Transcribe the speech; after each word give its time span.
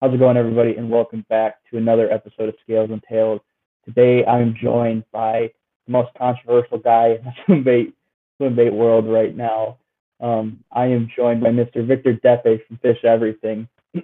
How's 0.00 0.14
it 0.14 0.18
going, 0.18 0.36
everybody? 0.36 0.76
And 0.76 0.90
welcome 0.90 1.24
back 1.28 1.58
to 1.70 1.76
another 1.76 2.10
episode 2.10 2.48
of 2.48 2.54
Scales 2.62 2.90
and 2.90 3.02
Tails. 3.02 3.40
Today, 3.84 4.24
I'm 4.24 4.54
joined 4.60 5.04
by 5.12 5.50
the 5.86 5.92
most 5.92 6.10
controversial 6.16 6.78
guy 6.78 7.16
in 7.18 7.24
the 7.24 7.32
swim 7.44 7.62
bait, 7.64 7.94
swim 8.38 8.56
bait 8.56 8.72
world 8.72 9.06
right 9.06 9.36
now. 9.36 9.76
Um, 10.20 10.64
I 10.72 10.86
am 10.86 11.08
joined 11.14 11.42
by 11.42 11.50
Mr. 11.50 11.86
Victor 11.86 12.14
Depe 12.14 12.66
from 12.66 12.78
Fish 12.78 13.04
Everything. 13.04 13.68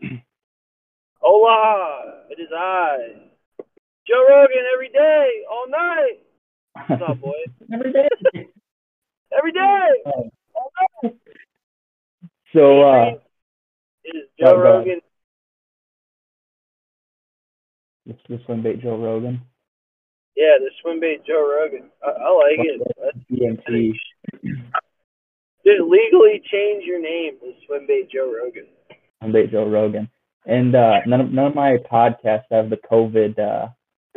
Hola, 1.21 2.25
it 2.31 2.41
is 2.41 2.49
I, 2.55 2.97
Joe 4.07 4.25
Rogan, 4.29 4.65
every 4.75 4.91
day, 4.91 5.29
all 5.51 5.67
night. 5.69 6.19
What's 6.89 7.03
up, 7.09 7.21
boy? 7.21 7.33
Every 7.73 7.91
day. 7.91 8.09
every 9.37 9.51
day, 9.53 9.89
Um, 10.05 10.31
all 10.55 10.71
night. 11.03 11.17
so, 12.53 12.83
uh, 12.83 13.11
it 14.05 14.15
is 14.17 14.29
Joe 14.39 14.59
Rogan. 14.59 15.01
It's 18.07 18.21
the 18.29 18.39
swim 18.47 18.63
bait 18.63 18.83
Joe 18.83 18.97
Rogan, 18.97 19.41
Yeah, 20.37 20.59
the 20.59 20.71
swim 20.81 21.01
bait 21.01 21.23
Joe 21.27 21.47
Rogan. 21.49 21.91
I, 22.05 22.11
I 22.11 22.31
like 22.31 22.59
it. 22.67 22.81
That's, 23.03 23.19
DMT. 23.31 23.93
just 25.67 25.81
legally 25.81 26.43
change 26.51 26.85
your 26.85 27.01
name 27.01 27.39
to 27.41 27.53
swim 27.67 27.87
bait 27.87 28.09
Joe 28.13 28.33
Rogan. 28.33 28.67
Swim 29.21 29.33
bait 29.33 29.51
Joe 29.51 29.69
Rogan. 29.69 30.09
And 30.45 30.75
uh, 30.77 31.01
none 31.07 31.21
of 31.21 31.33
none 31.33 31.47
of 31.47 31.55
my 31.55 31.77
podcasts 31.91 32.45
have 32.53 32.71
the 32.71 32.79
COVID 32.91 33.39
uh, 33.39 33.69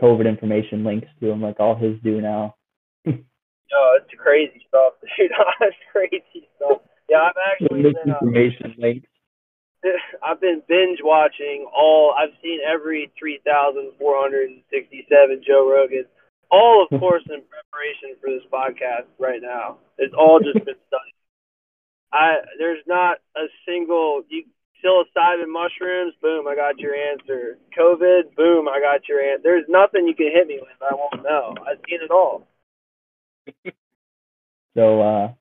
COVID 0.01 0.27
information 0.27 0.83
links 0.83 1.07
to 1.19 1.27
them 1.27 1.41
like 1.41 1.59
all 1.59 1.75
his 1.75 1.99
do 2.03 2.21
now. 2.21 2.55
No, 3.71 3.77
it's 4.01 4.09
crazy 4.19 4.65
stuff, 4.67 4.93
dude. 5.15 5.29
it's 5.61 5.77
crazy 5.91 6.47
stuff. 6.55 6.81
Yeah, 7.07 7.17
I'm 7.17 7.33
actually 7.51 7.83
been. 7.83 7.93
Uh, 7.95 8.05
Misinformation 8.05 8.75
links. 8.79 9.07
I've 10.23 10.41
been 10.41 10.63
binge 10.67 10.99
watching 11.03 11.67
all. 11.75 12.15
I've 12.17 12.33
seen 12.41 12.61
every 12.65 13.11
3,467 13.19 15.43
Joe 15.45 15.69
Rogan. 15.69 16.05
All, 16.51 16.87
of 16.89 16.99
course, 17.03 17.21
in 17.25 17.43
preparation 17.47 18.15
for 18.21 18.29
this 18.29 18.43
podcast 18.51 19.05
right 19.19 19.41
now. 19.41 19.77
It's 19.97 20.13
all 20.17 20.39
just 20.39 20.65
been 20.65 20.75
studied. 20.87 21.13
I 22.11 22.37
there's 22.57 22.83
not 22.87 23.19
a 23.37 23.45
single 23.67 24.23
you 24.29 24.45
psilocybin 24.83 25.47
mushrooms. 25.47 26.15
Boom, 26.21 26.47
I 26.47 26.55
got 26.55 26.79
your 26.79 26.95
answer. 26.95 27.59
COVID. 27.77 28.35
Boom, 28.35 28.67
I 28.67 28.79
got 28.81 29.07
your 29.07 29.21
answer. 29.21 29.43
There's 29.43 29.65
nothing 29.69 30.07
you 30.07 30.15
can 30.15 30.31
hit 30.33 30.47
me 30.47 30.57
with. 30.59 30.71
I 30.81 30.95
won't 30.95 31.21
know. 31.23 31.53
I've 31.67 31.77
seen 31.87 32.01
it 32.01 32.09
all. 32.11 32.47
So, 34.77 35.01
uh, 35.01 35.33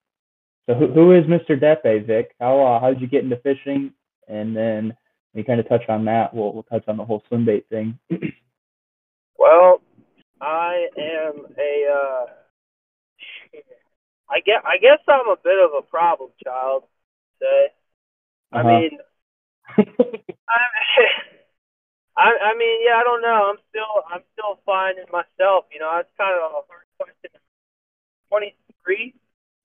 so 0.67 0.75
who, 0.75 0.93
who 0.93 1.13
is 1.13 1.25
Mr. 1.27 1.51
Depe, 1.51 2.07
Vic? 2.07 2.35
How 2.41 2.61
uh, 2.61 2.81
how 2.81 2.89
did 2.89 3.01
you 3.01 3.07
get 3.07 3.23
into 3.23 3.37
fishing? 3.37 3.93
And 4.29 4.57
then 4.57 4.97
we 5.35 5.43
kind 5.45 5.61
of 5.61 5.69
touch 5.69 5.89
on 5.89 6.05
that. 6.07 6.35
We'll 6.35 6.53
we'll 6.53 6.63
touch 6.65 6.85
on 6.89 6.97
the 6.97 7.05
whole 7.05 7.23
swim 7.29 7.45
bait 7.45 7.67
thing. 7.69 7.99
Well, 9.39 9.81
I 10.41 10.89
am 10.99 11.47
a. 11.57 11.87
Uh, 11.93 12.27
I 14.31 14.41
guess 14.41 14.63
I 14.65 14.77
guess 14.79 14.99
I'm 15.09 15.29
a 15.29 15.37
bit 15.43 15.59
of 15.63 15.71
a 15.79 15.83
problem 15.83 16.31
child. 16.45 16.85
Say, 17.41 17.69
I 18.53 18.61
Uh-huh. 18.61 18.69
mean, 18.69 18.99
I, 19.79 20.61
I 22.17 22.29
I 22.53 22.55
mean, 22.59 22.79
yeah, 22.85 22.97
I 22.99 23.05
don't 23.05 23.23
know. 23.23 23.51
I'm 23.51 23.59
still 23.71 24.05
I'm 24.11 24.23
still 24.33 24.61
finding 24.67 25.07
myself. 25.13 25.67
You 25.73 25.81
know, 25.81 25.91
that's 25.97 26.11
kind 26.19 26.35
of 26.37 26.43
a 26.43 26.55
hard 26.69 26.87
question. 26.99 27.31
Twenty 28.29 28.55
three, 28.85 29.15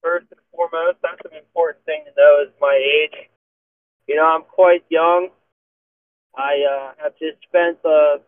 first 0.02 0.26
and 0.30 0.40
foremost. 0.52 0.98
That's 1.02 1.20
an 1.30 1.36
important 1.38 1.84
thing 1.84 2.04
to 2.06 2.12
know. 2.16 2.44
Is 2.46 2.54
my 2.60 2.74
age. 2.74 3.28
You 4.06 4.16
know, 4.16 4.24
I'm 4.26 4.42
quite 4.44 4.84
young. 4.88 5.28
I 6.36 6.60
uh, 6.66 6.92
have 7.02 7.18
just 7.18 7.40
spent 7.48 7.82
the 7.82 8.20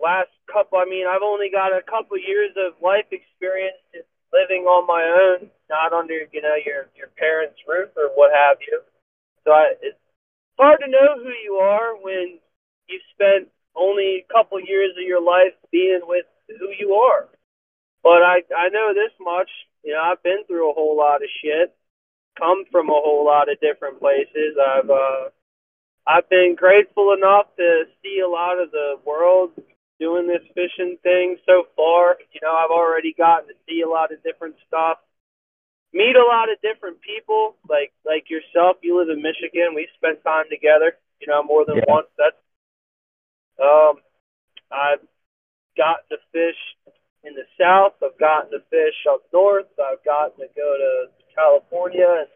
last 0.00 0.32
couple. 0.50 0.78
I 0.78 0.86
mean, 0.88 1.06
I've 1.06 1.22
only 1.22 1.50
got 1.50 1.76
a 1.76 1.82
couple 1.82 2.18
years 2.18 2.50
of 2.56 2.80
life 2.82 3.06
experience 3.12 3.76
just 3.92 4.08
living 4.32 4.64
on 4.64 4.86
my 4.86 5.04
own, 5.04 5.50
not 5.68 5.92
under 5.92 6.26
you 6.32 6.42
know 6.42 6.56
your 6.64 6.88
your 6.96 7.08
parents' 7.16 7.60
roof 7.68 7.90
or 7.96 8.10
what 8.14 8.32
have 8.34 8.58
you. 8.66 8.80
So 9.44 9.52
I, 9.52 9.74
it's 9.82 9.98
hard 10.58 10.80
to 10.84 10.90
know 10.90 11.22
who 11.22 11.32
you 11.44 11.54
are 11.60 11.96
when 11.96 12.38
you've 12.88 13.08
spent 13.14 13.48
only 13.76 14.24
a 14.24 14.32
couple 14.32 14.58
years 14.60 14.92
of 14.98 15.06
your 15.06 15.22
life 15.22 15.54
being 15.70 16.00
with 16.02 16.26
who 16.48 16.70
you 16.78 16.94
are. 16.94 17.28
But 18.02 18.22
I 18.22 18.42
I 18.56 18.68
know 18.70 18.92
this 18.94 19.12
much. 19.20 19.50
You 19.84 19.94
know, 19.94 20.02
I've 20.02 20.22
been 20.22 20.44
through 20.46 20.70
a 20.70 20.74
whole 20.74 20.96
lot 20.96 21.22
of 21.22 21.28
shit, 21.42 21.74
come 22.38 22.64
from 22.70 22.88
a 22.88 22.92
whole 22.94 23.24
lot 23.26 23.50
of 23.50 23.60
different 23.60 24.00
places. 24.00 24.56
I've 24.60 24.90
uh 24.90 25.28
I've 26.06 26.28
been 26.30 26.54
grateful 26.56 27.12
enough 27.12 27.46
to 27.56 27.84
see 28.02 28.20
a 28.20 28.28
lot 28.28 28.58
of 28.58 28.70
the 28.70 28.96
world 29.04 29.50
doing 30.00 30.26
this 30.26 30.42
fishing 30.54 30.96
thing 31.02 31.36
so 31.44 31.66
far. 31.76 32.16
You 32.32 32.40
know, 32.42 32.54
I've 32.54 32.70
already 32.70 33.12
gotten 33.12 33.48
to 33.48 33.54
see 33.68 33.82
a 33.82 33.88
lot 33.88 34.12
of 34.12 34.22
different 34.22 34.54
stuff, 34.66 34.98
meet 35.92 36.16
a 36.16 36.24
lot 36.24 36.50
of 36.50 36.60
different 36.62 37.00
people, 37.02 37.56
like 37.68 37.92
like 38.06 38.30
yourself. 38.30 38.78
You 38.82 38.98
live 38.98 39.10
in 39.10 39.22
Michigan. 39.22 39.74
We've 39.74 39.92
spent 39.96 40.22
time 40.24 40.46
together. 40.50 40.96
You 41.20 41.26
know, 41.26 41.42
more 41.42 41.64
than 41.66 41.76
Yeah. 41.76 41.84
once. 41.88 42.08
That's 42.16 42.36
um, 43.60 44.00
I've 44.70 45.02
gotten 45.76 46.04
to 46.10 46.18
fish 46.32 46.60
in 47.24 47.34
the 47.34 47.44
south. 47.58 47.94
I've 48.02 48.18
gotten 48.18 48.52
to 48.52 48.60
fish 48.70 48.94
up 49.10 49.22
north. 49.32 49.66
I've 49.78 50.02
gotten 50.04 50.38
to 50.38 50.48
go 50.54 50.76
to 50.78 51.10
California. 51.38 52.26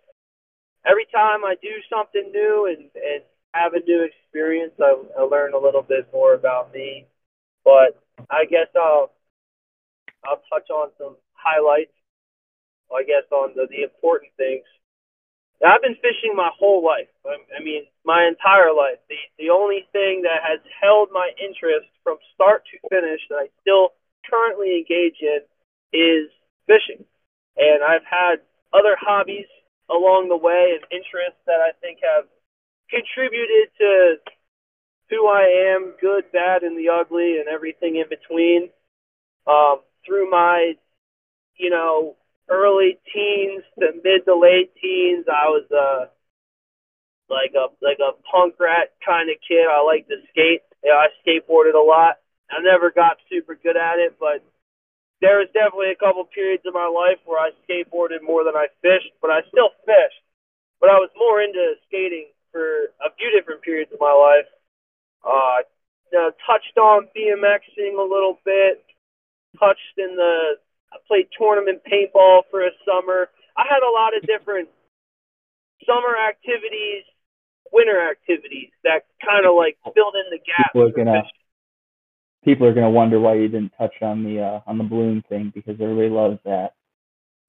Every 0.86 1.06
time 1.12 1.44
I 1.44 1.54
do 1.60 1.74
something 1.90 2.30
new 2.32 2.66
and 2.70 2.90
and 2.94 3.22
have 3.54 3.74
a 3.74 3.84
new 3.84 4.06
experience, 4.06 4.72
I, 4.80 4.94
I 5.18 5.22
learn 5.22 5.54
a 5.54 5.58
little 5.58 5.82
bit 5.82 6.08
more 6.12 6.34
about 6.34 6.72
me. 6.72 7.06
But 7.64 8.00
I 8.30 8.44
guess 8.46 8.68
I'll 8.76 9.12
I'll 10.24 10.42
touch 10.50 10.70
on 10.70 10.90
some 10.98 11.16
highlights. 11.34 11.92
I 12.92 13.04
guess 13.04 13.24
on 13.32 13.52
the, 13.56 13.66
the 13.70 13.82
important 13.82 14.32
things. 14.36 14.64
I've 15.64 15.80
been 15.80 15.96
fishing 16.02 16.34
my 16.34 16.50
whole 16.58 16.84
life. 16.84 17.08
I, 17.24 17.38
I 17.56 17.62
mean, 17.62 17.86
my 18.04 18.26
entire 18.26 18.74
life. 18.74 18.98
The 19.08 19.16
the 19.38 19.50
only 19.50 19.86
thing 19.92 20.22
that 20.22 20.42
has 20.42 20.60
held 20.80 21.10
my 21.12 21.30
interest 21.38 21.86
from 22.02 22.18
start 22.34 22.64
to 22.70 22.88
finish 22.90 23.20
that 23.30 23.36
I 23.36 23.48
still 23.60 23.94
currently 24.28 24.78
engage 24.78 25.18
in 25.22 25.40
is 25.92 26.30
fishing. 26.66 27.04
And 27.56 27.84
I've 27.84 28.04
had 28.08 28.40
other 28.72 28.96
hobbies 29.00 29.46
along 29.90 30.28
the 30.28 30.36
way 30.36 30.76
and 30.76 30.84
interests 30.90 31.40
that 31.46 31.60
I 31.60 31.72
think 31.80 31.98
have 32.02 32.26
contributed 32.88 33.68
to 33.78 34.16
who 35.10 35.28
I 35.28 35.74
am, 35.76 35.92
good, 36.00 36.24
bad, 36.32 36.62
and 36.62 36.76
the 36.76 36.88
ugly, 36.88 37.36
and 37.38 37.48
everything 37.48 37.96
in 37.96 38.08
between. 38.08 38.70
Um, 39.46 39.80
through 40.06 40.30
my, 40.30 40.74
you 41.56 41.70
know, 41.70 42.16
early 42.48 42.98
teens 43.12 43.62
to 43.78 43.92
mid 44.02 44.24
to 44.24 44.36
late 44.36 44.72
teens, 44.80 45.26
I 45.28 45.48
was 45.48 45.66
uh, 45.70 46.06
like 47.28 47.52
a 47.54 47.68
like 47.84 47.98
a 47.98 48.16
punk 48.30 48.54
rat 48.58 48.92
kind 49.04 49.30
of 49.30 49.36
kid. 49.46 49.66
I 49.68 49.82
liked 49.84 50.08
to 50.08 50.16
skate. 50.30 50.62
You 50.82 50.90
know, 50.90 50.96
I 50.96 51.08
skateboarded 51.20 51.74
a 51.74 51.84
lot. 51.84 52.18
I 52.50 52.60
never 52.62 52.90
got 52.90 53.16
super 53.30 53.54
good 53.54 53.76
at 53.76 53.98
it, 53.98 54.16
but 54.18 54.44
there 55.22 55.38
was 55.38 55.46
definitely 55.54 55.94
a 55.94 56.02
couple 56.02 56.26
periods 56.26 56.66
in 56.66 56.74
my 56.74 56.90
life 56.90 57.22
where 57.24 57.38
I 57.38 57.54
skateboarded 57.62 58.26
more 58.26 58.42
than 58.42 58.58
I 58.58 58.66
fished, 58.82 59.14
but 59.22 59.30
I 59.30 59.46
still 59.46 59.70
fished. 59.86 60.20
But 60.82 60.90
I 60.90 60.98
was 60.98 61.14
more 61.14 61.38
into 61.40 61.78
skating 61.86 62.26
for 62.50 62.90
a 62.98 63.14
few 63.14 63.30
different 63.30 63.62
periods 63.62 63.94
of 63.94 64.02
my 64.02 64.10
life. 64.10 64.50
Uh, 65.22 65.62
you 66.10 66.18
know, 66.18 66.34
touched 66.42 66.74
on 66.76 67.06
BMXing 67.14 67.94
a 67.94 68.02
little 68.02 68.42
bit. 68.44 68.82
Touched 69.62 69.94
in 69.96 70.18
the. 70.18 70.58
I 70.92 70.98
played 71.06 71.30
tournament 71.38 71.80
paintball 71.86 72.50
for 72.50 72.66
a 72.66 72.74
summer. 72.84 73.30
I 73.56 73.64
had 73.70 73.80
a 73.80 73.92
lot 73.94 74.12
of 74.18 74.26
different 74.26 74.68
summer 75.86 76.18
activities, 76.18 77.06
winter 77.72 77.96
activities 77.96 78.74
that 78.82 79.06
kind 79.24 79.46
of 79.46 79.54
like 79.54 79.78
filled 79.94 80.18
in 80.18 80.26
the 80.34 80.42
gaps. 80.42 80.74
People 80.74 80.82
are 80.82 80.90
for 80.90 80.96
gonna- 80.98 81.22
fishing. 81.22 81.41
People 82.44 82.66
are 82.66 82.74
gonna 82.74 82.90
wonder 82.90 83.20
why 83.20 83.34
you 83.34 83.48
didn't 83.48 83.72
touch 83.78 83.94
on 84.02 84.24
the 84.24 84.40
uh, 84.40 84.60
on 84.66 84.78
the 84.78 84.84
balloon 84.84 85.22
thing 85.28 85.52
because 85.54 85.80
everybody 85.80 86.08
loves 86.08 86.38
that. 86.44 86.74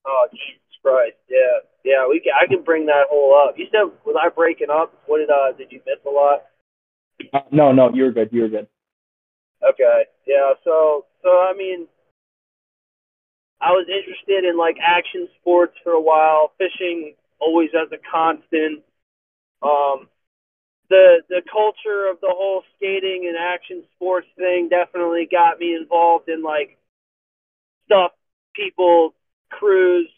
Oh 0.05 0.27
Jesus 0.31 0.61
Christ! 0.83 1.17
Yeah, 1.29 1.65
yeah. 1.83 2.07
We 2.07 2.19
can, 2.19 2.33
I 2.39 2.47
can 2.47 2.63
bring 2.63 2.85
that 2.87 3.05
whole 3.09 3.35
up. 3.35 3.55
You 3.57 3.65
said 3.71 3.91
was 4.05 4.15
I 4.21 4.29
breaking 4.29 4.69
up? 4.71 4.93
What 5.07 5.19
did 5.19 5.29
uh? 5.29 5.51
Did 5.57 5.71
you 5.71 5.81
miss 5.85 5.99
a 6.05 6.09
lot? 6.09 6.43
Uh, 7.33 7.39
no, 7.51 7.71
no, 7.71 7.91
you're 7.93 8.11
good. 8.11 8.29
You're 8.31 8.49
good. 8.49 8.67
Okay. 9.67 10.03
Yeah. 10.27 10.53
So, 10.63 11.05
so 11.21 11.29
I 11.29 11.53
mean, 11.57 11.87
I 13.61 13.71
was 13.71 13.87
interested 13.87 14.43
in 14.47 14.57
like 14.57 14.75
action 14.81 15.27
sports 15.39 15.73
for 15.83 15.91
a 15.91 16.01
while. 16.01 16.51
Fishing 16.57 17.15
always 17.39 17.69
as 17.73 17.91
a 17.91 18.01
constant. 18.11 18.83
Um, 19.61 20.09
the 20.89 21.21
the 21.29 21.41
culture 21.51 22.09
of 22.11 22.19
the 22.21 22.29
whole 22.31 22.63
skating 22.75 23.25
and 23.27 23.37
action 23.37 23.83
sports 23.95 24.27
thing 24.37 24.69
definitely 24.69 25.27
got 25.31 25.59
me 25.59 25.75
involved 25.75 26.29
in 26.29 26.43
like 26.43 26.77
stuff 27.85 28.11
people 28.55 29.13
crews, 29.49 30.09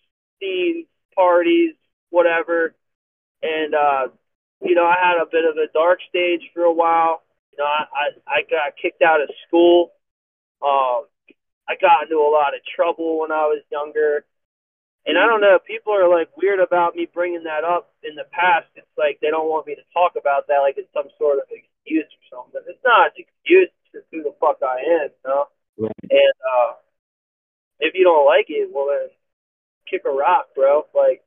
scenes 0.41 0.88
parties 1.15 1.75
whatever. 2.09 2.73
And 3.41 3.75
uh 3.75 4.07
you 4.62 4.75
know 4.75 4.85
i 4.85 4.95
had 5.01 5.21
a 5.21 5.25
bit 5.31 5.45
of 5.45 5.57
a 5.57 5.71
dark 5.73 6.00
stage 6.09 6.41
for 6.53 6.63
a 6.63 6.73
while. 6.73 7.23
You 7.51 7.59
know 7.59 7.65
i 7.65 7.85
i, 7.94 8.09
I 8.27 8.41
got 8.44 8.77
kicked 8.81 9.01
out 9.01 9.21
of 9.21 9.29
school. 9.47 9.91
Um 10.62 11.06
i 11.67 11.75
got 11.79 12.03
into 12.03 12.17
a 12.17 12.31
lot 12.31 12.53
of 12.53 12.62
trouble 12.75 13.19
when 13.19 13.31
i 13.31 13.45
was 13.45 13.62
younger 13.71 14.25
and 15.05 15.17
I 15.17 15.25
don't 15.29 15.41
know, 15.41 15.59
people 15.61 15.93
are 15.93 16.09
like 16.09 16.33
weird 16.35 16.59
about 16.59 16.95
me 16.95 17.05
bringing 17.05 17.43
that 17.45 17.63
up 17.63 17.93
in 18.01 18.15
the 18.15 18.25
past. 18.33 18.65
It's 18.75 18.97
like 18.97 19.19
they 19.21 19.29
don't 19.29 19.49
want 19.49 19.67
me 19.67 19.75
to 19.75 19.85
talk 19.93 20.17
about 20.17 20.47
that 20.47 20.65
like 20.65 20.75
it's 20.77 20.91
some 20.93 21.09
sort 21.17 21.37
of 21.37 21.45
excuse 21.53 22.09
or 22.09 22.25
something. 22.41 22.61
It's 22.65 22.81
not 22.83 23.13
an 23.13 23.21
excuse. 23.21 23.69
It's 23.69 24.01
just 24.01 24.09
who 24.11 24.23
the 24.23 24.33
fuck 24.41 24.65
I 24.65 25.05
am, 25.05 25.09
you 25.13 25.25
know? 25.29 25.45
Right. 25.77 26.09
And 26.09 26.37
uh 26.41 26.81
if 27.79 27.93
you 27.93 28.03
don't 28.03 28.25
like 28.25 28.49
it, 28.49 28.69
well 28.73 28.89
then 28.89 29.13
kick 29.85 30.09
a 30.09 30.11
rock, 30.11 30.49
bro. 30.55 30.89
Like 30.97 31.21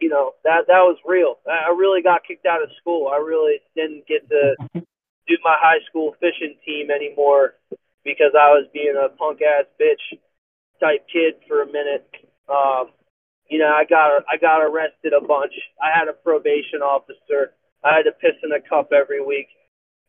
you 0.00 0.10
know, 0.12 0.36
that 0.44 0.68
that 0.68 0.84
was 0.84 0.98
real. 1.06 1.40
I 1.48 1.72
really 1.72 2.02
got 2.02 2.28
kicked 2.28 2.44
out 2.44 2.62
of 2.62 2.68
school. 2.76 3.08
I 3.08 3.24
really 3.24 3.64
didn't 3.74 4.06
get 4.06 4.28
to 4.28 4.54
do 4.74 5.34
my 5.42 5.56
high 5.56 5.80
school 5.88 6.14
fishing 6.20 6.60
team 6.66 6.90
anymore 6.90 7.54
because 8.04 8.36
I 8.36 8.52
was 8.52 8.68
being 8.74 9.00
a 9.00 9.08
punk 9.16 9.40
ass 9.40 9.64
bitch 9.80 10.20
type 10.78 11.06
kid 11.10 11.40
for 11.48 11.62
a 11.62 11.66
minute 11.66 12.04
um, 12.48 12.90
you 13.48 13.58
know, 13.58 13.68
I 13.72 13.84
got 13.84 14.24
I 14.30 14.36
got 14.36 14.62
arrested 14.64 15.12
a 15.12 15.20
bunch. 15.24 15.52
I 15.82 15.92
had 15.96 16.08
a 16.08 16.16
probation 16.16 16.80
officer. 16.80 17.52
I 17.84 17.96
had 17.96 18.08
to 18.08 18.12
piss 18.12 18.36
in 18.42 18.52
a 18.52 18.60
cup 18.60 18.92
every 18.92 19.20
week. 19.24 19.48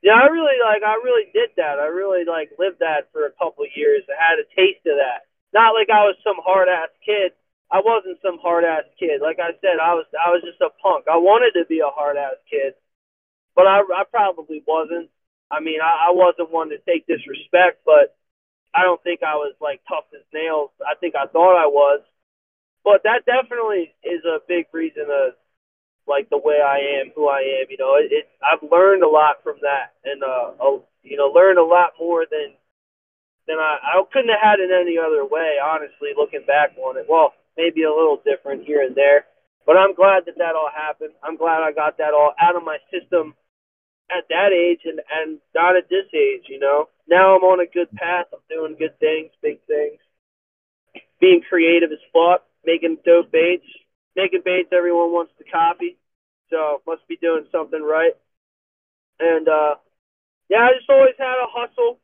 Yeah, 0.01 0.15
I 0.15 0.27
really 0.27 0.59
like 0.63 0.83
I 0.83 0.95
really 1.03 1.27
did 1.33 1.51
that. 1.57 1.79
I 1.79 1.87
really 1.91 2.23
like 2.25 2.51
lived 2.59 2.79
that 2.79 3.11
for 3.11 3.25
a 3.25 3.35
couple 3.35 3.65
of 3.65 3.75
years. 3.75 4.03
I 4.07 4.15
had 4.15 4.39
a 4.39 4.47
taste 4.55 4.85
of 4.87 4.97
that. 4.97 5.27
Not 5.53 5.73
like 5.75 5.89
I 5.89 6.05
was 6.07 6.15
some 6.23 6.39
hard 6.43 6.69
ass 6.69 6.91
kid. 7.05 7.31
I 7.71 7.81
wasn't 7.83 8.21
some 8.21 8.39
hard 8.39 8.63
ass 8.63 8.85
kid. 8.99 9.19
Like 9.21 9.39
I 9.39 9.51
said, 9.59 9.81
I 9.81 9.95
was 9.95 10.05
I 10.15 10.31
was 10.31 10.43
just 10.45 10.61
a 10.61 10.71
punk. 10.81 11.05
I 11.11 11.17
wanted 11.17 11.59
to 11.59 11.65
be 11.67 11.79
a 11.79 11.91
hard 11.91 12.17
ass 12.17 12.39
kid, 12.49 12.75
but 13.55 13.67
I 13.67 13.81
I 13.81 14.03
probably 14.09 14.63
wasn't. 14.67 15.09
I 15.51 15.59
mean, 15.59 15.79
I, 15.81 16.09
I 16.09 16.11
wasn't 16.11 16.51
one 16.51 16.69
to 16.69 16.77
take 16.87 17.07
disrespect, 17.07 17.81
but 17.85 18.15
I 18.73 18.83
don't 18.83 19.01
think 19.03 19.23
I 19.23 19.35
was 19.35 19.55
like 19.61 19.81
tough 19.87 20.05
as 20.13 20.25
nails. 20.33 20.71
I 20.85 20.95
think 20.99 21.15
I 21.15 21.27
thought 21.27 21.57
I 21.57 21.67
was. 21.67 22.01
But 22.85 23.01
that 23.01 23.25
definitely 23.25 23.95
is 24.05 24.21
a 24.29 24.45
big 24.47 24.67
reason 24.71 25.09
of 25.09 25.33
like 26.07 26.29
the 26.29 26.37
way 26.37 26.61
I 26.61 27.01
am, 27.01 27.11
who 27.15 27.27
I 27.27 27.41
am. 27.59 27.65
You 27.73 27.77
know, 27.81 27.97
it, 27.97 28.13
it 28.13 28.29
I've 28.45 28.61
learned 28.61 29.01
a 29.01 29.09
lot 29.09 29.41
from 29.43 29.57
that, 29.65 29.97
and 30.05 30.21
uh, 30.21 30.53
a, 30.61 30.79
you 31.01 31.17
know, 31.17 31.33
learned 31.33 31.57
a 31.57 31.65
lot 31.65 31.97
more 31.99 32.25
than 32.29 32.53
than 33.47 33.57
I 33.57 33.81
I 33.81 34.03
couldn't 34.13 34.29
have 34.29 34.39
had 34.39 34.59
it 34.61 34.69
any 34.69 35.01
other 35.01 35.25
way. 35.25 35.57
Honestly, 35.57 36.13
looking 36.15 36.45
back 36.45 36.77
on 36.77 36.97
it, 36.97 37.07
well, 37.09 37.33
maybe 37.57 37.83
a 37.83 37.89
little 37.89 38.21
different 38.23 38.65
here 38.69 38.85
and 38.85 38.95
there, 38.95 39.25
but 39.65 39.77
I'm 39.77 39.95
glad 39.95 40.29
that 40.29 40.37
that 40.37 40.53
all 40.53 40.69
happened. 40.69 41.17
I'm 41.23 41.37
glad 41.37 41.65
I 41.65 41.71
got 41.73 41.97
that 41.97 42.13
all 42.13 42.37
out 42.39 42.55
of 42.55 42.63
my 42.63 42.77
system 42.93 43.33
at 44.13 44.29
that 44.29 44.53
age 44.53 44.85
and 44.85 45.01
and 45.09 45.39
not 45.55 45.75
at 45.75 45.89
this 45.89 46.05
age. 46.13 46.45
You 46.53 46.59
know, 46.59 46.89
now 47.09 47.35
I'm 47.35 47.43
on 47.49 47.65
a 47.65 47.65
good 47.65 47.89
path. 47.97 48.27
I'm 48.29 48.45
doing 48.47 48.77
good 48.77 48.99
things, 48.99 49.31
big 49.41 49.57
things, 49.65 49.97
being 51.19 51.41
creative 51.49 51.89
as 51.91 52.05
fuck 52.13 52.45
making 52.65 52.97
dope 53.06 53.31
baits, 53.31 53.65
making 54.15 54.41
baits 54.44 54.69
everyone 54.71 55.12
wants 55.12 55.33
to 55.38 55.44
copy. 55.45 55.97
So 56.50 56.81
must 56.85 57.07
be 57.07 57.17
doing 57.17 57.45
something 57.51 57.81
right. 57.81 58.13
And 59.19 59.47
uh, 59.47 59.75
yeah, 60.50 60.67
I 60.69 60.73
just 60.77 60.89
always 60.89 61.15
had 61.17 61.41
a 61.41 61.47
hustle 61.50 62.00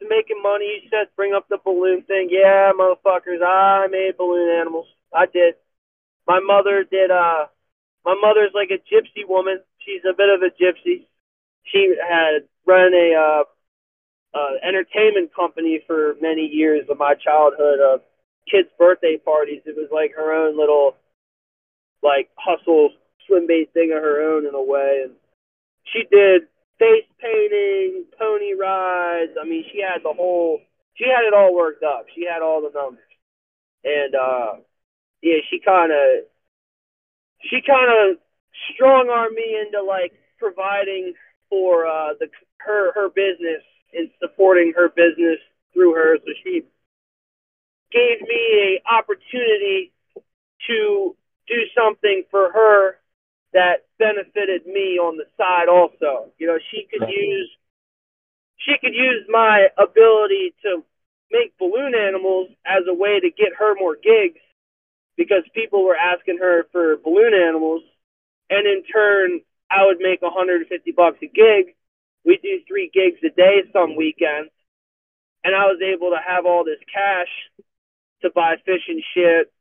to 0.00 0.08
making 0.08 0.42
money. 0.42 0.82
You 0.82 0.88
said 0.90 1.08
bring 1.16 1.34
up 1.34 1.48
the 1.48 1.58
balloon 1.62 2.02
thing. 2.02 2.28
Yeah, 2.30 2.72
motherfuckers, 2.78 3.42
I 3.44 3.86
made 3.90 4.16
balloon 4.16 4.48
animals. 4.48 4.86
I 5.14 5.26
did. 5.26 5.54
My 6.26 6.40
mother 6.40 6.84
did. 6.90 7.10
Uh, 7.10 7.46
my 8.04 8.14
mother's 8.20 8.52
like 8.54 8.70
a 8.70 8.80
gypsy 8.92 9.28
woman. 9.28 9.60
She's 9.78 10.02
a 10.08 10.16
bit 10.16 10.28
of 10.30 10.42
a 10.42 10.50
gypsy. 10.50 11.06
She 11.64 11.94
had 12.00 12.48
run 12.66 12.92
a 12.94 13.14
uh, 13.14 13.44
uh, 14.34 14.52
entertainment 14.66 15.34
company 15.34 15.80
for 15.86 16.14
many 16.20 16.46
years 16.46 16.86
of 16.88 16.98
my 16.98 17.14
childhood. 17.14 17.78
Uh, 17.80 17.98
kids' 18.48 18.68
birthday 18.78 19.16
parties. 19.16 19.62
It 19.66 19.76
was 19.76 19.88
like 19.92 20.14
her 20.16 20.32
own 20.32 20.58
little 20.58 20.96
like 22.02 22.30
hustle 22.36 22.90
swim 23.26 23.46
bait 23.46 23.72
thing 23.72 23.92
of 23.92 24.02
her 24.02 24.22
own 24.22 24.46
in 24.46 24.54
a 24.54 24.62
way. 24.62 25.02
And 25.04 25.12
she 25.92 26.04
did 26.10 26.42
face 26.78 27.06
painting, 27.20 28.04
pony 28.18 28.54
rides. 28.54 29.32
I 29.40 29.44
mean, 29.44 29.64
she 29.72 29.80
had 29.80 30.02
the 30.02 30.12
whole. 30.12 30.60
She 30.94 31.04
had 31.04 31.24
it 31.26 31.34
all 31.34 31.54
worked 31.54 31.82
up. 31.82 32.06
She 32.14 32.26
had 32.26 32.42
all 32.42 32.60
the 32.60 32.76
numbers, 32.76 33.12
and 33.84 34.14
uh, 34.14 34.52
yeah, 35.22 35.38
she 35.48 35.58
kind 35.64 35.92
of, 35.92 36.24
she 37.48 37.60
kind 37.66 37.88
of 37.88 38.18
strong 38.74 39.08
armed 39.08 39.34
me 39.34 39.56
into 39.60 39.82
like 39.82 40.12
providing 40.38 41.14
for 41.48 41.86
uh, 41.86 42.14
the 42.18 42.28
her 42.58 42.92
her 42.92 43.08
business 43.08 43.62
and 43.94 44.10
supporting 44.20 44.72
her 44.76 44.88
business 44.88 45.38
through 45.72 45.94
her. 45.94 46.18
So 46.18 46.32
she 46.44 46.62
gave 47.92 48.20
me 48.22 48.80
a 48.86 48.94
opportunity 48.94 49.92
to 50.66 51.16
do 51.48 51.56
something 51.76 52.24
for 52.30 52.52
her 52.52 52.96
that 53.52 53.86
benefited 53.98 54.66
me 54.66 54.98
on 54.98 55.16
the 55.16 55.26
side 55.36 55.68
also. 55.68 56.30
You 56.38 56.46
know, 56.46 56.58
she 56.70 56.86
could 56.90 57.08
use 57.08 57.50
she 58.58 58.76
could 58.80 58.94
use 58.94 59.24
my 59.28 59.68
ability 59.78 60.54
to 60.62 60.84
make 61.32 61.56
balloon 61.58 61.94
animals 61.94 62.50
as 62.66 62.82
a 62.88 62.94
way 62.94 63.18
to 63.18 63.30
get 63.30 63.56
her 63.58 63.74
more 63.74 63.96
gigs 63.96 64.40
because 65.16 65.42
people 65.54 65.84
were 65.84 65.96
asking 65.96 66.38
her 66.38 66.66
for 66.70 66.96
balloon 66.98 67.32
animals 67.34 67.82
and 68.50 68.66
in 68.66 68.82
turn 68.84 69.40
I 69.70 69.86
would 69.86 69.98
make 70.00 70.20
150 70.20 70.92
bucks 70.92 71.18
a 71.22 71.26
gig. 71.26 71.74
We 72.24 72.38
do 72.42 72.60
3 72.66 72.90
gigs 72.92 73.20
a 73.24 73.30
day 73.34 73.62
some 73.72 73.96
weekends 73.96 74.50
and 75.44 75.54
I 75.54 75.64
was 75.66 75.80
able 75.80 76.10
to 76.10 76.20
have 76.20 76.44
all 76.44 76.64
this 76.64 76.80
cash 76.92 77.30
to 78.22 78.30
buy 78.30 78.56
fishing 78.64 79.02
shit 79.14 79.52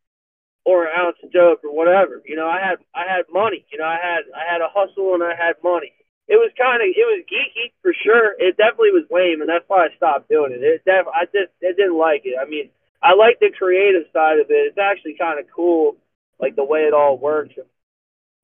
or 0.66 0.86
an 0.86 0.94
ounce 0.98 1.18
of 1.24 1.32
dope 1.32 1.64
or 1.64 1.74
whatever. 1.74 2.22
You 2.26 2.36
know, 2.36 2.48
I 2.48 2.60
had 2.60 2.78
I 2.94 3.06
had 3.08 3.26
money. 3.32 3.66
You 3.72 3.80
know, 3.80 3.86
I 3.86 3.98
had 4.02 4.24
I 4.36 4.44
had 4.52 4.62
a 4.62 4.70
hustle 4.70 5.14
and 5.14 5.24
I 5.24 5.36
had 5.36 5.56
money. 5.64 5.94
It 6.28 6.38
was 6.38 6.52
kind 6.58 6.82
of 6.82 6.88
it 6.90 7.08
was 7.10 7.26
geeky 7.26 7.72
for 7.82 7.94
sure. 7.94 8.36
It 8.38 8.58
definitely 8.58 8.94
was 8.94 9.10
lame, 9.10 9.42
and 9.42 9.50
that's 9.50 9.66
why 9.68 9.86
I 9.88 9.96
stopped 9.96 10.30
doing 10.30 10.52
it. 10.52 10.62
It 10.62 10.86
def, 10.86 11.08
I 11.08 11.26
just 11.26 11.52
I 11.64 11.74
didn't 11.74 11.98
like 11.98 12.22
it. 12.26 12.36
I 12.40 12.46
mean, 12.46 12.70
I 13.02 13.16
like 13.16 13.40
the 13.40 13.50
creative 13.50 14.06
side 14.14 14.40
of 14.40 14.52
it. 14.52 14.70
It's 14.70 14.78
actually 14.78 15.16
kind 15.18 15.40
of 15.40 15.46
cool, 15.50 15.98
like 16.40 16.56
the 16.56 16.64
way 16.64 16.82
it 16.82 16.94
all 16.94 17.18
works. 17.18 17.56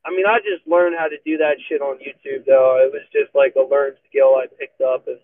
I 0.05 0.11
mean, 0.11 0.25
I 0.25 0.37
just 0.39 0.67
learned 0.67 0.95
how 0.97 1.07
to 1.09 1.17
do 1.25 1.37
that 1.37 1.57
shit 1.67 1.81
on 1.81 1.97
YouTube, 1.97 2.45
though. 2.45 2.77
It 2.77 2.93
was 2.93 3.01
just 3.11 3.33
like 3.33 3.55
a 3.57 3.65
learned 3.65 3.97
skill 4.07 4.37
I 4.37 4.45
picked 4.47 4.81
up. 4.81 5.07
And 5.07 5.19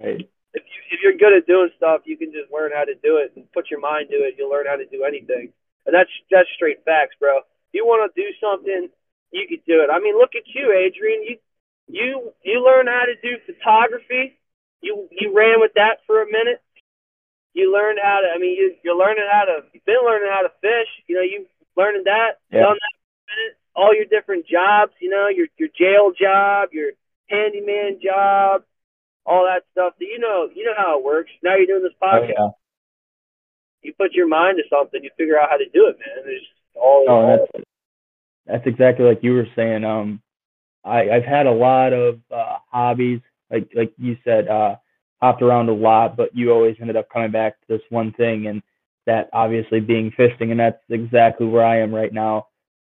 right 0.00 0.28
if 0.54 0.62
you 0.62 0.78
if 0.90 0.98
you're 1.02 1.18
good 1.18 1.36
at 1.36 1.46
doing 1.46 1.70
stuff, 1.76 2.02
you 2.06 2.16
can 2.16 2.30
just 2.30 2.50
learn 2.54 2.70
how 2.72 2.84
to 2.86 2.94
do 2.94 3.18
it 3.18 3.34
and 3.34 3.50
put 3.52 3.70
your 3.70 3.80
mind 3.80 4.08
to 4.10 4.16
it. 4.22 4.38
You'll 4.38 4.50
learn 4.50 4.66
how 4.66 4.76
to 4.76 4.86
do 4.86 5.02
anything, 5.02 5.52
and 5.84 5.92
that's 5.92 6.10
that's 6.30 6.48
straight 6.54 6.86
facts, 6.86 7.18
bro. 7.18 7.38
If 7.38 7.72
you 7.74 7.84
want 7.84 8.06
to 8.06 8.14
do 8.14 8.30
something, 8.38 8.88
you 9.34 9.44
can 9.50 9.60
do 9.66 9.82
it. 9.82 9.90
I 9.90 9.98
mean, 9.98 10.16
look 10.16 10.38
at 10.38 10.46
you, 10.46 10.70
Adrian. 10.70 11.26
You 11.26 11.36
you 11.90 12.32
you 12.46 12.64
learn 12.64 12.86
how 12.86 13.04
to 13.10 13.18
do 13.18 13.36
photography. 13.44 14.38
You 14.80 15.08
you 15.10 15.34
ran 15.34 15.60
with 15.60 15.74
that 15.74 16.06
for 16.06 16.22
a 16.22 16.26
minute. 16.26 16.62
You 17.52 17.74
learned 17.74 17.98
how 18.02 18.22
to. 18.22 18.28
I 18.30 18.38
mean, 18.38 18.54
you 18.54 18.74
you're 18.82 18.98
learning 18.98 19.26
how 19.30 19.44
to. 19.50 19.66
You've 19.74 19.84
been 19.84 20.02
learning 20.06 20.30
how 20.30 20.42
to 20.42 20.52
fish. 20.62 20.90
You 21.06 21.16
know, 21.16 21.26
you 21.26 21.46
learning 21.76 22.06
that. 22.06 22.38
Yeah. 22.50 22.70
Done 22.70 22.78
that 22.78 22.94
for 23.02 23.10
a 23.10 23.26
minute. 23.34 23.54
All 23.74 23.94
your 23.94 24.06
different 24.06 24.46
jobs. 24.46 24.92
You 25.02 25.10
know, 25.10 25.26
your 25.26 25.48
your 25.58 25.68
jail 25.74 26.14
job, 26.14 26.70
your 26.72 26.92
handyman 27.26 27.98
job, 28.02 28.62
all 29.26 29.44
that 29.44 29.64
stuff. 29.72 29.94
You 29.98 30.18
know, 30.18 30.48
you 30.54 30.64
know 30.64 30.74
how 30.76 30.98
it 30.98 31.04
works. 31.04 31.30
Now 31.42 31.56
you're 31.56 31.66
doing 31.66 31.82
this 31.82 31.92
oh, 32.02 32.06
podcast. 32.06 32.34
Oh, 32.38 32.44
yeah. 32.44 32.50
You 33.82 33.92
put 33.98 34.12
your 34.12 34.28
mind 34.28 34.58
to 34.58 34.64
something, 34.74 35.02
you 35.02 35.10
figure 35.16 35.38
out 35.38 35.50
how 35.50 35.58
to 35.58 35.68
do 35.68 35.88
it, 35.88 35.98
man. 35.98 36.24
It's 36.26 36.46
all. 36.74 37.04
Oh, 37.08 37.36
that's 37.36 37.64
that's 38.46 38.66
exactly 38.66 39.04
like 39.04 39.22
you 39.22 39.34
were 39.34 39.48
saying. 39.54 39.84
Um, 39.84 40.22
I 40.84 41.10
I've 41.10 41.24
had 41.24 41.46
a 41.46 41.52
lot 41.52 41.92
of 41.92 42.20
uh, 42.30 42.58
hobbies, 42.70 43.20
like 43.50 43.68
like 43.74 43.92
you 43.98 44.16
said, 44.24 44.48
uh, 44.48 44.76
hopped 45.20 45.42
around 45.42 45.68
a 45.68 45.74
lot, 45.74 46.16
but 46.16 46.34
you 46.34 46.52
always 46.52 46.76
ended 46.80 46.96
up 46.96 47.08
coming 47.10 47.30
back 47.30 47.60
to 47.60 47.66
this 47.68 47.82
one 47.90 48.12
thing, 48.12 48.46
and 48.46 48.62
that 49.06 49.28
obviously 49.32 49.80
being 49.80 50.12
fishing, 50.16 50.50
and 50.50 50.60
that's 50.60 50.82
exactly 50.88 51.46
where 51.46 51.64
I 51.64 51.80
am 51.80 51.94
right 51.94 52.12
now. 52.12 52.46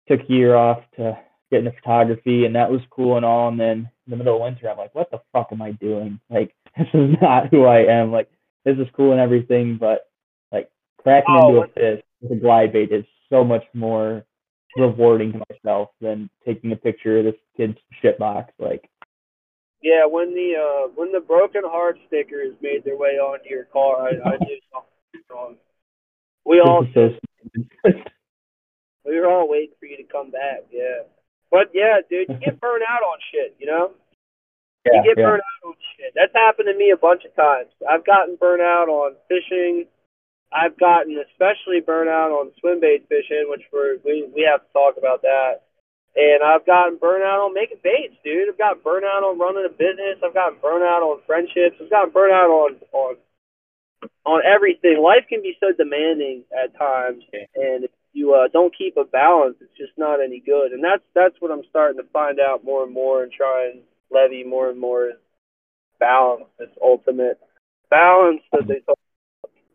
Took 0.08 0.20
a 0.20 0.32
year 0.32 0.54
off 0.54 0.78
to 0.96 1.18
get 1.50 1.60
into 1.60 1.72
photography, 1.72 2.44
and 2.44 2.54
that 2.54 2.70
was 2.70 2.80
cool 2.90 3.16
and 3.16 3.24
all. 3.24 3.48
And 3.48 3.60
then 3.60 3.90
in 4.06 4.10
the 4.10 4.16
middle 4.16 4.36
of 4.36 4.42
winter, 4.42 4.68
I'm 4.68 4.78
like, 4.78 4.94
what 4.94 5.10
the 5.10 5.20
fuck 5.32 5.48
am 5.52 5.62
I 5.62 5.72
doing? 5.72 6.20
Like, 6.30 6.54
this 6.76 6.88
is 6.92 7.16
not 7.20 7.48
who 7.50 7.64
I 7.64 7.80
am. 7.84 8.12
Like, 8.12 8.30
this 8.64 8.76
is 8.78 8.88
cool 8.96 9.12
and 9.12 9.20
everything, 9.20 9.78
but 9.78 10.10
like 10.52 10.68
cracking 10.98 11.36
Oh, 11.40 11.48
into 11.48 11.60
a 11.60 11.68
fish 11.68 12.04
with 12.20 12.32
a 12.32 12.40
glide 12.40 12.72
bait 12.72 12.90
is 12.90 13.04
so 13.30 13.44
much 13.44 13.64
more 13.74 14.24
rewarding 14.76 15.32
to 15.32 15.42
myself 15.50 15.90
than 16.00 16.28
taking 16.44 16.72
a 16.72 16.76
picture 16.76 17.18
of 17.18 17.24
this 17.24 17.40
kid's 17.56 17.78
shit 18.02 18.18
box. 18.18 18.52
Like, 18.58 18.90
Yeah, 19.82 20.06
when 20.06 20.34
the 20.34 20.54
uh 20.56 20.88
when 20.94 21.12
the 21.12 21.20
broken 21.20 21.62
heart 21.64 21.98
stickers 22.08 22.54
made 22.60 22.84
their 22.84 22.96
way 22.96 23.18
onto 23.18 23.48
your 23.48 23.64
car, 23.64 24.08
I, 24.08 24.08
I 24.08 24.36
knew 24.38 24.58
something 24.72 24.90
was 25.14 25.22
wrong. 25.30 25.56
We 26.44 26.60
all 26.60 26.86
so 26.92 27.10
we 29.04 29.18
were 29.18 29.30
all 29.30 29.48
waiting 29.48 29.74
for 29.78 29.86
you 29.86 29.96
to 29.96 30.04
come 30.04 30.30
back. 30.30 30.64
Yeah, 30.70 31.06
but 31.50 31.70
yeah, 31.74 32.00
dude, 32.08 32.28
you 32.28 32.38
get 32.38 32.60
burned 32.64 32.84
out 32.88 33.02
on 33.02 33.18
shit. 33.32 33.56
You 33.58 33.66
know, 33.66 33.90
yeah, 34.84 35.02
you 35.02 35.14
get 35.14 35.18
yeah. 35.18 35.26
burned 35.26 35.42
out 35.42 35.68
on 35.68 35.74
shit. 35.96 36.12
That's 36.14 36.34
happened 36.34 36.68
to 36.70 36.76
me 36.76 36.90
a 36.90 36.96
bunch 36.96 37.24
of 37.24 37.34
times. 37.34 37.70
I've 37.88 38.06
gotten 38.06 38.36
burnt 38.36 38.62
out 38.62 38.88
on 38.88 39.14
fishing. 39.28 39.86
I've 40.52 40.78
gotten 40.78 41.18
especially 41.18 41.80
burnt 41.80 42.08
out 42.08 42.30
on 42.30 42.52
swim 42.60 42.80
bait 42.80 43.06
fishing, 43.08 43.46
which 43.50 43.62
we're, 43.72 43.98
we 44.04 44.28
we 44.34 44.46
have 44.50 44.62
to 44.62 44.72
talk 44.72 44.94
about 44.96 45.22
that. 45.22 45.66
And 46.16 46.42
I've 46.42 46.64
gotten 46.64 46.96
burnt 46.96 47.24
out 47.24 47.44
on 47.44 47.52
making 47.52 47.78
baits, 47.82 48.16
dude. 48.24 48.48
I've 48.48 48.56
gotten 48.56 48.80
burnt 48.82 49.04
out 49.04 49.22
on 49.22 49.38
running 49.38 49.66
a 49.66 49.72
business. 49.72 50.16
I've 50.24 50.32
gotten 50.32 50.58
burnt 50.62 50.82
out 50.82 51.02
on 51.02 51.20
friendships. 51.26 51.76
I've 51.82 51.90
gotten 51.90 52.10
burnt 52.10 52.32
out 52.32 52.48
on 52.48 52.76
on 52.92 53.16
on 54.24 54.42
everything. 54.46 55.02
Life 55.02 55.26
can 55.28 55.42
be 55.42 55.56
so 55.60 55.72
demanding 55.76 56.44
at 56.56 56.76
times, 56.78 57.24
and 57.32 57.84
if 57.84 57.90
you 58.16 58.34
uh, 58.34 58.48
don't 58.52 58.74
keep 58.76 58.96
a 58.96 59.04
balance, 59.04 59.56
it's 59.60 59.76
just 59.76 59.92
not 59.98 60.24
any 60.24 60.40
good. 60.40 60.72
And 60.72 60.82
that's 60.82 61.04
that's 61.14 61.36
what 61.40 61.52
I'm 61.52 61.64
starting 61.68 61.98
to 62.02 62.08
find 62.12 62.40
out 62.40 62.64
more 62.64 62.84
and 62.84 62.94
more, 62.94 63.22
and 63.22 63.30
try 63.30 63.70
and 63.70 63.82
levy 64.10 64.42
more 64.42 64.70
and 64.70 64.80
more 64.80 65.12
balance. 66.00 66.44
This 66.58 66.70
ultimate 66.82 67.38
balance 67.90 68.40
that 68.52 68.66
they 68.66 68.80
talk. 68.80 68.98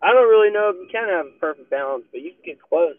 I 0.02 0.12
don't 0.14 0.30
really 0.30 0.52
know 0.52 0.72
if 0.74 0.78
you 0.82 0.88
can 0.92 1.08
have 1.10 1.28
a 1.28 1.40
perfect 1.40 1.70
balance, 1.70 2.06
but 2.12 2.22
you 2.22 2.32
can 2.32 2.42
get 2.46 2.62
close. 2.62 2.96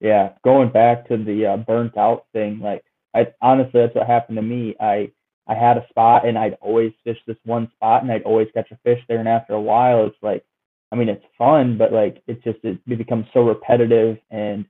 yeah, 0.00 0.30
going 0.44 0.70
back 0.70 1.08
to 1.08 1.16
the 1.16 1.46
uh, 1.46 1.56
burnt 1.56 1.96
out 1.96 2.26
thing, 2.32 2.60
like 2.60 2.84
I 3.14 3.28
honestly 3.40 3.80
that's 3.80 3.94
what 3.94 4.06
happened 4.06 4.36
to 4.36 4.42
me. 4.42 4.74
I 4.80 5.12
I 5.46 5.54
had 5.54 5.78
a 5.78 5.86
spot 5.88 6.26
and 6.26 6.38
I'd 6.38 6.58
always 6.60 6.92
fish 7.04 7.18
this 7.26 7.36
one 7.44 7.70
spot 7.76 8.02
and 8.02 8.12
I'd 8.12 8.24
always 8.24 8.48
catch 8.52 8.70
a 8.72 8.78
fish 8.84 9.00
there 9.08 9.18
and 9.18 9.28
after 9.28 9.54
a 9.54 9.60
while 9.60 10.06
it's 10.06 10.16
like 10.22 10.44
I 10.92 10.96
mean 10.96 11.08
it's 11.08 11.24
fun 11.38 11.78
but 11.78 11.92
like 11.92 12.22
it's 12.28 12.42
just 12.44 12.58
it, 12.62 12.78
it 12.86 12.98
becomes 12.98 13.26
so 13.34 13.40
repetitive 13.42 14.18
and 14.30 14.66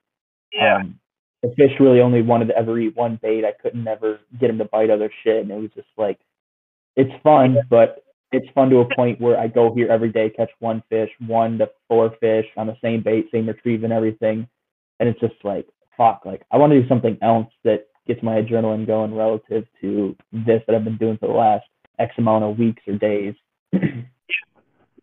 Yeah. 0.54 0.76
um 0.76 0.98
the 1.42 1.52
fish 1.56 1.72
really 1.80 2.00
only 2.00 2.22
wanted 2.22 2.46
to 2.48 2.56
ever 2.56 2.78
eat 2.78 2.96
one 2.96 3.18
bait. 3.20 3.44
I 3.44 3.52
couldn't 3.60 3.82
never 3.82 4.20
get 4.40 4.48
him 4.48 4.58
to 4.58 4.64
bite 4.64 4.90
other 4.90 5.10
shit 5.24 5.42
and 5.42 5.50
it 5.50 5.60
was 5.60 5.70
just 5.74 5.88
like 5.98 6.20
it's 6.96 7.12
fun 7.22 7.58
but 7.68 8.04
it's 8.32 8.46
fun 8.54 8.70
to 8.70 8.78
a 8.78 8.94
point 8.94 9.20
where 9.20 9.38
I 9.38 9.46
go 9.46 9.74
here 9.74 9.90
every 9.90 10.10
day, 10.10 10.30
catch 10.30 10.50
one 10.58 10.82
fish, 10.88 11.10
one 11.26 11.58
to 11.58 11.68
four 11.88 12.14
fish 12.18 12.46
on 12.56 12.66
the 12.66 12.76
same 12.82 13.02
bait, 13.02 13.26
same 13.30 13.46
retrieve 13.46 13.84
and 13.84 13.92
everything. 13.92 14.48
And 14.98 15.08
it's 15.08 15.20
just 15.20 15.34
like, 15.44 15.68
fuck, 15.96 16.22
like 16.24 16.42
I 16.50 16.56
want 16.56 16.72
to 16.72 16.80
do 16.80 16.88
something 16.88 17.18
else 17.22 17.48
that 17.64 17.88
gets 18.06 18.22
my 18.22 18.40
adrenaline 18.40 18.86
going 18.86 19.14
relative 19.14 19.64
to 19.80 20.16
this 20.32 20.62
that 20.66 20.74
I've 20.74 20.84
been 20.84 20.96
doing 20.96 21.18
for 21.18 21.28
the 21.28 21.34
last 21.34 21.66
X 21.98 22.14
amount 22.18 22.44
of 22.44 22.58
weeks 22.58 22.82
or 22.88 22.94
days. 22.96 23.34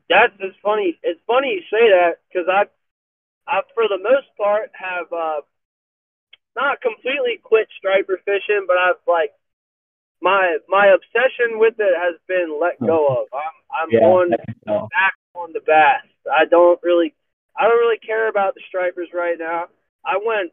That's 0.09 0.33
it's 0.39 0.57
funny. 0.63 0.97
It's 1.03 1.21
funny 1.27 1.61
you 1.61 1.61
say 1.69 1.89
that 1.89 2.19
because 2.27 2.47
I, 2.49 2.65
I 3.47 3.61
for 3.73 3.87
the 3.87 4.01
most 4.01 4.27
part 4.37 4.71
have 4.73 5.11
uh, 5.13 5.41
not 6.55 6.81
completely 6.81 7.39
quit 7.41 7.67
striper 7.77 8.19
fishing, 8.25 8.65
but 8.67 8.77
I've 8.77 9.01
like 9.07 9.33
my 10.21 10.57
my 10.67 10.87
obsession 10.87 11.59
with 11.59 11.75
it 11.77 11.95
has 11.95 12.15
been 12.27 12.59
let 12.59 12.79
go 12.79 13.07
of. 13.07 13.27
I'm 13.33 13.55
I'm 13.69 13.89
yeah, 13.91 13.99
on 13.99 14.33
I 14.33 14.43
can 14.45 14.55
tell. 14.67 14.89
back 14.89 15.13
on 15.35 15.53
the 15.53 15.61
bass. 15.61 16.05
I 16.25 16.45
don't 16.45 16.79
really 16.83 17.13
I 17.55 17.63
don't 17.63 17.79
really 17.79 17.99
care 17.99 18.29
about 18.29 18.55
the 18.55 18.61
stripers 18.67 19.09
right 19.13 19.37
now. 19.37 19.65
I 20.03 20.17
went 20.25 20.51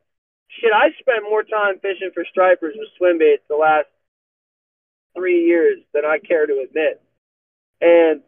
shit, 0.49 0.73
I 0.73 0.91
spent 1.01 1.25
more 1.29 1.43
time 1.43 1.79
fishing 1.81 2.11
for 2.15 2.25
stripers 2.31 2.75
with 2.77 2.89
swim 2.97 3.19
baits 3.19 3.43
the 3.49 3.57
last 3.57 3.89
three 5.17 5.45
years 5.45 5.79
than 5.95 6.05
I 6.05 6.19
care 6.19 6.47
to 6.47 6.65
admit. 6.69 7.01
And 7.81 8.23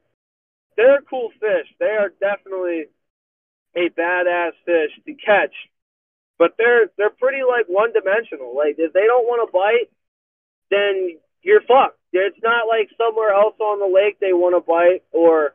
they're 0.79 1.03
cool 1.03 1.31
fish. 1.41 1.67
They 1.81 1.99
are 1.99 2.11
definitely 2.21 2.87
a 3.75 3.91
badass 3.91 4.53
fish 4.65 4.93
to 5.05 5.13
catch. 5.15 5.53
But 6.39 6.55
they're 6.57 6.87
they're 6.97 7.11
pretty 7.11 7.43
like 7.43 7.67
one 7.67 7.93
dimensional. 7.93 8.57
Like 8.57 8.77
if 8.79 8.93
they 8.93 9.05
don't 9.05 9.27
want 9.27 9.43
to 9.43 9.53
bite, 9.53 9.91
then 10.71 11.19
you're 11.43 11.63
fucked. 11.63 11.99
It's 12.13 12.39
not 12.43 12.69
like 12.69 12.89
somewhere 12.97 13.33
else 13.35 13.57
on 13.61 13.81
the 13.81 13.93
lake 13.93 14.19
they 14.21 14.33
want 14.33 14.55
to 14.55 14.63
bite, 14.63 15.03
or 15.11 15.55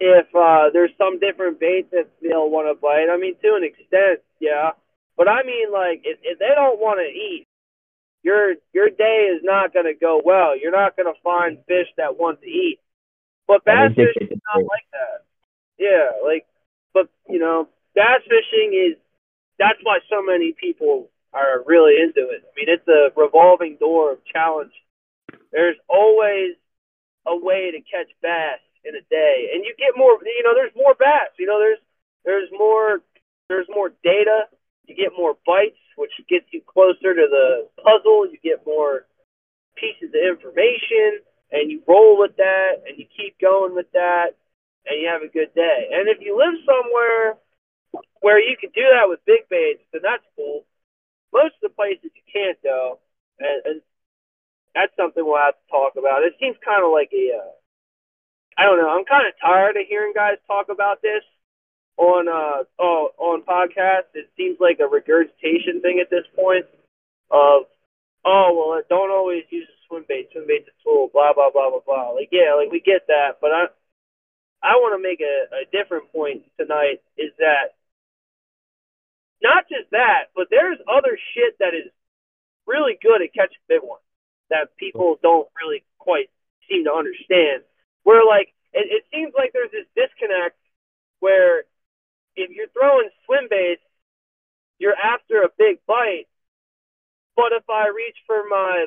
if 0.00 0.26
uh, 0.34 0.70
there's 0.72 0.90
some 0.98 1.20
different 1.20 1.60
bait 1.60 1.90
that 1.92 2.10
they'll 2.20 2.50
want 2.50 2.66
to 2.66 2.74
bite. 2.74 3.06
I 3.10 3.16
mean, 3.16 3.36
to 3.40 3.54
an 3.54 3.64
extent, 3.64 4.20
yeah. 4.40 4.72
But 5.16 5.28
I 5.28 5.44
mean, 5.44 5.72
like 5.72 6.02
if, 6.04 6.18
if 6.22 6.38
they 6.40 6.52
don't 6.52 6.80
want 6.80 6.98
to 6.98 7.06
eat, 7.06 7.46
your 8.24 8.54
your 8.74 8.90
day 8.90 9.30
is 9.32 9.42
not 9.44 9.72
going 9.72 9.86
to 9.86 9.94
go 9.94 10.20
well. 10.22 10.58
You're 10.58 10.74
not 10.74 10.96
going 10.96 11.06
to 11.06 11.20
find 11.22 11.58
fish 11.68 11.86
that 11.96 12.18
want 12.18 12.40
to 12.42 12.48
eat. 12.48 12.80
But 13.46 13.64
bass 13.64 13.94
fishing 13.94 14.28
is 14.30 14.40
not 14.54 14.64
like 14.64 14.86
that. 14.92 15.24
Yeah, 15.78 16.10
like, 16.24 16.46
but 16.92 17.08
you 17.28 17.38
know, 17.38 17.68
bass 17.94 18.22
fishing 18.24 18.74
is 18.74 18.98
that's 19.58 19.78
why 19.82 19.98
so 20.10 20.22
many 20.22 20.52
people 20.52 21.08
are 21.32 21.62
really 21.66 22.00
into 22.00 22.28
it. 22.30 22.42
I 22.44 22.50
mean, 22.56 22.68
it's 22.68 22.88
a 22.88 23.12
revolving 23.18 23.76
door 23.78 24.12
of 24.12 24.18
challenge. 24.24 24.72
There's 25.52 25.76
always 25.88 26.56
a 27.26 27.36
way 27.36 27.70
to 27.70 27.80
catch 27.80 28.10
bass 28.22 28.60
in 28.84 28.94
a 28.94 29.04
day, 29.10 29.50
and 29.54 29.64
you 29.64 29.74
get 29.78 29.96
more. 29.96 30.18
You 30.22 30.42
know, 30.42 30.54
there's 30.54 30.74
more 30.74 30.94
bass. 30.98 31.30
You 31.38 31.46
know, 31.46 31.58
there's 31.58 31.82
there's 32.24 32.50
more 32.52 33.00
there's 33.48 33.68
more 33.68 33.90
data. 34.02 34.50
You 34.86 34.94
get 34.94 35.12
more 35.16 35.36
bites, 35.46 35.78
which 35.96 36.12
gets 36.28 36.46
you 36.50 36.62
closer 36.66 37.14
to 37.14 37.26
the 37.30 37.68
puzzle. 37.82 38.26
You 38.26 38.38
get 38.42 38.66
more 38.66 39.06
pieces 39.76 40.14
of 40.14 40.22
information, 40.24 41.20
and 41.52 41.70
you 41.70 41.82
roll 41.86 42.18
with 42.18 42.36
that, 42.36 42.82
and 42.86 42.98
you 42.98 43.06
keep 43.16 43.38
going 43.40 43.74
with 43.74 43.90
that, 43.92 44.34
and 44.86 45.00
you 45.00 45.08
have 45.08 45.22
a 45.22 45.32
good 45.32 45.54
day. 45.54 45.88
And 45.92 46.08
if 46.08 46.18
you 46.20 46.36
live 46.36 46.54
somewhere 46.66 47.36
where 48.20 48.40
you 48.40 48.56
can 48.58 48.70
do 48.74 48.82
that 48.92 49.08
with 49.08 49.24
big 49.26 49.48
baits, 49.48 49.82
then 49.92 50.02
that's 50.02 50.24
cool. 50.36 50.64
Most 51.32 51.54
of 51.62 51.70
the 51.70 51.76
places 51.76 52.10
you 52.14 52.26
can't, 52.32 52.58
though, 52.62 52.98
and, 53.38 53.62
and 53.64 53.80
that's 54.74 54.94
something 54.96 55.24
we'll 55.24 55.40
have 55.40 55.54
to 55.54 55.70
talk 55.70 55.94
about. 55.96 56.22
It 56.22 56.34
seems 56.40 56.56
kind 56.64 56.84
of 56.84 56.90
like 56.92 57.10
a, 57.12 57.38
uh, 57.38 57.52
I 58.58 58.64
don't 58.64 58.78
know. 58.78 58.90
I'm 58.90 59.04
kind 59.04 59.26
of 59.26 59.34
tired 59.40 59.76
of 59.76 59.86
hearing 59.88 60.12
guys 60.14 60.38
talk 60.46 60.68
about 60.68 61.02
this 61.02 61.22
on 61.96 62.28
uh 62.28 62.64
oh 62.78 63.08
on 63.18 63.42
podcasts. 63.42 64.12
It 64.14 64.28
seems 64.36 64.58
like 64.60 64.80
a 64.80 64.86
regurgitation 64.86 65.80
thing 65.80 66.00
at 66.00 66.10
this 66.10 66.24
point. 66.34 66.66
Of 67.30 67.64
oh 68.24 68.52
well, 68.52 68.82
don't 68.88 69.10
always 69.10 69.44
use 69.50 69.68
swim 69.88 70.04
bait. 70.08 70.28
Swim 70.32 70.46
bait's 70.46 70.68
a 70.68 70.74
tool. 70.82 71.10
Blah 71.12 71.34
blah 71.34 71.50
blah 71.50 71.70
blah 71.70 71.84
blah. 71.84 72.10
Like 72.10 72.28
yeah, 72.32 72.54
like 72.54 72.70
we 72.70 72.80
get 72.80 73.06
that, 73.08 73.38
but 73.40 73.50
I 73.52 73.66
I 74.62 74.76
want 74.82 74.98
to 74.98 75.02
make 75.02 75.20
a, 75.20 75.62
a 75.62 75.64
different 75.70 76.12
point 76.12 76.42
tonight. 76.58 77.02
Is 77.16 77.32
that 77.38 77.76
not 79.42 79.68
just 79.68 79.90
that, 79.92 80.34
but 80.34 80.48
there's 80.50 80.78
other 80.88 81.18
shit 81.34 81.58
that 81.58 81.74
is 81.74 81.92
really 82.66 82.98
good 83.00 83.22
at 83.22 83.34
catching 83.34 83.62
big 83.68 83.82
ones 83.82 84.02
that 84.50 84.76
people 84.76 85.18
don't 85.22 85.48
really 85.60 85.84
quite 85.98 86.30
seem 86.68 86.84
to 86.84 86.92
understand. 86.92 87.62
Where 88.02 88.24
like 88.26 88.54
it, 88.72 88.86
it 88.90 89.04
seems 89.12 89.32
like 89.36 89.52
there's 89.52 89.72
this 89.72 89.86
disconnect 89.94 90.58
where 91.20 91.64
if 92.36 92.50
you're 92.50 92.68
throwing 92.68 93.08
swim 93.24 93.48
baits, 93.48 93.82
you're 94.78 94.96
after 94.96 95.42
a 95.42 95.48
big 95.58 95.78
bite. 95.86 96.28
But 97.34 97.52
if 97.52 97.68
I 97.68 97.88
reach 97.88 98.16
for 98.26 98.44
my 98.48 98.86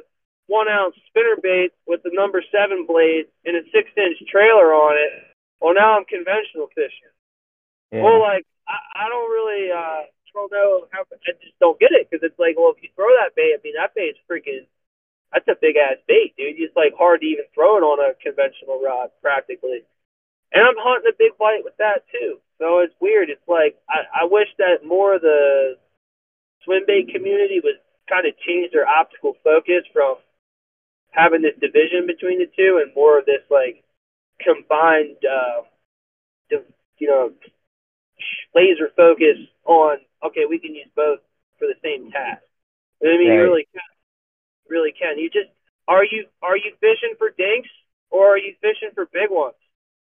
one 0.50 0.68
ounce 0.68 0.98
spinner 1.08 1.38
bait 1.38 1.72
with 1.86 2.02
the 2.02 2.12
number 2.12 2.42
seven 2.50 2.90
blade 2.90 3.30
and 3.46 3.56
a 3.56 3.64
six 3.70 3.88
inch 3.96 4.18
trailer 4.26 4.74
on 4.74 4.98
it, 4.98 5.14
well 5.62 5.78
now 5.78 5.96
I'm 5.96 6.06
conventional 6.10 6.68
fishing. 6.74 7.14
Yeah. 7.94 8.04
Well, 8.04 8.20
like 8.20 8.46
I, 8.68 9.06
I 9.06 9.10
don't 9.10 9.30
really 9.30 9.70
uh 9.72 10.10
don't 10.34 10.52
know 10.52 10.88
how 10.92 11.02
I 11.02 11.34
just 11.42 11.58
don't 11.60 11.80
get 11.80 11.92
it 11.92 12.08
because 12.10 12.24
it's 12.24 12.38
like, 12.40 12.56
well, 12.58 12.74
if 12.76 12.82
you 12.84 12.90
throw 12.96 13.10
that 13.22 13.36
bait, 13.36 13.58
I 13.58 13.60
mean 13.64 13.74
that 13.78 13.96
bait's 13.96 14.20
freaking 14.30 14.66
that's 15.34 15.48
a 15.48 15.58
big 15.62 15.78
ass 15.78 16.02
bait, 16.08 16.34
dude. 16.38 16.58
It's 16.58 16.76
like 16.76 16.94
hard 16.98 17.22
to 17.22 17.28
even 17.28 17.46
throw 17.54 17.78
it 17.78 17.86
on 17.86 18.02
a 18.02 18.18
conventional 18.18 18.82
rod 18.82 19.14
practically. 19.22 19.86
And 20.52 20.66
I'm 20.66 20.78
hunting 20.82 21.12
a 21.14 21.18
big 21.18 21.38
bite 21.38 21.62
with 21.64 21.78
that 21.78 22.06
too. 22.10 22.42
So 22.58 22.80
it's 22.80 22.96
weird. 23.00 23.30
It's 23.30 23.46
like 23.48 23.78
I, 23.90 24.24
I 24.24 24.26
wish 24.26 24.50
that 24.58 24.86
more 24.86 25.16
of 25.16 25.22
the 25.22 25.78
swim 26.66 26.84
bait 26.88 27.14
community 27.14 27.62
was 27.62 27.78
kind 28.10 28.26
of 28.26 28.34
change 28.42 28.72
their 28.72 28.88
optical 28.88 29.38
focus 29.44 29.86
from 29.94 30.18
having 31.12 31.42
this 31.42 31.56
division 31.60 32.06
between 32.08 32.40
the 32.40 32.50
two 32.56 32.82
and 32.84 32.94
more 32.96 33.20
of 33.20 33.26
this 33.26 33.44
like 33.50 33.84
combined 34.40 35.18
uh 35.26 35.62
div- 36.50 36.74
you 36.98 37.08
know 37.08 37.32
laser 38.56 38.90
focus 38.96 39.38
on 39.66 39.98
okay 40.26 40.46
we 40.50 40.60
can 40.60 40.74
use 40.76 40.90
both 40.96 41.20
for 41.58 41.68
the 41.68 41.76
same 41.84 42.12
task 42.12 42.44
I 43.02 43.16
mean, 43.18 43.32
Right. 43.32 43.36
you 43.40 43.44
really 43.44 43.68
can. 43.72 43.90
Really 44.70 44.92
can. 44.92 45.18
You 45.18 45.30
just 45.32 45.50
are 45.88 46.04
you 46.04 46.28
are 46.44 46.58
you 46.58 46.76
fishing 46.80 47.16
for 47.18 47.32
dinks 47.32 47.70
or 48.12 48.28
are 48.36 48.38
you 48.38 48.54
fishing 48.62 48.92
for 48.94 49.08
big 49.12 49.32
ones? 49.32 49.56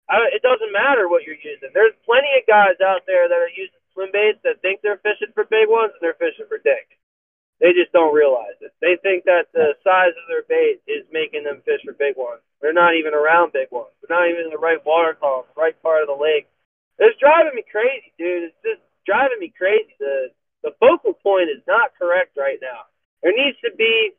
I, 0.10 0.28
it 0.34 0.42
doesn't 0.42 0.74
matter 0.74 1.08
what 1.08 1.24
you're 1.24 1.40
using. 1.40 1.70
There's 1.74 1.94
plenty 2.04 2.28
of 2.36 2.44
guys 2.50 2.82
out 2.84 3.06
there 3.08 3.30
that 3.30 3.40
are 3.40 3.54
using 3.56 3.78
swim 3.94 4.10
baits 4.12 4.40
that 4.44 4.60
think 4.62 4.82
they're 4.82 5.00
fishing 5.06 5.32
for 5.38 5.46
big 5.46 5.70
ones 5.70 5.94
and 5.94 6.02
they're 6.02 6.18
fishing 6.18 6.50
for 6.50 6.58
dinks. 6.60 6.98
They 7.60 7.76
just 7.76 7.92
don't 7.92 8.16
realize 8.16 8.56
it. 8.62 8.72
They 8.80 8.96
think 9.04 9.26
that 9.26 9.52
the 9.52 9.76
size 9.84 10.16
of 10.16 10.26
their 10.32 10.48
bait 10.48 10.80
is 10.88 11.04
making 11.12 11.44
them 11.44 11.62
fish 11.66 11.84
for 11.84 11.92
big 11.94 12.16
ones. 12.16 12.40
They're 12.62 12.74
not 12.74 12.96
even 12.96 13.14
around 13.14 13.52
big 13.52 13.68
ones. 13.72 13.92
They're 14.00 14.16
not 14.16 14.30
even 14.32 14.48
in 14.48 14.52
the 14.52 14.58
right 14.58 14.80
water 14.86 15.14
column, 15.20 15.46
the 15.54 15.62
right 15.62 15.76
part 15.84 16.02
of 16.02 16.08
the 16.08 16.16
lake. 16.16 16.48
It's 17.00 17.20
driving 17.20 17.56
me 17.56 17.64
crazy, 17.70 18.12
dude. 18.18 18.52
It's 18.52 18.62
just 18.64 18.82
driving 19.06 19.40
me 19.40 19.52
crazy. 19.56 19.92
The 20.00 20.32
the 20.64 20.72
focal 20.80 21.14
point 21.14 21.50
is 21.50 21.64
not 21.68 21.96
correct 21.98 22.36
right 22.38 22.60
now. 22.62 22.88
There 23.24 23.32
needs 23.36 23.58
to 23.64 23.72
be 23.78 24.12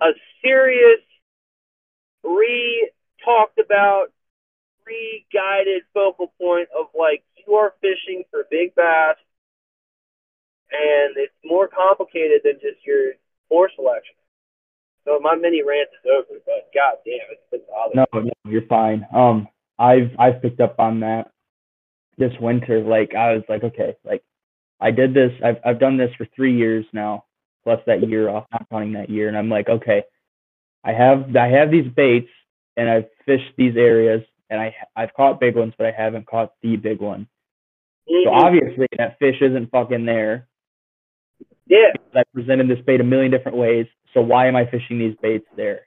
a 0.00 0.10
serious, 0.42 1.02
re 2.24 2.90
talked 3.24 3.58
about, 3.58 4.08
re 4.84 5.26
guided 5.32 5.82
focal 5.94 6.32
point 6.40 6.68
of 6.76 6.86
like 6.98 7.22
you 7.46 7.54
are 7.54 7.74
fishing 7.80 8.24
for 8.30 8.46
big 8.50 8.74
bass, 8.74 9.16
and 10.72 11.16
it's 11.16 11.34
more 11.44 11.68
complicated 11.68 12.40
than 12.44 12.54
just 12.54 12.84
your 12.86 13.12
pour 13.48 13.70
selection. 13.74 14.14
So 15.04 15.20
my 15.20 15.36
mini 15.36 15.62
rant 15.62 15.88
is 15.92 16.10
over, 16.10 16.40
but 16.44 16.68
god 16.74 16.96
damn, 17.04 17.30
it's 17.30 17.50
been 17.50 17.60
bothering. 17.68 18.06
No, 18.12 18.20
no, 18.20 18.50
you're 18.50 18.66
fine. 18.66 19.06
Um, 19.14 19.48
I've 19.78 20.10
I've 20.18 20.42
picked 20.42 20.60
up 20.60 20.80
on 20.80 21.00
that 21.00 21.30
this 22.18 22.32
winter. 22.40 22.82
Like 22.82 23.14
I 23.14 23.34
was 23.34 23.44
like, 23.48 23.62
okay, 23.62 23.94
like 24.04 24.24
I 24.80 24.90
did 24.90 25.14
this. 25.14 25.32
I've 25.44 25.58
I've 25.64 25.78
done 25.78 25.96
this 25.96 26.10
for 26.18 26.26
three 26.34 26.56
years 26.56 26.84
now, 26.92 27.24
plus 27.62 27.80
that 27.86 28.08
year 28.08 28.28
off, 28.28 28.46
not 28.52 28.68
counting 28.68 28.92
that 28.94 29.10
year. 29.10 29.28
And 29.28 29.36
I'm 29.36 29.48
like, 29.48 29.68
okay, 29.68 30.02
I 30.82 30.92
have 30.92 31.34
I 31.36 31.48
have 31.48 31.70
these 31.70 31.90
baits, 31.94 32.30
and 32.76 32.88
I've 32.90 33.06
fished 33.24 33.52
these 33.56 33.76
areas, 33.76 34.22
and 34.50 34.60
I 34.60 34.74
I've 34.96 35.14
caught 35.14 35.38
big 35.40 35.54
ones, 35.56 35.74
but 35.78 35.86
I 35.86 35.92
haven't 35.92 36.26
caught 36.26 36.52
the 36.62 36.76
big 36.76 37.00
one. 37.00 37.28
So 38.08 38.30
Mhm. 38.30 38.42
obviously 38.44 38.86
that 38.98 39.18
fish 39.18 39.40
isn't 39.40 39.70
fucking 39.70 40.04
there. 40.04 40.48
Yeah, 41.66 41.92
I 42.14 42.22
presented 42.32 42.68
this 42.68 42.84
bait 42.86 43.00
a 43.00 43.04
million 43.04 43.30
different 43.30 43.58
ways. 43.58 43.86
So 44.14 44.20
why 44.20 44.46
am 44.46 44.56
I 44.56 44.66
fishing 44.66 44.98
these 44.98 45.16
baits 45.20 45.46
there? 45.56 45.80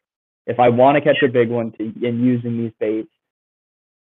If 0.45 0.59
I 0.59 0.69
want 0.69 0.95
to 0.95 1.01
catch 1.01 1.21
a 1.24 1.27
big 1.27 1.50
one 1.50 1.71
to, 1.74 1.83
and 1.83 2.24
using 2.24 2.57
these 2.57 2.71
baits, 2.79 3.09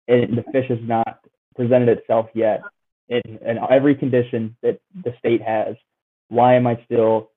and 0.09 0.38
the 0.38 0.45
fish 0.52 0.68
has 0.68 0.78
not 0.83 1.21
presented 1.54 1.88
itself 1.99 2.26
yet 2.35 2.62
in, 3.09 3.21
in 3.45 3.59
every 3.71 3.95
condition 3.95 4.56
that 4.62 4.80
the 5.04 5.12
state 5.18 5.42
has, 5.42 5.76
why 6.28 6.54
am 6.54 6.66
I 6.66 6.80
still 6.85 7.30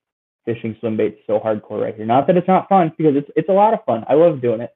fishing 0.46 0.76
swim 0.80 0.98
baits 0.98 1.20
so 1.28 1.40
hardcore 1.40 1.82
right 1.82 1.96
here? 1.96 2.06
Not 2.06 2.28
that 2.28 2.38
it's 2.38 2.48
not 2.48 2.70
fun, 2.70 2.92
because 2.98 3.16
it's 3.16 3.30
it's 3.36 3.50
a 3.50 3.54
lot 3.54 3.74
of 3.74 3.84
fun. 3.86 4.06
I 4.08 4.14
love 4.14 4.42
doing 4.42 4.62
it, 4.62 4.72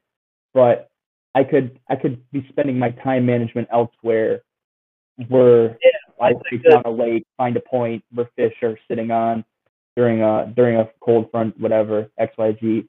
but 0.53 0.89
I 1.35 1.43
could 1.43 1.79
I 1.89 1.95
could 1.95 2.21
be 2.31 2.45
spending 2.49 2.77
my 2.77 2.91
time 2.91 3.25
management 3.25 3.69
elsewhere, 3.71 4.43
where 5.27 5.77
Yeah, 5.83 6.25
I 6.25 6.33
take 6.49 6.63
down 6.69 6.83
a 6.85 6.91
lake, 6.91 7.25
find 7.37 7.55
a 7.57 7.61
point 7.61 8.03
where 8.13 8.29
fish 8.35 8.53
are 8.61 8.77
sitting 8.87 9.11
on 9.11 9.45
during 9.95 10.21
a 10.21 10.51
during 10.55 10.77
a 10.77 10.89
cold 11.01 11.29
front, 11.31 11.59
whatever 11.59 12.09
X 12.17 12.33
Y 12.37 12.57
Z, 12.59 12.87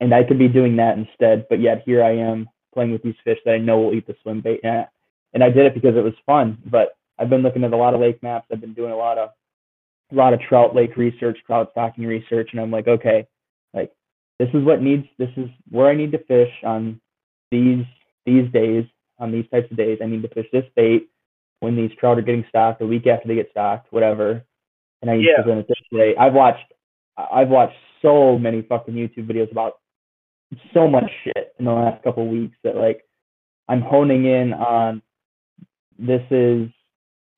and 0.00 0.14
I 0.14 0.24
could 0.24 0.38
be 0.38 0.48
doing 0.48 0.76
that 0.76 0.98
instead. 0.98 1.46
But 1.48 1.60
yet 1.60 1.82
here 1.86 2.02
I 2.02 2.16
am 2.16 2.48
playing 2.74 2.92
with 2.92 3.02
these 3.02 3.14
fish 3.24 3.38
that 3.44 3.54
I 3.54 3.58
know 3.58 3.80
will 3.80 3.94
eat 3.94 4.06
the 4.06 4.16
swim 4.22 4.40
bait, 4.40 4.60
and 4.64 4.78
I, 4.80 4.88
and 5.34 5.44
I 5.44 5.50
did 5.50 5.66
it 5.66 5.74
because 5.74 5.96
it 5.96 6.04
was 6.04 6.14
fun. 6.26 6.58
But 6.66 6.96
I've 7.18 7.30
been 7.30 7.42
looking 7.42 7.64
at 7.64 7.72
a 7.72 7.76
lot 7.76 7.94
of 7.94 8.00
lake 8.00 8.22
maps. 8.22 8.48
I've 8.52 8.60
been 8.60 8.74
doing 8.74 8.92
a 8.92 8.96
lot 8.96 9.18
of 9.18 9.30
a 10.10 10.14
lot 10.14 10.34
of 10.34 10.40
trout 10.40 10.74
lake 10.74 10.96
research, 10.96 11.38
trout 11.46 11.68
stocking 11.72 12.06
research, 12.06 12.50
and 12.52 12.60
I'm 12.60 12.70
like, 12.70 12.88
okay, 12.88 13.26
like 13.72 13.92
this 14.38 14.48
is 14.54 14.64
what 14.64 14.82
needs. 14.82 15.06
This 15.18 15.30
is 15.36 15.48
where 15.70 15.88
I 15.88 15.94
need 15.94 16.12
to 16.12 16.24
fish 16.24 16.52
on 16.64 17.00
these 17.50 17.84
these 18.26 18.50
days, 18.52 18.84
on 19.18 19.32
these 19.32 19.48
types 19.50 19.70
of 19.70 19.76
days. 19.76 19.98
I 20.02 20.06
need 20.06 20.22
to 20.22 20.28
fish 20.28 20.46
this 20.52 20.64
bait 20.76 21.08
when 21.60 21.76
these 21.76 21.90
trout 21.98 22.18
are 22.18 22.22
getting 22.22 22.44
stocked, 22.48 22.82
a 22.82 22.86
week 22.86 23.06
after 23.06 23.28
they 23.28 23.36
get 23.36 23.50
stocked, 23.50 23.92
whatever. 23.92 24.44
And 25.00 25.10
I 25.10 25.16
need 25.16 25.26
Yeah. 25.26 25.36
to 25.36 25.42
present 25.42 25.60
it 25.60 25.68
this 25.68 25.81
way. 25.92 26.14
I've 26.18 26.34
watched 26.34 26.72
I've 27.16 27.48
watched 27.48 27.76
so 28.00 28.38
many 28.38 28.62
fucking 28.62 28.94
YouTube 28.94 29.30
videos 29.30 29.52
about 29.52 29.74
so 30.74 30.88
much 30.88 31.10
shit 31.24 31.54
in 31.58 31.64
the 31.64 31.72
last 31.72 32.02
couple 32.02 32.26
weeks 32.26 32.56
that 32.64 32.76
like 32.76 33.04
I'm 33.68 33.80
honing 33.80 34.24
in 34.24 34.52
on 34.52 35.02
this 35.98 36.22
is 36.30 36.68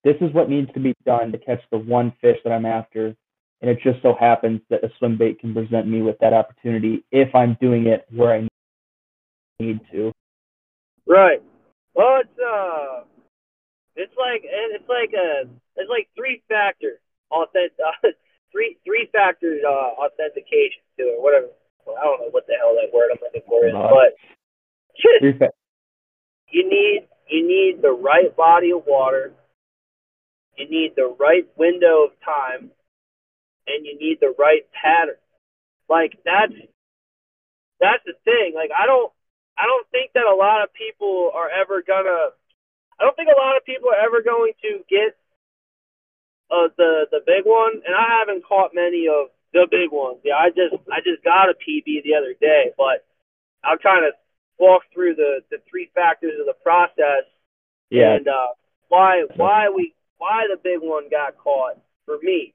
this 0.05 0.17
is 0.21 0.33
what 0.33 0.51
needs 0.51 0.73
to 0.75 0.81
be 0.81 0.95
done 1.05 1.33
to 1.33 1.38
catch 1.38 1.61
the 1.71 1.79
one 1.79 2.12
fish 2.21 2.37
that 2.45 2.53
I'm 2.53 2.67
after. 2.67 3.14
And 3.61 3.71
it 3.71 3.79
just 3.83 4.03
so 4.03 4.14
happens 4.19 4.61
that 4.69 4.85
a 4.85 4.90
swim 4.99 5.17
bait 5.17 5.40
can 5.40 5.55
present 5.55 5.87
me 5.87 6.03
with 6.03 6.19
that 6.21 6.35
opportunity 6.35 7.05
if 7.11 7.35
I'm 7.35 7.57
doing 7.61 7.87
it 7.87 8.05
where 8.14 8.35
I 8.35 8.49
need 9.59 9.81
to. 9.93 10.12
Right. 11.07 11.43
Well, 11.95 12.21
it's 12.21 12.38
uh, 12.38 13.05
it's 13.97 14.12
like 14.19 14.43
it's 14.45 14.88
like 14.88 15.12
a 15.14 15.49
it's 15.77 15.90
like 15.90 16.09
three 16.17 16.43
factor 16.49 17.01
authentic 17.31 17.73
uh, 18.05 18.09
three 18.55 18.79
three 18.87 19.11
factors 19.11 19.61
uh, 19.67 19.99
authentication 19.99 20.87
to 20.99 21.19
it, 21.19 21.19
whatever. 21.19 21.51
Well, 21.85 21.99
I 21.99 22.05
don't 22.05 22.21
know 22.23 22.31
what 22.31 22.47
the 22.47 22.55
hell 22.55 22.79
that 22.79 22.95
word 22.95 23.11
I'm 23.11 23.19
looking 23.21 23.43
for 23.51 23.67
is, 23.67 23.75
Uh, 23.75 23.90
but 23.90 24.14
just 24.95 25.38
fa- 25.38 25.51
you 26.49 26.62
need 26.71 27.09
you 27.29 27.43
need 27.43 27.83
the 27.83 27.90
right 27.90 28.35
body 28.37 28.71
of 28.71 28.87
water, 28.87 29.35
you 30.57 30.71
need 30.71 30.95
the 30.95 31.14
right 31.19 31.45
window 31.59 32.07
of 32.07 32.12
time, 32.25 32.71
and 33.67 33.85
you 33.85 33.99
need 33.99 34.19
the 34.21 34.33
right 34.38 34.62
pattern. 34.71 35.19
Like 35.90 36.14
that's 36.25 36.55
that's 37.81 38.05
the 38.07 38.14
thing. 38.25 38.53
Like 38.55 38.71
I 38.71 38.87
don't 38.87 39.12
I 39.59 39.67
don't 39.67 39.87
think 39.90 40.12
that 40.14 40.25
a 40.31 40.35
lot 40.35 40.62
of 40.62 40.73
people 40.73 41.31
are 41.35 41.51
ever 41.51 41.83
gonna 41.83 42.31
I 42.99 43.03
don't 43.03 43.17
think 43.17 43.29
a 43.29 43.40
lot 43.40 43.57
of 43.57 43.67
people 43.67 43.90
are 43.90 43.99
ever 43.99 44.23
going 44.23 44.53
to 44.62 44.79
get 44.88 45.19
uh 46.50 46.68
the 46.76 47.07
the 47.11 47.20
big 47.26 47.44
one 47.44 47.80
and 47.87 47.94
I 47.94 48.20
haven't 48.20 48.44
caught 48.44 48.74
many 48.74 49.07
of 49.09 49.30
the 49.52 49.66
big 49.70 49.92
ones. 49.92 50.18
Yeah, 50.24 50.37
I 50.37 50.50
just 50.50 50.74
I 50.90 51.00
just 51.00 51.22
got 51.24 51.48
a 51.48 51.54
PB 51.54 52.02
the 52.02 52.18
other 52.18 52.35
day, 52.40 52.72
but 52.76 53.07
I'm 53.62 53.78
trying 53.78 54.02
to 54.02 54.12
walk 54.59 54.83
through 54.92 55.14
the 55.14 55.40
the 55.50 55.59
three 55.70 55.90
factors 55.94 56.35
of 56.40 56.46
the 56.46 56.59
process 56.62 57.24
yeah, 57.90 58.16
and 58.16 58.26
uh, 58.28 58.52
why 58.88 59.24
why 59.37 59.68
we 59.70 59.94
why 60.18 60.46
the 60.50 60.59
big 60.59 60.80
one 60.80 61.09
got 61.11 61.38
caught 61.38 61.78
for 62.07 62.18
me. 62.22 62.54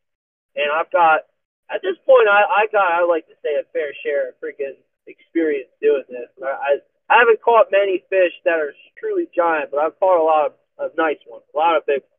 And 0.56 0.68
I've 0.72 0.92
got 0.92 1.32
at 1.72 1.82
this 1.82 1.98
point 2.06 2.28
I 2.28 2.44
I 2.44 2.68
got 2.72 2.92
I 2.92 3.06
like 3.06 3.28
to 3.28 3.38
say 3.42 3.56
a 3.56 3.64
fair 3.72 3.94
share 4.04 4.30
of 4.30 4.36
freaking 4.44 4.76
experience 5.08 5.70
doing 5.82 6.04
this. 6.10 6.30
I 6.44 6.50
I, 6.50 6.72
I 7.10 7.20
haven't 7.20 7.42
caught 7.42 7.72
many 7.72 8.04
fish 8.10 8.34
that 8.46 8.60
are 8.60 8.74
truly 9.00 9.28
giant, 9.36 9.72
but 9.72 9.80
I've 9.80 10.00
caught 10.00 10.20
a 10.20 10.24
lot 10.24 10.46
of, 10.48 10.54
of 10.78 10.98
nice 10.98 11.18
ones, 11.26 11.44
a 11.54 11.58
lot 11.58 11.78
of 11.78 11.86
big 11.86 12.02
ones, 12.02 12.19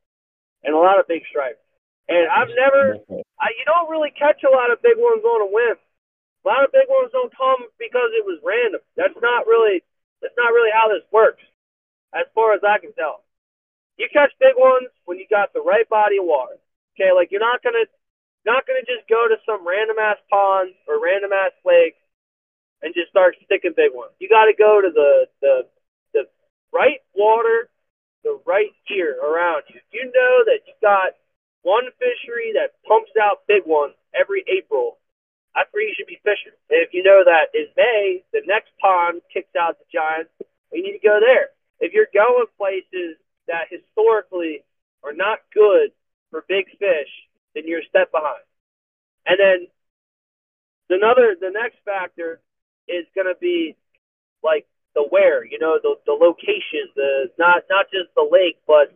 and 0.64 0.74
a 0.74 0.78
lot 0.78 0.98
of 1.00 1.08
big 1.08 1.22
stripes. 1.28 1.60
And 2.08 2.26
I've 2.28 2.50
never 2.54 2.98
I, 3.38 3.54
you 3.56 3.64
don't 3.64 3.90
really 3.90 4.10
catch 4.12 4.42
a 4.42 4.50
lot 4.50 4.72
of 4.72 4.82
big 4.82 4.98
ones 4.98 5.22
on 5.22 5.46
a 5.46 5.50
whim. 5.50 5.78
A 6.44 6.46
lot 6.48 6.64
of 6.64 6.72
big 6.72 6.88
ones 6.88 7.12
don't 7.12 7.32
come 7.36 7.68
because 7.78 8.10
it 8.16 8.24
was 8.24 8.40
random. 8.42 8.80
That's 8.96 9.16
not 9.20 9.46
really 9.46 9.84
that's 10.20 10.36
not 10.36 10.52
really 10.52 10.72
how 10.72 10.88
this 10.88 11.04
works, 11.12 11.42
as 12.12 12.28
far 12.34 12.52
as 12.52 12.60
I 12.64 12.78
can 12.78 12.92
tell. 12.92 13.24
You 13.96 14.08
catch 14.12 14.32
big 14.40 14.56
ones 14.56 14.88
when 15.04 15.18
you 15.18 15.26
got 15.28 15.52
the 15.52 15.60
right 15.60 15.88
body 15.88 16.16
of 16.16 16.24
water. 16.24 16.56
Okay, 16.96 17.12
like 17.12 17.30
you're 17.30 17.44
not 17.44 17.62
gonna 17.62 17.88
not 18.44 18.66
gonna 18.66 18.84
just 18.84 19.08
go 19.08 19.28
to 19.28 19.36
some 19.44 19.66
random 19.66 19.96
ass 20.00 20.18
pond 20.28 20.72
or 20.88 21.00
random 21.00 21.32
ass 21.32 21.52
lake 21.64 21.96
and 22.82 22.94
just 22.94 23.10
start 23.10 23.36
sticking 23.44 23.72
big 23.76 23.92
ones. 23.92 24.12
You 24.18 24.28
got 24.28 24.46
to 24.46 24.54
go 24.56 24.80
to 24.80 24.90
the 24.92 25.26
the 25.40 25.54
the 26.12 26.22
right 26.72 27.00
water, 27.14 27.68
the 28.24 28.38
right 28.46 28.72
gear 28.88 29.16
around 29.22 29.64
you. 29.68 29.80
You 29.92 30.04
know 30.06 30.44
that 30.46 30.60
you 30.66 30.74
got 30.82 31.14
one 31.62 31.84
fishery 31.98 32.52
that 32.54 32.72
pumps 32.86 33.12
out 33.20 33.46
big 33.46 33.62
ones 33.66 33.94
every 34.14 34.44
April, 34.48 34.98
that's 35.54 35.68
where 35.72 35.82
you 35.82 35.94
should 35.96 36.06
be 36.06 36.20
fishing. 36.22 36.52
If 36.68 36.94
you 36.94 37.02
know 37.02 37.22
that 37.24 37.50
in 37.54 37.66
May, 37.76 38.22
the 38.32 38.42
next 38.46 38.70
pond 38.80 39.20
kicks 39.32 39.54
out 39.58 39.78
the 39.78 39.84
giants, 39.92 40.30
you 40.72 40.82
need 40.82 40.98
to 40.98 41.06
go 41.06 41.18
there. 41.20 41.50
If 41.80 41.92
you're 41.92 42.12
going 42.12 42.46
places 42.56 43.16
that 43.48 43.66
historically 43.68 44.62
are 45.02 45.12
not 45.12 45.40
good 45.52 45.90
for 46.30 46.44
big 46.48 46.66
fish, 46.78 47.10
then 47.54 47.66
you're 47.66 47.80
a 47.80 47.88
step 47.88 48.12
behind. 48.12 48.44
And 49.26 49.38
then 49.38 49.66
another, 50.88 51.36
the 51.38 51.50
next 51.50 51.78
factor 51.84 52.40
is 52.86 53.06
going 53.14 53.26
to 53.26 53.38
be 53.40 53.76
like 54.42 54.66
the 54.94 55.02
where, 55.10 55.44
you 55.44 55.58
know, 55.58 55.78
the 55.82 55.96
the 56.06 56.12
location, 56.12 56.90
the 56.96 57.30
not 57.38 57.64
not 57.70 57.86
just 57.90 58.14
the 58.14 58.28
lake, 58.30 58.58
but 58.66 58.92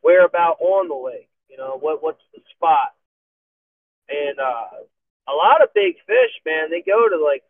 where 0.00 0.24
about 0.24 0.56
on 0.60 0.88
the 0.88 0.94
lake. 0.94 1.28
You 1.48 1.56
know, 1.58 1.78
what 1.78 2.02
what's 2.02 2.22
the 2.34 2.40
spot? 2.56 2.94
And 4.08 4.38
uh, 4.40 4.82
a 5.28 5.32
lot 5.32 5.62
of 5.62 5.74
big 5.74 5.96
fish, 6.06 6.34
man, 6.44 6.70
they 6.70 6.82
go 6.82 7.08
to 7.08 7.22
like 7.22 7.42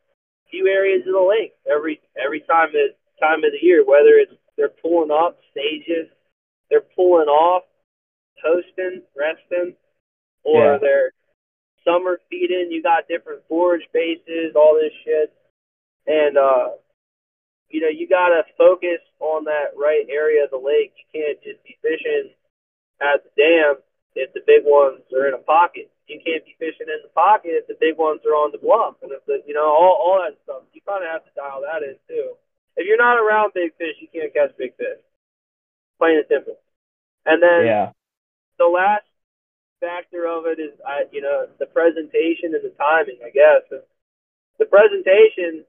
a 0.46 0.50
few 0.50 0.66
areas 0.66 1.06
of 1.06 1.14
the 1.14 1.26
lake 1.28 1.54
every 1.70 2.00
every 2.22 2.40
time 2.40 2.68
of 2.68 2.96
time 3.20 3.44
of 3.44 3.52
the 3.52 3.64
year, 3.64 3.84
whether 3.84 4.18
it's 4.18 4.32
they're 4.56 4.68
pulling 4.68 5.10
up 5.10 5.38
stages, 5.50 6.08
they're 6.68 6.84
pulling 6.94 7.28
off, 7.28 7.64
toasting, 8.42 9.02
resting, 9.16 9.74
or 10.44 10.72
Yeah. 10.72 10.78
they're 10.78 11.12
summer 11.84 12.20
feeding. 12.28 12.70
You 12.70 12.82
got 12.82 13.08
different 13.08 13.42
forage 13.48 13.86
bases, 13.92 14.54
all 14.54 14.74
this 14.74 14.92
shit, 15.04 15.32
and 16.06 16.36
uh, 16.36 16.70
you 17.72 17.80
know 17.80 17.88
you 17.88 18.06
gotta 18.08 18.44
focus 18.56 19.00
on 19.18 19.44
that 19.44 19.72
right 19.76 20.04
area 20.08 20.44
of 20.44 20.50
the 20.50 20.60
lake. 20.60 20.92
You 21.00 21.08
can't 21.10 21.42
just 21.42 21.64
be 21.64 21.76
fishing 21.82 22.30
at 23.00 23.24
the 23.24 23.32
dam 23.34 23.82
if 24.14 24.32
the 24.36 24.44
big 24.46 24.62
ones 24.64 25.00
are 25.12 25.26
in 25.26 25.34
a 25.34 25.42
pocket. 25.42 25.90
You 26.06 26.20
can't 26.20 26.44
be 26.44 26.54
fishing 26.60 26.92
in 26.92 27.00
the 27.02 27.10
pocket 27.16 27.64
if 27.64 27.66
the 27.66 27.80
big 27.80 27.96
ones 27.96 28.20
are 28.28 28.36
on 28.36 28.52
the 28.52 28.60
bluff, 28.60 29.00
and 29.02 29.10
if 29.10 29.24
the 29.24 29.42
you 29.46 29.54
know 29.54 29.64
all 29.64 29.96
all 29.98 30.20
that 30.20 30.36
stuff. 30.44 30.62
You 30.72 30.80
kind 30.86 31.02
of 31.02 31.10
have 31.10 31.24
to 31.24 31.32
dial 31.34 31.64
that 31.64 31.82
in 31.82 31.96
too. 32.06 32.36
If 32.76 32.86
you're 32.86 33.00
not 33.00 33.16
around 33.18 33.52
big 33.54 33.74
fish, 33.76 33.96
you 34.00 34.08
can't 34.12 34.32
catch 34.32 34.56
big 34.56 34.76
fish. 34.76 35.00
Plain 35.98 36.18
and 36.20 36.28
simple. 36.28 36.58
And 37.24 37.42
then 37.42 37.66
Yeah. 37.66 37.92
the 38.58 38.66
last 38.66 39.06
factor 39.80 40.26
of 40.26 40.46
it 40.46 40.58
is, 40.58 40.72
I, 40.86 41.04
you 41.12 41.20
know, 41.20 41.48
the 41.58 41.66
presentation 41.66 42.54
and 42.54 42.64
the 42.64 42.70
timing. 42.78 43.18
I 43.24 43.30
guess 43.30 43.62
the 44.58 44.66
presentation 44.66 45.64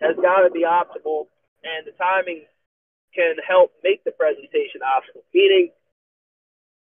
has 0.00 0.16
got 0.16 0.42
to 0.42 0.50
be 0.50 0.64
optimal, 0.64 1.26
and 1.64 1.86
the 1.86 1.92
timing 1.92 2.44
can 3.14 3.36
help 3.46 3.72
make 3.82 4.04
the 4.04 4.12
presentation 4.12 4.80
optimal. 4.84 5.24
Meaning, 5.32 5.70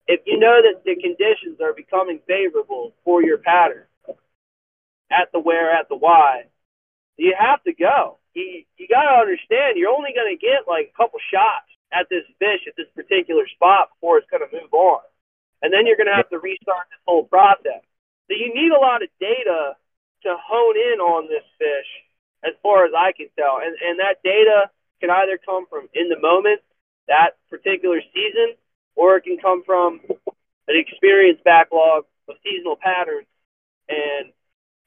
if 0.08 0.22
you 0.26 0.40
know 0.40 0.62
that 0.62 0.84
the 0.86 0.96
conditions 0.96 1.62
are 1.62 1.74
becoming 1.74 2.20
favorable 2.28 2.94
for 3.04 3.24
your 3.24 3.38
pattern 3.38 3.86
at 5.12 5.32
the 5.34 5.40
where, 5.40 5.72
at 5.72 5.90
the 5.90 5.96
why, 5.98 6.46
you 7.18 7.36
have 7.38 7.62
to 7.64 7.74
go. 7.74 8.18
You, 8.34 8.64
you 8.78 8.88
got 8.88 9.04
to 9.04 9.22
understand 9.22 9.76
you're 9.76 9.94
only 9.94 10.14
going 10.14 10.30
to 10.30 10.40
get 10.40 10.68
like 10.68 10.94
a 10.94 10.98
couple 10.98 11.20
shots 11.34 11.70
at 11.92 12.08
this 12.10 12.24
fish 12.38 12.62
at 12.70 12.78
this 12.78 12.90
particular 12.96 13.46
spot 13.50 13.90
before 13.94 14.18
it's 14.18 14.30
going 14.30 14.46
to 14.46 14.54
move 14.54 14.74
on. 14.74 15.02
And 15.62 15.74
then 15.74 15.86
you're 15.86 15.98
going 15.98 16.10
to 16.10 16.16
have 16.16 16.30
to 16.30 16.40
restart 16.40 16.88
this 16.90 17.02
whole 17.06 17.26
process. 17.26 17.84
So 18.30 18.38
you 18.38 18.54
need 18.54 18.72
a 18.72 18.80
lot 18.80 19.02
of 19.02 19.10
data 19.20 19.76
to 20.24 20.30
hone 20.38 20.78
in 20.78 21.02
on 21.02 21.28
this 21.28 21.46
fish 21.58 21.90
as 22.44 22.54
far 22.64 22.86
as 22.86 22.92
I 22.98 23.12
can 23.12 23.28
tell. 23.38 23.60
And, 23.64 23.76
and 23.82 24.00
that 24.00 24.24
data 24.24 24.70
can 25.02 25.10
either 25.10 25.40
come 25.44 25.66
from 25.68 25.90
in 25.94 26.10
the 26.10 26.20
moment, 26.20 26.62
that 27.08 27.38
particular 27.50 28.02
season, 28.14 28.56
or 28.96 29.18
it 29.18 29.24
can 29.24 29.38
come 29.38 29.64
from 29.64 30.02
an 30.68 30.76
experience 30.76 31.40
backlog 31.44 32.06
of 32.28 32.36
seasonal 32.44 32.76
patterns 32.76 33.28
and 33.88 34.32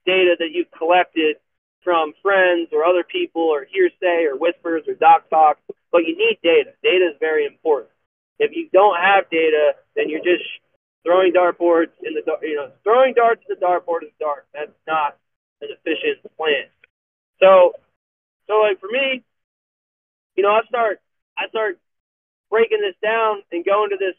data 0.06 0.36
that 0.38 0.50
you've 0.52 0.70
collected 0.70 1.36
from 1.82 2.12
friends 2.22 2.68
or 2.72 2.84
other 2.84 3.02
people 3.02 3.42
or 3.42 3.66
hearsay 3.70 4.24
or 4.24 4.36
whispers 4.36 4.84
or 4.86 4.94
dock 4.94 5.28
talk. 5.30 5.58
But 5.90 6.06
you 6.06 6.16
need 6.16 6.38
data. 6.42 6.70
Data 6.82 7.10
is 7.12 7.16
very 7.20 7.46
important. 7.46 7.90
If 8.38 8.52
you 8.54 8.68
don't 8.72 8.98
have 8.98 9.28
data, 9.30 9.74
then 9.94 10.08
you're 10.08 10.24
just 10.24 10.44
throwing 11.04 11.32
dartboards 11.32 11.90
in 12.02 12.14
the 12.14 12.22
you 12.42 12.56
know 12.56 12.70
throwing 12.84 13.14
darts 13.14 13.42
in 13.48 13.56
the 13.58 13.64
dartboard 13.64 14.04
is 14.04 14.14
dark. 14.20 14.46
That's 14.54 14.70
not 14.86 15.18
an 15.60 15.68
efficient 15.70 16.22
plan. 16.36 16.66
So, 17.42 17.72
so 18.46 18.55
like 18.62 18.78
for 18.78 18.88
me, 18.88 19.24
you 20.37 20.42
know, 20.42 20.50
I 20.50 20.62
start 20.68 21.00
I 21.37 21.48
start 21.48 21.78
breaking 22.50 22.81
this 22.81 22.94
down 23.02 23.42
and 23.50 23.64
going 23.64 23.90
to 23.90 23.96
this 23.98 24.14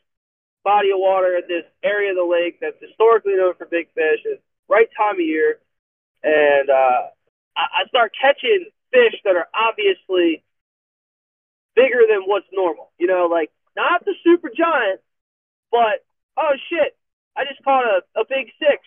body 0.64 0.92
of 0.92 1.00
water 1.00 1.38
at 1.38 1.48
this 1.48 1.64
area 1.84 2.12
of 2.12 2.18
the 2.18 2.28
lake 2.28 2.60
that's 2.60 2.76
historically 2.82 3.36
known 3.36 3.54
for 3.56 3.66
big 3.66 3.88
fish. 3.94 4.20
It's 4.26 4.42
right 4.68 4.90
time 4.98 5.16
of 5.16 5.26
year, 5.26 5.60
and 6.24 6.70
uh, 6.70 7.08
I, 7.56 7.84
I 7.84 7.88
start 7.88 8.12
catching 8.20 8.68
fish 8.92 9.16
that 9.24 9.36
are 9.36 9.48
obviously 9.56 10.44
bigger 11.76 12.04
than 12.10 12.24
what's 12.26 12.48
normal. 12.52 12.92
You 13.00 13.08
know, 13.08 13.28
like 13.32 13.52
not 13.76 14.04
the 14.04 14.16
super 14.24 14.50
giant, 14.50 15.00
but 15.72 16.04
oh 16.38 16.54
shit, 16.70 16.98
I 17.38 17.46
just 17.46 17.64
caught 17.64 17.86
a, 17.86 18.04
a 18.20 18.26
big 18.28 18.52
six. 18.60 18.84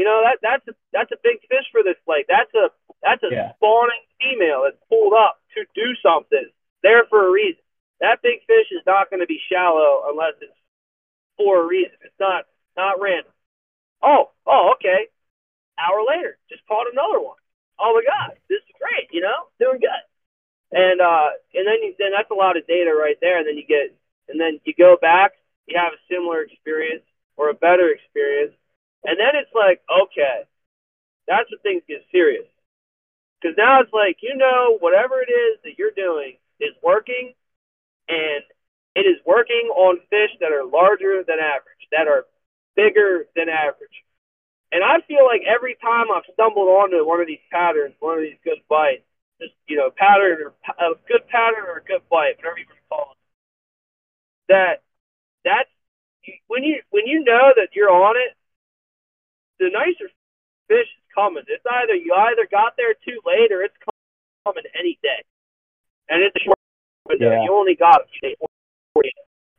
You 0.00 0.06
know 0.08 0.24
that 0.24 0.40
that's 0.40 0.64
a 0.66 0.72
that's 0.96 1.12
a 1.12 1.20
big 1.22 1.44
fish 1.52 1.68
for 1.70 1.84
this 1.84 2.00
lake. 2.08 2.24
That's 2.26 2.48
a 2.56 2.72
that's 3.04 3.22
a 3.22 3.28
Yeah. 3.30 3.52
spawning 3.60 4.00
female 4.16 4.64
that's 4.64 4.80
pulled 4.88 5.12
up 5.12 5.36
to 5.52 5.66
do 5.76 5.92
something 6.00 6.48
there 6.82 7.04
for 7.12 7.28
a 7.28 7.30
reason. 7.30 7.60
That 8.00 8.22
big 8.22 8.40
fish 8.48 8.72
is 8.72 8.80
not 8.86 9.10
going 9.10 9.20
to 9.20 9.26
be 9.26 9.38
shallow 9.52 10.08
unless 10.08 10.40
it's 10.40 10.56
for 11.36 11.60
a 11.60 11.66
reason. 11.66 12.00
It's 12.00 12.18
not 12.18 12.46
not 12.78 12.98
random. 12.98 13.30
Oh 14.00 14.30
oh 14.46 14.72
okay. 14.80 15.08
Hour 15.76 16.00
later, 16.08 16.38
just 16.48 16.64
caught 16.66 16.86
another 16.90 17.20
one. 17.20 17.36
Oh 17.78 17.92
my 17.92 18.00
god, 18.08 18.38
this 18.48 18.64
is 18.64 18.74
great. 18.80 19.12
You 19.12 19.20
know, 19.20 19.52
doing 19.60 19.80
good. 19.84 20.04
And 20.72 21.02
uh 21.02 21.28
and 21.52 21.66
then 21.68 21.82
you, 21.84 21.94
then 21.98 22.12
that's 22.16 22.30
a 22.30 22.40
lot 22.40 22.56
of 22.56 22.66
data 22.66 22.96
right 22.96 23.20
there. 23.20 23.36
And 23.36 23.46
then 23.46 23.58
you 23.58 23.66
get 23.68 23.92
and 24.30 24.40
then 24.40 24.60
you 24.64 24.72
go 24.72 24.96
back, 24.96 25.32
you 25.66 25.76
have 25.76 25.92
a 25.92 26.00
similar 26.08 26.40
experience 26.40 27.04
or 27.36 27.50
a 27.50 27.54
better 27.54 27.90
experience, 27.90 28.56
and 29.04 29.18
then 29.18 29.34
it's 29.34 29.52
like 29.54 29.80
okay, 29.88 30.44
that's 31.28 31.50
when 31.50 31.60
things 31.60 31.82
get 31.88 32.04
serious. 32.10 32.46
Because 33.40 33.56
now 33.56 33.80
it's 33.80 33.92
like, 33.92 34.18
you 34.20 34.36
know, 34.36 34.76
whatever 34.80 35.22
it 35.22 35.32
is 35.32 35.58
that 35.64 35.78
you're 35.78 35.96
doing 35.96 36.36
is 36.60 36.76
working, 36.82 37.32
and 38.08 38.44
it 38.94 39.08
is 39.08 39.16
working 39.24 39.72
on 39.72 40.00
fish 40.10 40.30
that 40.40 40.52
are 40.52 40.64
larger 40.64 41.24
than 41.24 41.40
average, 41.40 41.88
that 41.92 42.06
are 42.06 42.26
bigger 42.76 43.26
than 43.34 43.48
average. 43.48 44.04
And 44.72 44.84
I 44.84 45.00
feel 45.08 45.24
like 45.24 45.42
every 45.48 45.74
time 45.80 46.06
I've 46.14 46.28
stumbled 46.34 46.68
onto 46.68 47.06
one 47.06 47.20
of 47.20 47.26
these 47.26 47.42
patterns, 47.50 47.94
one 47.98 48.18
of 48.18 48.22
these 48.22 48.38
good 48.44 48.60
bites, 48.68 49.02
just, 49.40 49.54
you 49.66 49.76
know, 49.76 49.90
pattern 49.90 50.38
or 50.44 50.52
a 50.78 50.94
good 51.08 51.26
pattern 51.28 51.64
or 51.66 51.78
a 51.78 51.84
good 51.84 52.02
bite, 52.10 52.36
whatever 52.38 52.58
you 52.58 52.68
want 52.68 52.78
to 52.78 52.88
call 52.88 53.08
it, 53.16 53.20
that 54.52 54.82
that's 55.44 55.70
when 56.46 56.62
you 56.62 56.82
when 56.90 57.06
you 57.06 57.24
know 57.24 57.52
that 57.56 57.74
you're 57.74 57.90
on 57.90 58.16
it, 58.16 58.36
the 59.60 59.68
nicer 59.68 60.08
fish 60.66 60.88
is 60.88 61.06
coming. 61.14 61.44
It's 61.46 61.64
either 61.68 61.94
you 61.94 62.16
either 62.16 62.48
got 62.50 62.74
there 62.80 62.96
too 63.04 63.20
late 63.28 63.52
or 63.52 63.62
it's 63.62 63.76
coming 63.84 64.64
any 64.72 64.98
day, 65.04 65.22
and 66.08 66.24
it's 66.24 66.34
a 66.34 66.42
short 66.42 66.58
window. 67.06 67.30
Yeah. 67.30 67.44
You 67.44 67.52
only 67.52 67.76
got 67.76 68.08
a 68.24 68.34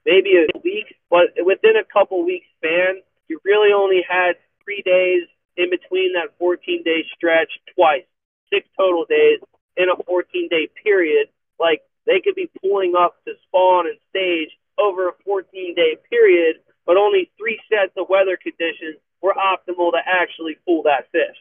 maybe 0.03 0.33
a 0.41 0.49
week, 0.65 0.97
but 1.09 1.37
within 1.45 1.77
a 1.77 1.85
couple 1.85 2.25
weeks 2.25 2.49
span, 2.57 3.05
you 3.29 3.39
really 3.45 3.71
only 3.71 4.01
had 4.01 4.33
three 4.65 4.81
days 4.81 5.29
in 5.55 5.69
between 5.69 6.13
that 6.13 6.33
14 6.39 6.81
day 6.83 7.05
stretch 7.15 7.53
twice, 7.77 8.09
six 8.49 8.67
total 8.75 9.05
days 9.05 9.39
in 9.77 9.85
a 9.89 10.03
14 10.03 10.49
day 10.49 10.67
period. 10.83 11.29
Like 11.59 11.85
they 12.09 12.19
could 12.19 12.35
be 12.35 12.49
pulling 12.59 12.93
up 12.97 13.21
to 13.25 13.33
spawn 13.47 13.85
and 13.85 14.01
stage 14.09 14.49
over 14.79 15.09
a 15.09 15.13
14 15.23 15.75
day 15.75 15.97
period, 16.09 16.57
but 16.87 16.97
only 16.97 17.29
three 17.37 17.61
sets 17.69 17.93
of 17.95 18.09
weather 18.09 18.37
conditions 18.41 18.97
were 19.21 19.33
optimal 19.33 19.91
to 19.91 19.99
actually 20.05 20.55
pull 20.65 20.83
that 20.83 21.09
fish. 21.11 21.37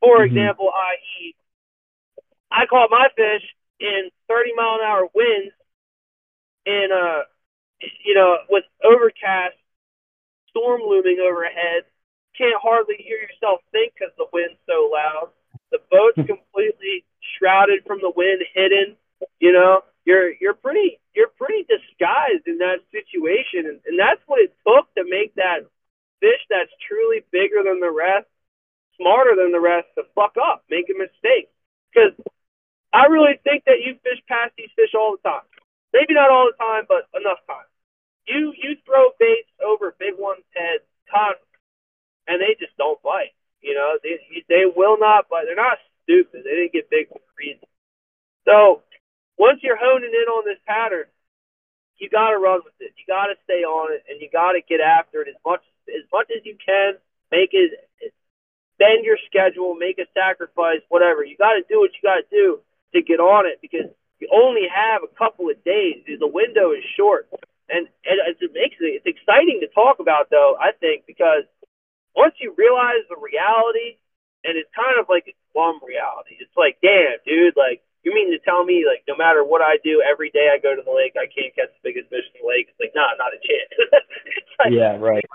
For 0.00 0.22
Mhm. 0.22 0.24
example, 0.24 0.70
i.e., 0.74 1.34
I 2.50 2.66
caught 2.66 2.90
my 2.90 3.08
fish 3.16 3.42
in 3.80 4.10
30 4.28 4.52
mile 4.54 4.76
an 4.76 4.80
hour 4.82 5.08
winds 5.14 5.52
in 6.66 6.88
uh 6.92 7.22
you 8.04 8.14
know 8.14 8.36
with 8.50 8.64
overcast 8.84 9.54
storm 10.48 10.82
looming 10.82 11.18
overhead 11.20 11.84
can't 12.36 12.60
hardly 12.62 12.96
hear 12.98 13.18
yourself 13.18 13.60
think 13.72 13.94
because 13.94 14.12
the 14.18 14.26
wind's 14.32 14.58
so 14.66 14.90
loud 14.92 15.30
the 15.70 15.78
boat's 15.90 16.18
completely 16.26 17.04
shrouded 17.38 17.84
from 17.86 17.98
the 18.00 18.12
wind 18.16 18.42
hidden 18.54 18.96
you 19.40 19.52
know 19.52 19.82
you're 20.04 20.32
you're 20.40 20.54
pretty 20.54 20.98
you're 21.14 21.32
pretty 21.38 21.64
disguised 21.68 22.46
in 22.46 22.58
that 22.58 22.78
situation 22.92 23.66
and, 23.66 23.80
and 23.86 23.98
that's 23.98 24.20
what 24.26 24.40
it 24.40 24.52
took 24.66 24.92
to 24.94 25.04
make 25.08 25.34
that 25.36 25.60
fish 26.20 26.42
that's 26.50 26.72
truly 26.86 27.24
bigger 27.30 27.62
than 27.64 27.80
the 27.80 27.90
rest 27.90 28.26
smarter 28.96 29.36
than 29.36 29.52
the 29.52 29.60
rest 29.60 29.86
to 29.94 30.02
fuck 30.14 30.34
up 30.36 30.64
make 30.68 30.90
a 30.90 30.96
mistake 30.98 31.48
because 31.92 32.12
I 32.92 33.06
really 33.12 33.36
think 33.44 33.64
that 33.64 33.84
you 33.84 34.00
fish 34.00 34.20
past 34.28 34.56
these 34.56 34.72
fish 34.76 34.96
all 34.96 35.16
the 35.16 35.28
time. 35.28 35.44
Maybe 35.92 36.14
not 36.14 36.30
all 36.30 36.48
the 36.48 36.56
time, 36.56 36.84
but 36.88 37.08
enough 37.16 37.40
time. 37.46 37.68
You 38.26 38.52
you 38.56 38.76
throw 38.84 39.12
baits 39.18 39.48
over 39.64 39.96
big 39.98 40.16
ones' 40.16 40.44
heads 40.52 40.84
constantly, 41.08 41.60
and 42.28 42.40
they 42.40 42.56
just 42.60 42.76
don't 42.76 43.00
bite. 43.02 43.36
You 43.60 43.74
know, 43.74 43.98
they 44.02 44.20
they 44.48 44.64
will 44.64 44.98
not 44.98 45.28
bite. 45.28 45.44
They're 45.44 45.56
not 45.56 45.80
stupid. 46.04 46.44
They 46.44 46.56
didn't 46.64 46.72
get 46.72 46.90
big 46.90 47.08
for 47.08 47.20
a 47.20 47.34
reason. 47.36 47.68
So 48.44 48.82
once 49.36 49.60
you're 49.62 49.80
honing 49.80 50.12
in 50.12 50.28
on 50.28 50.44
this 50.44 50.60
pattern, 50.66 51.08
you 51.96 52.08
got 52.08 52.30
to 52.30 52.38
run 52.38 52.60
with 52.64 52.76
it. 52.80 52.92
You 52.96 53.04
got 53.08 53.26
to 53.28 53.36
stay 53.44 53.64
on 53.64 53.92
it, 53.92 54.04
and 54.08 54.20
you 54.20 54.28
got 54.32 54.52
to 54.52 54.60
get 54.60 54.80
after 54.80 55.22
it 55.22 55.28
as 55.28 55.40
much 55.44 55.60
as 55.60 55.77
much 56.12 56.28
as 56.34 56.44
you 56.44 56.56
can. 56.60 56.94
Make 57.30 57.50
it 57.52 57.72
bend 58.78 59.04
your 59.04 59.18
schedule, 59.26 59.74
make 59.74 59.98
a 59.98 60.06
sacrifice, 60.14 60.80
whatever. 60.88 61.24
You 61.24 61.36
got 61.36 61.58
to 61.58 61.64
do 61.68 61.82
what 61.82 61.90
you 61.92 62.02
got 62.02 62.22
to 62.22 62.28
do 62.30 62.60
to 62.94 63.02
get 63.02 63.20
on 63.20 63.44
it 63.44 63.58
because 63.60 63.90
you 64.20 64.28
only 64.32 64.66
have 64.70 65.02
a 65.02 65.12
couple 65.18 65.50
of 65.50 65.62
days. 65.64 66.06
The 66.06 66.26
window 66.26 66.72
is 66.72 66.86
short, 66.96 67.28
and, 67.68 67.86
and 68.06 68.16
it 68.40 68.52
makes 68.54 68.78
it 68.80 69.02
it's 69.02 69.06
exciting 69.06 69.60
to 69.60 69.68
talk 69.74 70.00
about 70.00 70.30
though. 70.30 70.56
I 70.58 70.72
think 70.72 71.04
because 71.06 71.44
once 72.14 72.34
you 72.40 72.54
realize 72.56 73.04
the 73.10 73.18
reality, 73.18 73.98
and 74.46 74.56
it's 74.56 74.70
kind 74.74 74.96
of 74.98 75.10
like 75.10 75.26
a 75.26 75.34
glum 75.52 75.82
reality. 75.82 76.38
It's 76.38 76.54
like, 76.56 76.78
damn, 76.80 77.18
dude, 77.26 77.58
like 77.58 77.82
you 78.06 78.14
mean 78.14 78.30
to 78.30 78.38
tell 78.38 78.62
me 78.62 78.86
like 78.86 79.02
no 79.10 79.18
matter 79.18 79.42
what 79.42 79.60
I 79.60 79.82
do 79.82 80.02
every 80.02 80.30
day 80.30 80.50
I 80.54 80.62
go 80.62 80.74
to 80.74 80.82
the 80.82 80.94
lake, 80.94 81.18
I 81.18 81.26
can't 81.26 81.54
catch 81.54 81.74
the 81.74 81.82
biggest 81.82 82.08
fish 82.08 82.26
in 82.34 82.40
the 82.42 82.46
lake? 82.46 82.70
It's 82.70 82.78
like, 82.78 82.94
nah, 82.94 83.18
not 83.18 83.34
a 83.34 83.40
chance. 83.42 83.70
like, 84.62 84.72
Yeah, 84.72 84.96
right. 85.02 85.26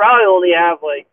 Probably 0.00 0.24
only 0.24 0.52
have 0.56 0.80
like 0.80 1.04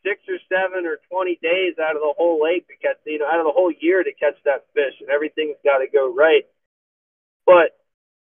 six 0.00 0.24
or 0.32 0.40
seven 0.48 0.88
or 0.88 0.96
twenty 1.12 1.36
days 1.44 1.76
out 1.76 1.92
of 1.92 2.00
the 2.00 2.16
whole 2.16 2.40
lake 2.40 2.64
to 2.72 2.76
catch, 2.80 2.96
you 3.04 3.20
know, 3.20 3.28
out 3.28 3.44
of 3.44 3.44
the 3.44 3.52
whole 3.52 3.68
year 3.68 4.00
to 4.00 4.16
catch 4.16 4.40
that 4.48 4.64
fish, 4.72 4.96
and 5.04 5.12
everything's 5.12 5.60
got 5.60 5.84
to 5.84 5.88
go 5.92 6.08
right. 6.08 6.48
But 7.44 7.76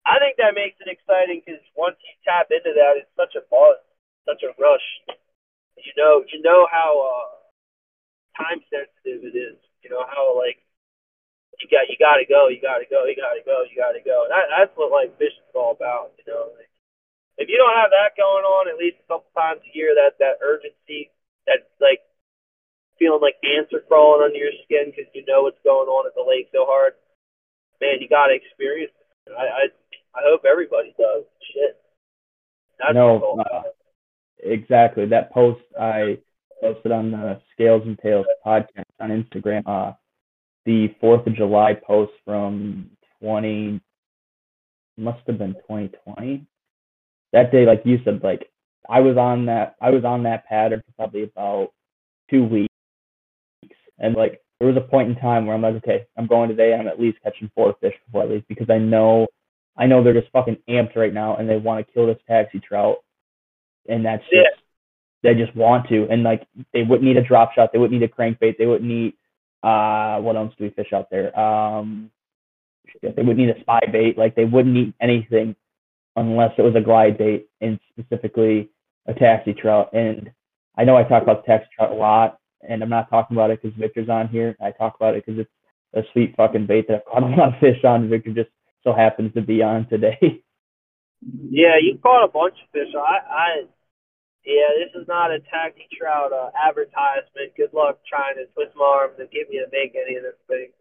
I 0.05 0.21
think 0.21 0.37
that 0.37 0.53
makes 0.53 0.77
it 0.77 0.93
exciting 0.93 1.41
because 1.41 1.57
once 1.73 1.97
you 2.05 2.13
tap 2.21 2.53
into 2.53 2.69
that, 2.77 3.01
it's 3.01 3.09
such 3.17 3.33
a 3.33 3.41
buzz, 3.49 3.81
such 4.29 4.45
a 4.45 4.53
rush. 4.61 4.85
You 5.81 5.93
know, 5.97 6.21
you 6.29 6.37
know 6.45 6.69
how 6.69 6.93
uh, 7.01 7.33
time 8.37 8.61
sensitive 8.69 9.25
it 9.25 9.33
is. 9.33 9.57
You 9.81 9.89
know 9.89 10.05
how 10.05 10.37
like 10.37 10.61
you 11.57 11.65
got 11.65 11.89
you 11.89 11.97
got 11.97 12.21
to 12.21 12.29
go, 12.29 12.45
you 12.45 12.61
got 12.61 12.77
to 12.77 12.85
go, 12.85 13.09
you 13.09 13.17
got 13.17 13.33
to 13.33 13.41
go, 13.41 13.65
you 13.65 13.73
got 13.73 13.97
to 13.97 14.05
go. 14.05 14.29
That, 14.29 14.53
that's 14.53 14.73
what 14.77 14.93
like 14.93 15.17
fishing 15.17 15.49
is 15.49 15.57
all 15.57 15.73
about. 15.73 16.13
You 16.21 16.29
know, 16.29 16.53
like, 16.53 16.68
if 17.39 17.47
you 17.47 17.55
don't 17.55 17.79
have 17.79 17.95
that 17.95 18.19
going 18.19 18.43
on 18.43 18.67
at 18.67 18.75
least 18.75 18.99
a 18.99 19.07
couple 19.07 19.31
times 19.31 19.63
a 19.63 19.71
year, 19.71 19.95
that 19.95 20.19
that 20.19 20.43
urgency, 20.43 21.09
that 21.47 21.71
like 21.79 22.03
feeling 22.99 23.23
like 23.23 23.39
ants 23.41 23.71
are 23.71 23.87
crawling 23.87 24.27
under 24.27 24.37
your 24.37 24.51
skin 24.67 24.91
because 24.91 25.07
you 25.15 25.23
know 25.23 25.47
what's 25.47 25.63
going 25.63 25.87
on 25.87 26.03
at 26.03 26.13
the 26.19 26.25
lake 26.27 26.51
so 26.51 26.67
hard, 26.67 26.99
man, 27.79 28.03
you 28.03 28.11
got 28.11 28.27
to 28.27 28.35
experience 28.35 28.91
it. 28.91 29.31
I, 29.31 29.47
I 29.47 29.63
I 30.15 30.21
hope 30.27 30.43
everybody 30.43 30.93
does. 30.99 31.23
Shit. 31.55 31.79
That's 32.77 32.93
no, 32.93 33.39
uh, 33.39 33.63
exactly. 34.43 35.07
That 35.07 35.31
post 35.31 35.63
I 35.79 36.19
posted 36.61 36.91
on 36.91 37.11
the 37.11 37.39
Scales 37.53 37.83
and 37.85 37.97
Tails 37.99 38.25
podcast 38.45 38.91
on 38.99 39.09
Instagram. 39.09 39.63
Uh, 39.65 39.93
the 40.65 40.93
Fourth 40.99 41.25
of 41.25 41.35
July 41.35 41.73
post 41.73 42.11
from 42.25 42.91
20 43.21 43.79
must 44.97 45.19
have 45.27 45.37
been 45.37 45.53
2020. 45.53 46.45
That 47.33 47.51
day, 47.51 47.65
like 47.65 47.81
you 47.85 47.99
said, 48.03 48.21
like 48.23 48.49
I 48.89 48.99
was 49.01 49.17
on 49.17 49.45
that 49.45 49.75
I 49.81 49.91
was 49.91 50.03
on 50.03 50.23
that 50.23 50.45
pattern 50.45 50.81
for 50.85 50.91
probably 50.93 51.23
about 51.23 51.69
two 52.29 52.43
weeks, 52.43 52.73
and 53.99 54.15
like 54.15 54.41
there 54.59 54.67
was 54.67 54.77
a 54.77 54.81
point 54.81 55.09
in 55.09 55.15
time 55.15 55.45
where 55.45 55.55
I'm 55.55 55.61
like, 55.61 55.75
okay, 55.75 56.05
I'm 56.17 56.27
going 56.27 56.49
today. 56.49 56.73
I'm 56.73 56.87
at 56.87 56.99
least 56.99 57.19
catching 57.23 57.51
four 57.55 57.75
fish 57.81 57.93
before 58.05 58.23
I 58.23 58.25
leave 58.25 58.47
because 58.47 58.69
I 58.69 58.77
know 58.77 59.27
I 59.77 59.85
know 59.85 60.03
they're 60.03 60.19
just 60.19 60.31
fucking 60.31 60.57
amped 60.67 60.95
right 60.95 61.13
now 61.13 61.37
and 61.37 61.47
they 61.47 61.57
want 61.57 61.85
to 61.85 61.93
kill 61.93 62.07
this 62.07 62.17
taxi 62.27 62.59
trout, 62.59 62.97
and 63.87 64.03
that's 64.05 64.23
just 64.23 64.33
Yeah. 64.33 64.49
they 65.23 65.35
just 65.35 65.55
want 65.55 65.87
to, 65.89 66.07
and 66.09 66.23
like 66.23 66.47
they 66.73 66.83
wouldn't 66.83 67.03
need 67.07 67.17
a 67.17 67.23
drop 67.23 67.53
shot, 67.53 67.71
they 67.71 67.79
wouldn't 67.79 67.99
need 67.99 68.09
a 68.09 68.13
crankbait, 68.13 68.57
they 68.57 68.65
wouldn't 68.65 68.89
need 68.89 69.13
uh 69.61 70.19
what 70.19 70.35
else 70.35 70.53
do 70.57 70.63
we 70.63 70.69
fish 70.71 70.93
out 70.93 71.09
there? 71.11 71.37
Um, 71.39 72.09
they 73.03 73.09
wouldn't 73.21 73.37
need 73.37 73.49
a 73.49 73.59
spy 73.59 73.81
bait, 73.91 74.17
like 74.17 74.33
they 74.35 74.45
wouldn't 74.45 74.73
need 74.73 74.93
anything 74.99 75.55
unless 76.19 76.51
it 76.57 76.61
was 76.61 76.75
a 76.75 76.81
glide 76.81 77.17
bait 77.17 77.47
and 77.61 77.79
specifically 77.91 78.69
a 79.07 79.13
taxi 79.13 79.53
trout. 79.53 79.89
And 79.93 80.29
I 80.77 80.83
know 80.83 80.97
I 80.97 81.03
talk 81.03 81.23
about 81.23 81.45
taxi 81.45 81.69
trout 81.75 81.91
a 81.91 81.95
lot, 81.95 82.39
and 82.67 82.83
I'm 82.83 82.89
not 82.89 83.09
talking 83.09 83.37
about 83.37 83.51
it 83.51 83.61
because 83.61 83.77
Victor's 83.77 84.09
on 84.09 84.27
here. 84.27 84.55
I 84.61 84.71
talk 84.71 84.95
about 84.95 85.15
it 85.15 85.25
because 85.25 85.39
it's 85.39 85.49
a 85.95 86.01
sweet 86.11 86.35
fucking 86.35 86.67
bait 86.67 86.87
that 86.87 86.97
I've 86.97 87.05
caught 87.05 87.23
a 87.31 87.35
lot 87.35 87.53
of 87.53 87.59
fish 87.59 87.83
on. 87.83 88.09
Victor 88.09 88.33
just 88.33 88.49
so 88.83 88.93
happens 88.93 89.33
to 89.33 89.41
be 89.41 89.63
on 89.63 89.87
today. 89.87 90.19
Yeah, 91.51 91.75
you 91.83 91.99
caught 92.01 92.23
a 92.23 92.31
bunch 92.31 92.55
of 92.63 92.71
fish. 92.71 92.95
I, 92.95 93.19
I, 93.27 93.49
yeah, 94.45 94.71
this 94.79 95.01
is 95.01 95.05
not 95.05 95.31
a 95.31 95.39
taxi 95.51 95.85
trout 95.91 96.31
uh, 96.31 96.47
advertisement. 96.55 97.57
Good 97.57 97.73
luck 97.73 97.99
trying 98.07 98.35
to 98.35 98.45
twist 98.53 98.71
my 98.77 98.85
arms 98.85 99.15
and 99.19 99.29
get 99.29 99.49
me 99.49 99.59
to 99.59 99.67
make 99.69 99.99
any 99.99 100.15
of 100.15 100.23
this 100.23 100.39
thing. 100.47 100.71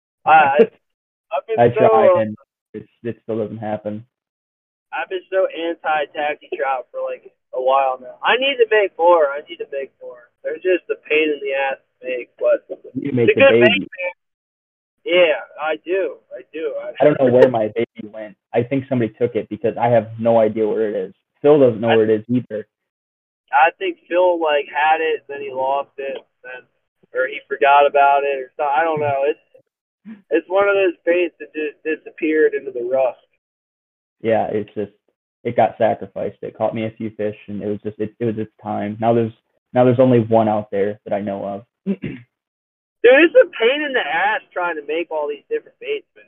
I, 0.24 0.56
I've 1.36 1.46
been 1.46 1.60
I 1.60 1.68
so, 1.68 1.86
try 1.86 2.22
and 2.22 2.34
it's, 2.72 2.88
it 3.02 3.18
still 3.24 3.44
doesn't 3.44 3.58
happen. 3.58 4.06
I've 4.92 5.08
been 5.08 5.24
so 5.32 5.48
anti 5.48 6.06
taxi 6.12 6.48
trout 6.56 6.88
for 6.92 7.00
like 7.00 7.32
a 7.52 7.60
while 7.60 7.98
now. 8.00 8.20
I 8.22 8.36
need 8.36 8.60
to 8.60 8.68
make 8.70 8.96
more. 8.96 9.32
I 9.32 9.40
need 9.48 9.56
to 9.58 9.68
make 9.72 9.92
more. 10.00 10.30
They're 10.44 10.56
just 10.56 10.88
a 10.90 10.96
pain 11.08 11.32
in 11.32 11.40
the 11.40 11.52
ass 11.56 11.80
to 11.80 12.06
make, 12.06 12.30
but 12.38 12.68
You 12.94 13.12
make 13.12 13.28
it's 13.28 13.36
a 13.36 13.40
good 13.40 13.60
baby. 13.60 13.88
Yeah, 15.04 15.42
I 15.60 15.76
do. 15.84 16.18
I 16.30 16.42
do. 16.52 16.74
I, 16.78 16.92
I 17.00 17.04
don't 17.04 17.18
know 17.18 17.32
where 17.32 17.50
my 17.50 17.68
baby 17.74 18.08
went. 18.12 18.36
I 18.54 18.62
think 18.62 18.84
somebody 18.88 19.12
took 19.18 19.34
it 19.34 19.48
because 19.48 19.74
I 19.80 19.88
have 19.88 20.12
no 20.20 20.38
idea 20.38 20.66
where 20.66 20.88
it 20.88 21.08
is. 21.08 21.14
Phil 21.40 21.58
doesn't 21.58 21.80
know 21.80 21.88
where 21.88 22.08
it 22.08 22.20
is 22.20 22.24
either. 22.28 22.66
I 23.50 23.70
think 23.78 23.98
Phil 24.08 24.40
like 24.40 24.66
had 24.70 25.00
it, 25.00 25.24
then 25.28 25.40
he 25.40 25.50
lost 25.50 25.90
it, 25.98 26.18
then 26.42 26.62
or 27.12 27.26
he 27.26 27.40
forgot 27.48 27.86
about 27.86 28.22
it, 28.24 28.38
or 28.38 28.50
something. 28.56 28.74
I 28.74 28.84
don't 28.84 29.00
know. 29.00 29.26
It's 29.26 29.46
it's 30.30 30.48
one 30.48 30.68
of 30.68 30.74
those 30.74 30.94
baits 31.04 31.34
that 31.38 31.52
just 31.52 31.82
disappeared 31.82 32.54
into 32.54 32.70
the 32.70 32.84
rust. 32.84 33.26
Yeah, 34.22 34.46
it's 34.50 34.72
just 34.74 34.92
it 35.44 35.56
got 35.56 35.76
sacrificed. 35.78 36.38
It 36.42 36.56
caught 36.56 36.74
me 36.74 36.86
a 36.86 36.90
few 36.92 37.10
fish, 37.10 37.36
and 37.48 37.62
it 37.62 37.66
was 37.66 37.80
just 37.82 37.98
it, 37.98 38.14
it 38.20 38.24
was 38.24 38.38
its 38.38 38.52
time. 38.62 38.96
Now 39.00 39.12
there's 39.12 39.32
now 39.72 39.84
there's 39.84 40.00
only 40.00 40.20
one 40.20 40.48
out 40.48 40.70
there 40.70 41.00
that 41.04 41.12
I 41.14 41.20
know 41.20 41.44
of. 41.44 41.64
Dude, 42.00 43.24
it's 43.24 43.34
a 43.34 43.46
pain 43.60 43.82
in 43.82 43.92
the 43.92 44.00
ass 44.00 44.40
trying 44.52 44.76
to 44.76 44.86
make 44.86 45.10
all 45.10 45.28
these 45.28 45.42
different 45.50 45.76
baits, 45.80 46.06
man. 46.14 46.24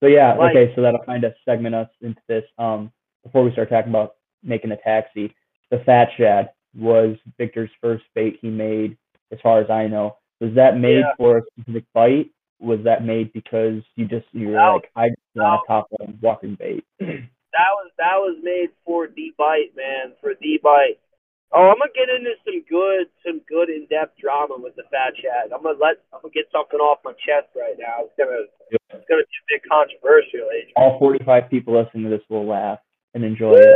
So 0.00 0.06
yeah, 0.06 0.34
Like- 0.34 0.54
okay, 0.54 0.74
so 0.74 0.82
that'll 0.82 1.00
kind 1.04 1.24
of 1.24 1.34
segment 1.46 1.74
us 1.74 1.88
into 2.02 2.20
this. 2.28 2.44
Um, 2.58 2.92
before 3.24 3.42
we 3.42 3.52
start 3.52 3.70
talking 3.70 3.90
about 3.90 4.16
making 4.42 4.70
the 4.70 4.76
taxi, 4.76 5.34
the 5.70 5.78
fat 5.80 6.08
shad 6.16 6.50
was 6.76 7.16
Victor's 7.38 7.70
first 7.80 8.04
bait 8.14 8.38
he 8.42 8.48
made, 8.50 8.96
as 9.32 9.38
far 9.42 9.60
as 9.60 9.70
I 9.70 9.86
know. 9.86 10.16
Was 10.40 10.54
that 10.54 10.78
made 10.78 11.00
Yeah. 11.00 11.14
for 11.16 11.38
a 11.38 11.42
specific 11.58 11.84
bite? 11.94 12.30
Was 12.60 12.80
that 12.84 13.04
made 13.04 13.32
because 13.32 13.82
you 13.96 14.06
just 14.06 14.26
you 14.32 14.48
were 14.48 14.60
No. 14.60 14.74
like, 14.74 14.90
I 14.94 15.08
just 15.08 15.20
want 15.34 15.62
a 15.64 15.66
top 15.66 15.88
line 15.98 16.18
walking 16.20 16.56
bait? 16.56 16.84
That 17.50 17.74
was 17.82 17.90
that 17.98 18.14
was 18.22 18.38
made 18.46 18.70
for 18.86 19.08
the 19.10 19.34
bite, 19.36 19.74
man, 19.74 20.14
for 20.22 20.38
the 20.38 20.60
bite. 20.62 21.02
Oh, 21.50 21.66
I'm 21.66 21.82
gonna 21.82 21.90
get 21.98 22.06
into 22.06 22.38
some 22.46 22.62
good 22.70 23.10
some 23.26 23.42
good 23.50 23.66
in 23.68 23.90
depth 23.90 24.14
drama 24.22 24.54
with 24.54 24.76
the 24.78 24.84
fat 24.86 25.18
shad. 25.18 25.50
I'm 25.50 25.66
gonna 25.66 25.74
let 25.82 25.98
I'm 26.14 26.22
gonna 26.22 26.30
get 26.30 26.46
something 26.54 26.78
off 26.78 27.02
my 27.02 27.10
chest 27.18 27.50
right 27.58 27.74
now. 27.74 28.06
It's 28.06 28.14
gonna 28.14 28.46
it's 28.70 29.02
gonna 29.10 29.26
be 29.26 29.34
a 29.34 29.46
bit 29.50 29.66
controversial, 29.66 30.46
Adrian. 30.46 30.78
All 30.78 31.02
45 31.02 31.50
people 31.50 31.74
listening 31.74 32.04
to 32.06 32.10
this 32.14 32.22
will 32.30 32.46
laugh 32.46 32.78
and 33.18 33.24
enjoy 33.26 33.58
it. 33.58 33.66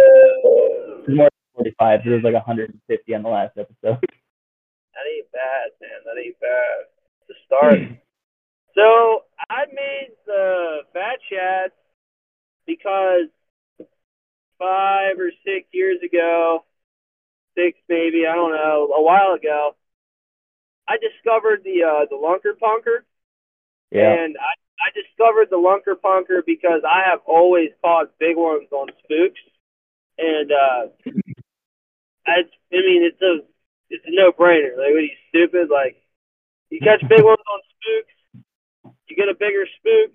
It's 1.02 1.10
more 1.10 1.26
than 1.58 1.74
45. 1.74 2.06
There 2.06 2.14
was 2.14 2.22
like 2.22 2.38
150 2.38 2.78
on 2.78 3.22
the 3.26 3.28
last 3.28 3.58
episode. 3.58 3.98
That 3.98 5.04
ain't 5.10 5.30
bad, 5.34 5.74
man. 5.82 5.98
That 6.06 6.14
ain't 6.22 6.38
bad. 6.38 6.86
To 7.26 7.34
start. 7.42 7.78
so 8.74 9.22
I 9.50 9.66
made 9.72 10.10
the 10.26 10.80
fat 10.92 11.18
shad 11.30 11.70
because 12.66 13.28
five 14.58 15.18
or 15.18 15.30
six 15.44 15.68
years 15.72 15.98
ago, 16.02 16.64
six 17.56 17.78
maybe, 17.88 18.26
I 18.26 18.34
don't 18.34 18.52
know, 18.52 18.90
a 18.96 19.02
while 19.02 19.34
ago, 19.34 19.74
I 20.88 20.96
discovered 21.00 21.62
the 21.64 21.82
uh, 21.82 22.04
the 22.10 22.16
lunker 22.16 22.58
punker, 22.60 23.04
yeah. 23.90 24.12
and 24.12 24.36
I, 24.36 24.52
I 24.84 24.88
discovered 24.92 25.48
the 25.50 25.56
lunker 25.56 25.96
punker 25.96 26.44
because 26.44 26.82
I 26.84 27.08
have 27.08 27.20
always 27.26 27.70
caught 27.82 28.18
big 28.18 28.36
ones 28.36 28.68
on 28.70 28.88
spooks, 29.02 29.40
and 30.18 30.52
uh, 30.52 30.82
I 32.26 32.44
I 32.44 32.80
mean 32.84 33.02
it's 33.04 33.22
a 33.22 33.46
it's 33.88 34.04
a 34.06 34.10
no 34.10 34.32
brainer. 34.32 34.76
Like, 34.76 34.92
what 34.92 35.04
are 35.04 35.08
you 35.08 35.16
stupid? 35.28 35.68
Like, 35.70 35.96
you 36.70 36.80
catch 36.80 37.00
big 37.08 37.22
ones 37.24 37.40
on 37.40 37.60
spooks, 37.70 38.14
you 39.14 39.22
get 39.22 39.28
a 39.30 39.38
bigger 39.38 39.66
spook. 39.78 40.12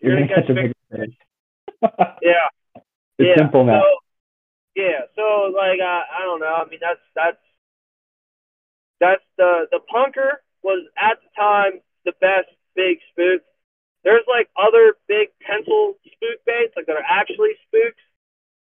You're 0.00 0.18
You're 0.18 0.26
gonna 0.26 0.28
gonna 0.34 0.42
catch 0.42 0.50
a 0.50 0.54
bigger 0.54 0.74
fish. 0.90 1.16
Yeah, 2.22 2.48
It's 3.18 3.28
yeah. 3.30 3.36
simple 3.36 3.64
now. 3.64 3.80
So, 3.82 3.86
yeah, 4.74 5.00
so 5.14 5.22
like 5.54 5.80
I 5.80 6.02
I 6.10 6.22
don't 6.24 6.40
know. 6.40 6.52
I 6.52 6.68
mean 6.68 6.80
that's 6.80 7.00
that's 7.14 7.38
that's 9.00 9.22
the 9.36 9.66
the 9.70 9.80
punker 9.92 10.42
was 10.62 10.86
at 10.98 11.18
the 11.22 11.30
time 11.36 11.80
the 12.04 12.12
best 12.20 12.48
big 12.74 12.98
spook. 13.12 13.42
There's 14.04 14.24
like 14.28 14.48
other 14.56 14.94
big 15.08 15.28
pencil 15.40 15.94
spook 16.06 16.44
baits 16.46 16.74
like 16.76 16.86
that 16.86 16.96
are 16.96 17.08
actually 17.08 17.54
spooks, 17.68 18.02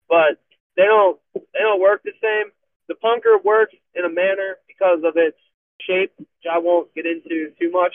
but 0.09 0.39
they 0.77 0.85
don't 0.85 1.19
they 1.35 1.61
don't 1.61 1.81
work 1.81 2.03
the 2.05 2.13
same. 2.23 2.53
The 2.89 2.95
punker 2.95 3.43
works 3.45 3.75
in 3.95 4.05
a 4.05 4.09
manner 4.09 4.57
because 4.67 5.01
of 5.05 5.17
its 5.17 5.37
shape, 5.81 6.13
which 6.19 6.47
I 6.51 6.59
won't 6.59 6.93
get 6.95 7.07
into 7.07 7.51
too 7.61 7.71
much. 7.71 7.95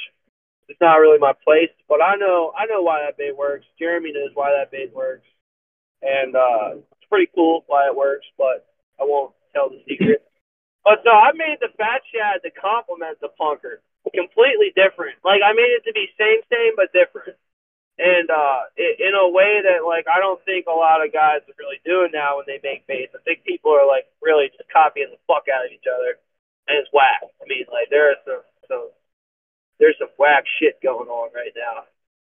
It's 0.70 0.80
not 0.82 0.96
really 0.96 1.20
my 1.20 1.34
place, 1.44 1.72
but 1.90 2.02
I 2.02 2.16
know 2.16 2.54
I 2.58 2.66
know 2.66 2.82
why 2.82 3.02
that 3.04 3.18
bait 3.18 3.36
works. 3.36 3.66
Jeremy 3.78 4.12
knows 4.14 4.32
why 4.34 4.52
that 4.52 4.72
bait 4.72 4.94
works, 4.94 5.28
and 6.02 6.36
uh, 6.36 6.80
it's 6.80 7.10
pretty 7.10 7.30
cool 7.36 7.64
why 7.68 7.88
it 7.88 7.96
works. 7.96 8.26
But 8.38 8.66
I 9.00 9.04
won't 9.04 9.34
tell 9.54 9.70
the 9.70 9.82
secret. 9.88 10.24
But 10.84 11.08
no, 11.08 11.16
I 11.16 11.32
made 11.32 11.64
the 11.64 11.72
fat 11.80 12.04
shad 12.12 12.44
to 12.44 12.52
complement 12.52 13.16
the 13.24 13.32
punker. 13.40 13.80
Completely 14.12 14.76
different. 14.76 15.16
Like 15.24 15.40
I 15.40 15.56
made 15.56 15.72
it 15.80 15.88
to 15.88 15.94
be 15.96 16.12
same 16.20 16.44
same 16.52 16.76
but 16.76 16.92
different. 16.92 17.40
And 17.96 18.28
uh 18.30 18.68
i 18.68 18.86
in 19.00 19.16
a 19.16 19.32
way 19.32 19.64
that 19.64 19.88
like 19.88 20.12
I 20.12 20.20
don't 20.20 20.44
think 20.44 20.68
a 20.68 20.76
lot 20.76 21.00
of 21.00 21.16
guys 21.16 21.40
are 21.48 21.56
really 21.56 21.80
doing 21.88 22.12
now 22.12 22.36
when 22.36 22.52
they 22.52 22.60
make 22.60 22.84
baits. 22.86 23.16
I 23.16 23.24
think 23.24 23.48
people 23.48 23.72
are 23.72 23.88
like 23.88 24.12
really 24.22 24.52
just 24.52 24.68
copying 24.76 25.08
the 25.08 25.24
fuck 25.24 25.48
out 25.48 25.64
of 25.64 25.72
each 25.72 25.88
other 25.88 26.20
and 26.68 26.76
it's 26.76 26.92
whack. 26.92 27.24
I 27.40 27.48
mean 27.48 27.64
like 27.72 27.88
there 27.88 28.12
is 28.12 28.20
some 28.28 28.44
some 28.68 28.88
there's 29.80 29.96
some 30.00 30.12
whack 30.18 30.46
shit 30.60 30.82
going 30.82 31.10
on 31.10 31.30
right 31.34 31.54
now 31.56 31.84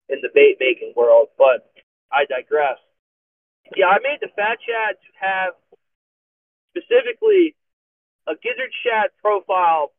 in 0.09 0.21
the 0.21 0.29
bait 0.33 0.57
making 0.59 0.93
world, 0.95 1.29
but 1.37 1.71
I 2.11 2.25
digress. 2.25 2.77
Yeah, 3.75 3.87
I 3.87 3.99
made 4.01 4.17
the 4.21 4.33
fat 4.35 4.57
shad 4.65 4.97
to 4.97 5.11
have 5.19 5.53
specifically 6.73 7.55
a 8.27 8.33
gizzard 8.35 8.73
shad 8.83 9.09
profile 9.21 9.91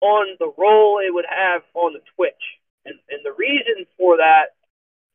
on 0.00 0.36
the 0.38 0.52
role 0.56 1.00
it 1.02 1.12
would 1.12 1.26
have 1.28 1.62
on 1.74 1.92
the 1.92 2.02
twitch. 2.14 2.58
And, 2.84 2.98
and 3.10 3.20
the 3.24 3.34
reason 3.36 3.86
for 3.96 4.16
that 4.18 4.54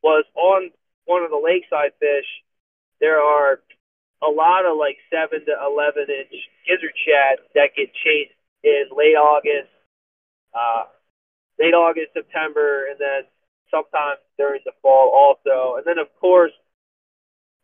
was 0.02 0.24
on 0.34 0.70
one 1.06 1.22
of 1.22 1.30
the 1.30 1.40
lakeside 1.40 1.92
fish, 2.00 2.28
there 3.00 3.20
are 3.20 3.60
a 4.22 4.30
lot 4.30 4.64
of 4.64 4.78
like 4.78 4.96
7 5.10 5.44
to 5.44 5.52
11 5.52 6.08
inch 6.08 6.32
gizzard 6.64 6.96
shad 7.04 7.44
that 7.54 7.76
get 7.76 7.92
chased 7.92 8.36
in 8.62 8.88
late 8.96 9.16
August, 9.16 9.68
uh, 10.54 10.84
late 11.58 11.74
August, 11.74 12.12
September, 12.14 12.86
and 12.90 12.98
then 12.98 13.22
sometime 13.70 14.16
during 14.38 14.60
the 14.64 14.72
fall 14.82 15.12
also. 15.14 15.76
And 15.76 15.84
then, 15.86 15.98
of 15.98 16.08
course, 16.20 16.52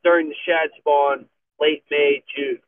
during 0.03 0.29
the 0.29 0.39
shad 0.47 0.71
spawn, 0.79 1.27
late 1.61 1.85
May, 1.91 2.23
June. 2.35 2.61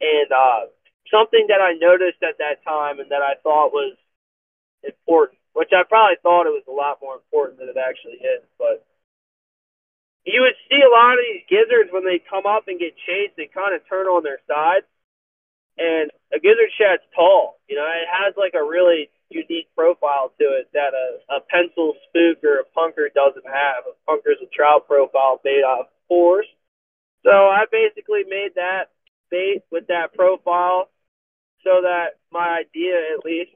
And 0.00 0.30
uh, 0.32 0.70
something 1.10 1.46
that 1.48 1.60
I 1.60 1.74
noticed 1.74 2.22
at 2.22 2.38
that 2.38 2.64
time 2.64 3.00
and 3.00 3.10
that 3.10 3.22
I 3.22 3.34
thought 3.42 3.72
was 3.72 3.96
important, 4.82 5.38
which 5.52 5.70
I 5.72 5.82
probably 5.88 6.16
thought 6.22 6.46
it 6.46 6.56
was 6.56 6.68
a 6.68 6.72
lot 6.72 6.98
more 7.02 7.14
important 7.14 7.58
than 7.58 7.68
it 7.68 7.76
actually 7.76 8.20
is, 8.20 8.44
but 8.58 8.86
you 10.24 10.42
would 10.42 10.56
see 10.68 10.80
a 10.80 10.92
lot 10.92 11.16
of 11.16 11.24
these 11.24 11.48
gizzards 11.48 11.90
when 11.92 12.04
they 12.04 12.20
come 12.20 12.44
up 12.44 12.68
and 12.68 12.78
get 12.78 12.96
chased, 13.06 13.36
they 13.36 13.48
kind 13.48 13.74
of 13.74 13.80
turn 13.88 14.06
on 14.06 14.22
their 14.22 14.40
side. 14.46 14.84
And 15.78 16.10
a 16.28 16.38
gizzard 16.38 16.70
shad's 16.76 17.02
tall. 17.16 17.56
You 17.68 17.76
know, 17.76 17.88
it 17.88 18.08
has 18.08 18.36
like 18.36 18.52
a 18.52 18.62
really 18.62 19.08
unique 19.30 19.68
profile 19.76 20.32
to 20.38 20.44
it 20.44 20.68
that 20.74 20.92
a, 20.92 21.36
a 21.36 21.40
pencil 21.48 21.94
spook 22.08 22.42
or 22.44 22.60
a 22.60 22.70
punker 22.76 23.12
doesn't 23.14 23.46
have. 23.46 23.84
A 23.86 23.94
punker's 24.10 24.42
a 24.42 24.46
trout 24.54 24.86
profile 24.86 25.40
made 25.44 25.62
off 25.62 25.86
pores. 26.08 26.46
So 27.24 27.30
I 27.30 27.64
basically 27.70 28.24
made 28.28 28.54
that 28.56 28.90
bait 29.30 29.62
with 29.70 29.86
that 29.86 30.14
profile 30.14 30.90
so 31.62 31.82
that 31.82 32.18
my 32.32 32.64
idea 32.64 33.14
at 33.14 33.24
least 33.24 33.52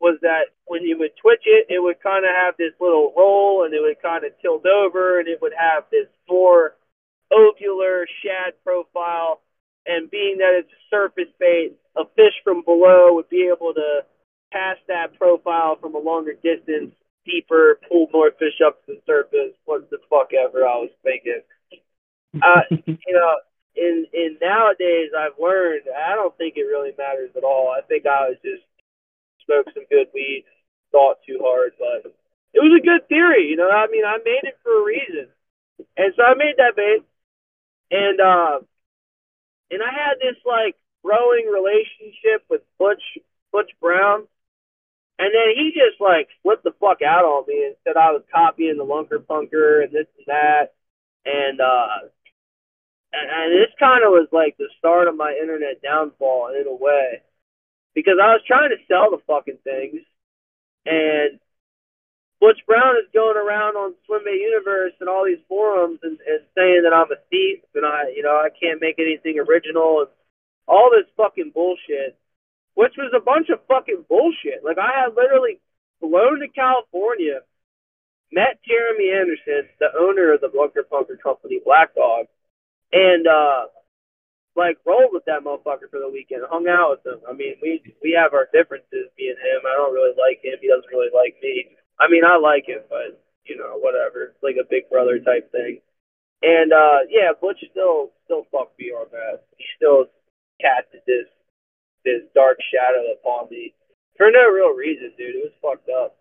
was 0.00 0.18
that 0.22 0.54
when 0.66 0.82
you 0.82 0.98
would 0.98 1.12
twitch 1.20 1.42
it, 1.44 1.66
it 1.68 1.78
would 1.82 2.00
kind 2.02 2.24
of 2.24 2.30
have 2.34 2.56
this 2.56 2.72
little 2.80 3.12
roll 3.16 3.64
and 3.64 3.74
it 3.74 3.80
would 3.80 4.00
kind 4.00 4.24
of 4.24 4.32
tilt 4.40 4.64
over 4.66 5.18
and 5.18 5.28
it 5.28 5.40
would 5.42 5.52
have 5.58 5.84
this 5.90 6.06
more 6.28 6.76
ovular 7.32 8.04
shad 8.22 8.54
profile. 8.64 9.40
And 9.86 10.10
being 10.10 10.38
that 10.38 10.60
it's 10.60 10.72
a 10.72 10.82
surface 10.90 11.32
bait, 11.38 11.72
a 11.96 12.04
fish 12.16 12.34
from 12.44 12.62
below 12.64 13.14
would 13.14 13.28
be 13.28 13.50
able 13.52 13.74
to 13.74 14.00
pass 14.52 14.76
that 14.88 15.18
profile 15.18 15.76
from 15.80 15.94
a 15.94 15.98
longer 15.98 16.34
distance, 16.34 16.94
deeper, 17.24 17.78
pull 17.88 18.08
more 18.12 18.30
fish 18.38 18.60
up 18.64 18.84
to 18.86 18.94
the 18.94 19.00
surface. 19.06 19.54
What 19.64 19.88
the 19.90 19.98
fuck 20.08 20.30
ever 20.32 20.66
I 20.66 20.76
was 20.76 20.90
thinking. 21.02 21.42
Uh, 22.34 22.62
you 22.86 23.14
know, 23.14 23.32
in 23.76 24.06
in 24.12 24.36
nowadays 24.40 25.10
I've 25.16 25.38
learned 25.40 25.82
I 25.90 26.14
don't 26.14 26.36
think 26.36 26.56
it 26.56 26.62
really 26.62 26.92
matters 26.98 27.30
at 27.36 27.44
all. 27.44 27.72
I 27.76 27.82
think 27.82 28.06
I 28.06 28.28
was 28.30 28.36
just 28.44 28.62
smoked 29.44 29.74
some 29.74 29.84
good 29.90 30.08
weed, 30.14 30.44
thought 30.92 31.18
too 31.26 31.38
hard, 31.42 31.72
but 31.78 32.12
it 32.52 32.60
was 32.60 32.78
a 32.78 32.84
good 32.84 33.08
theory, 33.08 33.48
you 33.48 33.56
know. 33.56 33.70
I 33.70 33.86
mean, 33.90 34.04
I 34.04 34.18
made 34.24 34.42
it 34.42 34.58
for 34.62 34.82
a 34.82 34.84
reason, 34.84 35.28
and 35.96 36.12
so 36.16 36.22
I 36.22 36.34
made 36.34 36.54
that 36.58 36.76
bait, 36.76 37.02
and 37.90 38.20
uh, 38.20 38.58
and 39.70 39.82
I 39.82 39.92
had 39.92 40.18
this 40.18 40.36
like 40.44 40.76
growing 41.04 41.46
relationship 41.46 42.44
with 42.48 42.62
Butch 42.78 43.02
Butch 43.52 43.70
Brown, 43.80 44.26
and 45.20 45.30
then 45.34 45.52
he 45.54 45.70
just 45.76 46.00
like 46.00 46.28
flipped 46.42 46.64
the 46.64 46.72
fuck 46.80 47.02
out 47.04 47.24
on 47.24 47.44
me 47.46 47.66
and 47.66 47.76
said 47.84 47.96
I 47.96 48.10
was 48.10 48.22
copying 48.32 48.78
the 48.78 48.88
Lunker 48.88 49.20
Punker 49.20 49.84
and 49.84 49.92
this 49.92 50.08
and 50.16 50.26
that, 50.26 50.72
and 51.26 51.60
uh, 51.60 52.08
and, 53.12 53.28
and 53.28 53.52
this 53.52 53.70
kind 53.78 54.02
of 54.02 54.10
was 54.16 54.28
like 54.32 54.56
the 54.56 54.72
start 54.78 55.08
of 55.08 55.16
my 55.16 55.36
internet 55.36 55.82
downfall 55.82 56.56
in 56.58 56.66
a 56.66 56.74
way, 56.74 57.20
because 57.94 58.16
I 58.16 58.32
was 58.32 58.42
trying 58.46 58.70
to 58.70 58.80
sell 58.88 59.10
the 59.10 59.20
fucking 59.26 59.58
things, 59.62 60.00
and 60.86 61.38
Butch 62.40 62.64
Brown 62.66 62.96
is 62.96 63.12
going 63.12 63.36
around 63.36 63.76
on 63.76 63.94
Swimbait 64.08 64.40
Universe 64.40 64.94
and 65.00 65.08
all 65.10 65.26
these 65.26 65.44
forums 65.46 66.00
and, 66.02 66.16
and 66.26 66.40
saying 66.56 66.80
that 66.84 66.96
I'm 66.96 67.12
a 67.12 67.20
thief 67.28 67.60
and 67.74 67.84
I, 67.84 68.08
you 68.16 68.22
know, 68.22 68.40
I 68.40 68.48
can't 68.48 68.80
make 68.80 68.98
anything 68.98 69.38
original 69.38 70.00
and 70.00 70.08
all 70.66 70.88
this 70.90 71.04
fucking 71.18 71.52
bullshit, 71.52 72.16
which 72.80 72.96
was 72.96 73.12
a 73.12 73.20
bunch 73.20 73.52
of 73.52 73.60
fucking 73.68 74.08
bullshit. 74.08 74.64
Like 74.64 74.80
I 74.80 75.04
had 75.04 75.12
literally 75.12 75.60
flown 76.00 76.40
to 76.40 76.48
California, 76.48 77.44
met 78.32 78.56
Jeremy 78.64 79.12
Anderson, 79.12 79.68
the 79.76 79.92
owner 79.92 80.32
of 80.32 80.40
the 80.40 80.48
Lunker 80.48 80.88
Punker 80.88 81.20
Company, 81.20 81.60
Black 81.60 81.94
Dog, 81.94 82.24
and 82.90 83.28
uh 83.28 83.68
like 84.56 84.80
rolled 84.88 85.12
with 85.12 85.28
that 85.28 85.44
motherfucker 85.44 85.92
for 85.92 86.00
the 86.00 86.08
weekend, 86.08 86.48
hung 86.48 86.72
out 86.72 86.96
with 86.96 87.04
him. 87.04 87.20
I 87.28 87.36
mean, 87.36 87.60
we 87.60 87.84
we 88.00 88.16
have 88.16 88.32
our 88.32 88.48
differences, 88.48 89.12
and 89.12 89.36
him. 89.36 89.60
I 89.68 89.76
don't 89.76 89.92
really 89.92 90.16
like 90.16 90.40
him. 90.40 90.56
He 90.56 90.72
doesn't 90.72 90.88
really 90.88 91.12
like 91.12 91.36
me. 91.44 91.76
I 92.00 92.08
mean, 92.08 92.24
I 92.24 92.40
like 92.40 92.64
him, 92.64 92.80
but 92.88 93.20
you 93.44 93.60
know, 93.60 93.76
whatever. 93.76 94.32
It's 94.32 94.42
like 94.42 94.56
a 94.56 94.64
big 94.64 94.88
brother 94.88 95.20
type 95.20 95.52
thing. 95.52 95.84
And 96.40 96.72
uh 96.72 97.04
yeah, 97.12 97.36
Butch 97.36 97.60
still 97.76 98.16
still 98.24 98.48
fucked 98.48 98.80
me 98.80 98.88
on 98.88 99.12
that. 99.12 99.44
He 99.60 99.68
still 99.76 100.08
casted 100.64 101.04
this 101.04 101.28
this 102.04 102.22
dark 102.34 102.58
shadow 102.72 103.12
upon 103.12 103.50
me 103.50 103.74
for 104.16 104.30
no 104.30 104.48
real 104.50 104.74
reason, 104.74 105.12
dude. 105.16 105.36
It 105.36 105.50
was 105.50 105.60
fucked 105.62 105.88
up. 105.88 106.16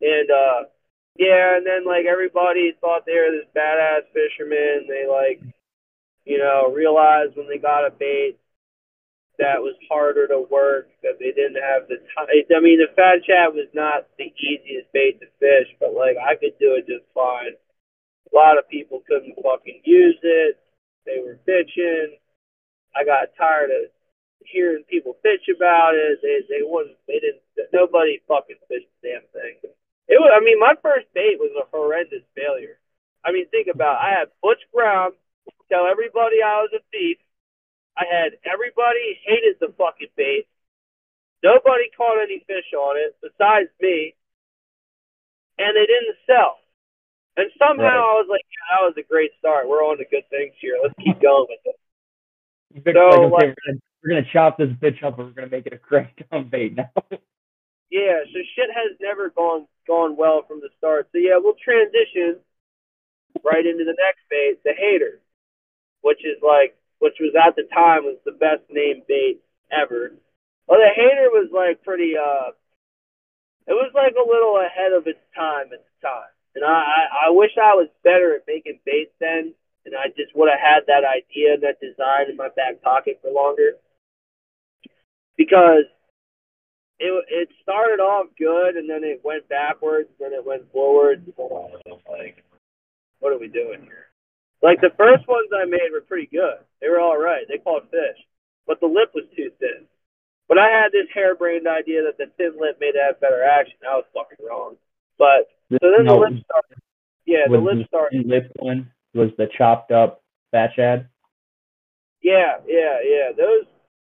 And 0.00 0.30
uh 0.30 0.68
yeah, 1.16 1.56
and 1.56 1.66
then 1.66 1.84
like 1.84 2.06
everybody 2.06 2.72
thought 2.80 3.04
they 3.04 3.14
were 3.14 3.30
this 3.30 3.50
badass 3.54 4.08
fisherman. 4.12 4.88
They 4.88 5.06
like 5.06 5.42
you 6.24 6.38
know, 6.38 6.72
realized 6.72 7.36
when 7.36 7.48
they 7.48 7.58
got 7.58 7.86
a 7.86 7.90
bait 7.90 8.38
that 9.38 9.58
was 9.58 9.74
harder 9.90 10.28
to 10.28 10.46
work, 10.50 10.88
that 11.02 11.18
they 11.18 11.32
didn't 11.32 11.58
have 11.58 11.88
the 11.88 11.96
time. 12.14 12.28
I 12.30 12.60
mean, 12.60 12.78
the 12.78 12.92
fat 12.94 13.26
shad 13.26 13.54
was 13.54 13.68
not 13.74 14.06
the 14.18 14.30
easiest 14.38 14.92
bait 14.92 15.18
to 15.20 15.26
fish, 15.40 15.74
but 15.80 15.94
like 15.94 16.16
I 16.16 16.36
could 16.36 16.54
do 16.60 16.78
it 16.78 16.86
just 16.86 17.06
fine. 17.14 17.58
A 18.32 18.36
lot 18.36 18.58
of 18.58 18.68
people 18.68 19.02
couldn't 19.08 19.34
fucking 19.42 19.82
use 19.84 20.18
it. 20.22 20.58
They 21.04 21.18
were 21.18 21.40
bitching. 21.48 22.18
I 22.94 23.04
got 23.04 23.34
tired 23.36 23.70
of 23.70 23.90
hearing 24.46 24.84
people 24.88 25.16
bitch 25.24 25.48
about 25.54 25.94
it. 25.94 26.18
They 26.22 26.42
they 26.48 26.62
wouldn't. 26.62 26.96
They 27.06 27.20
didn't. 27.20 27.42
Nobody 27.72 28.20
fucking 28.28 28.60
fished 28.68 28.88
the 29.02 29.08
damn 29.08 29.26
thing. 29.32 29.58
It 30.08 30.18
was. 30.20 30.32
I 30.34 30.44
mean, 30.44 30.58
my 30.58 30.74
first 30.82 31.06
bait 31.14 31.38
was 31.38 31.52
a 31.56 31.68
horrendous 31.70 32.24
failure. 32.34 32.78
I 33.24 33.32
mean, 33.32 33.48
think 33.48 33.68
about. 33.68 34.02
It. 34.02 34.06
I 34.06 34.10
had 34.18 34.28
Butch 34.42 34.62
Brown 34.72 35.12
tell 35.70 35.86
everybody 35.86 36.42
I 36.44 36.62
was 36.62 36.70
a 36.74 36.82
thief. 36.92 37.18
I 37.96 38.04
had 38.08 38.36
everybody 38.44 39.20
hated 39.24 39.56
the 39.60 39.72
fucking 39.76 40.12
bait. 40.16 40.48
Nobody 41.42 41.90
caught 41.96 42.22
any 42.22 42.44
fish 42.46 42.70
on 42.76 42.96
it 42.96 43.16
besides 43.20 43.68
me, 43.80 44.14
and 45.58 45.76
they 45.76 45.86
didn't 45.86 46.16
sell. 46.26 46.62
And 47.36 47.50
somehow 47.58 47.96
right. 47.96 48.12
I 48.12 48.14
was 48.20 48.28
like, 48.28 48.44
yeah, 48.44 48.76
that 48.76 48.84
was 48.84 48.94
a 48.98 49.08
great 49.08 49.32
start. 49.38 49.68
We're 49.68 49.82
on 49.82 49.98
to 49.98 50.04
good 50.04 50.28
things 50.28 50.52
here. 50.60 50.76
Let's 50.82 50.94
keep 51.00 51.20
going 51.20 51.48
with 51.48 51.64
it. 51.64 51.76
so, 52.92 53.32
like, 53.32 53.56
we're, 54.02 54.10
gonna, 54.10 54.26
chop 54.32 54.58
this 54.58 54.70
bitch 54.70 55.02
up 55.04 55.18
and 55.18 55.28
we're 55.28 55.34
gonna 55.34 55.48
make 55.48 55.66
it 55.66 55.72
a 55.72 55.76
crackdown 55.76 56.50
bait 56.50 56.76
now. 56.76 56.90
yeah, 57.90 58.22
so 58.32 58.38
shit 58.54 58.70
has 58.74 58.96
never 59.00 59.30
gone 59.30 59.66
gone 59.86 60.16
well 60.16 60.42
from 60.46 60.60
the 60.60 60.68
start. 60.78 61.08
So 61.12 61.18
yeah, 61.18 61.38
we'll 61.38 61.54
transition 61.62 62.38
right 63.44 63.66
into 63.66 63.84
the 63.84 63.96
next 63.98 64.22
bait, 64.30 64.58
the 64.64 64.72
hater 64.76 65.20
which 66.02 66.20
is 66.26 66.38
like, 66.42 66.76
which 66.98 67.16
was 67.18 67.34
at 67.34 67.56
the 67.56 67.66
time 67.72 68.04
was 68.04 68.18
the 68.26 68.36
best 68.36 68.62
named 68.68 69.02
bait 69.08 69.40
ever. 69.70 70.12
Well, 70.68 70.78
the 70.78 70.92
hater 70.94 71.30
was 71.32 71.48
like 71.50 71.82
pretty, 71.82 72.14
uh, 72.18 72.52
it 73.66 73.74
was 73.74 73.90
like 73.94 74.14
a 74.18 74.28
little 74.28 74.58
ahead 74.60 74.92
of 74.92 75.06
its 75.06 75.22
time 75.34 75.72
at 75.72 75.82
the 75.82 75.96
time. 76.02 76.30
And 76.54 76.64
I, 76.66 76.68
I, 76.68 77.02
I 77.26 77.28
wish 77.30 77.56
I 77.56 77.74
was 77.74 77.88
better 78.04 78.34
at 78.36 78.46
making 78.46 78.78
baits 78.84 79.14
then, 79.18 79.54
and 79.86 79.94
I 79.96 80.12
just 80.14 80.36
would 80.36 80.50
have 80.50 80.60
had 80.60 80.84
that 80.86 81.06
idea 81.06 81.54
and 81.54 81.62
that 81.62 81.80
design 81.80 82.28
in 82.28 82.36
my 82.36 82.50
back 82.54 82.82
pocket 82.82 83.18
for 83.22 83.32
longer. 83.32 83.78
Because 85.36 85.84
it 86.98 87.24
it 87.28 87.48
started 87.62 88.00
off 88.00 88.28
good 88.38 88.76
and 88.76 88.88
then 88.88 89.02
it 89.04 89.20
went 89.24 89.48
backwards, 89.48 90.08
and 90.18 90.32
then 90.32 90.38
it 90.38 90.46
went 90.46 90.70
forwards. 90.72 91.26
Like, 92.08 92.44
what 93.18 93.32
are 93.32 93.38
we 93.38 93.48
doing 93.48 93.82
here? 93.82 94.06
Like 94.62 94.80
the 94.80 94.90
first 94.96 95.26
ones 95.26 95.50
I 95.52 95.64
made 95.64 95.90
were 95.92 96.00
pretty 96.00 96.28
good. 96.30 96.62
They 96.80 96.88
were 96.88 97.00
all 97.00 97.18
right. 97.18 97.44
They 97.48 97.58
caught 97.58 97.90
fish, 97.90 98.18
but 98.66 98.78
the 98.80 98.86
lip 98.86 99.10
was 99.14 99.24
too 99.36 99.50
thin. 99.58 99.86
But 100.48 100.58
I 100.58 100.68
had 100.68 100.92
this 100.92 101.08
harebrained 101.12 101.66
idea 101.66 102.02
that 102.02 102.18
the 102.18 102.30
thin 102.36 102.60
lip 102.60 102.78
made 102.80 102.94
it 102.94 103.02
have 103.02 103.20
better 103.20 103.42
action. 103.42 103.78
I 103.82 103.96
was 103.96 104.04
fucking 104.14 104.44
wrong. 104.44 104.76
But 105.18 105.48
so 105.70 105.78
then 105.80 106.04
no, 106.04 106.14
the 106.14 106.20
lip 106.20 106.44
started. 106.44 106.78
Yeah, 107.26 107.48
the 107.48 107.58
lip 107.58 107.86
started. 107.88 108.26
Lip 108.26 108.52
one 108.58 108.90
was 109.14 109.30
the 109.38 109.46
chopped 109.56 109.90
up 109.90 110.22
fat 110.52 110.70
shad. 110.76 111.08
Yeah, 112.22 112.58
yeah, 112.66 112.98
yeah. 113.02 113.32
Those 113.36 113.66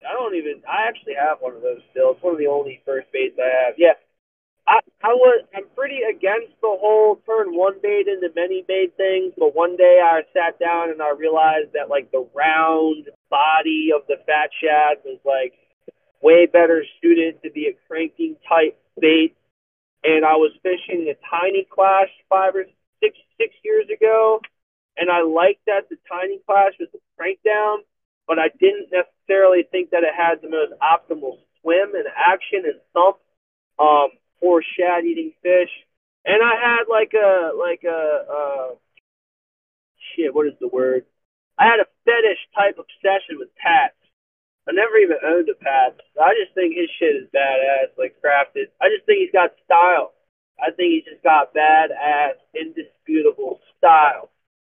I 0.08 0.14
don't 0.14 0.36
even. 0.36 0.62
I 0.68 0.88
actually 0.88 1.16
have 1.20 1.40
one 1.40 1.56
of 1.56 1.62
those 1.62 1.82
still. 1.92 2.12
It's 2.12 2.24
one 2.24 2.34
of 2.34 2.40
the 2.40 2.48
only 2.48 2.82
first 2.86 3.12
baits 3.12 3.38
I 3.40 3.66
have. 3.66 3.76
Yeah, 3.78 3.94
I, 4.70 4.80
I 5.04 5.14
was 5.14 5.46
I'm 5.56 5.66
pretty 5.76 6.00
against 6.06 6.54
the 6.62 6.70
whole 6.70 7.20
turn 7.26 7.56
one 7.58 7.82
bait 7.82 8.08
into 8.08 8.30
many 8.36 8.64
bait 8.68 8.94
things, 8.96 9.34
but 9.38 9.56
one 9.56 9.76
day 9.76 10.00
I 10.04 10.22
sat 10.32 10.60
down 10.60 10.92
and 10.92 11.02
I 11.02 11.12
realized 11.18 11.74
that 11.74 11.90
like 11.90 12.12
the 12.12 12.28
round 12.36 13.10
body 13.30 13.90
of 13.96 14.06
the 14.08 14.18
fat 14.28 14.52
shad 14.62 14.98
was 15.04 15.20
like 15.26 15.54
way 16.22 16.46
better 16.46 16.86
suited 17.02 17.42
to 17.42 17.50
be 17.50 17.68
a 17.68 17.78
cranking 17.88 18.36
type 18.48 18.78
bait. 19.00 19.36
And 20.04 20.24
I 20.24 20.36
was 20.36 20.52
fishing 20.62 21.10
a 21.10 21.18
Tiny 21.30 21.68
Klash 21.68 22.14
five 22.30 22.56
or 22.56 22.66
six 23.02 23.18
six 23.38 23.56
years 23.64 23.88
ago, 23.90 24.40
and 24.98 25.10
I 25.10 25.24
liked 25.24 25.66
that 25.66 25.90
the 25.90 25.98
Tiny 26.08 26.40
Klash 26.48 26.78
was 26.80 26.90
a 26.94 27.00
crank 27.18 27.40
down, 27.44 27.80
but 28.30 28.38
I 28.38 28.54
didn't 28.62 28.94
necessarily 28.94 29.66
think 29.72 29.90
that 29.90 30.06
it 30.06 30.14
had 30.14 30.38
the 30.46 30.54
most 30.54 30.78
optimal 30.78 31.42
swim 31.60 31.98
and 31.98 32.06
action 32.14 32.62
and 32.62 32.78
thump 32.94 33.18
um, 33.82 34.14
for 34.40 34.62
shad 34.62 35.04
eating 35.04 35.34
fish. 35.42 35.74
And 36.24 36.38
I 36.38 36.54
had 36.54 36.86
like 36.86 37.18
a 37.18 37.58
like 37.58 37.82
a 37.84 38.02
uh, 38.30 38.70
shit. 40.14 40.30
What 40.30 40.46
is 40.46 40.54
the 40.62 40.68
word? 40.70 41.06
I 41.58 41.66
had 41.66 41.82
a 41.82 41.90
fetish 42.06 42.38
type 42.54 42.78
obsession 42.78 43.42
with 43.42 43.50
Pat. 43.58 43.98
I 44.70 44.74
never 44.78 44.98
even 45.02 45.18
owned 45.26 45.50
a 45.50 45.58
Pat. 45.58 45.98
I 46.22 46.38
just 46.38 46.54
think 46.54 46.78
his 46.78 46.90
shit 47.00 47.18
is 47.18 47.34
badass, 47.34 47.98
like 47.98 48.14
crafted. 48.22 48.70
I 48.80 48.94
just 48.94 49.10
think 49.10 49.26
he's 49.26 49.34
got 49.34 49.58
style. 49.66 50.14
I 50.62 50.70
think 50.70 50.94
he's 50.94 51.10
just 51.10 51.24
got 51.24 51.56
badass, 51.56 52.38
indisputable 52.54 53.60
style. 53.80 54.30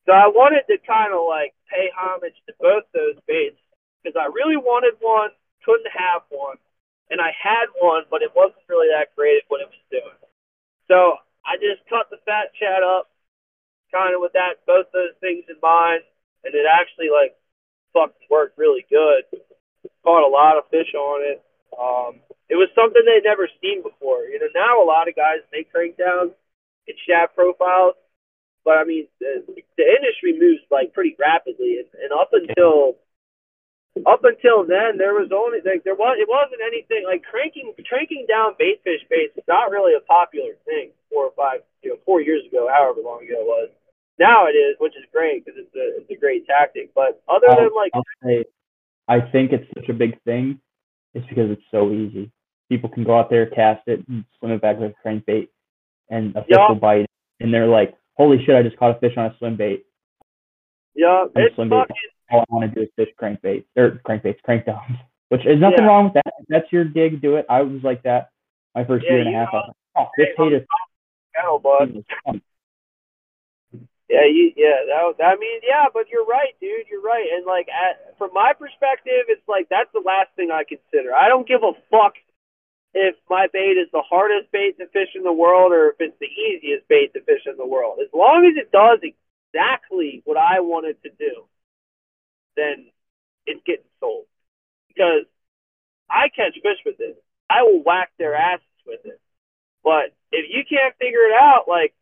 So 0.06 0.12
I 0.12 0.28
wanted 0.28 0.70
to 0.70 0.78
kind 0.86 1.12
of 1.12 1.26
like 1.26 1.54
pay 1.70 1.88
homage 1.94 2.36
to 2.46 2.52
both 2.60 2.84
those 2.92 3.16
baits 3.26 3.58
because 4.02 4.18
I 4.18 4.26
really 4.34 4.56
wanted 4.56 4.98
one, 5.00 5.30
couldn't 5.64 5.90
have 5.94 6.22
one, 6.28 6.56
and 7.10 7.20
I 7.20 7.32
had 7.36 7.70
one, 7.78 8.04
but 8.10 8.22
it 8.22 8.34
wasn't 8.34 8.66
really 8.68 8.88
that 8.90 9.14
great 9.14 9.38
at 9.38 9.48
what 9.48 9.60
it 9.60 9.70
was 9.70 9.84
doing. 9.90 10.18
So 10.88 11.22
I 11.46 11.56
just 11.56 11.86
cut 11.88 12.10
the 12.10 12.18
fat 12.26 12.50
shad 12.58 12.82
up, 12.82 13.10
kind 13.92 14.14
of 14.14 14.20
with 14.20 14.32
that 14.34 14.62
both 14.66 14.86
those 14.92 15.14
things 15.20 15.44
in 15.48 15.56
mind, 15.62 16.02
and 16.44 16.54
it 16.54 16.66
actually 16.66 17.10
like 17.10 17.36
fucking 17.92 18.30
worked 18.30 18.58
really 18.58 18.86
good. 18.88 19.26
Caught 20.02 20.26
a 20.26 20.32
lot 20.32 20.56
of 20.56 20.70
fish 20.70 20.94
on 20.94 21.20
it. 21.22 21.42
Um, 21.76 22.20
it 22.48 22.56
was 22.56 22.68
something 22.74 23.02
they'd 23.04 23.26
never 23.26 23.48
seen 23.60 23.82
before. 23.82 24.24
You 24.24 24.40
know, 24.40 24.50
now 24.54 24.82
a 24.82 24.86
lot 24.86 25.08
of 25.08 25.14
guys 25.14 25.44
make 25.52 25.72
crankdowns 25.72 26.34
and 26.88 26.96
shad 27.06 27.34
profiles, 27.34 27.94
but 28.64 28.78
I 28.78 28.84
mean, 28.84 29.06
the, 29.20 29.44
the 29.76 29.86
industry 29.86 30.38
moves 30.38 30.62
like 30.70 30.92
pretty 30.92 31.16
rapidly, 31.18 31.78
and, 31.80 31.88
and 32.02 32.12
up 32.12 32.30
until 32.32 32.96
up 34.06 34.22
until 34.24 34.64
then, 34.64 34.98
there 34.98 35.14
was 35.14 35.30
only 35.34 35.58
like 35.64 35.84
there 35.84 35.94
was 35.98 36.16
it 36.20 36.28
wasn't 36.28 36.60
anything 36.62 37.04
like 37.04 37.22
cranking 37.22 37.72
cranking 37.88 38.26
down 38.28 38.54
bait 38.58 38.80
fish 38.84 39.02
baits 39.10 39.36
is 39.36 39.44
not 39.48 39.70
really 39.70 39.94
a 39.94 40.04
popular 40.06 40.54
thing 40.64 40.90
four 41.10 41.26
or 41.26 41.32
five 41.36 41.60
you 41.82 41.90
know 41.90 41.98
four 42.04 42.20
years 42.20 42.44
ago, 42.46 42.68
however 42.72 43.00
long 43.02 43.24
ago 43.24 43.40
it 43.40 43.46
was. 43.46 43.68
Now 44.18 44.46
it 44.46 44.52
is, 44.52 44.76
which 44.78 44.92
is 44.96 45.04
great 45.12 45.44
because 45.44 45.58
it's 45.58 45.74
a 45.74 46.00
it's 46.00 46.10
a 46.10 46.20
great 46.20 46.46
tactic. 46.46 46.92
But 46.94 47.22
other 47.28 47.48
I'll, 47.50 47.56
than 47.56 47.70
like, 47.74 47.92
say, 48.22 48.44
I 49.08 49.20
think 49.20 49.52
it's 49.52 49.66
such 49.74 49.88
a 49.88 49.94
big 49.94 50.20
thing. 50.22 50.60
It's 51.14 51.26
because 51.26 51.50
it's 51.50 51.62
so 51.70 51.90
easy. 51.90 52.30
People 52.68 52.90
can 52.90 53.02
go 53.02 53.18
out 53.18 53.30
there, 53.30 53.46
cast 53.46 53.82
it, 53.88 54.06
and 54.08 54.24
swim 54.38 54.52
it 54.52 54.62
back 54.62 54.78
with 54.78 54.92
a 54.92 55.08
crankbait, 55.08 55.48
and 56.08 56.36
a 56.36 56.42
fish 56.42 56.50
Yeah. 56.50 56.68
will 56.68 56.76
bite, 56.76 57.06
and 57.40 57.52
they're 57.52 57.66
like, 57.66 57.94
"Holy 58.20 58.44
shit! 58.44 58.54
I 58.54 58.62
just 58.62 58.76
caught 58.76 58.96
a 58.96 59.00
fish 59.00 59.16
on 59.16 59.26
a 59.26 59.36
swim 59.38 59.56
bait." 59.56 59.86
yeah, 60.94 61.24
it's 61.34 61.54
slim 61.54 61.70
bait. 61.70 61.88
fucking 61.88 61.96
All 62.30 62.40
I 62.40 62.44
want 62.52 62.68
to 62.68 62.74
do 62.74 62.82
is 62.82 62.90
fish 62.96 63.08
crankbait 63.20 63.64
or 63.76 64.00
crankbaits, 64.06 64.40
crankdowns. 64.46 64.98
Which 65.30 65.46
is 65.46 65.58
nothing 65.60 65.84
Yeah. 65.84 65.86
wrong 65.86 66.04
with 66.04 66.14
that. 66.14 66.34
If 66.40 66.46
that's 66.48 66.70
your 66.72 66.84
gig, 66.84 67.22
do 67.22 67.36
it. 67.36 67.46
I 67.48 67.62
was 67.62 67.82
like 67.82 68.02
that 68.02 68.30
my 68.74 68.84
first 68.84 69.06
Yeah, 69.06 69.12
year 69.12 69.20
and 69.20 69.34
a 69.34 69.38
half. 69.38 69.48
I 69.54 69.56
was 69.56 69.64
like, 69.68 69.76
oh, 69.96 70.08
this 70.18 70.28
hate 70.36 70.52
is 70.52 70.66
bud. 71.62 72.42
Yeah, 74.10 74.26
you, 74.26 74.52
yeah, 74.56 74.82
that, 74.90 75.24
I 75.24 75.36
mean, 75.36 75.60
yeah, 75.62 75.86
but 75.94 76.10
you're 76.10 76.26
right, 76.26 76.52
dude. 76.60 76.88
You're 76.90 77.00
right. 77.00 77.26
And 77.32 77.46
like, 77.46 77.68
at, 77.68 78.18
from 78.18 78.30
my 78.34 78.52
perspective, 78.58 79.30
it's 79.30 79.46
like 79.46 79.68
that's 79.70 79.90
the 79.92 80.02
last 80.04 80.34
thing 80.34 80.50
I 80.50 80.64
consider. 80.64 81.14
I 81.14 81.28
don't 81.28 81.46
give 81.46 81.62
a 81.62 81.72
fuck 81.90 82.14
if 82.94 83.14
my 83.28 83.46
bait 83.52 83.78
is 83.78 83.88
the 83.92 84.02
hardest 84.02 84.50
bait 84.52 84.78
to 84.78 84.86
fish 84.88 85.10
in 85.14 85.22
the 85.22 85.32
world 85.32 85.72
or 85.72 85.90
if 85.90 85.96
it's 86.00 86.18
the 86.18 86.26
easiest 86.26 86.88
bait 86.88 87.12
to 87.14 87.20
fish 87.22 87.42
in 87.46 87.56
the 87.56 87.66
world. 87.66 87.98
As 88.02 88.08
long 88.12 88.44
as 88.46 88.56
it 88.56 88.72
does 88.72 88.98
exactly 89.02 90.22
what 90.24 90.36
I 90.36 90.60
want 90.60 90.86
it 90.86 91.02
to 91.02 91.10
do, 91.10 91.44
then 92.56 92.86
it's 93.46 93.62
getting 93.64 93.84
sold. 94.00 94.26
Because 94.88 95.24
I 96.10 96.28
catch 96.28 96.54
fish 96.54 96.82
with 96.84 96.96
it. 96.98 97.22
I 97.48 97.62
will 97.62 97.82
whack 97.82 98.10
their 98.18 98.34
asses 98.34 98.66
with 98.86 99.00
it. 99.04 99.20
But 99.82 100.14
if 100.32 100.46
you 100.50 100.64
can't 100.68 100.96
figure 100.98 101.26
it 101.30 101.34
out, 101.34 101.64
like 101.68 101.94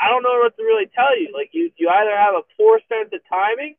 I 0.00 0.08
don't 0.08 0.22
know 0.22 0.40
what 0.42 0.56
to 0.56 0.62
really 0.62 0.86
tell 0.86 1.18
you. 1.18 1.30
Like 1.32 1.50
you, 1.52 1.70
you 1.76 1.88
either 1.88 2.16
have 2.16 2.34
a 2.34 2.42
poor 2.56 2.80
sense 2.88 3.12
of 3.12 3.20
timing, 3.28 3.76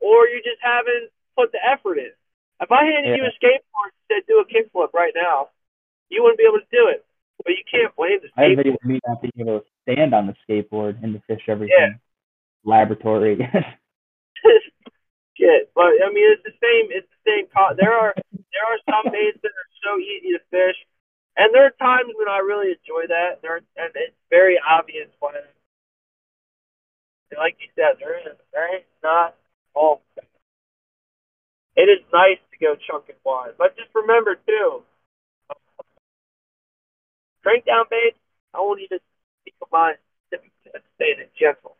or 0.00 0.26
you 0.26 0.42
just 0.42 0.60
haven't 0.62 1.10
put 1.36 1.52
the 1.52 1.60
effort 1.64 1.98
in. 1.98 2.10
If 2.60 2.72
I 2.72 2.84
handed 2.84 3.16
you 3.16 3.22
Yeah. 3.22 3.28
a 3.28 3.38
skateboard 3.38 3.92
and 3.92 4.04
said 4.08 4.26
do 4.26 4.40
a 4.40 4.46
kickflip 4.48 4.92
right 4.92 5.12
now, 5.14 5.50
you 6.10 6.22
wouldn't 6.22 6.38
be 6.38 6.44
able 6.44 6.58
to 6.60 6.70
do 6.70 6.88
it. 6.88 7.04
But 7.42 7.52
you 7.56 7.64
can't 7.70 7.94
blame 7.96 8.18
the 8.20 8.28
I 8.36 8.50
have 8.50 8.50
skateboard. 8.52 8.56
video 8.58 8.74
of 8.74 8.84
me 8.84 9.00
not 9.06 9.22
being 9.22 9.32
able 9.38 9.60
to 9.60 9.66
stand 9.88 10.12
on 10.14 10.26
the 10.26 10.34
skateboard 10.44 11.02
and 11.02 11.14
to 11.14 11.22
fish 11.26 11.42
everything. 11.48 11.72
Yeah. 11.78 11.96
Laboratory. 12.64 13.38
Shit, 15.40 15.72
but 15.74 15.96
I 16.04 16.12
mean 16.12 16.28
it's 16.36 16.44
the 16.44 16.52
same. 16.60 16.92
It's 16.92 17.08
the 17.08 17.22
same. 17.24 17.46
Co- 17.48 17.72
there 17.76 17.94
are 17.94 18.12
there 18.52 18.66
are 18.68 18.78
some 18.84 19.10
baits 19.10 19.38
that 19.40 19.48
are 19.56 19.72
so 19.80 19.96
easy 19.96 20.36
to 20.36 20.40
fish, 20.52 20.76
and 21.38 21.54
there 21.54 21.64
are 21.64 21.72
times 21.80 22.12
when 22.18 22.28
I 22.28 22.44
really 22.44 22.76
enjoy 22.76 23.08
that. 23.08 23.40
There 23.40 23.56
and 23.56 23.88
it's 23.94 24.12
very 24.28 24.60
obvious 24.60 25.08
when, 25.20 25.32
like 27.38 27.56
you 27.60 27.68
said, 27.74 27.96
there 28.00 28.18
is 28.20 28.36
there 28.52 28.76
is 28.76 28.84
not 29.02 29.34
all. 29.72 30.02
It 31.76 31.88
is 31.88 32.04
nice 32.12 32.36
to 32.52 32.56
go 32.60 32.76
chunking 32.76 33.16
wide, 33.24 33.56
but 33.56 33.76
just 33.76 33.88
remember 33.94 34.36
too. 34.46 34.82
Crank 37.50 37.66
down 37.66 37.90
baits. 37.90 38.14
I 38.54 38.62
want 38.62 38.78
you 38.78 38.86
to 38.94 39.02
keep 39.42 39.58
in 39.58 39.66
mind 39.74 39.98
staying 40.30 41.18
it 41.18 41.34
gentle. 41.34 41.74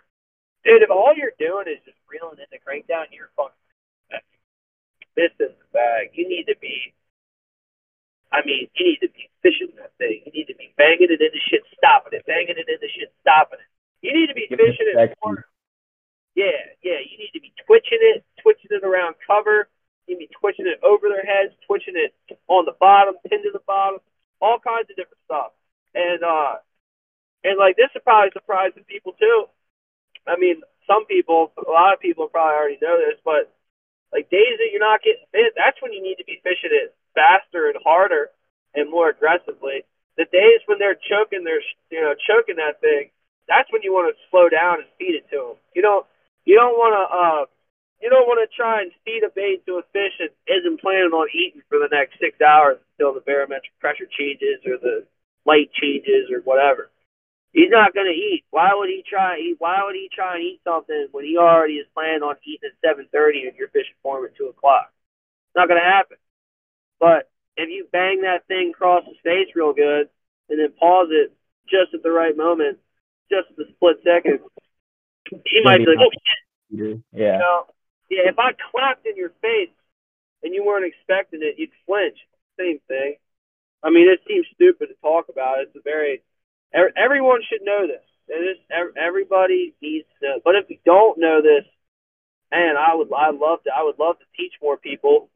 Dude, 0.67 0.83
if 0.83 0.91
all 0.91 1.15
you're 1.15 1.39
doing 1.39 1.71
is 1.71 1.79
just 1.87 1.95
reeling 2.11 2.43
in 2.43 2.51
the 2.51 2.59
crank 2.59 2.91
down, 2.91 3.07
you're 3.15 3.31
fucking 3.39 3.55
this 5.15 5.31
is 5.39 5.55
the 5.55 5.69
bag. 5.71 6.11
You 6.19 6.27
need 6.27 6.51
to 6.51 6.59
be 6.59 6.91
I 8.35 8.43
mean, 8.43 8.67
you 8.75 8.83
need 8.83 8.99
to 9.07 9.15
be 9.15 9.31
fishing 9.47 9.71
that 9.79 9.95
thing. 9.95 10.27
You 10.27 10.35
need 10.35 10.51
to 10.51 10.59
be 10.59 10.75
banging 10.75 11.07
it 11.07 11.23
into 11.23 11.39
shit, 11.39 11.63
stopping 11.79 12.19
it, 12.19 12.27
banging 12.27 12.59
it 12.59 12.67
into 12.67 12.91
shit, 12.91 13.15
stopping 13.23 13.63
it. 13.63 13.71
You 14.03 14.11
need 14.11 14.27
to 14.27 14.35
be 14.35 14.51
fishing 14.51 14.91
it. 14.91 14.99
Yeah, 16.35 16.67
yeah. 16.83 16.99
You 16.99 17.15
need 17.15 17.31
to 17.39 17.43
be 17.43 17.55
twitching 17.63 18.03
it, 18.11 18.27
twitching 18.43 18.75
it 18.75 18.83
around 18.83 19.23
cover. 19.23 19.71
You 20.11 20.19
need 20.19 20.27
to 20.27 20.35
be 20.35 20.35
twitching 20.35 20.67
it 20.67 20.83
over 20.83 21.07
their 21.07 21.23
heads, 21.23 21.55
twitching 21.63 21.95
it 21.95 22.11
on 22.51 22.67
the 22.67 22.75
bottom, 22.75 23.15
pinned 23.15 23.15
to 23.15 23.15
the 23.15 23.15
bottom, 23.15 23.19
all 23.19 23.20
kinds 24.81 24.91
of 24.91 24.97
different 24.97 25.21
stuff. 25.25 25.53
And 25.95 26.25
uh 26.25 26.57
and 27.45 27.59
like 27.59 27.77
this 27.77 27.93
would 27.95 28.05
probably 28.05 28.31
surprise 28.33 28.73
some 28.75 28.85
people 28.85 29.13
too. 29.21 29.47
I 30.27 30.37
mean, 30.37 30.61
some 30.87 31.07
people, 31.07 31.53
a 31.57 31.71
lot 31.71 31.95
of 31.95 32.01
people 32.01 32.29
probably 32.29 32.57
already 32.57 32.79
know 32.83 32.99
this, 32.99 33.17
but 33.25 33.53
like 34.13 34.29
days 34.31 34.59
that 34.59 34.69
you're 34.73 34.83
not 34.83 35.03
getting 35.03 35.25
bit, 35.33 35.55
that's 35.57 35.81
when 35.81 35.93
you 35.93 36.03
need 36.03 36.17
to 36.17 36.25
be 36.25 36.41
fishing 36.43 36.73
it 36.73 36.95
faster 37.15 37.69
and 37.69 37.79
harder 37.85 38.31
and 38.75 38.91
more 38.91 39.09
aggressively. 39.09 39.85
The 40.17 40.27
days 40.31 40.61
when 40.67 40.79
they're 40.79 40.99
choking, 40.99 41.45
they're 41.45 41.65
you 41.91 42.01
know 42.01 42.15
choking 42.29 42.57
that 42.57 42.81
thing. 42.81 43.11
That's 43.49 43.71
when 43.73 43.83
you 43.83 43.93
want 43.93 44.15
to 44.15 44.21
slow 44.31 44.49
down 44.49 44.85
and 44.85 44.89
feed 44.99 45.17
it 45.17 45.29
to 45.31 45.55
them. 45.55 45.57
You 45.75 45.83
don't 45.83 46.07
you 46.45 46.57
don't 46.57 46.77
want 46.77 46.95
to 46.95 47.05
uh 47.09 47.43
you 48.01 48.09
don't 48.09 48.27
want 48.27 48.41
to 48.41 48.57
try 48.57 48.81
and 48.81 48.93
feed 49.05 49.23
a 49.25 49.31
bait 49.31 49.65
to 49.67 49.77
a 49.77 49.85
fish 49.93 50.17
that 50.19 50.33
isn't 50.49 50.81
planning 50.81 51.13
on 51.13 51.29
eating 51.37 51.61
for 51.69 51.79
the 51.79 51.93
next 51.93 52.17
six 52.19 52.41
hours 52.41 52.81
until 52.97 53.13
the 53.13 53.21
barometric 53.21 53.77
pressure 53.79 54.09
changes 54.09 54.65
or 54.65 54.81
the 54.81 55.05
light 55.45 55.69
changes 55.77 56.33
or 56.33 56.41
whatever. 56.41 56.91
He's 57.53 57.71
not 57.71 57.95
going 57.95 58.07
to 58.07 58.17
eat. 58.17 58.45
Why 58.51 58.71
would 58.73 58.89
he 58.89 59.03
try? 59.05 59.37
Why 59.59 59.83
would 59.85 59.97
he 59.97 60.09
try 60.13 60.37
and 60.37 60.45
eat 60.45 60.61
something 60.65 61.09
when 61.11 61.25
he 61.25 61.37
already 61.37 61.83
is 61.83 61.87
planning 61.95 62.23
on 62.23 62.37
eating 62.45 62.71
at 62.71 62.79
seven 62.81 63.09
thirty 63.13 63.45
and 63.45 63.57
you're 63.57 63.69
fishing 63.69 63.99
for 64.03 64.19
him 64.19 64.27
at 64.27 64.37
two 64.37 64.47
o'clock? 64.47 64.93
It's 65.51 65.57
not 65.57 65.69
going 65.69 65.81
to 65.83 65.87
happen. 65.87 66.17
But 67.01 67.29
if 67.57 67.69
you 67.69 67.89
bang 67.91 68.23
that 68.23 68.47
thing 68.47 68.71
across 68.71 69.05
his 69.05 69.19
face 69.25 69.49
real 69.55 69.73
good 69.73 70.09
and 70.49 70.61
then 70.61 70.73
pause 70.79 71.09
it 71.11 71.35
just 71.69 71.93
at 71.93 72.03
the 72.03 72.11
right 72.11 72.37
moment, 72.37 72.79
just 73.31 73.51
at 73.51 73.57
the 73.57 73.67
split 73.75 73.99
second, 74.07 74.41
he 75.45 75.61
might 75.65 75.79
be 75.79 75.87
like, 75.91 75.99
"Oh 75.99 76.11
shit!" 76.15 77.03
yeah. 77.13 77.33
You 77.35 77.39
know, 77.39 77.67
yeah. 78.11 78.29
If 78.29 78.39
I 78.39 78.53
clapped 78.71 79.07
in 79.07 79.17
your 79.17 79.33
face 79.41 79.73
and 80.43 80.55
you 80.55 80.65
weren't 80.65 80.85
expecting 80.87 81.41
it, 81.43 81.57
you'd 81.59 81.71
flinch. 81.87 82.19
Same 82.59 82.81
thing. 82.89 83.17
I 83.83 83.91
mean, 83.91 84.09
it 84.09 84.21
seems 84.29 84.47
stupid 84.55 84.89
to 84.89 84.95
talk 85.01 85.29
about. 85.31 85.61
It's 85.61 85.77
a 85.77 85.81
very 85.83 86.23
everyone 86.75 87.41
should 87.49 87.63
know 87.63 87.87
this. 87.87 88.05
It 88.29 88.43
is 88.45 88.59
everybody 88.97 89.75
needs 89.83 90.07
to 90.21 90.29
know. 90.29 90.41
But 90.45 90.57
if 90.57 90.71
you 90.71 90.79
don't 90.85 91.19
know 91.19 91.41
this, 91.43 91.65
man, 92.51 92.77
I 92.77 92.95
would 92.95 93.09
I 93.13 93.31
love 93.31 93.63
to 93.65 93.71
I 93.75 93.83
would 93.83 93.99
love 93.99 94.19
to 94.19 94.27
teach 94.37 94.53
more 94.63 94.77
people 94.77 95.31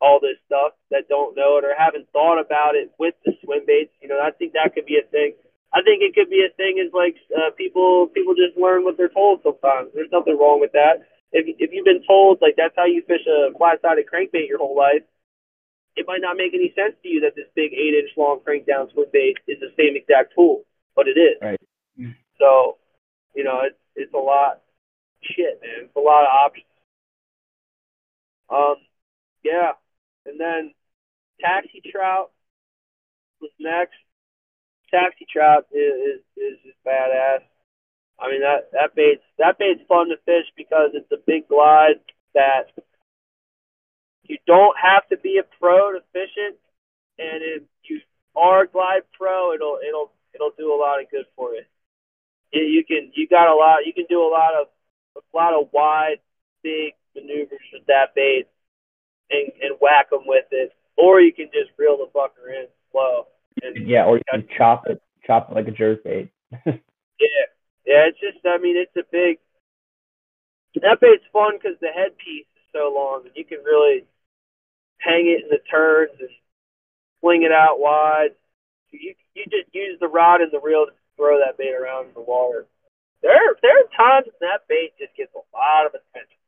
all 0.00 0.20
this 0.20 0.36
stuff 0.46 0.72
that 0.90 1.08
don't 1.08 1.36
know 1.36 1.56
it 1.58 1.64
or 1.64 1.74
haven't 1.76 2.06
thought 2.12 2.38
about 2.38 2.74
it 2.74 2.92
with 2.98 3.14
the 3.24 3.32
swim 3.42 3.64
baits. 3.66 3.92
You 4.02 4.08
know, 4.08 4.20
I 4.20 4.30
think 4.30 4.52
that 4.52 4.74
could 4.74 4.86
be 4.86 5.00
a 5.00 5.08
thing. 5.08 5.32
I 5.72 5.82
think 5.82 6.02
it 6.02 6.14
could 6.14 6.30
be 6.30 6.44
a 6.44 6.54
thing 6.54 6.78
is 6.78 6.92
like 6.92 7.16
uh, 7.34 7.50
people 7.56 8.08
people 8.08 8.34
just 8.34 8.56
learn 8.56 8.84
what 8.84 8.96
they're 8.96 9.08
told 9.08 9.40
sometimes. 9.42 9.90
There's 9.94 10.12
nothing 10.12 10.38
wrong 10.38 10.60
with 10.60 10.72
that. 10.72 11.08
If 11.32 11.46
if 11.58 11.70
you've 11.72 11.84
been 11.84 12.04
told 12.06 12.38
like 12.40 12.54
that's 12.56 12.74
how 12.76 12.86
you 12.86 13.02
fish 13.06 13.26
a 13.26 13.56
flat 13.56 13.80
sided 13.82 14.06
crankbait 14.06 14.48
your 14.48 14.58
whole 14.58 14.76
life, 14.76 15.02
it 15.96 16.06
might 16.06 16.20
not 16.20 16.36
make 16.36 16.54
any 16.54 16.72
sense 16.76 16.94
to 17.02 17.08
you 17.08 17.20
that 17.20 17.34
this 17.34 17.48
big 17.54 17.72
eight 17.72 17.94
inch 17.94 18.10
long 18.16 18.40
crank 18.44 18.66
down 18.66 18.88
swim 18.92 19.06
bait 19.12 19.38
is 19.48 19.58
the 19.60 19.72
same 19.76 19.96
exact 19.96 20.34
tool, 20.34 20.64
but 20.94 21.08
it 21.08 21.18
is. 21.18 21.36
Right. 21.40 21.60
So, 22.38 22.76
you 23.34 23.44
know, 23.44 23.60
it's 23.64 23.78
it's 23.96 24.14
a 24.14 24.18
lot 24.18 24.62
shit, 25.22 25.60
man. 25.62 25.84
It's 25.84 25.96
a 25.96 26.00
lot 26.00 26.22
of 26.22 26.28
options. 26.28 26.66
Um, 28.48 28.76
yeah. 29.42 29.72
And 30.26 30.38
then 30.38 30.74
taxi 31.40 31.82
trout 31.90 32.30
was 33.40 33.50
next. 33.58 33.96
Taxi 34.90 35.26
trout 35.32 35.66
is 35.72 35.80
is, 35.80 36.20
is 36.36 36.58
just 36.64 36.78
badass. 36.86 37.40
I 38.18 38.30
mean 38.30 38.40
that 38.40 38.70
that 38.72 38.94
bait's 38.94 39.22
that 39.38 39.58
bait's 39.58 39.82
fun 39.88 40.08
to 40.08 40.16
fish 40.24 40.46
because 40.56 40.90
it's 40.94 41.10
a 41.12 41.20
big 41.26 41.48
glide 41.48 42.00
that 42.34 42.72
you 44.24 44.38
don't 44.46 44.76
have 44.80 45.06
to 45.08 45.16
be 45.16 45.38
a 45.38 45.46
pro 45.58 45.92
to 45.92 46.00
fish 46.12 46.32
it, 46.36 46.58
and 47.18 47.42
if 47.42 47.62
you 47.84 48.00
are 48.34 48.66
glide 48.66 49.02
pro, 49.16 49.52
it'll 49.52 49.78
it'll 49.86 50.12
it'll 50.34 50.52
do 50.56 50.72
a 50.72 50.78
lot 50.80 51.00
of 51.00 51.10
good 51.10 51.26
for 51.36 51.52
you. 51.52 51.62
You, 52.52 52.62
you 52.62 52.84
can 52.84 53.12
you 53.14 53.28
got 53.28 53.48
a 53.48 53.54
lot 53.54 53.86
you 53.86 53.92
can 53.92 54.06
do 54.08 54.22
a 54.22 54.30
lot 54.30 54.54
of 54.54 54.68
a 55.16 55.36
lot 55.36 55.54
of 55.54 55.68
wide 55.72 56.20
big 56.62 56.94
maneuvers 57.14 57.60
with 57.72 57.86
that 57.86 58.14
bait 58.14 58.46
and 59.30 59.52
and 59.62 59.76
whack 59.80 60.10
them 60.10 60.26
with 60.26 60.46
it, 60.52 60.72
or 60.96 61.20
you 61.20 61.32
can 61.32 61.46
just 61.52 61.70
reel 61.78 61.98
the 61.98 62.06
fucker 62.14 62.48
in 62.48 62.66
slow. 62.92 63.26
And 63.62 63.86
Yeah, 63.86 64.04
or 64.04 64.16
you 64.16 64.22
can 64.30 64.46
chop 64.56 64.86
it, 64.86 65.00
chop 65.26 65.50
it 65.50 65.54
like 65.54 65.68
a 65.68 65.72
jerk 65.72 66.04
bait. 66.04 66.30
Yeah, 67.18 67.48
yeah. 67.86 68.08
It's 68.08 68.20
just, 68.20 68.44
I 68.44 68.58
mean, 68.58 68.76
it's 68.76 68.96
a 68.96 69.06
big. 69.10 69.38
That 70.82 71.00
bait's 71.00 71.24
fun 71.32 71.56
because 71.56 71.78
the 71.80 71.88
headpiece 71.88 72.44
is 72.44 72.66
so 72.72 72.92
long, 72.94 73.22
and 73.24 73.32
you 73.34 73.44
can 73.44 73.64
really 73.64 74.04
hang 74.98 75.26
it 75.26 75.44
in 75.44 75.48
the 75.48 75.62
turns 75.70 76.12
and 76.20 76.28
fling 77.20 77.42
it 77.42 77.52
out 77.52 77.80
wide. 77.80 78.36
You 78.90 79.14
you 79.34 79.44
just 79.48 79.72
use 79.72 79.98
the 80.00 80.08
rod 80.08 80.40
and 80.40 80.52
the 80.52 80.60
reel 80.60 80.86
to 80.86 80.92
throw 81.16 81.40
that 81.40 81.56
bait 81.56 81.72
around 81.72 82.08
in 82.08 82.14
the 82.14 82.20
water. 82.20 82.66
There 83.22 83.34
there 83.62 83.76
are 83.80 83.96
times 83.96 84.28
when 84.28 84.50
that 84.50 84.68
bait 84.68 84.92
just 84.98 85.16
gets 85.16 85.32
a 85.34 85.44
lot 85.56 85.86
of 85.86 85.96
attention, 85.96 86.40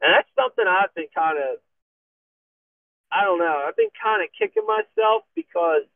and 0.00 0.16
that's 0.16 0.28
something 0.32 0.64
I've 0.66 0.94
been 0.94 1.12
kind 1.14 1.38
of. 1.38 1.60
I 3.12 3.24
don't 3.24 3.38
know. 3.38 3.64
I've 3.64 3.76
been 3.76 3.92
kind 4.02 4.22
of 4.22 4.28
kicking 4.36 4.66
myself 4.68 5.24
because 5.34 5.88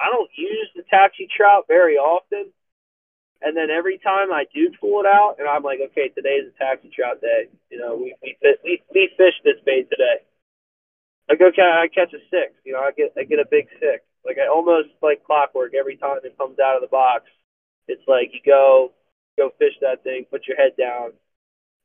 I 0.00 0.10
don't 0.10 0.28
use 0.36 0.68
the 0.76 0.84
taxi 0.90 1.28
trout 1.28 1.64
very 1.68 1.96
often. 1.96 2.52
And 3.42 3.56
then 3.56 3.70
every 3.70 3.98
time 3.98 4.30
I 4.30 4.44
do 4.54 4.70
pull 4.80 5.00
it 5.00 5.06
out, 5.06 5.36
and 5.38 5.48
I'm 5.48 5.62
like, 5.62 5.80
okay, 5.90 6.08
today's 6.08 6.46
a 6.46 6.54
taxi 6.58 6.90
trout 6.94 7.20
day. 7.20 7.48
You 7.70 7.78
know, 7.78 7.96
we 7.96 8.14
we 8.22 8.36
we 8.62 8.82
we 8.94 9.10
fished 9.18 9.42
this 9.44 9.58
bait 9.66 9.90
today. 9.90 10.22
Go 11.38 11.50
catch 11.50 11.64
I 11.64 11.88
catch 11.88 12.12
a 12.12 12.22
six. 12.30 12.54
You 12.64 12.74
know, 12.74 12.80
I 12.80 12.92
get 12.92 13.12
I 13.18 13.24
get 13.24 13.40
a 13.40 13.48
big 13.50 13.66
six. 13.80 14.04
Like 14.24 14.38
I 14.38 14.46
almost 14.46 14.90
like 15.02 15.24
clockwork 15.24 15.74
every 15.74 15.96
time 15.96 16.18
it 16.22 16.38
comes 16.38 16.58
out 16.58 16.76
of 16.76 16.82
the 16.82 16.92
box. 16.92 17.24
It's 17.88 18.06
like 18.06 18.30
you 18.32 18.40
go 18.46 18.92
go 19.36 19.50
fish 19.58 19.74
that 19.80 20.04
thing, 20.04 20.26
put 20.30 20.46
your 20.46 20.56
head 20.56 20.72
down, 20.78 21.12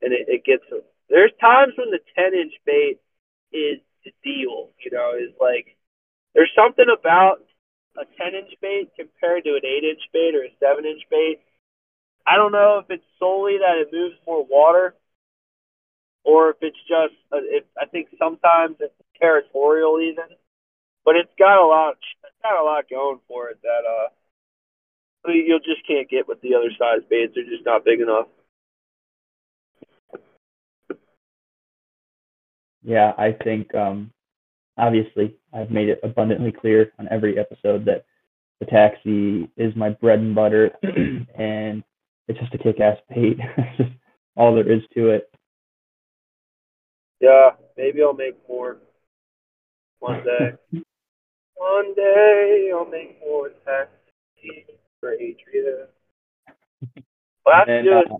and 0.01 0.13
it, 0.13 0.27
it 0.27 0.45
gets 0.45 0.63
them. 0.69 0.81
There's 1.09 1.31
times 1.39 1.73
when 1.77 1.89
the 1.89 2.03
10 2.15 2.33
inch 2.33 2.53
bait 2.65 2.99
is 3.51 3.79
the 4.03 4.11
deal. 4.23 4.69
You 4.83 4.91
know, 4.91 5.15
is 5.17 5.33
like 5.41 5.77
there's 6.35 6.51
something 6.55 6.85
about 6.85 7.41
a 7.97 8.05
10 8.05 8.35
inch 8.35 8.53
bait 8.61 8.91
compared 8.95 9.43
to 9.45 9.57
an 9.57 9.65
8 9.65 9.83
inch 9.83 10.03
bait 10.13 10.35
or 10.35 10.43
a 10.45 10.53
7 10.59 10.85
inch 10.85 11.01
bait. 11.09 11.39
I 12.27 12.35
don't 12.35 12.51
know 12.51 12.79
if 12.83 12.89
it's 12.89 13.05
solely 13.19 13.57
that 13.59 13.77
it 13.77 13.93
moves 13.93 14.15
more 14.27 14.45
water 14.45 14.95
or 16.25 16.49
if 16.49 16.57
it's 16.61 16.77
just, 16.87 17.15
uh, 17.31 17.37
if, 17.41 17.63
I 17.81 17.85
think 17.85 18.09
sometimes 18.19 18.75
it's 18.81 18.93
territorial 19.17 20.01
even, 20.01 20.35
but 21.05 21.15
it's 21.15 21.31
got 21.39 21.63
a 21.63 21.65
lot, 21.65 21.95
it's 22.23 22.35
got 22.43 22.61
a 22.61 22.65
lot 22.65 22.89
going 22.89 23.19
for 23.29 23.49
it 23.49 23.59
that, 23.63 23.83
uh, 23.87 24.09
you 25.31 25.59
just 25.59 25.85
can't 25.87 26.09
get 26.09 26.27
with 26.27 26.41
the 26.41 26.55
other 26.55 26.69
size 26.77 27.01
baits. 27.09 27.33
They're 27.35 27.43
just 27.43 27.65
not 27.65 27.83
big 27.85 27.99
enough. 27.99 28.27
Yeah, 32.83 33.11
I 33.17 33.33
think 33.43 33.73
um, 33.75 34.11
obviously 34.77 35.35
I've 35.53 35.71
made 35.71 35.89
it 35.89 35.99
abundantly 36.03 36.53
clear 36.53 36.93
on 36.99 37.07
every 37.11 37.37
episode 37.37 37.85
that 37.85 38.05
the 38.59 38.65
taxi 38.65 39.49
is 39.57 39.75
my 39.75 39.89
bread 39.89 40.19
and 40.19 40.33
butter, 40.33 40.71
and 41.37 41.83
it's 42.27 42.39
just 42.39 42.53
a 42.53 42.57
kick-ass 42.57 42.97
bait. 43.09 43.37
It's 43.57 43.77
just 43.77 43.91
all 44.35 44.55
there 44.55 44.71
is 44.71 44.81
to 44.93 45.09
it. 45.09 45.29
Yeah, 47.19 47.51
maybe 47.77 48.01
I'll 48.03 48.13
make 48.13 48.37
more 48.47 48.77
one 49.99 50.23
day. 50.23 50.53
one 51.55 51.95
day 51.95 52.71
I'll 52.73 52.85
make 52.85 53.19
more 53.19 53.49
taxi 53.65 54.65
for 54.99 55.13
Adria. 55.13 55.87
We'll 57.45 57.83
do 57.83 57.91
a 57.91 57.99
uh, 57.99 58.17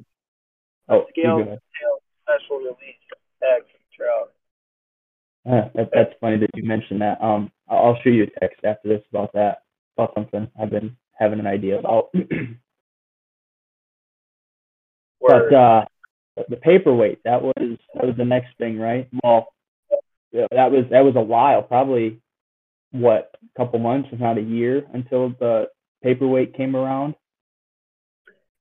oh, 0.89 1.05
you 1.16 1.24
scale 1.24 1.99
special 2.24 2.58
release 2.58 2.95
trout. 3.95 4.34
Uh, 5.45 5.70
that, 5.76 5.89
that's 5.93 6.14
funny 6.22 6.38
that 6.38 6.49
you 6.53 6.64
mentioned 6.64 7.01
that. 7.01 7.22
Um, 7.22 7.51
I'll 7.70 7.78
I'll 7.78 7.99
shoot 8.03 8.12
you 8.12 8.24
a 8.24 8.39
text 8.39 8.64
after 8.64 8.88
this 8.88 9.03
about 9.10 9.34
that, 9.34 9.64
about 9.97 10.14
something 10.14 10.49
I've 10.60 10.70
been 10.70 10.95
having 11.14 11.39
an 11.39 11.47
idea 11.47 11.80
about. 11.80 12.10
Word. 15.20 15.49
but 15.49 15.55
uh, 15.55 15.86
the 16.49 16.57
paperweight 16.57 17.24
that 17.24 17.41
was 17.41 17.78
that 17.93 18.05
was 18.05 18.15
the 18.18 18.26
next 18.26 18.57
thing, 18.57 18.78
right? 18.78 19.07
Well, 19.24 19.47
that 20.32 20.72
was 20.72 20.86
that 20.91 21.03
was 21.03 21.15
a 21.15 21.22
while, 21.22 21.61
probably 21.63 22.22
what 22.91 23.32
a 23.43 23.59
couple 23.59 23.80
months, 23.80 24.09
if 24.11 24.20
not 24.20 24.38
a 24.38 24.41
year, 24.41 24.86
until 24.93 25.30
the 25.39 25.65
paperweight 26.03 26.55
came 26.55 26.76
around. 26.76 27.15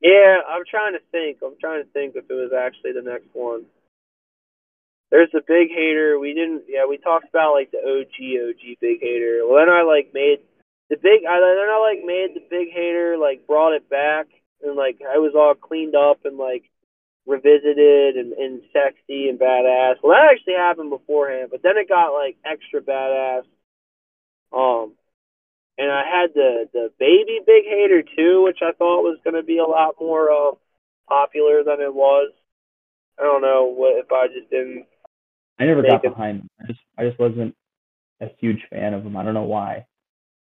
Yeah, 0.01 0.37
I'm 0.49 0.63
trying 0.69 0.93
to 0.93 1.01
think. 1.11 1.39
I'm 1.45 1.57
trying 1.61 1.83
to 1.83 1.91
think 1.91 2.17
if 2.17 2.25
it 2.29 2.35
was 2.35 2.53
actually 2.57 2.93
the 2.93 3.09
next 3.09 3.29
one. 3.33 3.65
There's 5.11 5.31
the 5.33 5.43
big 5.47 5.69
hater. 5.71 6.19
We 6.19 6.35
didn't. 6.35 6.65
Yeah, 6.69 6.87
we 6.89 6.99
talked 6.99 7.29
about 7.29 7.53
like 7.53 7.71
the 7.71 7.79
OG 7.79 8.17
OG 8.17 8.77
big 8.81 9.01
hater. 9.01 9.43
Well, 9.47 9.59
then 9.59 9.73
I 9.73 9.83
like 9.83 10.11
made 10.13 10.41
the 10.91 10.97
big. 10.97 11.25
I 11.29 11.39
then 11.39 11.71
I 11.71 11.79
like 11.81 12.05
made 12.05 12.35
the 12.35 12.45
big 12.51 12.73
hater. 12.73 13.17
Like 13.17 13.47
brought 13.47 13.75
it 13.75 13.89
back 13.89 14.27
and 14.63 14.77
like 14.77 15.01
I 15.03 15.19
was 15.19 15.33
all 15.35 15.55
cleaned 15.55 15.95
up 15.95 16.25
and 16.25 16.37
like 16.39 16.65
revisited 17.27 18.17
and, 18.17 18.33
and 18.33 18.63
sexy 18.73 19.29
and 19.29 19.39
badass. 19.39 19.97
Well, 20.03 20.13
that 20.13 20.31
actually 20.33 20.55
happened 20.55 20.91
beforehand, 20.91 21.49
but 21.51 21.63
then 21.63 21.77
it 21.77 21.89
got 21.89 22.11
like 22.11 22.37
extra 22.45 22.81
badass. 22.81 23.43
Um, 24.53 24.93
and 25.79 25.91
I 25.91 26.03
had 26.05 26.35
the 26.35 26.69
the 26.73 26.91
baby 26.99 27.41
big 27.47 27.65
hater 27.65 28.03
too, 28.03 28.45
which 28.45 28.59
I 28.63 28.73
thought 28.73 29.03
was 29.03 29.19
going 29.25 29.35
to 29.35 29.43
be 29.43 29.59
a 29.59 29.65
lot 29.65 29.97
more 30.01 30.31
uh, 30.31 30.53
popular 31.09 31.63
than 31.65 31.81
it 31.81 31.95
was. 31.95 32.33
I 33.19 33.23
don't 33.23 33.43
know 33.43 33.65
what 33.65 33.99
if 33.99 34.11
I 34.13 34.29
just 34.29 34.51
didn't. 34.51 34.87
I 35.59 35.65
never 35.65 35.83
got 35.83 36.05
it- 36.05 36.11
behind 36.11 36.41
them. 36.41 36.51
I 36.61 36.67
just 36.67 36.81
I 36.99 37.05
just 37.07 37.19
wasn't 37.19 37.55
a 38.21 38.29
huge 38.39 38.63
fan 38.71 38.95
of 38.95 39.05
them. 39.05 39.17
I 39.17 39.25
don't 39.25 39.35
know 39.35 39.43
why. 39.43 39.87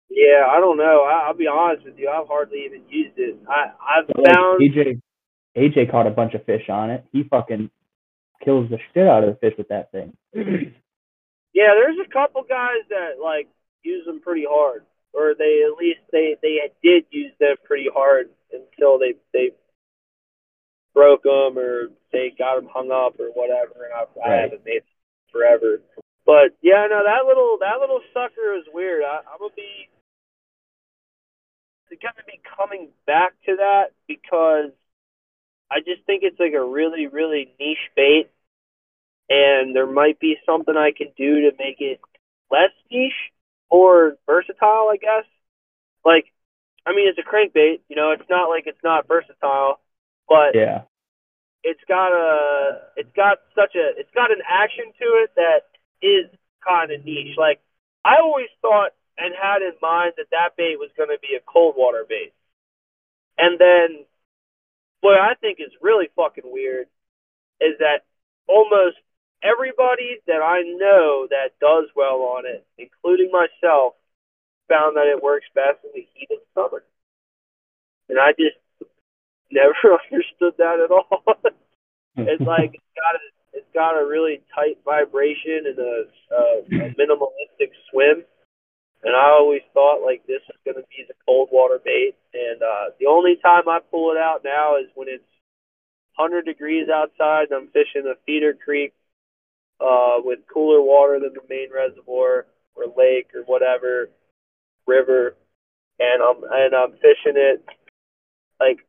Yeah, 0.10 0.46
I 0.50 0.60
don't 0.60 0.78
know. 0.78 1.04
I, 1.04 1.28
I'll 1.28 1.36
be 1.36 1.48
honest 1.48 1.86
with 1.86 1.98
you. 1.98 2.10
I've 2.10 2.28
hardly 2.28 2.66
even 2.66 2.82
used 2.90 3.18
it. 3.18 3.38
I 3.48 3.72
I've 3.80 4.10
like, 4.18 4.34
found 4.34 4.62
AJ 4.62 5.02
AJ 5.58 5.92
caught 5.92 6.08
a 6.08 6.12
bunch 6.12 6.34
of 6.34 6.46
fish 6.46 6.70
on 6.70 6.90
it. 6.90 7.06
He 7.12 7.24
fucking 7.24 7.70
kills 8.44 8.70
the 8.70 8.78
shit 8.94 9.08
out 9.08 9.24
of 9.24 9.30
the 9.30 9.40
fish 9.40 9.58
with 9.58 9.70
that 9.70 9.92
thing. 9.92 10.16
Yeah, 11.54 11.74
there's 11.74 11.98
a 11.98 12.12
couple 12.12 12.44
guys 12.44 12.86
that 12.90 13.22
like 13.22 13.48
use 13.84 14.06
them 14.06 14.22
pretty 14.22 14.46
hard, 14.48 14.86
or 15.14 15.34
they 15.38 15.66
at 15.66 15.78
least 15.78 16.00
they 16.12 16.38
they 16.42 16.60
did 16.84 17.06
use 17.10 17.34
them 17.40 17.56
pretty 17.66 17.90
hard 17.92 18.30
until 18.54 19.00
they 19.00 19.16
they 19.34 19.52
broke 20.94 21.24
them 21.24 21.58
or 21.58 21.90
they 22.12 22.32
got 22.38 22.56
them 22.56 22.70
hung 22.72 22.92
up 22.92 23.20
or 23.20 23.30
whatever. 23.34 23.86
And 23.86 23.94
I, 23.94 24.30
I 24.30 24.42
haven't 24.42 24.66
made 24.66 24.82
them 24.86 24.96
forever. 25.32 25.82
But 26.26 26.54
yeah, 26.62 26.86
no, 26.90 27.02
that 27.04 27.26
little 27.28 27.58
that 27.60 27.80
little 27.82 28.02
sucker 28.14 28.54
is 28.56 28.66
weird. 28.72 29.04
I, 29.04 29.20
I'm 29.26 29.40
gonna 29.40 29.54
be 29.56 29.90
I'm 31.92 31.98
gonna 32.02 32.26
be 32.26 32.42
coming 32.58 32.90
back 33.06 33.34
to 33.46 33.58
that 33.58 33.92
because 34.08 34.72
I 35.72 35.80
just 35.80 36.04
think 36.06 36.24
it's 36.24 36.40
like 36.40 36.54
a 36.54 36.64
really 36.64 37.08
really 37.08 37.54
niche 37.60 37.92
bait 37.96 38.30
and 39.30 39.76
there 39.76 39.86
might 39.86 40.20
be 40.20 40.38
something 40.46 40.76
I 40.76 40.92
can 40.92 41.08
do 41.16 41.42
to 41.42 41.52
make 41.58 41.80
it 41.80 42.00
less 42.50 42.72
niche 42.92 43.32
or 43.70 44.18
versatile, 44.26 44.90
I 44.92 44.98
guess. 45.00 45.26
Like, 46.04 46.26
I 46.86 46.96
mean, 46.96 47.08
it's 47.08 47.20
a 47.20 47.22
crankbait, 47.22 47.82
you 47.88 47.96
know, 47.96 48.12
it's 48.12 48.30
not 48.30 48.50
like 48.50 48.66
it's 48.66 48.84
not 48.84 49.08
versatile, 49.08 49.80
but 50.28 50.56
yeah. 50.56 50.82
it's 51.64 51.82
got 51.88 52.12
a, 52.12 52.82
it's 52.98 53.12
got 53.16 53.38
such 53.56 53.76
a, 53.76 54.00
it's 54.00 54.10
got 54.16 54.32
an 54.32 54.42
action 54.50 54.86
to 55.00 55.06
it 55.24 55.32
that 55.36 55.70
is 56.02 56.26
kind 56.68 56.92
of 56.92 57.06
niche. 57.06 57.38
Like, 57.38 57.62
I 58.04 58.16
always 58.24 58.50
thought 58.62 58.94
and 59.20 59.36
had 59.36 59.62
in 59.62 59.74
mind 59.82 60.14
that 60.18 60.32
that 60.32 60.56
bait 60.58 60.80
was 60.80 60.90
going 60.98 61.10
to 61.10 61.20
be 61.22 61.36
a 61.36 61.44
cold 61.46 61.76
water 61.78 62.06
bait, 62.08 62.34
and 63.38 63.60
then 63.60 64.06
what 65.02 65.20
I 65.20 65.36
think 65.40 65.60
is 65.60 65.72
really 65.82 66.10
fucking 66.16 66.44
weird 66.46 66.88
is 67.62 67.78
that 67.80 68.04
almost 68.48 68.98
everybody 69.44 70.20
that 70.28 70.42
I 70.42 70.62
know 70.64 71.28
that 71.30 71.60
does 71.60 71.86
well 71.96 72.36
on 72.36 72.46
it, 72.46 72.66
including 72.78 73.32
myself, 73.32 73.96
found 74.68 74.98
that 74.98 75.08
it 75.08 75.24
works 75.24 75.46
best 75.56 75.80
in 75.84 75.92
the 75.94 76.08
heat 76.14 76.30
of 76.32 76.40
summer. 76.54 76.84
And 78.10 78.20
I 78.20 78.32
just 78.32 78.58
never 79.52 79.74
understood 80.12 80.56
that 80.58 80.80
at 80.80 80.92
all. 80.92 81.24
it's 82.18 82.44
like 82.44 82.76
it's 82.76 82.96
got 82.96 83.16
a 83.16 83.24
it's 83.52 83.74
got 83.74 84.00
a 84.00 84.06
really 84.06 84.42
tight 84.54 84.78
vibration 84.86 85.66
and 85.66 85.80
a, 85.80 86.06
a, 86.32 86.42
a 86.86 86.96
minimalistic 86.96 87.72
swim. 87.90 88.24
And 89.04 89.16
I 89.16 89.30
always 89.30 89.62
thought 89.74 90.04
like 90.04 90.26
this 90.28 90.42
is 90.50 90.60
going 90.66 90.76
to 90.76 90.88
be 90.90 91.06
the 91.08 91.14
cold 91.26 91.50
water 91.52 91.80
bait. 91.84 92.16
And 92.34 92.62
uh, 92.62 92.92
the 93.00 93.08
only 93.08 93.38
time 93.42 93.68
I 93.68 93.80
pull 93.92 94.12
it 94.12 94.18
out 94.18 94.42
now 94.44 94.78
is 94.78 94.88
when 94.96 95.08
it's 95.08 95.24
100 96.16 96.46
degrees 96.46 96.90
outside 96.90 97.48
and 97.50 97.64
I'm 97.64 97.68
fishing 97.68 98.04
a 98.06 98.20
feeder 98.26 98.54
creek 98.54 98.94
uh, 99.80 100.20
with 100.20 100.40
cooler 100.52 100.82
water 100.82 101.20
than 101.20 101.34
the 101.34 101.48
main 101.50 101.70
reservoir 101.74 102.46
or 102.76 102.86
lake 102.98 103.32
or 103.34 103.44
whatever 103.46 104.10
river, 104.90 105.36
and 106.00 106.22
I'm 106.22 106.44
and 106.50 106.76
I'm 106.76 106.94
fishing 106.94 107.38
it 107.38 107.64
like 108.60 108.80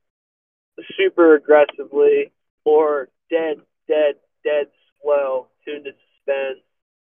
super 0.96 1.34
aggressively 1.34 2.32
or 2.64 3.08
dead, 3.28 3.58
dead, 3.86 4.14
dead 4.42 4.66
slow, 5.02 5.48
tuned 5.64 5.84
to 5.84 5.92
suspend, 5.92 6.56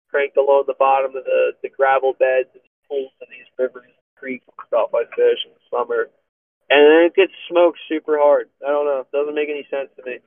cranked 0.09 0.37
along 0.37 0.63
the 0.67 0.75
bottom 0.77 1.15
of 1.15 1.23
the 1.23 1.51
the 1.61 1.69
gravel 1.69 2.13
beds 2.13 2.49
and 2.53 2.63
pools 2.91 3.15
of 3.23 3.31
these 3.31 3.47
rivers, 3.55 3.87
creeks, 4.19 4.43
and 4.43 4.67
stuff 4.67 4.91
I 4.91 5.07
fish 5.15 5.47
in 5.47 5.55
the 5.55 5.63
summer, 5.71 6.11
and 6.67 6.83
then 6.83 7.07
it 7.07 7.15
gets 7.15 7.31
smoked 7.47 7.79
super 7.87 8.19
hard. 8.19 8.51
I 8.59 8.67
don't 8.67 8.83
know, 8.83 9.07
it 9.07 9.15
doesn't 9.15 9.35
make 9.35 9.47
any 9.47 9.63
sense 9.71 9.87
to 9.95 10.03
me. 10.03 10.19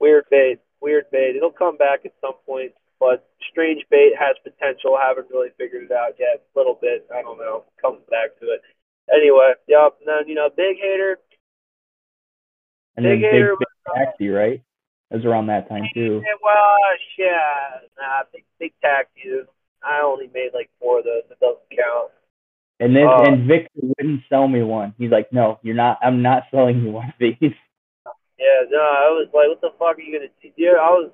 Weird 0.00 0.24
bait 0.32 0.64
weird 0.80 1.04
bait. 1.12 1.36
It'll 1.36 1.52
come 1.52 1.76
back 1.76 2.00
at 2.04 2.12
some 2.20 2.34
point, 2.46 2.72
but 2.98 3.28
strange 3.50 3.84
bait 3.90 4.12
has 4.18 4.36
potential. 4.42 4.98
Haven't 5.00 5.30
really 5.30 5.50
figured 5.56 5.84
it 5.84 5.92
out 5.92 6.16
yet. 6.18 6.42
A 6.54 6.58
little 6.58 6.78
bit. 6.80 7.06
I 7.14 7.22
don't 7.22 7.38
know. 7.38 7.64
Comes 7.80 8.00
back 8.10 8.38
to 8.40 8.46
it. 8.46 8.62
Anyway, 9.12 9.52
yep. 9.68 9.96
And 10.00 10.08
then 10.08 10.28
you 10.28 10.34
know, 10.34 10.48
big 10.54 10.76
hater. 10.80 11.18
And 12.96 13.04
big 13.04 13.20
then 13.20 13.30
hater 13.30 13.56
big, 13.58 13.68
big 13.68 13.92
uh, 13.92 14.04
taxi, 14.04 14.28
right? 14.28 14.62
It 15.10 15.16
was 15.16 15.24
around 15.24 15.46
that 15.46 15.68
time 15.68 15.84
too. 15.94 16.22
Well, 16.42 16.76
yeah, 17.18 17.86
nah, 17.98 18.24
big 18.32 18.44
big 18.58 18.72
taxi. 18.80 19.44
I 19.82 20.02
only 20.04 20.30
made 20.32 20.50
like 20.54 20.70
four 20.80 20.98
of 20.98 21.04
those. 21.04 21.24
It 21.30 21.40
doesn't 21.40 21.70
count. 21.70 22.12
And 22.80 22.96
then 22.96 23.04
uh, 23.04 23.28
and 23.28 23.46
Victor 23.46 23.92
wouldn't 23.98 24.22
sell 24.28 24.48
me 24.48 24.62
one. 24.62 24.94
He's 24.96 25.10
like, 25.10 25.32
no, 25.32 25.60
you're 25.62 25.76
not. 25.76 25.98
I'm 26.02 26.22
not 26.22 26.44
selling 26.50 26.80
you 26.80 26.90
one 26.90 27.08
of 27.08 27.18
these. 27.20 27.36
Yeah, 28.40 28.64
no, 28.72 28.80
I 28.80 29.12
was 29.12 29.28
like, 29.36 29.52
what 29.52 29.60
the 29.60 29.68
fuck 29.76 29.98
are 29.98 30.00
you 30.00 30.16
gonna 30.16 30.32
do? 30.40 30.48
Yeah, 30.56 30.80
I 30.80 30.88
was. 30.96 31.12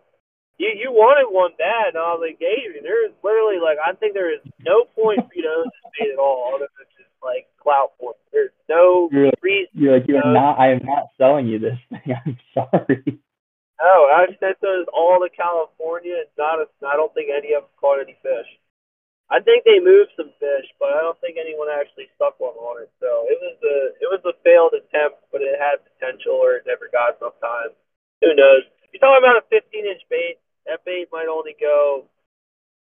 You 0.59 0.71
you 0.79 0.95
wanted 0.95 1.27
one 1.27 1.51
bad, 1.59 1.99
and 1.99 1.99
I 1.99 2.15
was 2.15 2.23
like, 2.23 2.39
gave 2.39 2.71
you. 2.71 2.81
There 2.81 3.05
is 3.05 3.13
literally 3.23 3.59
like, 3.59 3.83
I 3.83 3.99
think 3.99 4.15
there 4.15 4.33
is 4.33 4.41
no 4.63 4.87
point 4.95 5.27
for 5.27 5.35
you 5.35 5.43
to 5.43 5.53
own 5.59 5.67
this 5.67 5.91
bait 5.99 6.15
at 6.15 6.23
all, 6.23 6.55
other 6.55 6.71
than 6.79 6.87
just 6.95 7.11
like 7.19 7.51
clout 7.59 7.99
points. 7.99 8.23
There's 8.31 8.55
no 8.71 9.11
you're 9.11 9.27
like, 9.27 9.43
reason. 9.43 9.75
You're 9.75 9.99
like, 9.99 10.07
you're 10.07 10.23
no, 10.23 10.33
not. 10.33 10.55
I 10.63 10.71
am 10.71 10.87
not 10.87 11.11
selling 11.19 11.51
you 11.51 11.59
this 11.59 11.79
thing. 11.91 12.15
I'm 12.15 12.39
sorry. 12.55 13.19
No, 13.81 14.09
I 14.09 14.27
sent 14.41 14.57
those 14.61 14.87
all 14.93 15.21
to 15.21 15.29
California. 15.29 16.25
and 16.25 16.33
not 16.39 16.65
a, 16.65 16.67
I 16.87 16.97
don't 16.97 17.13
think 17.13 17.29
any 17.29 17.53
of 17.53 17.69
them 17.69 17.77
caught 17.77 18.01
any 18.01 18.17
fish. 18.25 18.49
I 19.29 19.43
think 19.43 19.67
they 19.67 19.83
moved 19.83 20.15
some 20.15 20.31
fish, 20.39 20.71
but 20.79 20.95
I 20.95 21.03
don't 21.03 21.19
think 21.19 21.35
anyone 21.35 21.67
actually 21.67 22.07
stuck 22.15 22.39
one 22.39 22.55
on 22.55 22.83
it. 22.83 22.91
So 23.03 23.27
it 23.27 23.37
was 23.43 23.59
a 23.59 23.77
it 23.99 24.09
was 24.09 24.23
a 24.23 24.39
failed 24.47 24.73
attempt, 24.73 25.27
but 25.35 25.43
it 25.43 25.59
had 25.59 25.83
potential, 25.83 26.39
or 26.39 26.57
it 26.57 26.65
never 26.65 26.87
got 26.89 27.19
enough 27.19 27.37
time. 27.43 27.75
Who 28.23 28.33
knows? 28.39 28.65
You're 28.95 29.03
talking 29.03 29.21
about 29.21 29.43
a 29.43 29.51
15 29.51 29.67
inch 29.83 30.03
bait. 30.09 30.39
That 30.65 30.87
bait 30.87 31.11
might 31.11 31.27
only 31.29 31.59
go 31.59 32.07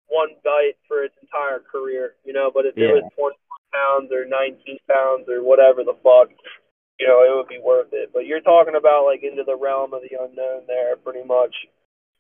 one 0.10 0.36
bite 0.44 0.82
for 0.89 1.06
its 1.06 1.16
entire 1.22 1.62
career, 1.62 2.18
you 2.26 2.34
know. 2.34 2.50
But 2.50 2.66
if 2.66 2.76
yeah. 2.76 3.00
it 3.00 3.06
was 3.06 3.38
20 3.38 3.38
pounds 3.72 4.10
or 4.12 4.26
19 4.26 4.82
pounds 4.89 5.30
or 5.30 5.46
whatever 5.46 5.86
the 5.86 5.96
fuck, 6.02 6.34
you 7.02 7.10
know, 7.10 7.26
it 7.26 7.34
would 7.34 7.49
be 7.49 7.58
worth 7.58 7.89
it. 7.97 8.14
But 8.14 8.30
you're 8.30 8.45
talking 8.45 8.78
about 8.78 9.10
like 9.10 9.26
into 9.26 9.41
the 9.41 9.58
realm 9.58 9.97
of 9.97 10.06
the 10.06 10.14
unknown 10.22 10.70
there, 10.70 10.93
pretty 11.02 11.26
much. 11.26 11.58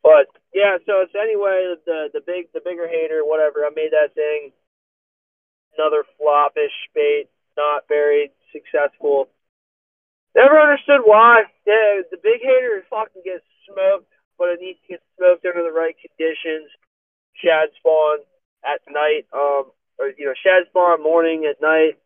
But 0.01 0.25
yeah, 0.57 0.81
so 0.89 1.05
it's 1.05 1.13
anyway 1.13 1.77
the 1.85 2.09
the 2.09 2.25
big 2.25 2.49
the 2.57 2.65
bigger 2.65 2.89
hater, 2.89 3.21
whatever. 3.21 3.61
I 3.61 3.69
made 3.69 3.93
that 3.93 4.17
thing. 4.17 4.49
Another 5.77 6.01
floppish 6.17 6.73
bait, 6.97 7.29
not 7.55 7.85
very 7.87 8.33
successful. 8.49 9.29
Never 10.33 10.57
understood 10.57 11.05
why. 11.05 11.45
Yeah, 11.69 12.01
the 12.09 12.17
big 12.17 12.41
hater 12.41 12.81
fucking 12.89 13.21
gets 13.21 13.45
smoked, 13.69 14.09
but 14.41 14.49
it 14.49 14.65
needs 14.65 14.81
to 14.89 14.97
get 14.97 15.05
smoked 15.13 15.45
under 15.45 15.61
the 15.61 15.71
right 15.71 15.95
conditions. 16.01 16.73
Shad 17.37 17.69
spawn 17.77 18.25
at 18.65 18.81
night, 18.89 19.29
um, 19.29 19.69
or 20.01 20.09
you 20.17 20.25
know, 20.25 20.33
shad 20.41 20.65
spawn 20.73 21.03
morning 21.05 21.45
at 21.45 21.61
night. 21.61 22.00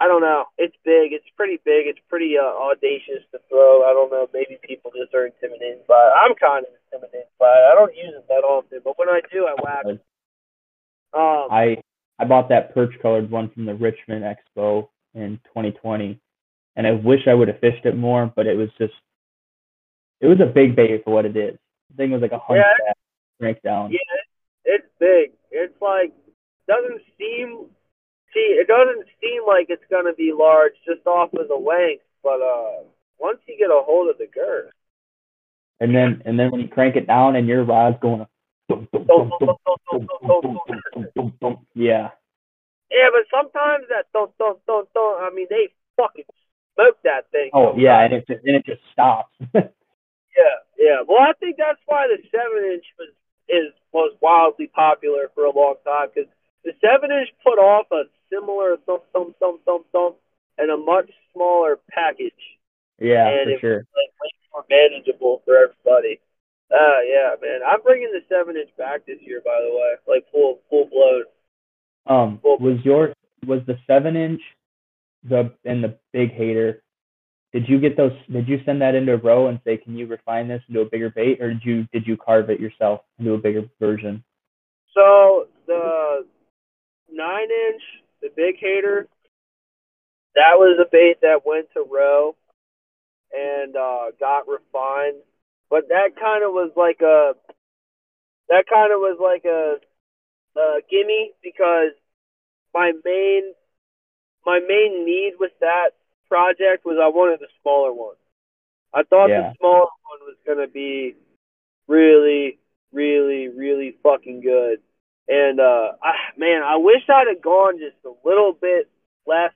I 0.00 0.08
don't 0.08 0.20
know. 0.20 0.44
It's 0.58 0.74
big. 0.84 1.12
It's 1.12 1.28
pretty 1.36 1.60
big. 1.64 1.86
It's 1.86 2.00
pretty 2.08 2.34
uh, 2.36 2.42
audacious 2.42 3.22
to 3.30 3.38
throw. 3.48 3.84
I 3.84 3.92
don't 3.92 4.10
know. 4.10 4.28
Maybe 4.32 4.58
people 4.66 4.90
just 4.90 5.14
are 5.14 5.26
intimidated 5.26 5.86
by 5.86 5.94
it. 5.94 6.12
I'm 6.18 6.34
kind 6.34 6.66
of 6.66 6.72
intimidated 6.86 7.30
by 7.38 7.46
it. 7.46 7.64
I 7.70 7.74
don't 7.74 7.94
use 7.94 8.12
it 8.16 8.26
that 8.28 8.42
often, 8.42 8.80
but 8.82 8.98
when 8.98 9.08
I 9.08 9.20
do, 9.32 9.46
I 9.46 9.54
whack 9.62 9.84
it. 9.86 10.00
Um, 11.14 11.48
I 11.50 11.76
I 12.18 12.24
bought 12.24 12.48
that 12.48 12.74
perch 12.74 12.92
colored 13.00 13.30
one 13.30 13.50
from 13.50 13.66
the 13.66 13.74
Richmond 13.74 14.24
Expo 14.24 14.88
in 15.14 15.38
2020, 15.46 16.18
and 16.74 16.86
I 16.86 16.92
wish 16.92 17.20
I 17.28 17.34
would 17.34 17.48
have 17.48 17.60
fished 17.60 17.86
it 17.86 17.96
more, 17.96 18.32
but 18.34 18.46
it 18.46 18.56
was 18.56 18.70
just 18.78 18.94
it 20.20 20.26
was 20.26 20.40
a 20.40 20.46
big 20.46 20.74
bait 20.74 21.02
for 21.04 21.14
what 21.14 21.24
it 21.24 21.36
is. 21.36 21.56
The 21.90 21.96
thing 21.96 22.10
was 22.10 22.20
like 22.20 22.32
a 22.32 22.38
hundred 22.38 22.64
yeah, 22.84 22.92
breakdown. 23.38 23.92
Yeah, 23.92 23.98
it's 24.64 24.86
big. 24.98 25.32
It's 25.52 25.80
like 25.80 26.12
doesn't 26.66 27.02
seem 27.18 27.66
see, 28.34 28.58
it 28.60 28.66
doesn't 28.66 29.06
seem 29.22 29.46
like 29.46 29.66
it's 29.70 29.84
going 29.88 30.06
to 30.06 30.12
be 30.12 30.32
large 30.36 30.72
just 30.84 31.06
off 31.06 31.32
of 31.34 31.48
the 31.48 31.54
length, 31.54 32.04
but 32.22 32.42
uh, 32.42 32.82
once 33.18 33.38
you 33.46 33.56
get 33.56 33.70
a 33.70 33.80
hold 33.82 34.10
of 34.10 34.18
the 34.18 34.26
girth, 34.26 34.72
and 35.80 35.94
then 35.94 36.22
and 36.24 36.38
then 36.38 36.50
when 36.50 36.60
you 36.60 36.68
crank 36.68 36.96
it 36.96 37.06
down 37.06 37.36
and 37.36 37.48
your 37.48 37.64
rod's 37.64 37.98
going, 38.00 38.26
to 38.68 38.88
yeah. 41.74 42.10
Yeah, 42.90 43.10
but 43.10 43.26
sometimes 43.30 43.84
that 43.88 44.06
don't 44.12 44.36
don't 44.38 44.64
don't 44.66 44.88
don't. 44.94 45.22
I 45.22 45.30
mean, 45.34 45.46
they 45.50 45.68
fucking 45.96 46.24
smoke 46.74 46.98
that 47.04 47.30
thing. 47.32 47.50
Oh 47.52 47.74
yeah, 47.76 48.04
and 48.04 48.14
it 48.14 48.26
just, 48.26 48.44
and 48.44 48.56
it 48.56 48.66
just 48.66 48.82
stops. 48.92 49.32
yeah, 49.54 50.56
yeah. 50.78 51.02
Well, 51.06 51.20
I 51.20 51.32
think 51.40 51.56
that's 51.58 51.80
why 51.86 52.06
the 52.06 52.22
seven 52.30 52.72
inch 52.72 52.84
was 52.98 53.08
is 53.48 53.72
was 53.92 54.16
wildly 54.20 54.68
popular 54.68 55.30
for 55.34 55.44
a 55.44 55.54
long 55.54 55.74
time 55.84 56.08
because 56.14 56.30
the 56.64 56.72
seven 56.80 57.10
inch 57.12 57.28
put 57.42 57.58
off 57.58 57.86
a 57.92 58.04
similar 58.32 58.76
thump 58.86 59.02
thump 59.12 59.36
thump 59.38 59.60
thump 59.64 59.86
thump 59.92 60.16
and 60.58 60.70
a 60.70 60.76
much 60.76 61.10
smaller 61.32 61.78
package. 61.90 62.32
Yeah, 62.98 63.28
and 63.28 63.46
for 63.46 63.50
it 63.50 63.60
sure. 63.60 63.78
Was, 63.78 63.86
like, 63.92 64.12
much 64.20 64.34
more 64.52 64.64
manageable 64.70 65.42
for 65.44 65.56
everybody. 65.56 66.20
Uh, 66.70 67.02
yeah, 67.06 67.34
man. 67.40 67.60
I'm 67.66 67.82
bringing 67.82 68.10
the 68.12 68.22
seven 68.28 68.56
inch 68.56 68.70
back 68.78 69.06
this 69.06 69.18
year, 69.20 69.42
by 69.44 69.60
the 69.62 69.74
way, 69.74 69.94
like 70.08 70.24
full 70.32 70.60
full 70.70 70.86
blown. 70.86 71.24
Um, 72.06 72.38
full 72.40 72.58
was 72.58 72.78
your 72.84 73.12
was 73.46 73.60
the 73.66 73.78
seven 73.86 74.16
inch 74.16 74.40
the 75.28 75.52
and 75.64 75.84
the 75.84 75.98
big 76.12 76.32
hater? 76.32 76.82
Did 77.52 77.68
you 77.68 77.78
get 77.78 77.96
those? 77.96 78.12
Did 78.32 78.48
you 78.48 78.58
send 78.64 78.80
that 78.82 78.94
into 78.94 79.12
a 79.12 79.16
row 79.16 79.48
and 79.48 79.60
say, 79.64 79.76
"Can 79.76 79.96
you 79.96 80.06
refine 80.06 80.48
this 80.48 80.62
into 80.68 80.80
a 80.80 80.86
bigger 80.86 81.10
bait," 81.10 81.40
or 81.40 81.52
did 81.52 81.64
you 81.64 81.86
did 81.92 82.06
you 82.06 82.16
carve 82.16 82.50
it 82.50 82.60
yourself 82.60 83.02
into 83.18 83.34
a 83.34 83.38
bigger 83.38 83.68
version? 83.78 84.24
So 84.94 85.48
the 85.66 86.26
nine 87.14 87.48
inch, 87.70 87.82
the 88.22 88.28
big 88.34 88.56
hater, 88.58 89.08
that 90.34 90.56
was 90.56 90.78
a 90.80 90.88
bait 90.90 91.18
that 91.22 91.46
went 91.46 91.68
to 91.74 91.84
row 91.88 92.34
and 93.32 93.76
uh, 93.76 94.10
got 94.18 94.48
refined. 94.48 95.22
But 95.70 95.88
that 95.88 96.10
kind 96.20 96.44
of 96.44 96.52
was 96.52 96.70
like 96.76 97.00
a 97.00 97.34
that 98.48 98.64
kind 98.72 98.92
of 98.92 98.98
was 99.00 99.18
like 99.20 99.44
a, 99.44 99.76
a 100.58 100.80
gimme 100.90 101.32
because 101.42 101.92
my 102.74 102.92
main 103.04 103.54
my 104.44 104.60
main 104.60 105.04
need 105.04 105.34
with 105.38 105.52
that 105.60 105.90
project 106.28 106.84
was 106.84 106.98
I 107.02 107.08
wanted 107.08 107.40
the 107.40 107.48
smaller 107.62 107.92
one. 107.92 108.16
I 108.92 109.02
thought 109.02 109.28
yeah. 109.28 109.50
the 109.50 109.54
smaller 109.58 109.80
one 109.80 110.20
was 110.22 110.36
gonna 110.46 110.68
be 110.68 111.16
really, 111.88 112.58
really, 112.92 113.48
really 113.48 113.96
fucking 114.02 114.40
good. 114.40 114.80
And 115.28 115.58
uh, 115.58 115.92
I, 116.02 116.12
man, 116.36 116.62
I 116.62 116.76
wish 116.76 117.02
I'd 117.08 117.28
have 117.28 117.42
gone 117.42 117.78
just 117.78 117.96
a 118.04 118.12
little 118.28 118.52
bit 118.52 118.90
less 119.26 119.52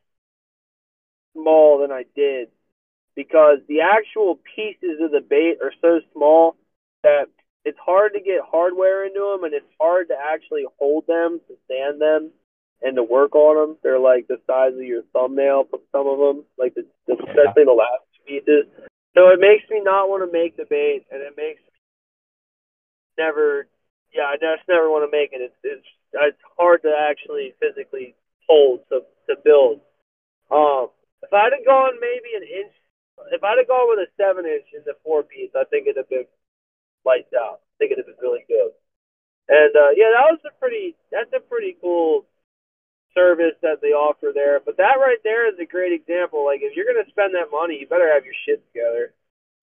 small 1.34 1.78
than 1.80 1.92
I 1.92 2.04
did 2.14 2.48
because 3.14 3.58
the 3.68 3.80
actual 3.80 4.38
pieces 4.56 5.00
of 5.02 5.10
the 5.10 5.20
bait 5.20 5.58
are 5.62 5.72
so 5.80 6.00
small 6.12 6.56
that 7.02 7.26
it's 7.64 7.78
hard 7.84 8.14
to 8.14 8.20
get 8.20 8.40
hardware 8.46 9.04
into 9.04 9.20
them 9.20 9.44
and 9.44 9.52
it's 9.52 9.66
hard 9.80 10.08
to 10.08 10.14
actually 10.14 10.64
hold 10.78 11.06
them, 11.06 11.40
to 11.48 11.54
stand 11.66 12.00
them, 12.00 12.30
and 12.80 12.96
to 12.96 13.02
work 13.02 13.34
on 13.34 13.56
them. 13.56 13.76
They're 13.82 13.98
like 13.98 14.28
the 14.28 14.40
size 14.46 14.74
of 14.74 14.82
your 14.82 15.02
thumbnail, 15.12 15.68
some 15.92 16.06
of 16.06 16.18
them, 16.18 16.44
like 16.56 16.74
the, 16.74 16.86
especially 17.12 17.64
the 17.64 17.76
last 17.76 18.06
pieces. 18.26 18.66
So 19.14 19.28
it 19.30 19.40
makes 19.40 19.68
me 19.68 19.80
not 19.82 20.08
want 20.08 20.24
to 20.24 20.32
make 20.32 20.56
the 20.56 20.64
bait, 20.64 21.04
and 21.10 21.20
it 21.20 21.34
makes 21.36 21.60
never, 23.18 23.66
yeah, 24.12 24.28
I 24.28 24.36
just 24.36 24.68
never 24.68 24.90
want 24.90 25.04
to 25.04 25.12
make 25.12 25.32
it. 25.32 25.42
It's 25.42 25.60
it's 25.62 25.88
it's 26.12 26.42
hard 26.56 26.82
to 26.82 26.92
actually 26.92 27.54
physically 27.60 28.14
hold 28.48 28.80
to 28.88 29.04
to 29.28 29.34
build. 29.44 29.80
Um, 30.50 30.88
if 31.22 31.32
I'd 31.32 31.52
have 31.52 31.66
gone 31.66 32.00
maybe 32.00 32.32
an 32.36 32.46
inch, 32.46 32.74
if 33.32 33.44
I'd 33.44 33.58
have 33.58 33.68
gone 33.68 33.88
with 33.90 34.06
a 34.06 34.10
seven 34.16 34.46
inch 34.46 34.72
in 34.72 34.82
the 34.86 34.96
four 35.04 35.22
piece, 35.22 35.52
I 35.52 35.64
think 35.68 35.86
it'd 35.86 36.00
have 36.00 36.08
been 36.08 36.28
lights 37.04 37.32
out. 37.36 37.60
I 37.60 37.74
think 37.76 37.92
it'd 37.92 38.04
have 38.04 38.10
been 38.10 38.24
really 38.24 38.44
good. 38.48 38.72
And 39.48 39.72
uh, 39.76 39.92
yeah, 39.96 40.12
that 40.16 40.28
was 40.32 40.40
a 40.44 40.52
pretty. 40.60 40.96
That's 41.12 41.32
a 41.36 41.40
pretty 41.40 41.76
cool 41.80 42.24
service 43.14 43.56
that 43.62 43.80
they 43.80 43.96
offer 43.96 44.30
there. 44.32 44.60
But 44.60 44.76
that 44.76 45.00
right 45.00 45.18
there 45.24 45.48
is 45.48 45.58
a 45.60 45.66
great 45.66 45.92
example. 45.92 46.44
Like 46.44 46.60
if 46.62 46.76
you're 46.76 46.86
gonna 46.86 47.08
spend 47.08 47.34
that 47.34 47.50
money, 47.50 47.78
you 47.80 47.86
better 47.86 48.12
have 48.12 48.24
your 48.24 48.36
shit 48.46 48.64
together. 48.72 49.12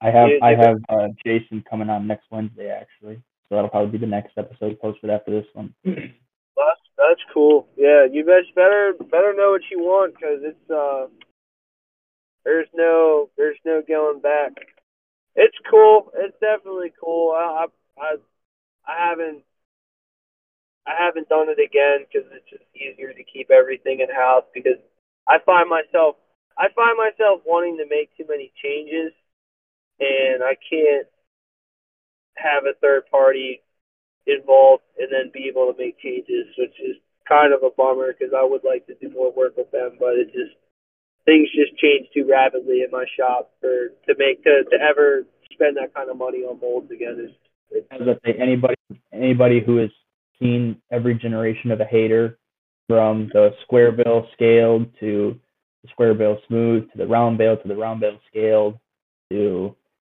I 0.01 0.11
have 0.11 0.27
you, 0.29 0.39
I 0.41 0.53
have 0.55 0.77
uh, 0.89 1.07
Jason 1.25 1.63
coming 1.69 1.89
on 1.89 2.07
next 2.07 2.25
Wednesday 2.29 2.69
actually, 2.69 3.21
so 3.47 3.55
that'll 3.55 3.69
probably 3.69 3.91
be 3.91 3.97
the 3.97 4.09
next 4.09 4.37
episode 4.37 4.79
posted 4.79 5.09
after 5.09 5.31
this 5.31 5.47
one. 5.53 5.73
that's 5.85 6.81
that's 6.97 7.21
cool. 7.33 7.67
Yeah, 7.77 8.05
you 8.11 8.25
guys 8.25 8.49
better 8.55 8.93
better 9.11 9.33
know 9.35 9.51
what 9.51 9.61
you 9.69 9.79
want 9.79 10.15
because 10.15 10.39
it's 10.41 10.69
uh 10.71 11.07
there's 12.43 12.67
no 12.73 13.29
there's 13.37 13.57
no 13.65 13.81
going 13.87 14.21
back. 14.21 14.53
It's 15.35 15.57
cool. 15.69 16.11
It's 16.15 16.37
definitely 16.39 16.93
cool. 17.03 17.31
I 17.31 17.67
I 17.99 18.15
I 18.87 19.09
haven't 19.09 19.43
I 20.87 20.93
haven't 20.97 21.29
done 21.29 21.49
it 21.49 21.59
again 21.59 22.05
because 22.05 22.29
it's 22.31 22.49
just 22.49 22.63
easier 22.75 23.13
to 23.13 23.23
keep 23.23 23.49
everything 23.51 23.99
in 23.99 24.13
house 24.13 24.45
because 24.53 24.77
I 25.27 25.37
find 25.45 25.69
myself 25.69 26.15
I 26.57 26.67
find 26.75 26.97
myself 26.97 27.41
wanting 27.45 27.77
to 27.77 27.85
make 27.89 28.15
too 28.15 28.25
many 28.29 28.51
changes 28.63 29.11
and 29.99 30.43
I 30.43 30.55
can't 30.69 31.07
have 32.37 32.63
a 32.63 32.77
third 32.81 33.03
party 33.09 33.61
involved 34.27 34.83
and 34.97 35.09
then 35.11 35.31
be 35.33 35.47
able 35.49 35.71
to 35.71 35.77
make 35.77 35.99
changes, 35.99 36.47
which 36.57 36.75
is 36.79 36.97
kind 37.27 37.53
of 37.53 37.63
a 37.63 37.73
bummer 37.75 38.13
because 38.13 38.33
I 38.35 38.43
would 38.43 38.63
like 38.63 38.85
to 38.87 38.95
do 38.95 39.09
more 39.09 39.31
work 39.31 39.57
with 39.57 39.71
them, 39.71 39.97
but 39.99 40.13
it 40.13 40.27
just 40.27 40.55
things 41.25 41.49
just 41.55 41.77
change 41.81 42.07
too 42.13 42.27
rapidly 42.29 42.81
in 42.81 42.91
my 42.91 43.05
shop 43.17 43.51
for 43.59 43.89
to 44.07 44.13
make 44.17 44.43
to, 44.43 44.63
to 44.69 44.77
ever 44.77 45.25
spend 45.51 45.77
that 45.77 45.93
kind 45.93 46.09
of 46.09 46.17
money 46.17 46.39
on 46.39 46.59
molds 46.59 46.91
again. 46.91 47.17
Is, 47.19 47.83
As 47.91 48.01
I 48.01 48.13
say, 48.25 48.37
anybody 48.39 48.75
anybody 49.11 49.61
who 49.65 49.77
has 49.77 49.89
seen 50.39 50.81
every 50.91 51.15
generation 51.15 51.71
of 51.71 51.81
a 51.81 51.85
hater 51.85 52.37
from 52.87 53.29
the 53.33 53.51
square 53.63 53.91
bill 53.91 54.27
scaled 54.33 54.87
to 54.99 55.39
the 55.83 55.89
square 55.89 56.13
bill 56.13 56.37
smooth 56.47 56.89
to 56.91 56.97
the 56.97 57.07
round 57.07 57.37
bill 57.37 57.57
to 57.57 57.67
the 57.67 57.75
round 57.75 58.01
bill 58.01 58.19
scaled 58.29 58.77
to 59.31 59.75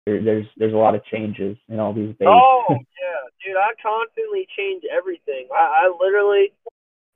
there, 0.06 0.22
there's 0.24 0.46
there's 0.58 0.74
a 0.74 0.78
lot 0.78 0.96
of 0.96 1.04
changes 1.06 1.58
in 1.70 1.80
all 1.80 1.94
these 1.94 2.16
baits. 2.18 2.30
Oh 2.30 2.66
yeah, 2.70 3.22
dude, 3.44 3.58
I 3.58 3.74
constantly 3.82 4.48
change 4.58 4.84
everything. 4.86 5.48
I, 5.54 5.88
I 5.88 5.98
literally, 6.00 6.54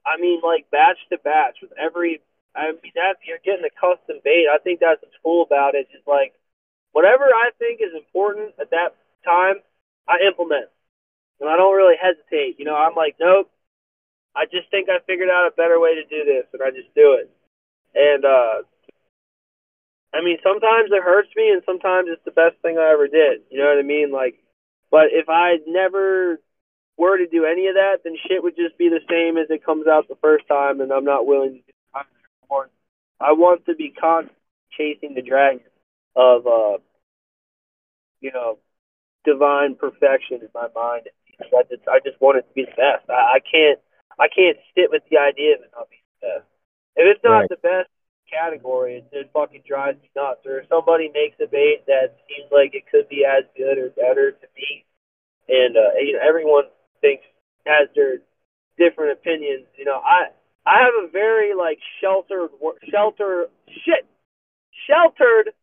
I 0.05 0.19
mean, 0.19 0.41
like 0.43 0.69
batch 0.71 0.97
to 1.11 1.17
batch 1.17 1.57
with 1.61 1.71
every. 1.77 2.21
I 2.55 2.73
mean, 2.73 2.91
that 2.95 3.21
you're 3.25 3.43
getting 3.45 3.63
a 3.63 3.73
custom 3.79 4.17
bait. 4.23 4.49
I 4.49 4.57
think 4.57 4.79
that's 4.81 5.01
what's 5.01 5.15
cool 5.21 5.43
about 5.43 5.75
it. 5.75 5.87
Is 5.93 6.01
like 6.07 6.33
whatever 6.91 7.25
I 7.25 7.51
think 7.59 7.79
is 7.79 7.93
important 7.93 8.55
at 8.59 8.71
that 8.71 8.97
time, 9.23 9.61
I 10.07 10.25
implement 10.25 10.73
and 11.39 11.49
I 11.49 11.55
don't 11.55 11.75
really 11.75 11.95
hesitate. 11.99 12.59
You 12.59 12.65
know, 12.65 12.75
I'm 12.75 12.95
like, 12.95 13.15
nope. 13.19 13.49
I 14.35 14.45
just 14.45 14.69
think 14.69 14.89
I 14.89 14.99
figured 15.07 15.29
out 15.29 15.49
a 15.49 15.55
better 15.55 15.79
way 15.79 15.95
to 15.95 16.05
do 16.05 16.23
this, 16.23 16.45
and 16.53 16.61
I 16.61 16.69
just 16.69 16.93
do 16.93 17.17
it. 17.17 17.31
And 17.95 18.23
uh, 18.23 18.61
I 20.13 20.23
mean, 20.23 20.37
sometimes 20.43 20.89
it 20.91 21.03
hurts 21.03 21.29
me, 21.35 21.49
and 21.51 21.61
sometimes 21.65 22.07
it's 22.09 22.23
the 22.25 22.31
best 22.31 22.55
thing 22.61 22.77
I 22.77 22.91
ever 22.91 23.07
did. 23.07 23.41
You 23.49 23.59
know 23.59 23.69
what 23.69 23.79
I 23.79 23.83
mean? 23.83 24.11
Like, 24.11 24.39
but 24.89 25.07
if 25.11 25.29
I 25.29 25.57
never 25.67 26.39
were 26.97 27.17
to 27.17 27.27
do 27.27 27.45
any 27.45 27.67
of 27.67 27.75
that, 27.75 27.99
then 28.03 28.15
shit 28.27 28.41
would 28.41 28.55
just 28.55 28.77
be 28.77 28.89
the 28.89 29.01
same 29.09 29.37
as 29.37 29.49
it 29.49 29.63
comes 29.65 29.87
out 29.87 30.07
the 30.07 30.17
first 30.21 30.47
time, 30.47 30.81
and 30.81 30.91
I'm 30.91 31.05
not 31.05 31.27
willing 31.27 31.51
to 31.51 31.57
do 31.57 31.73
it 31.95 32.05
anymore. 32.43 32.69
I 33.19 33.33
want 33.33 33.65
to 33.67 33.75
be 33.75 33.91
constantly 33.91 34.35
chasing 34.75 35.13
the 35.13 35.21
dragon 35.21 35.61
of, 36.15 36.47
uh, 36.47 36.77
you 38.21 38.31
know, 38.33 38.57
divine 39.25 39.75
perfection 39.75 40.41
in 40.41 40.49
my 40.53 40.67
mind 40.75 41.07
I 41.41 41.63
just 41.69 41.87
I 41.87 41.99
just 42.03 42.19
want 42.21 42.37
it 42.37 42.47
to 42.47 42.53
be 42.53 42.65
the 42.65 42.75
best. 42.75 43.09
I, 43.09 43.37
I 43.37 43.39
can't 43.39 43.79
I 44.19 44.27
can't 44.27 44.57
sit 44.75 44.91
with 44.91 45.03
the 45.09 45.17
idea 45.17 45.55
of 45.55 45.61
it 45.63 45.71
not 45.75 45.89
being 45.89 46.07
the 46.21 46.27
best. 46.27 46.47
If 46.95 47.05
it's 47.15 47.23
not 47.23 47.47
right. 47.47 47.49
the 47.49 47.61
best 47.61 47.89
category, 48.31 49.03
it, 49.11 49.29
fucking 49.33 49.63
drives 49.67 50.01
me 50.01 50.09
nuts. 50.15 50.45
Or 50.45 50.59
if 50.59 50.69
somebody 50.69 51.09
makes 51.13 51.37
a 51.41 51.47
bait 51.47 51.83
that 51.87 52.17
seems 52.27 52.51
like 52.51 52.73
it 52.73 52.85
could 52.91 53.09
be 53.09 53.25
as 53.25 53.43
good 53.57 53.77
or 53.77 53.89
better 53.89 54.31
to 54.31 54.47
me, 54.55 54.85
and 55.47 55.75
uh, 55.75 55.97
you 55.99 56.13
know 56.13 56.23
everyone 56.27 56.65
thinks 57.01 57.23
has 57.65 57.89
their 57.95 58.19
different 58.77 59.13
opinions. 59.13 59.65
You 59.77 59.85
know, 59.85 59.99
I 59.99 60.29
I 60.65 60.79
have 60.83 60.93
a 61.03 61.11
very 61.11 61.53
like 61.55 61.79
sheltered 62.01 62.51
shelter 62.91 63.47
shit 63.85 64.05
sheltered 64.87 65.53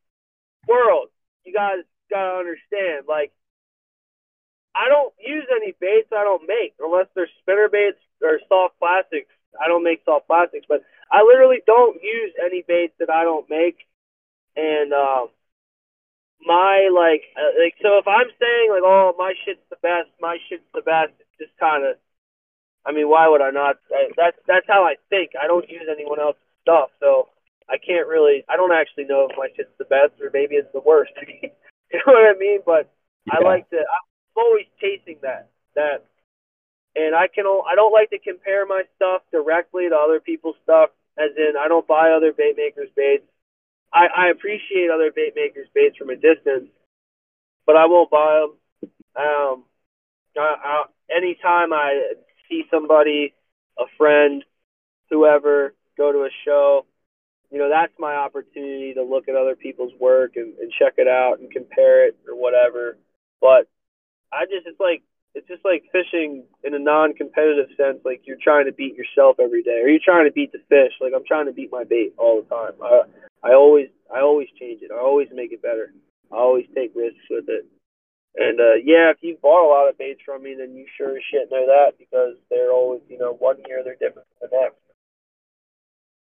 world. 0.69 1.09
You 1.45 1.53
guys 1.53 1.85
gotta 2.11 2.39
understand. 2.39 3.07
Like 3.09 3.33
I 4.75 4.89
don't 4.89 5.15
use 5.19 5.47
any 5.51 5.73
baits 5.81 6.13
I 6.13 6.25
don't 6.25 6.47
make 6.47 6.75
unless 6.79 7.07
they're 7.15 7.31
spinner 7.41 7.69
baits 7.71 7.99
or 8.23 8.41
soft 8.49 8.79
plastics. 8.79 9.33
I 9.61 9.69
don't 9.69 9.85
make 9.85 10.03
soft 10.05 10.27
plastics, 10.27 10.67
but 10.69 10.83
I 11.11 11.23
literally 11.23 11.63
don't 11.67 12.03
use 12.03 12.33
any 12.45 12.65
baits 12.67 12.95
that 12.99 13.11
I 13.11 13.25
don't 13.25 13.49
make. 13.49 13.79
And 14.57 14.93
um, 14.93 15.29
my 16.43 16.89
like, 16.93 17.23
uh, 17.37 17.53
like 17.63 17.75
so 17.83 17.99
if 17.99 18.09
I'm 18.09 18.31
saying 18.39 18.69
like, 18.71 18.85
oh, 18.85 19.15
my 19.19 19.35
shit's 19.45 19.65
the 19.71 19.81
best, 19.83 20.09
my 20.21 20.39
shit's 20.49 20.67
the 20.75 20.83
best, 20.83 21.13
it's 21.21 21.39
just 21.39 21.59
kind 21.59 21.85
of. 21.85 21.97
I 22.87 22.93
mean, 22.93 23.11
why 23.11 23.27
would 23.27 23.43
I 23.43 23.51
not? 23.51 23.77
I, 23.91 24.15
that's 24.17 24.39
that's 24.47 24.67
how 24.69 24.85
I 24.85 24.95
think. 25.11 25.33
I 25.35 25.47
don't 25.47 25.69
use 25.69 25.91
anyone 25.91 26.21
else's 26.21 26.43
stuff, 26.63 26.91
so 27.01 27.29
I 27.69 27.79
can't 27.79 28.07
really. 28.07 28.45
I 28.49 28.57
don't 28.57 28.73
actually 28.73 29.05
know 29.05 29.27
if 29.29 29.37
my 29.37 29.49
shit's 29.57 29.75
the 29.79 29.91
best 29.91 30.21
or 30.23 30.31
maybe 30.33 30.55
it's 30.55 30.73
the 30.73 30.81
worst. 30.81 31.13
you 31.27 31.99
know 31.99 32.13
what 32.15 32.35
I 32.35 32.39
mean? 32.39 32.61
But 32.65 32.89
yeah. 33.27 33.41
I 33.41 33.45
like 33.45 33.69
to. 33.71 33.79
I'm 33.79 34.37
always 34.39 34.67
chasing 34.81 35.19
that 35.23 35.51
that 35.75 36.07
and 36.97 37.15
I 37.15 37.29
can 37.29 37.45
I 37.47 37.75
don't 37.75 37.93
like 37.93 38.11
to 38.11 38.19
compare 38.19 38.67
my 38.67 38.83
stuff 38.97 39.23
directly 39.31 39.89
to 39.89 39.97
other 39.97 40.21
people's 40.21 40.57
stuff. 40.65 40.91
As 41.19 41.31
in, 41.37 41.55
I 41.59 41.69
don't 41.69 41.87
buy 41.87 42.11
other 42.11 42.33
bait 42.33 42.55
makers' 42.57 42.91
baits. 42.97 43.25
I, 43.93 44.07
I 44.07 44.29
appreciate 44.29 44.91
other 44.91 45.11
bait 45.15 45.33
makers' 45.35 45.69
baits 45.75 45.97
from 45.97 46.11
a 46.11 46.17
distance, 46.17 46.69
but 47.65 47.77
I 47.77 47.87
won't 47.87 48.11
buy 48.11 48.41
them. 48.41 48.91
Um, 49.17 49.65
I, 50.37 50.57
I, 50.63 50.85
anytime 51.15 51.73
I 51.73 52.13
see 52.49 52.65
somebody, 52.71 53.33
a 53.79 53.85
friend, 53.97 54.45
whoever, 55.11 55.75
go 55.97 56.13
to 56.13 56.25
a 56.25 56.31
show, 56.45 56.85
you 57.51 57.59
know, 57.59 57.71
that's 57.71 57.93
my 57.99 58.15
opportunity 58.15 58.95
to 58.95 59.03
look 59.03 59.29
at 59.29 59.37
other 59.37 59.57
people's 59.57 59.93
work 59.99 60.33
and, 60.37 60.59
and 60.59 60.73
check 60.73 60.95
it 60.99 61.09
out 61.09 61.39
and 61.39 61.51
compare 61.51 62.09
it 62.09 62.17
or 62.29 62.35
whatever. 62.35 62.99
But 63.41 63.69
I 64.33 64.45
just 64.45 64.67
it's 64.67 64.81
like 64.81 65.03
it's 65.37 65.47
just 65.47 65.65
like 65.69 65.85
fishing 65.93 66.45
in 66.65 66.73
a 66.73 66.79
non-competitive 66.79 67.69
sense. 67.77 68.01
Like 68.09 68.23
you're 68.25 68.41
trying 68.41 68.65
to 68.65 68.73
beat 68.73 68.97
yourself 68.97 69.37
every 69.39 69.63
day, 69.63 69.85
or 69.85 69.89
you're 69.89 70.01
trying 70.03 70.25
to 70.25 70.33
beat 70.33 70.51
the 70.51 70.65
fish. 70.73 70.97
Like 70.99 71.13
I'm 71.15 71.29
trying 71.29 71.45
to 71.45 71.53
beat 71.53 71.71
my 71.71 71.85
bait 71.85 72.15
all 72.17 72.41
the 72.41 72.49
time. 72.49 72.73
I 72.81 73.05
I 73.45 73.53
always 73.53 73.89
I 74.09 74.21
always 74.21 74.49
change 74.59 74.81
it. 74.81 74.91
I 74.91 74.97
always 74.99 75.29
make 75.31 75.53
it 75.53 75.61
better. 75.61 75.93
I 76.33 76.37
always 76.37 76.65
take 76.75 76.97
risks 76.97 77.29
with 77.29 77.45
it. 77.49 77.69
And 78.37 78.59
uh, 78.59 78.81
yeah, 78.81 79.13
if 79.13 79.21
you 79.21 79.37
bought 79.37 79.69
a 79.69 79.69
lot 79.69 79.89
of 79.89 79.99
baits 79.99 80.25
from 80.25 80.43
me, 80.43 80.57
then 80.57 80.75
you 80.75 80.87
sure 80.97 81.17
as 81.17 81.23
shit 81.31 81.53
know 81.53 81.69
that 81.69 82.01
because 82.01 82.41
they're 82.49 82.73
always 82.73 83.03
you 83.07 83.19
know 83.19 83.37
one 83.37 83.61
year 83.69 83.85
they're 83.85 84.01
different 84.01 84.29
from 84.41 84.49
the 84.49 84.57
next. 84.57 84.81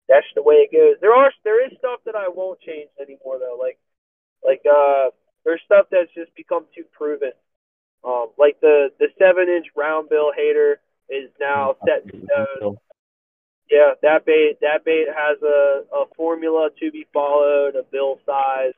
That's 0.08 0.32
the 0.34 0.42
way 0.42 0.64
it 0.64 0.72
goes. 0.72 0.96
There 1.02 1.12
are 1.12 1.30
there 1.44 1.60
is 1.60 1.76
stuff 1.76 2.00
that 2.06 2.16
I 2.16 2.32
won't 2.32 2.60
change 2.64 2.88
anymore 2.96 3.36
though. 3.44 3.60
Like 3.60 3.76
like 4.40 4.64
uh, 4.64 5.12
there's 5.44 5.60
stuff 5.68 5.92
that's 5.92 6.12
just 6.16 6.34
become 6.34 6.64
too 6.74 6.84
proven 6.96 7.36
um, 8.04 8.28
like 8.38 8.60
the 8.60 8.90
the 8.98 9.08
seven 9.18 9.48
inch 9.48 9.66
round 9.76 10.08
bill 10.08 10.32
hater 10.34 10.80
is 11.08 11.30
now 11.40 11.76
set 11.86 12.02
in 12.12 12.26
stone. 12.26 12.76
Yeah, 13.70 13.94
that 14.02 14.26
bait 14.26 14.58
that 14.60 14.84
bait 14.84 15.06
has 15.08 15.40
a, 15.42 15.84
a 15.94 16.04
formula 16.16 16.70
to 16.80 16.90
be 16.90 17.06
followed, 17.12 17.76
a 17.76 17.84
bill 17.84 18.18
size. 18.26 18.74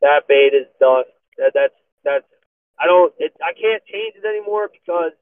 That 0.00 0.26
bait 0.28 0.52
is 0.52 0.66
done. 0.80 1.04
That, 1.38 1.52
that's 1.54 1.74
that's 2.04 2.26
I 2.78 2.86
don't 2.86 3.12
it, 3.18 3.32
I 3.40 3.52
can't 3.54 3.82
change 3.86 4.14
it 4.16 4.26
anymore 4.26 4.68
because 4.72 5.12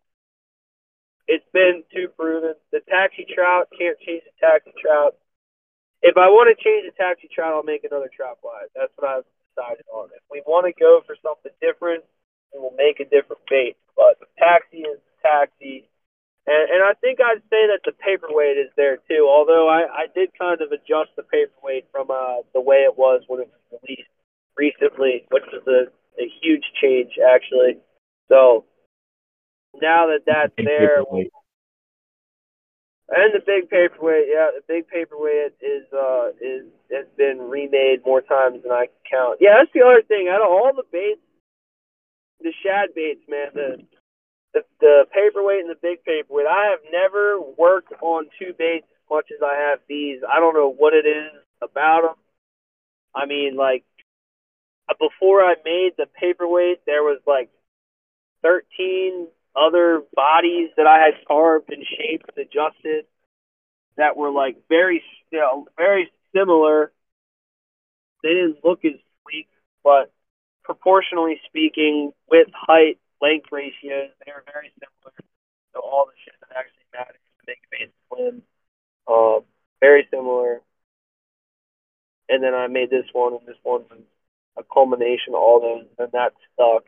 it's 1.28 1.46
been 1.52 1.84
too 1.94 2.08
proven. 2.16 2.54
The 2.72 2.80
taxi 2.88 3.26
trout 3.28 3.68
can't 3.76 3.98
change 4.00 4.24
the 4.24 4.34
taxi 4.40 4.72
trout. 4.80 5.14
If 6.02 6.16
I 6.16 6.32
want 6.32 6.48
to 6.48 6.56
change 6.58 6.88
the 6.88 6.96
taxi 6.96 7.28
trout, 7.28 7.52
I'll 7.52 7.62
make 7.62 7.84
another 7.84 8.10
trout 8.10 8.38
fly. 8.40 8.66
That's 8.74 8.90
what 8.96 9.06
I've 9.06 9.28
decided 9.52 9.84
on. 9.92 10.08
If 10.16 10.24
we 10.32 10.42
want 10.48 10.66
to 10.66 10.72
go 10.72 11.02
for 11.06 11.14
something 11.22 11.52
different, 11.60 12.02
and 12.52 12.62
will 12.62 12.74
make 12.76 13.00
a 13.00 13.04
different 13.04 13.42
bait. 13.48 13.76
But 13.96 14.18
the 14.20 14.26
taxi 14.38 14.82
is 14.82 14.98
the 14.98 15.16
taxi. 15.22 15.86
And, 16.46 16.70
and 16.70 16.80
I 16.84 16.94
think 17.00 17.20
I'd 17.20 17.44
say 17.50 17.68
that 17.68 17.80
the 17.84 17.92
paperweight 17.92 18.56
is 18.56 18.70
there 18.76 18.98
too, 19.08 19.26
although 19.28 19.68
I, 19.68 19.86
I 19.86 20.06
did 20.14 20.30
kind 20.38 20.60
of 20.60 20.72
adjust 20.72 21.14
the 21.16 21.22
paperweight 21.22 21.86
from 21.92 22.10
uh, 22.10 22.42
the 22.54 22.60
way 22.60 22.88
it 22.88 22.96
was 22.96 23.22
when 23.28 23.40
it 23.40 23.48
was 23.48 23.80
released 23.82 24.10
recently, 24.56 25.26
which 25.30 25.44
was 25.52 25.62
a, 25.68 25.90
a 26.20 26.26
huge 26.42 26.64
change 26.80 27.18
actually. 27.20 27.78
So 28.28 28.64
now 29.80 30.06
that 30.08 30.24
that's 30.26 30.54
Big 30.56 30.66
there, 30.66 31.04
and 33.10 33.34
the 33.34 33.42
big 33.44 33.68
paperweight, 33.68 34.26
yeah, 34.30 34.54
the 34.54 34.62
big 34.68 34.86
paperweight 34.86 35.58
is 35.60 35.84
uh 35.92 36.30
is 36.40 36.64
has 36.90 37.06
been 37.16 37.50
remade 37.50 38.06
more 38.06 38.20
times 38.20 38.62
than 38.62 38.70
I 38.70 38.86
can 38.86 39.02
count. 39.10 39.38
Yeah, 39.40 39.58
that's 39.58 39.72
the 39.74 39.82
other 39.82 40.02
thing. 40.06 40.28
Out 40.28 40.42
of 40.42 40.48
all 40.48 40.72
the 40.74 40.86
baits, 40.92 41.20
the 42.40 42.52
shad 42.62 42.90
baits, 42.94 43.22
man, 43.28 43.48
the 43.54 43.76
the, 44.52 44.60
the 44.80 45.04
paperweight 45.14 45.60
and 45.60 45.70
the 45.70 45.78
big 45.80 46.04
paperweight. 46.04 46.46
I 46.46 46.70
have 46.70 46.80
never 46.90 47.40
worked 47.40 47.92
on 48.02 48.26
two 48.38 48.52
baits 48.58 48.86
as 48.90 49.10
much 49.10 49.26
as 49.30 49.42
I 49.44 49.70
have 49.70 49.78
these. 49.88 50.20
I 50.28 50.40
don't 50.40 50.54
know 50.54 50.72
what 50.72 50.92
it 50.92 51.06
is 51.06 51.32
about 51.62 52.02
them. 52.02 52.16
I 53.14 53.26
mean, 53.26 53.56
like 53.56 53.84
uh, 54.88 54.94
before 54.98 55.40
I 55.42 55.54
made 55.64 55.92
the 55.96 56.06
paperweight, 56.06 56.84
there 56.86 57.02
was 57.02 57.20
like 57.26 57.50
13 58.42 59.28
other 59.54 60.02
bodies 60.14 60.70
that 60.76 60.86
I 60.86 60.98
had 60.98 61.26
carved 61.26 61.72
and 61.72 61.84
shaped 61.84 62.30
and 62.36 62.46
adjusted 62.46 63.04
that 63.96 64.16
were 64.16 64.30
like 64.30 64.56
very, 64.68 65.02
know, 65.32 65.66
very 65.76 66.10
similar. 66.34 66.92
They 68.22 68.30
didn't 68.30 68.64
look 68.64 68.84
as 68.84 68.92
sleek, 69.24 69.48
but 69.82 70.12
proportionally 70.70 71.40
speaking, 71.46 72.12
width, 72.30 72.52
height, 72.54 72.96
length 73.20 73.48
ratios, 73.50 74.14
they 74.24 74.30
were 74.30 74.44
very 74.46 74.70
similar 74.78 75.12
to 75.74 75.80
all 75.80 76.06
the 76.06 76.14
shit 76.24 76.34
that 76.38 76.56
actually 76.56 76.86
matters 76.94 77.18
to 77.18 77.42
make 77.48 77.58
a 77.58 77.70
base 77.74 77.90
slim. 78.06 78.42
Um, 79.10 79.40
very 79.80 80.06
similar. 80.12 80.60
And 82.28 82.40
then 82.40 82.54
I 82.54 82.68
made 82.68 82.88
this 82.88 83.06
one, 83.12 83.32
and 83.32 83.44
this 83.48 83.58
one 83.64 83.82
was 83.90 83.98
a 84.56 84.62
culmination 84.62 85.34
of 85.34 85.42
all 85.42 85.60
those, 85.60 85.86
and 85.98 86.12
that 86.12 86.34
stuck. 86.54 86.84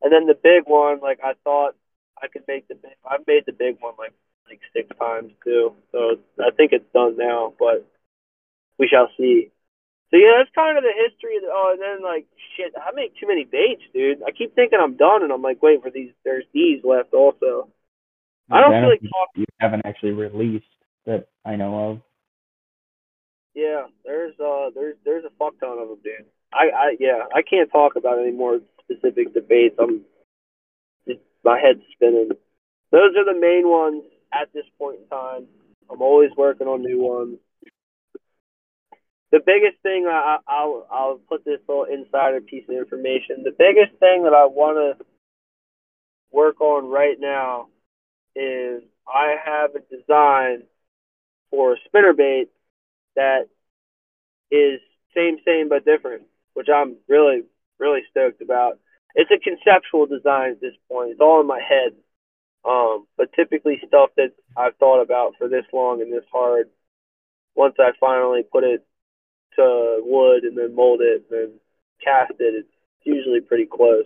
And 0.00 0.12
then 0.12 0.28
the 0.28 0.38
big 0.40 0.70
one, 0.70 1.00
like 1.00 1.18
I 1.24 1.32
thought 1.42 1.74
I 2.22 2.28
could 2.28 2.44
make 2.46 2.68
the 2.68 2.76
big. 2.76 2.94
I've 3.04 3.26
made 3.26 3.46
the 3.46 3.52
big 3.52 3.78
one 3.80 3.94
like 3.98 4.14
like 4.48 4.60
six 4.72 4.86
times 4.96 5.32
too, 5.42 5.74
so 5.90 6.20
I 6.38 6.52
think 6.56 6.70
it's 6.70 6.92
done 6.94 7.16
now. 7.16 7.52
But 7.58 7.84
we 8.78 8.86
shall 8.86 9.10
see. 9.16 9.50
So 10.10 10.16
yeah, 10.16 10.40
that's 10.40 10.54
kind 10.54 10.78
of 10.78 10.84
the 10.84 10.94
history. 10.94 11.36
Of 11.36 11.42
the, 11.42 11.50
oh, 11.52 11.76
and 11.76 11.82
then 11.82 12.02
like 12.02 12.26
shit, 12.56 12.72
I 12.76 12.94
make 12.94 13.12
too 13.20 13.28
many 13.28 13.44
baits, 13.44 13.82
dude. 13.92 14.22
I 14.26 14.30
keep 14.30 14.54
thinking 14.54 14.78
I'm 14.80 14.96
done, 14.96 15.22
and 15.22 15.32
I'm 15.32 15.42
like, 15.42 15.62
wait 15.62 15.82
for 15.82 15.90
these. 15.90 16.10
There's 16.24 16.48
these 16.54 16.82
left 16.82 17.12
also. 17.12 17.68
I 18.50 18.60
don't 18.60 18.72
feel 18.72 18.88
like 18.88 19.00
talking. 19.00 19.44
You 19.44 19.46
haven't 19.60 19.84
actually 19.84 20.12
released 20.12 20.64
that 21.04 21.28
I 21.44 21.56
know 21.56 21.90
of. 21.90 22.00
Yeah, 23.54 23.86
there's 24.04 24.34
uh, 24.40 24.70
there's 24.74 24.96
there's 25.04 25.24
a 25.24 25.34
fuck 25.38 25.60
ton 25.60 25.78
of 25.78 25.88
them, 25.88 25.98
dude. 26.02 26.24
I 26.52 26.70
I 26.72 26.96
yeah, 26.98 27.28
I 27.34 27.42
can't 27.42 27.70
talk 27.70 27.96
about 27.96 28.18
any 28.18 28.32
more 28.32 28.60
specific 28.80 29.34
debates. 29.34 29.76
I'm 29.78 30.02
just, 31.06 31.20
my 31.44 31.60
head's 31.60 31.84
spinning. 31.92 32.30
Those 32.90 33.16
are 33.16 33.24
the 33.24 33.38
main 33.38 33.68
ones 33.68 34.04
at 34.32 34.52
this 34.54 34.64
point 34.78 35.00
in 35.02 35.08
time. 35.08 35.46
I'm 35.90 36.00
always 36.00 36.30
working 36.36 36.66
on 36.66 36.82
new 36.82 37.00
ones. 37.00 37.38
The 39.30 39.40
biggest 39.44 39.82
thing 39.82 40.06
I, 40.10 40.38
I'll 40.46 40.86
I'll 40.90 41.20
put 41.28 41.44
this 41.44 41.60
little 41.68 41.84
insider 41.84 42.40
piece 42.40 42.64
of 42.68 42.76
information. 42.76 43.44
The 43.44 43.54
biggest 43.56 43.98
thing 44.00 44.24
that 44.24 44.32
I 44.32 44.46
want 44.46 44.98
to 44.98 45.04
work 46.32 46.60
on 46.60 46.88
right 46.90 47.16
now 47.18 47.68
is 48.34 48.82
I 49.06 49.36
have 49.44 49.70
a 49.74 49.80
design 49.94 50.62
for 51.50 51.74
a 51.74 51.76
spinnerbait 51.88 52.48
that 53.16 53.48
is 54.50 54.80
same 55.14 55.38
same 55.46 55.68
but 55.68 55.84
different, 55.84 56.22
which 56.54 56.68
I'm 56.74 56.96
really 57.06 57.42
really 57.78 58.00
stoked 58.10 58.40
about. 58.40 58.78
It's 59.14 59.30
a 59.30 59.38
conceptual 59.38 60.06
design 60.06 60.52
at 60.52 60.60
this 60.60 60.74
point. 60.90 61.10
It's 61.10 61.20
all 61.20 61.40
in 61.40 61.46
my 61.46 61.60
head. 61.60 61.92
Um, 62.64 63.06
but 63.16 63.32
typically 63.34 63.80
stuff 63.86 64.10
that 64.16 64.32
I've 64.56 64.76
thought 64.76 65.00
about 65.02 65.34
for 65.38 65.48
this 65.48 65.64
long 65.72 66.02
and 66.02 66.12
this 66.12 66.24
hard. 66.30 66.68
Once 67.54 67.76
I 67.78 67.92
finally 67.98 68.42
put 68.42 68.64
it 68.64 68.84
to 69.58 70.00
wood 70.02 70.44
and 70.44 70.56
then 70.56 70.74
mold 70.74 71.00
it 71.02 71.24
and 71.30 71.30
then 71.30 71.50
cast 72.02 72.32
it, 72.38 72.54
it's 72.54 72.68
usually 73.04 73.40
pretty 73.40 73.66
close. 73.66 74.04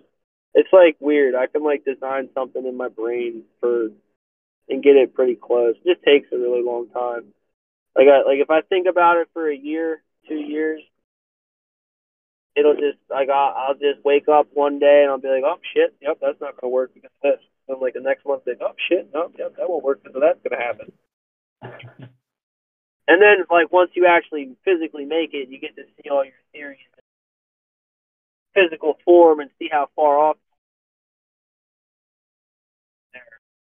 It's 0.54 0.72
like 0.72 0.96
weird. 1.00 1.34
I 1.34 1.46
can 1.46 1.62
like 1.62 1.84
design 1.84 2.28
something 2.34 2.66
in 2.66 2.76
my 2.76 2.88
brain 2.88 3.44
for 3.60 3.88
and 4.68 4.82
get 4.82 4.96
it 4.96 5.14
pretty 5.14 5.36
close. 5.36 5.76
It 5.84 5.94
just 5.94 6.04
takes 6.04 6.28
a 6.32 6.38
really 6.38 6.62
long 6.62 6.88
time. 6.88 7.32
Like 7.96 8.06
I 8.08 8.28
like 8.28 8.38
if 8.40 8.50
I 8.50 8.62
think 8.62 8.86
about 8.86 9.18
it 9.18 9.28
for 9.32 9.50
a 9.50 9.56
year, 9.56 10.02
two 10.28 10.36
years, 10.36 10.80
it'll 12.56 12.74
just 12.74 12.98
like 13.10 13.28
I'll, 13.28 13.54
I'll 13.56 13.74
just 13.74 14.04
wake 14.04 14.28
up 14.28 14.48
one 14.54 14.78
day 14.78 15.02
and 15.02 15.10
I'll 15.10 15.18
be 15.18 15.28
like, 15.28 15.44
oh 15.44 15.58
shit, 15.74 15.94
yep, 16.00 16.18
that's 16.20 16.40
not 16.40 16.60
gonna 16.60 16.70
work 16.70 16.94
because 16.94 17.10
this. 17.22 17.40
And 17.68 17.80
like 17.80 17.94
the 17.94 18.00
next 18.00 18.26
month, 18.26 18.44
think, 18.44 18.58
oh 18.60 18.74
shit, 18.88 19.10
no, 19.14 19.30
yep, 19.38 19.56
that 19.56 19.68
won't 19.68 19.84
work 19.84 20.02
because 20.02 20.20
that's 20.20 20.40
gonna 20.42 20.62
happen. 20.62 22.12
and 23.12 23.20
then 23.20 23.44
like 23.50 23.70
once 23.70 23.90
you 23.94 24.06
actually 24.06 24.56
physically 24.64 25.04
make 25.04 25.34
it, 25.34 25.50
you 25.50 25.60
get 25.60 25.76
to 25.76 25.82
see 25.84 26.08
all 26.08 26.24
your 26.24 26.32
theories 26.52 26.78
in 28.56 28.62
physical 28.64 28.96
form 29.04 29.40
and 29.40 29.50
see 29.58 29.68
how 29.70 29.90
far 29.94 30.18
off 30.18 30.38
there. 33.12 33.22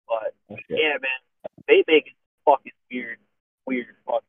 But 0.06 0.34
Oh, 0.50 0.56
yeah, 0.68 0.98
man, 1.00 1.50
bait 1.66 1.86
making 1.88 2.12
fucking 2.44 2.72
weird, 2.90 3.16
weird 3.66 3.86
fucking. 4.04 4.20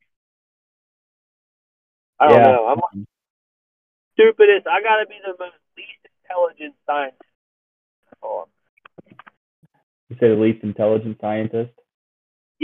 I 2.21 2.29
don't 2.29 2.37
yeah. 2.37 2.43
know. 2.47 2.67
I'm 2.67 2.77
like 2.77 3.05
stupidest. 4.13 4.67
I 4.67 4.81
gotta 4.81 5.05
be 5.05 5.19
the 5.21 5.35
most 5.37 5.57
least 5.75 6.07
intelligent 6.23 6.75
scientist. 6.85 7.21
Oh, 8.23 8.47
You 10.07 10.15
say 10.17 10.29
the 10.29 10.35
least 10.35 10.63
intelligent 10.63 11.17
scientist. 11.19 11.73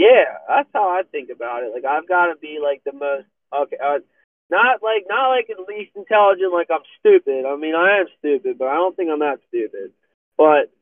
Yeah, 0.00 0.40
that's 0.48 0.70
how 0.72 0.88
I 0.88 1.02
think 1.12 1.28
about 1.28 1.62
it. 1.62 1.72
Like 1.74 1.84
I've 1.84 2.08
got 2.08 2.32
to 2.32 2.36
be 2.40 2.56
like 2.56 2.80
the 2.84 2.96
most 2.96 3.28
okay. 3.52 3.76
Uh, 3.76 4.00
not 4.48 4.80
like 4.82 5.04
not 5.06 5.28
like 5.28 5.46
the 5.46 5.60
least 5.68 5.92
intelligent. 5.94 6.54
Like 6.54 6.68
I'm 6.72 6.86
stupid. 6.98 7.44
I 7.44 7.54
mean, 7.56 7.74
I 7.74 8.00
am 8.00 8.06
stupid, 8.18 8.56
but 8.56 8.68
I 8.68 8.74
don't 8.80 8.96
think 8.96 9.10
I'm 9.10 9.20
that 9.20 9.40
stupid. 9.48 9.92
But 10.38 10.72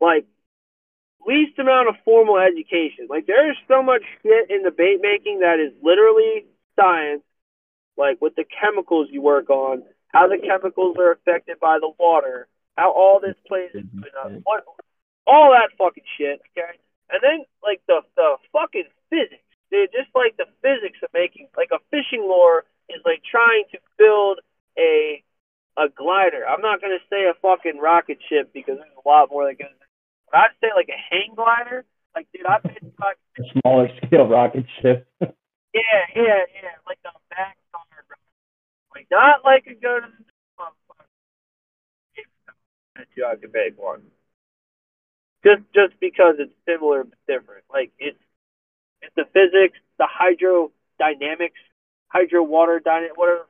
like 0.00 0.26
least 1.24 1.58
amount 1.60 1.90
of 1.90 1.94
formal 2.04 2.38
education. 2.38 3.06
Like 3.08 3.26
there's 3.26 3.56
so 3.68 3.84
much 3.84 4.02
shit 4.22 4.50
in 4.50 4.62
the 4.62 4.72
bait 4.72 4.98
making 5.00 5.40
that 5.40 5.62
is 5.62 5.72
literally 5.80 6.46
science. 6.74 7.22
Like 7.96 8.20
with 8.20 8.34
the 8.34 8.44
chemicals 8.44 9.08
you 9.12 9.22
work 9.22 9.48
on, 9.48 9.84
how 10.08 10.26
the 10.26 10.38
chemicals 10.38 10.96
are 10.98 11.12
affected 11.12 11.60
by 11.60 11.78
the 11.80 11.92
water, 12.00 12.48
how 12.76 12.90
all 12.90 13.20
this 13.20 13.36
plays 13.46 13.70
into 13.74 14.06
uh, 14.24 14.30
what, 14.42 14.64
all 15.24 15.52
that 15.52 15.70
fucking 15.78 16.04
shit. 16.18 16.40
Okay, 16.50 16.78
and 17.12 17.20
then 17.22 17.44
like 17.62 17.80
the 17.86 18.02
the 18.16 18.36
fucking 18.52 18.88
physics, 19.10 19.46
dude. 19.70 19.90
Just 19.92 20.14
like 20.14 20.36
the 20.36 20.46
physics 20.62 20.98
of 21.02 21.10
making 21.12 21.48
like 21.56 21.70
a 21.74 21.82
fishing 21.90 22.22
lure 22.22 22.64
is 22.88 23.02
like 23.04 23.22
trying 23.26 23.64
to 23.72 23.78
build 23.98 24.40
a 24.78 25.22
a 25.78 25.88
glider. 25.88 26.46
I'm 26.46 26.62
not 26.62 26.80
gonna 26.80 27.02
say 27.10 27.26
a 27.26 27.34
fucking 27.42 27.78
rocket 27.78 28.18
ship 28.28 28.52
because 28.52 28.78
there's 28.78 28.98
a 28.98 29.08
lot 29.08 29.30
more 29.30 29.46
that 29.46 29.58
goes. 29.58 29.74
But 30.30 30.38
I'd 30.38 30.58
say 30.60 30.68
like 30.74 30.88
a 30.88 30.98
hang 30.98 31.34
glider. 31.34 31.84
Like, 32.14 32.26
dude, 32.34 32.46
I 32.46 32.58
bet 32.58 32.82
like 32.98 33.18
A 33.38 33.42
smaller 33.60 33.88
scale 33.98 34.26
rocket 34.26 34.66
ship. 34.82 35.06
yeah, 35.20 36.04
yeah, 36.14 36.42
yeah, 36.50 36.74
like 36.86 36.98
the 37.02 37.10
back 37.30 37.56
card, 37.72 38.04
like 38.94 39.06
not 39.10 39.44
like 39.44 39.66
a 39.66 39.74
go 39.74 40.00
to 40.00 40.06
the 40.06 40.24
motherfucker. 40.58 41.06
You 43.16 43.26
I 43.26 43.36
can 43.36 43.50
make 43.52 43.78
one. 43.78 44.02
Just 45.44 45.62
just 45.74 45.98
because 46.00 46.36
it's 46.38 46.52
similar 46.66 47.04
but 47.04 47.18
different. 47.26 47.64
Like 47.72 47.92
it's 47.98 48.18
it's 49.02 49.14
the 49.16 49.24
physics, 49.32 49.78
the 49.98 50.06
hydrodynamics, 50.06 51.60
hydro 52.08 52.42
water 52.42 52.80
dynamic, 52.80 53.16
whatever 53.16 53.46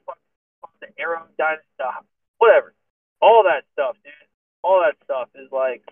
the 0.80 0.86
aerodynamics, 0.98 2.04
whatever, 2.38 2.72
all 3.20 3.44
that 3.44 3.64
stuff, 3.72 3.96
dude. 4.04 4.12
All 4.62 4.84
that 4.84 4.96
stuff 5.04 5.28
is 5.34 5.50
like 5.50 5.82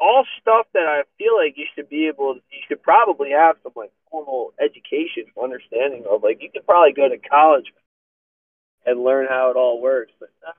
all 0.00 0.24
stuff 0.40 0.66
that 0.74 0.86
I 0.86 1.02
feel 1.18 1.36
like 1.36 1.56
you 1.56 1.66
should 1.74 1.88
be 1.88 2.08
able, 2.08 2.34
you 2.34 2.60
should 2.68 2.82
probably 2.82 3.30
have 3.30 3.56
some 3.62 3.72
like 3.74 3.92
formal 4.10 4.52
education, 4.60 5.24
understanding 5.42 6.04
of. 6.08 6.22
Like 6.22 6.42
you 6.42 6.50
could 6.50 6.66
probably 6.66 6.92
go 6.92 7.08
to 7.08 7.16
college 7.16 7.72
and 8.84 9.02
learn 9.02 9.26
how 9.28 9.50
it 9.50 9.56
all 9.56 9.80
works, 9.80 10.12
but 10.20 10.30
uh, 10.46 10.52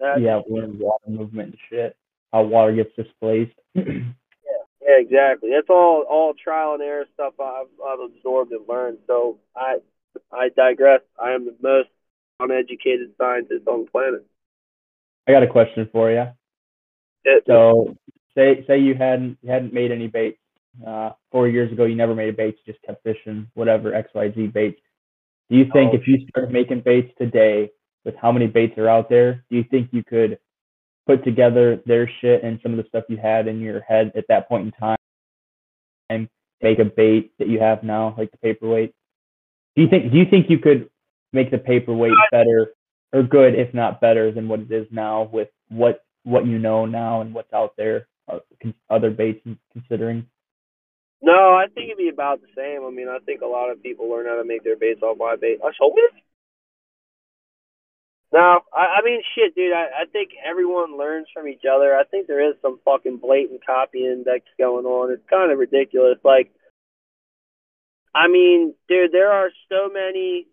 no, 0.00 0.06
that's, 0.08 0.20
yeah, 0.20 0.40
learn 0.48 0.78
water 0.78 1.08
movement 1.08 1.50
and 1.50 1.58
shit. 1.70 1.96
How 2.32 2.42
water 2.42 2.72
gets 2.72 2.94
displaced. 2.96 3.54
Yeah, 4.80 5.00
exactly. 5.00 5.50
That's 5.54 5.68
all 5.68 6.06
all 6.08 6.32
trial 6.32 6.72
and 6.72 6.82
error 6.82 7.04
stuff 7.12 7.34
I've 7.38 7.66
I've 7.86 8.00
absorbed 8.00 8.52
and 8.52 8.66
learned. 8.66 8.96
So 9.06 9.36
I 9.54 9.76
I 10.32 10.48
digress. 10.56 11.02
I 11.22 11.32
am 11.32 11.44
the 11.44 11.54
most 11.60 11.90
uneducated 12.40 13.10
scientist 13.18 13.68
on 13.68 13.84
the 13.84 13.90
planet. 13.90 14.24
I 15.28 15.32
got 15.32 15.42
a 15.42 15.46
question 15.46 15.90
for 15.92 16.10
you. 16.10 16.24
It, 17.24 17.44
So, 17.46 17.96
say 18.34 18.64
say 18.66 18.78
you 18.78 18.94
hadn't 18.94 19.36
you 19.42 19.50
hadn't 19.50 19.74
made 19.74 19.92
any 19.92 20.06
baits 20.06 20.38
uh, 20.86 21.10
four 21.30 21.48
years 21.48 21.70
ago. 21.70 21.84
You 21.84 21.94
never 21.94 22.14
made 22.14 22.30
a 22.30 22.32
bait. 22.32 22.56
You 22.64 22.72
just 22.72 22.82
kept 22.84 23.02
fishing 23.02 23.46
whatever 23.52 23.92
X 23.94 24.08
Y 24.14 24.32
Z 24.34 24.46
baits. 24.46 24.80
Do 25.50 25.56
you 25.56 25.64
think 25.70 25.92
Oh, 25.92 25.96
if 25.96 26.08
you 26.08 26.26
started 26.30 26.50
making 26.50 26.80
baits 26.80 27.12
today, 27.18 27.70
with 28.04 28.14
how 28.16 28.32
many 28.32 28.46
baits 28.46 28.78
are 28.78 28.88
out 28.88 29.10
there, 29.10 29.44
do 29.50 29.56
you 29.56 29.64
think 29.70 29.90
you 29.92 30.02
could 30.02 30.38
put 31.08 31.24
together 31.24 31.80
their 31.86 32.08
shit 32.20 32.44
and 32.44 32.60
some 32.62 32.72
of 32.72 32.78
the 32.78 32.88
stuff 32.88 33.04
you 33.08 33.16
had 33.16 33.48
in 33.48 33.60
your 33.60 33.80
head 33.80 34.12
at 34.14 34.26
that 34.28 34.46
point 34.46 34.66
in 34.66 34.72
time, 34.72 34.98
and 36.10 36.28
make 36.62 36.78
a 36.78 36.84
bait 36.84 37.32
that 37.38 37.48
you 37.48 37.58
have 37.58 37.82
now, 37.82 38.14
like 38.18 38.30
the 38.30 38.36
paperweight? 38.38 38.94
Do 39.74 39.82
you 39.82 39.88
think 39.88 40.12
do 40.12 40.18
you 40.18 40.26
think 40.28 40.46
you 40.50 40.58
could 40.58 40.90
make 41.32 41.50
the 41.50 41.58
paperweight 41.58 42.12
better 42.30 42.74
or 43.12 43.22
good, 43.22 43.54
if 43.54 43.72
not 43.72 44.00
better, 44.00 44.30
than 44.30 44.48
what 44.48 44.60
it 44.60 44.70
is 44.70 44.86
now 44.90 45.30
with 45.32 45.48
what 45.70 46.04
what 46.24 46.46
you 46.46 46.58
know 46.58 46.84
now 46.84 47.22
and 47.22 47.32
what's 47.32 47.52
out 47.54 47.72
there, 47.78 48.06
uh, 48.30 48.40
other 48.90 49.10
baits 49.10 49.40
considering? 49.72 50.26
No, 51.22 51.32
I 51.32 51.66
think 51.74 51.86
it'd 51.86 51.98
be 51.98 52.10
about 52.10 52.40
the 52.42 52.48
same. 52.54 52.84
I 52.86 52.90
mean, 52.90 53.08
I 53.08 53.18
think 53.24 53.40
a 53.40 53.46
lot 53.46 53.70
of 53.70 53.82
people 53.82 54.10
learn 54.10 54.26
how 54.26 54.36
to 54.36 54.44
make 54.44 54.62
their 54.62 54.76
baits 54.76 55.02
off 55.02 55.16
my 55.18 55.36
bait. 55.40 55.58
It. 55.62 56.22
No, 58.32 58.60
I, 58.74 58.98
I 58.98 59.02
mean, 59.04 59.22
shit, 59.34 59.54
dude. 59.54 59.72
I, 59.72 60.02
I 60.02 60.04
think 60.12 60.30
everyone 60.44 60.98
learns 60.98 61.28
from 61.32 61.48
each 61.48 61.62
other. 61.70 61.96
I 61.96 62.04
think 62.04 62.26
there 62.26 62.46
is 62.46 62.56
some 62.60 62.78
fucking 62.84 63.18
blatant 63.18 63.64
copying 63.64 64.22
that's 64.26 64.44
going 64.58 64.84
on. 64.84 65.12
It's 65.12 65.22
kind 65.30 65.50
of 65.50 65.58
ridiculous. 65.58 66.18
Like, 66.22 66.52
I 68.14 68.28
mean, 68.28 68.74
dude, 68.88 69.12
there 69.12 69.32
are 69.32 69.48
so 69.70 69.88
many 69.92 70.46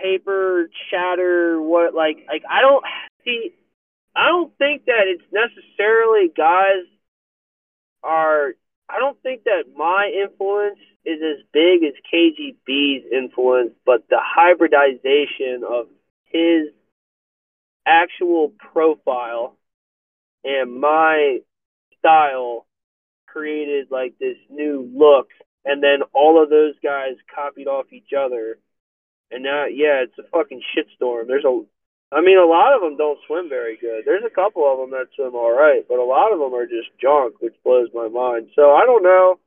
paper 0.00 0.70
chatter. 0.90 1.60
What, 1.60 1.94
like, 1.94 2.24
like 2.26 2.42
I 2.48 2.62
don't 2.62 2.84
see. 3.24 3.52
I 4.16 4.28
don't 4.28 4.56
think 4.56 4.86
that 4.86 5.04
it's 5.06 5.24
necessarily 5.30 6.28
guys 6.34 6.86
are. 8.02 8.54
I 8.88 8.98
don't 8.98 9.20
think 9.22 9.44
that 9.44 9.64
my 9.76 10.10
influence 10.14 10.78
is 11.04 11.20
as 11.22 11.44
big 11.52 11.82
as 11.84 11.94
KGB's 12.12 13.04
influence, 13.12 13.72
but 13.84 14.08
the 14.08 14.20
hybridization 14.20 15.62
of 15.68 15.86
his 16.24 16.68
actual 17.86 18.52
profile 18.72 19.56
and 20.44 20.80
my 20.80 21.38
style 21.98 22.66
created 23.26 23.88
like 23.90 24.14
this 24.18 24.36
new 24.50 24.90
look 24.94 25.28
and 25.64 25.82
then 25.82 26.02
all 26.12 26.42
of 26.42 26.50
those 26.50 26.74
guys 26.82 27.14
copied 27.34 27.66
off 27.66 27.92
each 27.92 28.12
other. 28.16 28.58
And 29.30 29.42
now 29.42 29.64
yeah 29.66 30.04
it's 30.04 30.18
a 30.18 30.28
fucking 30.30 30.60
shitstorm 30.76 31.26
there's 31.26 31.44
a 31.44 31.62
i 32.12 32.20
mean 32.20 32.38
a 32.38 32.46
lot 32.46 32.74
of 32.74 32.80
them 32.82 32.96
don't 32.96 33.18
swim 33.26 33.48
very 33.48 33.76
good. 33.76 34.04
There's 34.04 34.24
a 34.24 34.34
couple 34.34 34.62
of 34.70 34.78
them 34.78 34.90
that 34.90 35.08
swim 35.16 35.34
all 35.34 35.56
right 35.56 35.82
but 35.88 35.98
a 35.98 36.04
lot 36.04 36.32
of 36.32 36.38
them 36.38 36.54
are 36.54 36.66
just 36.66 36.90
junk 37.00 37.40
which 37.40 37.54
blows 37.64 37.88
my 37.94 38.08
mind. 38.08 38.50
So 38.54 38.72
i 38.72 38.84
don't 38.84 39.02
know. 39.02 39.38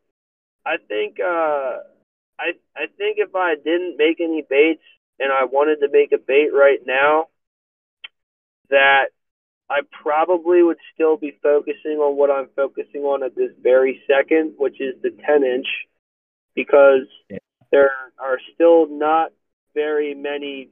I 0.66 0.78
think 0.88 1.20
uh, 1.20 1.86
I 2.39 2.57
I 2.76 2.88
think 2.97 3.18
if 3.18 3.36
I 3.36 3.55
didn't 3.55 3.97
make 3.97 4.20
any 4.20 4.43
baits 4.49 4.82
and 5.20 5.32
I 5.32 5.45
wanted 5.45 5.78
to 5.82 5.89
make 5.91 6.11
a 6.11 6.18
bait 6.18 6.49
right 6.51 6.80
now, 6.86 7.28
that 8.70 9.09
I 9.70 9.82
probably 10.03 10.61
would 10.63 10.78
still 10.93 11.18
be 11.18 11.38
focusing 11.41 11.97
on 11.99 12.18
what 12.18 12.30
I'm 12.30 12.49
focusing 12.55 13.01
on 13.01 13.24
at 13.24 13.36
this 13.36 13.51
very 13.61 14.01
second, 14.07 14.55
which 14.57 14.82
is 14.82 14.95
the 15.01 15.11
10 15.11 15.43
inch, 15.43 15.68
because 16.55 17.07
yeah. 17.30 17.38
there 17.72 17.91
are 18.20 18.38
still 18.53 18.88
not 18.88 19.32
very 19.74 20.13
many 20.13 20.70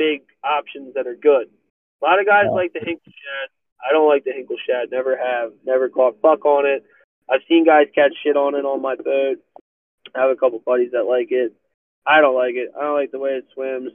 big 0.00 0.24
options 0.42 0.94
that 0.94 1.06
are 1.06 1.14
good. 1.14 1.52
A 2.00 2.00
lot 2.00 2.18
of 2.18 2.24
guys 2.24 2.48
yeah. 2.48 2.56
like 2.56 2.72
the 2.72 2.80
Hinkle 2.80 3.12
Shad. 3.12 3.52
I 3.76 3.92
don't 3.92 4.08
like 4.08 4.24
the 4.24 4.32
Hinkle 4.32 4.56
Shad. 4.64 4.90
Never 4.90 5.16
have. 5.16 5.52
Never 5.66 5.90
caught 5.90 6.22
buck 6.22 6.44
on 6.46 6.64
it. 6.64 6.84
I've 7.28 7.44
seen 7.46 7.66
guys 7.66 7.92
catch 7.94 8.12
shit 8.24 8.36
on 8.36 8.54
it 8.54 8.64
on 8.64 8.80
my 8.80 8.96
boat. 8.96 9.38
I 10.16 10.20
have 10.20 10.30
a 10.30 10.40
couple 10.40 10.58
buddies 10.64 10.92
that 10.92 11.04
like 11.04 11.28
it. 11.30 11.52
I 12.06 12.20
don't 12.22 12.34
like 12.34 12.54
it. 12.56 12.72
I 12.76 12.80
don't 12.80 12.96
like 12.96 13.12
the 13.12 13.18
way 13.18 13.32
it 13.32 13.44
swims. 13.52 13.92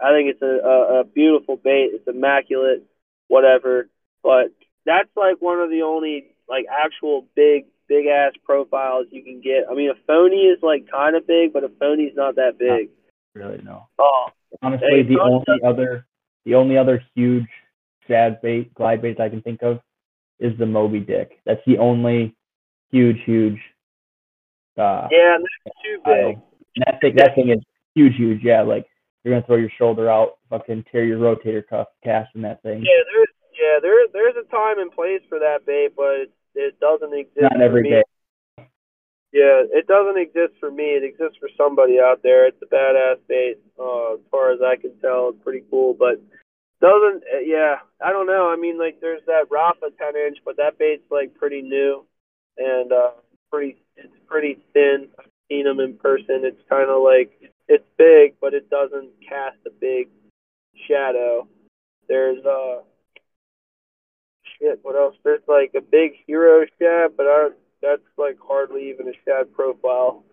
I 0.00 0.14
think 0.14 0.30
it's 0.30 0.42
a, 0.42 0.46
a, 0.46 1.00
a 1.00 1.04
beautiful 1.04 1.56
bait. 1.56 1.90
It's 1.92 2.06
immaculate, 2.06 2.86
whatever. 3.26 3.88
But 4.22 4.54
that's 4.86 5.10
like 5.16 5.36
one 5.40 5.58
of 5.58 5.70
the 5.70 5.82
only 5.82 6.36
like 6.48 6.66
actual 6.70 7.26
big 7.34 7.66
big 7.88 8.06
ass 8.06 8.32
profiles 8.44 9.06
you 9.10 9.24
can 9.24 9.40
get. 9.40 9.64
I 9.70 9.74
mean, 9.74 9.90
a 9.90 9.98
phony 10.06 10.46
is 10.46 10.62
like 10.62 10.88
kind 10.90 11.16
of 11.16 11.26
big, 11.26 11.52
but 11.52 11.64
a 11.64 11.68
phony's 11.80 12.14
not 12.14 12.36
that 12.36 12.58
big. 12.58 12.90
Not 13.34 13.44
really, 13.44 13.62
no. 13.64 13.88
Oh, 13.98 14.28
honestly, 14.62 15.02
the 15.02 15.20
only 15.20 15.44
other 15.66 16.06
the 16.44 16.54
only 16.54 16.76
other 16.78 17.02
huge 17.14 17.48
shad 18.06 18.40
bait 18.42 18.72
glide 18.74 19.02
bait 19.02 19.20
I 19.20 19.28
can 19.28 19.42
think 19.42 19.62
of 19.62 19.80
is 20.40 20.56
the 20.58 20.66
Moby 20.66 21.00
Dick. 21.00 21.40
That's 21.44 21.60
the 21.66 21.78
only 21.78 22.36
huge, 22.90 23.18
huge. 23.24 23.58
Uh, 24.76 25.08
yeah, 25.10 25.36
that's 25.64 25.76
too 25.84 25.98
big. 26.04 26.38
that 26.86 27.00
thing, 27.00 27.14
that 27.16 27.34
thing 27.34 27.50
is 27.50 27.58
huge, 27.94 28.14
huge. 28.16 28.40
Yeah, 28.42 28.62
like 28.62 28.86
you're 29.22 29.34
gonna 29.34 29.46
throw 29.46 29.56
your 29.56 29.72
shoulder 29.76 30.10
out, 30.10 30.38
fucking 30.50 30.84
tear 30.90 31.04
your 31.04 31.18
rotator 31.18 31.66
cuff 31.68 31.88
casting 32.04 32.42
that 32.42 32.62
thing. 32.62 32.78
Yeah, 32.78 33.02
there's 33.12 33.28
yeah, 33.58 33.78
there 33.82 34.06
there's 34.12 34.36
a 34.36 34.48
time 34.50 34.78
and 34.78 34.92
place 34.92 35.20
for 35.28 35.38
that 35.40 35.66
bait, 35.66 35.90
but 35.96 36.30
it, 36.54 36.78
doesn't 36.80 37.12
exist. 37.12 37.42
Not 37.42 37.60
every 37.60 37.88
day. 37.90 38.02
Yeah, 39.32 39.60
it 39.70 39.86
doesn't 39.86 40.18
exist 40.18 40.54
for 40.58 40.70
me. 40.70 40.96
It 40.96 41.04
exists 41.04 41.36
for 41.38 41.50
somebody 41.56 42.00
out 42.00 42.22
there. 42.22 42.46
It's 42.46 42.62
a 42.62 42.66
badass 42.66 43.18
bait, 43.28 43.58
uh, 43.78 44.14
as 44.14 44.20
far 44.30 44.52
as 44.52 44.60
I 44.64 44.76
can 44.76 44.98
tell. 45.00 45.30
It's 45.30 45.44
pretty 45.44 45.64
cool, 45.70 45.94
but 45.94 46.20
doesn't. 46.80 47.22
Uh, 47.24 47.40
yeah, 47.44 47.76
I 48.02 48.12
don't 48.12 48.26
know. 48.26 48.48
I 48.48 48.56
mean, 48.56 48.78
like, 48.78 49.00
there's 49.00 49.20
that 49.26 49.46
Rafa 49.50 49.90
10 49.98 50.16
inch, 50.16 50.38
but 50.44 50.56
that 50.56 50.78
bait's 50.78 51.04
like 51.10 51.34
pretty 51.34 51.60
new 51.60 52.06
and 52.56 52.92
uh, 52.92 53.10
pretty 53.50 53.76
it's 53.96 54.12
pretty 54.26 54.58
thin. 54.72 55.08
I've 55.18 55.26
seen 55.48 55.64
them 55.64 55.80
in 55.80 55.96
person. 55.96 56.42
It's 56.44 56.62
kind 56.68 56.90
of 56.90 57.02
like 57.02 57.32
it's 57.68 57.84
big, 57.96 58.34
but 58.40 58.54
it 58.54 58.70
doesn't 58.70 59.10
cast 59.26 59.58
a 59.66 59.70
big 59.70 60.08
shadow. 60.86 61.48
There's 62.08 62.44
uh 62.44 62.80
shit. 64.58 64.80
What 64.82 64.96
else? 64.96 65.16
There's 65.24 65.42
like 65.48 65.72
a 65.76 65.80
big 65.80 66.12
hero 66.26 66.64
shad, 66.80 67.16
but 67.16 67.26
I, 67.26 67.48
that's 67.82 68.02
like 68.16 68.36
hardly 68.42 68.90
even 68.90 69.08
a 69.08 69.16
shad 69.24 69.52
profile. 69.52 70.24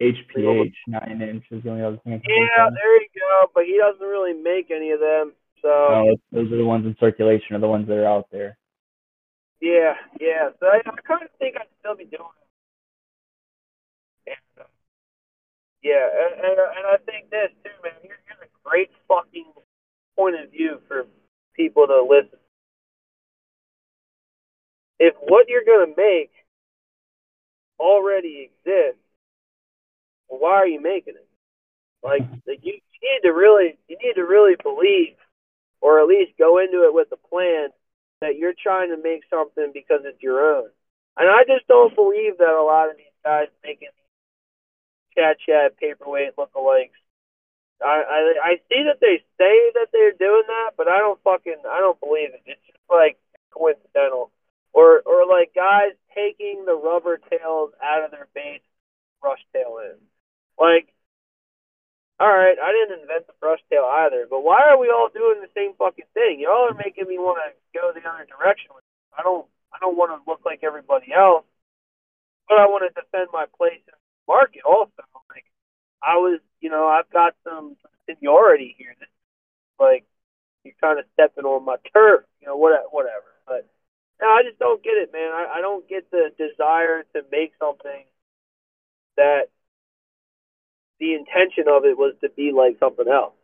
HPH 0.00 0.72
nine 0.88 1.22
inch 1.22 1.44
is 1.50 1.62
the 1.62 1.70
only 1.70 1.82
other 1.82 1.98
thing. 2.04 2.20
yeah, 2.26 2.68
there 2.70 3.00
you 3.00 3.08
go. 3.14 3.50
But 3.54 3.64
he 3.64 3.78
doesn't 3.78 4.06
really 4.06 4.34
make 4.34 4.70
any 4.70 4.90
of 4.90 5.00
them. 5.00 5.32
So 5.62 5.68
no, 5.68 6.16
those 6.32 6.52
are 6.52 6.56
the 6.56 6.64
ones 6.64 6.86
in 6.86 6.96
circulation, 6.98 7.54
are 7.54 7.60
the 7.60 7.68
ones 7.68 7.86
that 7.86 7.96
are 7.96 8.06
out 8.06 8.26
there. 8.32 8.58
Yeah, 9.60 9.94
yeah. 10.20 10.50
So 10.58 10.66
I, 10.66 10.78
I 10.78 11.00
kind 11.06 11.22
of 11.22 11.30
think 11.38 11.54
I'd 11.56 11.70
still 11.78 11.94
be 11.94 12.04
doing 12.04 12.34
it. 14.26 14.34
And, 14.34 14.66
uh, 14.66 14.68
yeah, 15.84 16.02
and, 16.02 16.34
and, 16.34 16.58
and 16.58 16.86
I 16.90 16.96
think 17.06 17.30
this 17.30 17.54
too, 17.62 17.70
man. 17.84 17.94
Here's, 18.02 18.18
here's 18.26 18.42
a 18.42 18.68
great 18.68 18.90
fucking 19.06 19.52
point 20.18 20.34
of 20.34 20.50
view 20.50 20.80
for 20.88 21.06
people 21.54 21.86
to 21.86 22.02
listen. 22.02 22.38
If 24.98 25.14
what 25.22 25.46
you're 25.48 25.64
gonna 25.64 25.94
make 25.96 26.41
already 27.78 28.50
exists, 28.50 29.02
well, 30.28 30.40
why 30.40 30.54
are 30.54 30.66
you 30.66 30.80
making 30.80 31.14
it? 31.14 31.28
Like, 32.02 32.22
mm-hmm. 32.22 32.48
like 32.48 32.60
you, 32.62 32.74
you 32.74 32.98
need 33.02 33.28
to 33.28 33.32
really, 33.32 33.78
you 33.88 33.96
need 34.02 34.14
to 34.14 34.24
really 34.24 34.56
believe, 34.62 35.16
or 35.80 36.00
at 36.00 36.08
least 36.08 36.38
go 36.38 36.58
into 36.58 36.84
it 36.84 36.94
with 36.94 37.08
a 37.12 37.28
plan 37.28 37.68
that 38.20 38.36
you're 38.36 38.54
trying 38.60 38.90
to 38.90 39.02
make 39.02 39.22
something 39.28 39.70
because 39.74 40.00
it's 40.04 40.22
your 40.22 40.56
own. 40.56 40.68
And 41.16 41.28
I 41.28 41.44
just 41.44 41.66
don't 41.68 41.92
mm-hmm. 41.92 41.96
believe 41.96 42.38
that 42.38 42.54
a 42.54 42.62
lot 42.62 42.90
of 42.90 42.96
these 42.96 43.06
guys 43.24 43.48
making 43.64 43.88
Chad 45.16 45.36
Shad 45.46 45.76
paperweight 45.76 46.36
lookalikes. 46.36 46.96
I, 47.82 47.98
I 48.06 48.20
I 48.42 48.52
see 48.70 48.84
that 48.86 49.00
they 49.00 49.18
say 49.38 49.56
that 49.74 49.88
they're 49.92 50.12
doing 50.12 50.44
that, 50.46 50.72
but 50.76 50.88
I 50.88 50.98
don't 50.98 51.20
fucking 51.22 51.62
I 51.68 51.80
don't 51.80 51.98
believe 51.98 52.30
it. 52.30 52.42
It's 52.46 52.66
just 52.66 52.78
like 52.88 53.18
coincidental. 53.50 54.30
Or 54.72 55.02
or 55.04 55.26
like 55.26 55.52
guys 55.54 55.92
taking 56.14 56.64
the 56.64 56.74
rubber 56.74 57.18
tails 57.18 57.72
out 57.82 58.04
of 58.04 58.10
their 58.10 58.28
base, 58.34 58.62
brush 59.20 59.40
tail 59.52 59.78
in. 59.82 59.98
Like 60.58 60.92
all 62.22 62.30
right, 62.30 62.54
I 62.54 62.70
didn't 62.70 63.02
invent 63.02 63.26
the 63.26 63.34
brush 63.40 63.58
tail 63.66 63.82
either, 63.82 64.30
but 64.30 64.46
why 64.46 64.62
are 64.70 64.78
we 64.78 64.94
all 64.94 65.10
doing 65.10 65.42
the 65.42 65.50
same 65.58 65.74
fucking 65.74 66.06
thing? 66.14 66.38
Y'all 66.38 66.70
are 66.70 66.78
making 66.78 67.10
me 67.10 67.18
want 67.18 67.42
to 67.42 67.50
go 67.74 67.90
the 67.90 67.98
other 68.06 68.22
direction. 68.30 68.70
I 69.10 69.26
don't, 69.26 69.42
I 69.74 69.82
don't 69.82 69.98
want 69.98 70.14
to 70.14 70.22
look 70.30 70.46
like 70.46 70.62
everybody 70.62 71.10
else, 71.10 71.42
but 72.46 72.62
I 72.62 72.70
want 72.70 72.86
to 72.86 72.94
defend 72.94 73.34
my 73.34 73.46
place 73.58 73.82
in 73.90 73.98
the 73.98 74.30
market 74.30 74.62
also. 74.62 75.02
Like, 75.34 75.50
I 75.98 76.14
was, 76.22 76.38
you 76.60 76.70
know, 76.70 76.86
I've 76.86 77.10
got 77.10 77.34
some 77.42 77.74
seniority 78.06 78.76
here. 78.78 78.94
This, 79.00 79.10
like, 79.80 80.06
you're 80.62 80.78
kind 80.80 81.00
of 81.00 81.06
stepping 81.14 81.44
on 81.44 81.64
my 81.64 81.76
turf, 81.92 82.22
you 82.40 82.46
know, 82.46 82.56
whatever, 82.56 82.86
whatever. 82.92 83.34
But 83.50 83.66
no, 84.22 84.28
I 84.28 84.42
just 84.46 84.58
don't 84.60 84.82
get 84.82 84.94
it, 84.94 85.10
man. 85.12 85.32
I, 85.32 85.58
I 85.58 85.60
don't 85.60 85.86
get 85.88 86.08
the 86.12 86.30
desire 86.38 87.02
to 87.14 87.22
make 87.32 87.52
something 87.58 88.06
that 89.16 89.50
the 91.00 91.14
intention 91.14 91.64
of 91.66 91.84
it 91.84 91.98
was 91.98 92.14
to 92.20 92.30
be 92.30 92.52
like 92.54 92.78
something 92.78 93.08
else. 93.10 93.34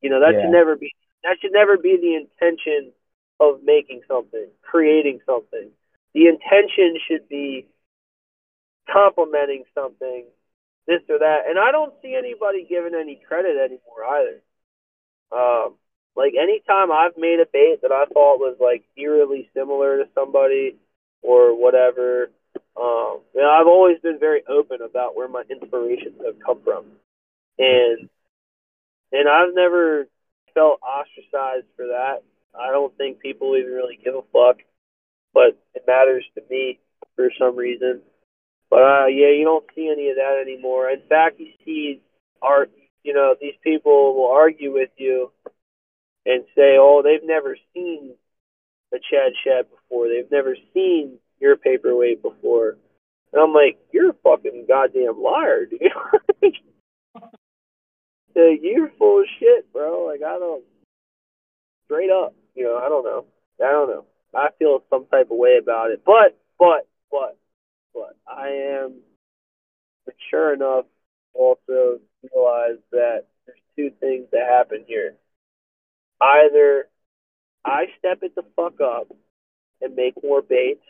You 0.00 0.10
know, 0.10 0.20
that 0.20 0.34
yeah. 0.34 0.42
should 0.42 0.52
never 0.52 0.76
be 0.76 0.94
that 1.24 1.38
should 1.40 1.52
never 1.52 1.76
be 1.76 1.98
the 1.98 2.14
intention 2.14 2.92
of 3.40 3.64
making 3.64 4.02
something, 4.06 4.46
creating 4.62 5.18
something. 5.26 5.70
The 6.14 6.26
intention 6.26 6.96
should 7.08 7.28
be 7.28 7.66
complementing 8.90 9.64
something, 9.74 10.24
this 10.86 11.02
or 11.08 11.18
that. 11.18 11.46
And 11.48 11.58
I 11.58 11.72
don't 11.72 11.94
see 12.00 12.14
anybody 12.14 12.66
giving 12.68 12.94
any 12.94 13.20
credit 13.26 13.56
anymore 13.58 14.04
either. 14.06 14.42
Um, 15.32 15.74
Like 16.14 16.34
anytime 16.40 16.92
I've 16.92 17.16
made 17.16 17.40
a 17.40 17.46
bait 17.50 17.80
that 17.82 17.92
I 17.92 18.04
thought 18.06 18.38
was 18.38 18.56
like 18.60 18.84
eerily 18.96 19.48
similar 19.54 19.98
to 19.98 20.08
somebody 20.14 20.76
or 21.22 21.58
whatever, 21.58 22.30
um, 22.76 23.20
you 23.34 23.40
know, 23.40 23.50
I've 23.50 23.66
always 23.66 23.98
been 24.00 24.18
very 24.18 24.42
open 24.48 24.82
about 24.82 25.16
where 25.16 25.28
my 25.28 25.42
inspirations 25.48 26.20
have 26.24 26.36
come 26.44 26.60
from, 26.64 26.84
and 27.58 28.08
and 29.12 29.28
I've 29.28 29.54
never 29.54 30.06
felt 30.54 30.80
ostracized 30.82 31.66
for 31.76 31.86
that. 31.88 32.22
I 32.58 32.70
don't 32.70 32.96
think 32.98 33.20
people 33.20 33.56
even 33.56 33.72
really 33.72 33.98
give 34.02 34.14
a 34.14 34.22
fuck, 34.32 34.58
but 35.32 35.58
it 35.74 35.84
matters 35.86 36.24
to 36.34 36.42
me 36.50 36.78
for 37.16 37.30
some 37.38 37.56
reason. 37.56 38.00
But 38.68 38.82
uh, 38.82 39.06
yeah, 39.06 39.30
you 39.30 39.44
don't 39.44 39.66
see 39.74 39.90
any 39.90 40.10
of 40.10 40.16
that 40.16 40.42
anymore. 40.42 40.90
In 40.90 41.02
fact, 41.08 41.40
you 41.40 41.48
see 41.64 42.00
art. 42.42 42.70
You 43.02 43.14
know, 43.14 43.34
these 43.40 43.54
people 43.64 44.14
will 44.14 44.30
argue 44.30 44.72
with 44.72 44.90
you 44.96 45.32
and 46.26 46.44
say, 46.54 46.76
"Oh, 46.78 47.02
they've 47.02 47.24
never 47.24 47.56
seen 47.74 48.14
a 48.92 48.98
Chad 48.98 49.32
Shad 49.44 49.66
before. 49.70 50.08
They've 50.08 50.30
never 50.30 50.56
seen 50.74 51.18
your 51.40 51.56
paperweight 51.56 52.22
before." 52.22 52.76
And 53.32 53.42
I'm 53.42 53.52
like, 53.52 53.78
"You're 53.92 54.10
a 54.10 54.14
fucking 54.24 54.66
goddamn 54.68 55.20
liar, 55.22 55.66
dude." 55.66 55.80
like, 56.42 56.54
you're 58.34 58.90
full 58.98 59.20
of 59.20 59.26
shit, 59.38 59.72
bro. 59.72 60.06
Like 60.06 60.22
I 60.22 60.38
don't 60.38 60.64
straight 61.84 62.10
up. 62.10 62.34
You 62.54 62.64
know, 62.64 62.78
I 62.78 62.88
don't 62.88 63.04
know. 63.04 63.26
I 63.60 63.70
don't 63.70 63.88
know. 63.88 64.04
I 64.34 64.48
feel 64.58 64.82
some 64.88 65.06
type 65.06 65.30
of 65.30 65.36
way 65.36 65.58
about 65.60 65.90
it, 65.90 66.02
but 66.04 66.38
but 66.58 66.88
but 67.10 67.36
but 67.94 68.16
I 68.26 68.48
am 68.48 69.00
mature 70.06 70.54
enough 70.54 70.86
also 71.34 71.98
to 71.98 72.00
realize 72.32 72.78
that 72.90 73.26
there's 73.46 73.58
two 73.76 73.90
things 74.00 74.26
that 74.32 74.48
happen 74.48 74.84
here. 74.86 75.14
Either 76.22 76.88
I 77.64 77.86
step 77.98 78.22
it 78.22 78.34
the 78.34 78.44
fuck 78.56 78.80
up 78.80 79.08
and 79.80 79.96
make 79.96 80.14
more 80.22 80.42
baits, 80.42 80.84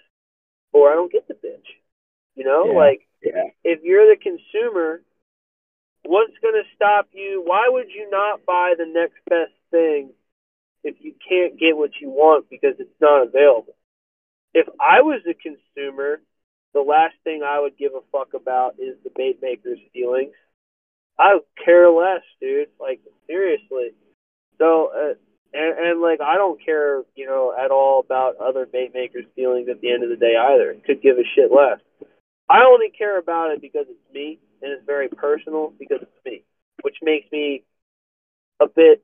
or 0.73 0.91
I 0.91 0.95
don't 0.95 1.13
get 1.13 1.27
the 1.27 1.35
bitch. 1.35 1.67
You 2.35 2.45
know, 2.45 2.67
Yeah. 2.67 2.73
like 2.73 3.09
Yeah. 3.23 3.51
if 3.65 3.83
you're 3.83 4.09
the 4.09 4.17
consumer, 4.17 5.03
what's 6.05 6.37
going 6.39 6.55
to 6.55 6.69
stop 6.75 7.09
you? 7.13 7.43
Why 7.43 7.69
would 7.69 7.91
you 7.91 8.09
not 8.11 8.45
buy 8.45 8.75
the 8.77 8.87
next 8.87 9.25
best 9.27 9.53
thing 9.71 10.15
if 10.85 11.01
you 11.01 11.15
can't 11.27 11.57
get 11.59 11.77
what 11.77 12.01
you 12.01 12.11
want 12.11 12.49
because 12.51 12.79
it's 12.81 13.01
not 13.01 13.23
available? 13.23 13.77
If 14.55 14.69
I 14.81 15.01
was 15.03 15.25
a 15.27 15.35
consumer, 15.35 16.21
the 16.73 16.83
last 16.83 17.17
thing 17.25 17.43
I 17.43 17.61
would 17.61 17.77
give 17.77 17.95
a 17.95 18.03
fuck 18.11 18.35
about 18.35 18.79
is 18.79 18.97
the 19.03 19.11
bait 19.11 19.41
maker's 19.41 19.81
feelings. 19.93 20.35
I 21.19 21.35
would 21.35 21.45
care 21.65 21.89
less, 21.91 22.23
dude. 22.41 22.71
Like 22.79 23.01
seriously. 23.27 23.95
So, 24.63 24.93
uh, 24.95 25.15
and, 25.53 25.75
and 25.77 26.01
like 26.01 26.21
I 26.21 26.37
don't 26.37 26.65
care, 26.65 27.03
you 27.17 27.27
know, 27.27 27.53
at 27.53 27.73
all 27.73 27.99
about 27.99 28.37
other 28.37 28.65
bait 28.65 28.93
makers' 28.95 29.25
feelings 29.35 29.69
at 29.69 29.81
the 29.81 29.91
end 29.91 30.05
of 30.05 30.09
the 30.09 30.17
day 30.17 30.37
either. 30.39 30.77
Could 30.87 31.03
give 31.03 31.19
a 31.19 31.27
shit 31.35 31.51
less. 31.51 31.81
I 32.49 32.63
only 32.63 32.91
care 32.97 33.19
about 33.19 33.51
it 33.51 33.61
because 33.61 33.87
it's 33.89 34.15
me 34.15 34.39
and 34.63 34.71
it's 34.71 34.87
very 34.87 35.09
personal 35.09 35.73
because 35.81 35.99
it's 36.03 36.25
me, 36.25 36.45
which 36.83 36.95
makes 37.03 37.27
me 37.33 37.65
a 38.61 38.69
bit 38.69 39.03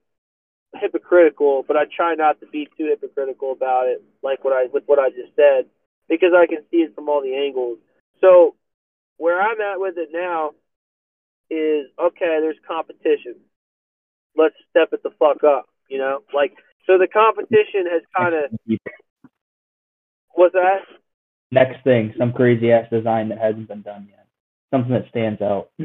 hypocritical. 0.77 1.65
But 1.67 1.77
I 1.77 1.87
try 1.91 2.15
not 2.15 2.39
to 2.39 2.47
be 2.47 2.69
too 2.79 2.87
hypocritical 2.87 3.51
about 3.51 3.89
it, 3.89 4.01
like 4.23 4.45
what 4.45 4.53
I 4.53 4.67
with 4.73 4.85
what 4.87 5.01
I 5.01 5.11
just 5.11 5.35
said, 5.35 5.67
because 6.09 6.31
I 6.37 6.47
can 6.47 6.63
see 6.71 6.87
it 6.87 6.95
from 6.95 7.09
all 7.09 7.21
the 7.21 7.35
angles. 7.35 7.79
So 8.21 8.55
where 9.17 9.43
I'm 9.43 9.61
at 9.61 9.81
with 9.81 9.99
it 9.99 10.11
now 10.13 10.53
is 11.51 11.91
okay. 11.99 12.39
There's 12.41 12.63
competition. 12.65 13.43
Let's 14.39 14.55
step 14.71 14.91
it 14.93 15.03
the 15.03 15.11
fuck 15.19 15.43
up. 15.45 15.69
You 15.89 15.99
know, 15.99 16.21
like 16.33 16.53
so 16.87 16.97
the 16.97 17.09
competition 17.09 17.91
has 17.91 18.03
kind 18.17 18.35
of 18.35 18.79
what's 20.35 20.55
that? 20.55 20.87
Next 21.51 21.83
thing, 21.83 22.15
some 22.19 22.33
crazy 22.33 22.71
ass 22.71 22.89
design 22.91 23.31
that 23.31 23.39
hasn't 23.39 23.69
been 23.69 23.83
done 23.83 24.07
yet. 24.09 24.27
Something 24.71 24.93
that 24.93 25.09
stands 25.11 25.43
out. 25.43 25.71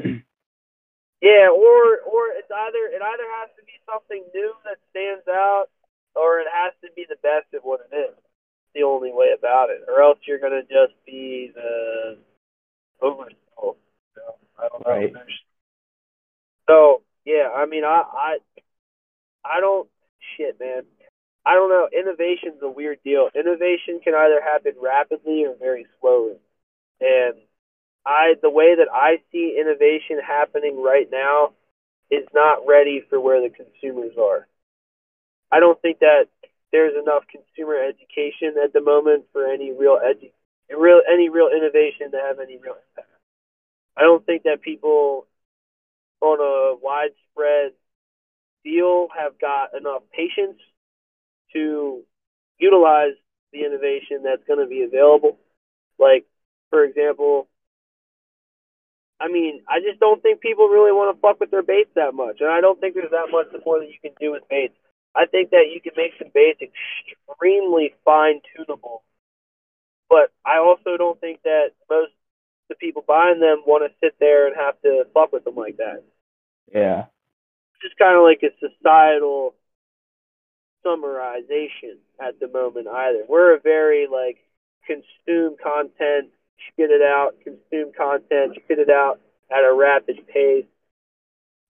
Yeah, 1.24 1.56
or 1.56 2.04
or 2.04 2.36
it's 2.36 2.52
either 2.52 2.84
it 2.92 3.00
either 3.00 3.28
has 3.40 3.48
to 3.56 3.64
be 3.64 3.80
something 3.88 4.28
new 4.36 4.52
that 4.68 4.76
stands 4.92 5.24
out, 5.32 5.68
or 6.20 6.42
it 6.42 6.48
has 6.52 6.74
to 6.84 6.92
be 6.98 7.06
the 7.08 7.16
best 7.24 7.48
at 7.56 7.64
what 7.64 7.80
it 7.80 7.96
is. 7.96 8.12
It's 8.12 8.76
the 8.76 8.84
only 8.84 9.14
way 9.14 9.32
about 9.32 9.70
it, 9.70 9.88
or 9.88 10.04
else 10.04 10.20
you're 10.28 10.44
gonna 10.44 10.64
just 10.64 11.00
be 11.06 11.50
the. 11.56 12.18
You 13.02 13.08
know? 13.08 13.76
I 14.60 14.68
don't 14.68 14.86
know. 14.86 14.92
Right. 14.92 15.14
So 16.68 17.04
yeah, 17.26 17.50
I 17.56 17.66
mean, 17.66 17.84
I 17.84 18.04
I 18.14 18.38
I 19.46 19.60
don't 19.60 19.90
shit, 20.38 20.60
man. 20.60 20.84
I 21.46 21.56
don't 21.56 21.70
know. 21.70 21.90
Innovation's 21.92 22.62
a 22.62 22.70
weird 22.70 23.00
deal. 23.04 23.30
Innovation 23.36 24.00
can 24.04 24.14
either 24.16 24.42
happen 24.42 24.74
rapidly 24.82 25.46
or 25.46 25.56
very 25.60 25.86
slowly, 26.00 26.38
and 27.02 27.36
I 28.06 28.36
the 28.42 28.50
way 28.50 28.76
that 28.76 28.88
I 28.94 29.22
see 29.32 29.58
innovation 29.60 30.20
happening 30.26 30.82
right 30.82 31.08
now 31.12 31.54
is 32.12 32.28
not 32.34 32.66
ready 32.68 33.04
for 33.10 33.20
where 33.20 33.42
the 33.42 33.50
consumers 33.50 34.14
are. 34.18 34.48
I 35.52 35.60
don't 35.60 35.82
think 35.82 36.00
that 36.00 36.26
there's 36.72 36.94
enough 37.00 37.24
consumer 37.30 37.78
education 37.78 38.56
at 38.62 38.74
the 38.74 38.82
moment 38.82 39.26
for 39.32 39.46
any 39.46 39.72
real 39.72 40.00
edu- 40.04 40.32
real 40.76 41.02
any 41.12 41.30
real 41.30 41.50
innovation 41.56 42.12
to 42.12 42.18
have 42.18 42.40
any 42.40 42.58
real 42.58 42.76
impact. 42.76 43.10
I 43.96 44.02
don't 44.02 44.26
think 44.26 44.44
that 44.44 44.62
people 44.62 45.28
on 46.24 46.40
a 46.40 46.80
widespread 46.82 47.74
deal 48.64 49.08
have 49.18 49.40
got 49.40 49.76
enough 49.78 50.04
patience 50.16 50.60
to 51.54 52.02
utilize 52.58 53.14
the 53.52 53.66
innovation 53.66 54.24
that's 54.24 54.44
going 54.48 54.60
to 54.60 54.68
be 54.68 54.84
available. 54.84 55.38
Like, 56.00 56.26
for 56.70 56.84
example, 56.84 57.48
I 59.20 59.28
mean, 59.28 59.62
I 59.68 59.80
just 59.80 60.00
don't 60.00 60.22
think 60.22 60.42
people 60.42 60.68
really 60.68 60.92
want 60.92 61.16
to 61.16 61.22
fuck 61.22 61.40
with 61.40 61.52
their 61.52 61.64
baits 61.64 61.92
that 61.96 62.14
much, 62.14 62.38
and 62.40 62.50
I 62.50 62.62
don't 62.62 62.80
think 62.80 62.96
there's 62.96 63.12
that 63.12 63.32
much 63.32 63.48
more 63.66 63.80
that 63.80 63.88
you 63.88 64.00
can 64.02 64.12
do 64.20 64.32
with 64.32 64.48
baits. 64.50 64.76
I 65.16 65.28
think 65.28 65.52
that 65.52 65.70
you 65.72 65.80
can 65.80 65.94
make 65.96 66.14
some 66.18 66.32
baits 66.34 66.60
extremely 66.62 67.94
fine 68.04 68.42
tunable, 68.56 69.04
but 70.10 70.32
I 70.46 70.58
also 70.58 70.98
don't 70.98 71.20
think 71.22 71.44
that 71.44 71.72
most 71.90 72.12
the 72.70 72.76
people 72.76 73.04
buying 73.08 73.40
them 73.40 73.64
want 73.68 73.84
to 73.86 73.96
sit 74.04 74.16
there 74.20 74.48
and 74.48 74.56
have 74.56 74.82
to 74.82 75.04
fuck 75.14 75.32
with 75.32 75.44
them 75.44 75.56
like 75.56 75.78
that. 75.78 76.04
Yeah. 76.72 77.06
It's 77.74 77.84
just 77.84 77.98
kind 77.98 78.16
of 78.16 78.24
like 78.24 78.44
a 78.44 78.54
societal 78.60 79.56
summarization 80.86 81.98
at 82.20 82.40
the 82.40 82.48
moment. 82.48 82.88
Either 82.88 83.24
we're 83.28 83.56
a 83.56 83.60
very 83.60 84.08
like 84.12 84.38
consume 84.86 85.56
content, 85.62 86.30
spit 86.72 86.92
it 86.92 87.02
out, 87.02 87.36
consume 87.44 87.92
content, 87.96 88.58
spit 88.64 88.80
it 88.80 88.90
out 88.90 89.20
at 89.52 89.64
a 89.64 89.74
rapid 89.74 90.28
pace. 90.28 90.66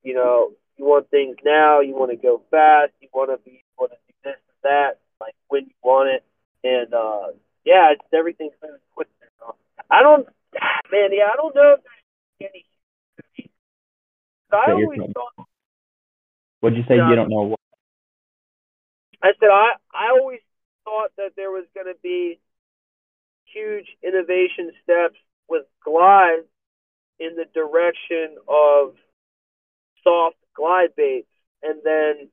You 0.03 0.15
know, 0.15 0.51
you 0.77 0.85
want 0.85 1.09
things 1.09 1.38
now, 1.45 1.80
you 1.80 1.95
want 1.95 2.11
to 2.11 2.18
go 2.18 2.41
fast, 2.51 2.91
you 2.99 3.07
want 3.13 3.31
to 3.31 3.38
be, 3.43 3.51
you 3.51 3.76
want 3.77 3.91
to 3.91 3.97
do 4.07 4.13
this 4.23 4.35
and 4.35 4.63
that, 4.63 4.99
like 5.22 5.35
when 5.47 5.65
you 5.65 5.76
want 5.84 6.09
it, 6.09 6.23
and 6.63 6.93
uh, 6.93 7.27
yeah, 7.63 7.91
it's 7.93 8.03
everything's 8.13 8.53
moving 8.61 8.80
quick 8.95 9.07
now. 9.39 9.55
I 9.89 10.01
don't, 10.01 10.27
man, 10.91 11.09
yeah, 11.11 11.30
I 11.31 11.35
don't 11.38 11.55
know 11.55 11.76
if 11.77 11.84
there's 11.84 12.51
any. 12.53 12.65
I 14.53 14.71
always 14.71 14.99
thought 15.13 15.47
What'd 16.59 16.77
you 16.77 16.85
say? 16.88 16.95
You 16.95 17.15
don't 17.15 17.30
know 17.30 17.41
what? 17.43 17.59
I 19.21 19.31
said 19.39 19.49
I 19.49 19.73
I 19.93 20.17
always 20.19 20.39
thought 20.85 21.11
that 21.17 21.31
there 21.35 21.51
was 21.51 21.65
going 21.73 21.88
to 21.88 21.99
be 22.01 22.39
huge 23.53 23.85
innovation 24.03 24.71
steps 24.84 25.17
with 25.49 25.65
glide 25.84 26.43
in 27.19 27.35
the 27.35 27.45
direction 27.53 28.38
of 28.47 28.95
soft 30.03 30.38
glide 30.55 30.95
baits, 30.95 31.27
and 31.61 31.80
then 31.84 32.30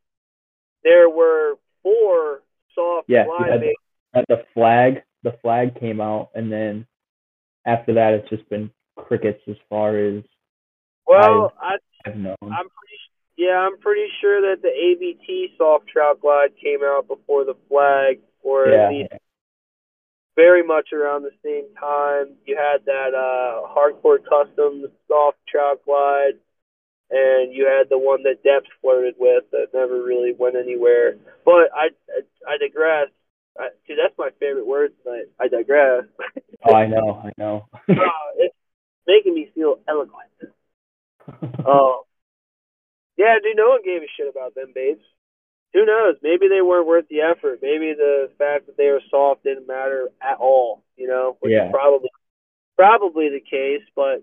there 0.84 1.08
were 1.08 1.54
four 1.82 2.42
soft 2.74 3.08
Yeah, 3.08 3.24
glide 3.24 3.48
yeah. 3.48 3.58
baits. 3.58 3.80
At 4.14 4.24
the 4.28 4.44
flag, 4.54 5.02
the 5.22 5.32
flag 5.42 5.78
came 5.78 6.00
out, 6.00 6.30
and 6.34 6.52
then 6.52 6.86
after 7.66 7.94
that, 7.94 8.14
it's 8.14 8.28
just 8.28 8.48
been 8.48 8.70
crickets 8.96 9.42
as 9.48 9.56
far 9.68 9.96
as 9.96 10.22
Well, 11.06 11.52
I 11.60 11.76
I've 12.06 12.16
known. 12.16 12.36
I'm 12.42 12.68
pretty 12.68 12.98
yeah 13.36 13.58
I'm 13.58 13.78
pretty 13.78 14.08
sure 14.20 14.40
that 14.42 14.62
the 14.62 14.68
ABT 14.68 15.54
soft 15.58 15.88
trout 15.88 16.20
glide 16.20 16.50
came 16.62 16.80
out 16.84 17.08
before 17.08 17.44
the 17.44 17.56
flag, 17.68 18.20
or 18.42 18.68
yeah, 18.68 18.84
at 18.84 18.90
least 18.90 19.12
very 20.36 20.62
much 20.62 20.88
around 20.92 21.22
the 21.22 21.36
same 21.44 21.66
time. 21.78 22.36
You 22.46 22.56
had 22.56 22.84
that 22.86 23.12
uh, 23.14 23.68
hardcore 23.68 24.18
custom 24.24 24.86
soft 25.08 25.38
trout 25.48 25.80
glide, 25.84 26.40
and 27.10 27.52
you 27.52 27.66
had 27.66 27.88
the 27.90 27.98
one 27.98 28.22
that 28.22 28.44
Deps 28.44 28.70
flirted 28.80 29.14
with 29.18 29.44
that 29.52 29.68
never 29.74 30.02
really 30.02 30.32
went 30.38 30.56
anywhere. 30.56 31.16
But 31.44 31.68
I 31.74 31.88
I, 32.08 32.54
I 32.54 32.56
digress. 32.58 33.08
I, 33.58 33.68
dude, 33.86 33.98
that's 34.02 34.16
my 34.16 34.30
favorite 34.38 34.66
word 34.66 34.92
tonight. 35.02 35.26
I 35.38 35.48
digress. 35.48 36.04
oh, 36.64 36.74
I 36.74 36.86
know, 36.86 37.20
I 37.24 37.32
know. 37.36 37.66
uh, 37.74 38.30
it's 38.38 38.54
making 39.06 39.34
me 39.34 39.50
feel 39.54 39.80
eloquent. 39.88 40.30
Oh, 41.64 42.02
yeah, 43.16 43.34
dude. 43.42 43.56
No 43.56 43.70
one 43.70 43.82
gave 43.84 44.02
a 44.02 44.06
shit 44.16 44.28
about 44.28 44.54
them 44.54 44.72
baits. 44.74 45.02
who 45.72 45.86
knows? 45.86 46.16
Maybe 46.22 46.48
they 46.48 46.62
weren't 46.62 46.86
worth 46.88 47.06
the 47.08 47.20
effort. 47.20 47.60
Maybe 47.62 47.94
the 47.94 48.30
fact 48.38 48.66
that 48.66 48.76
they 48.76 48.88
were 48.90 49.02
soft 49.10 49.44
didn't 49.44 49.68
matter 49.68 50.08
at 50.20 50.38
all. 50.38 50.82
You 50.96 51.06
know, 51.08 51.36
which 51.40 51.52
Yeah. 51.52 51.66
is 51.66 51.72
probably 51.72 52.10
probably 52.76 53.28
the 53.28 53.40
case. 53.40 53.82
But 53.94 54.22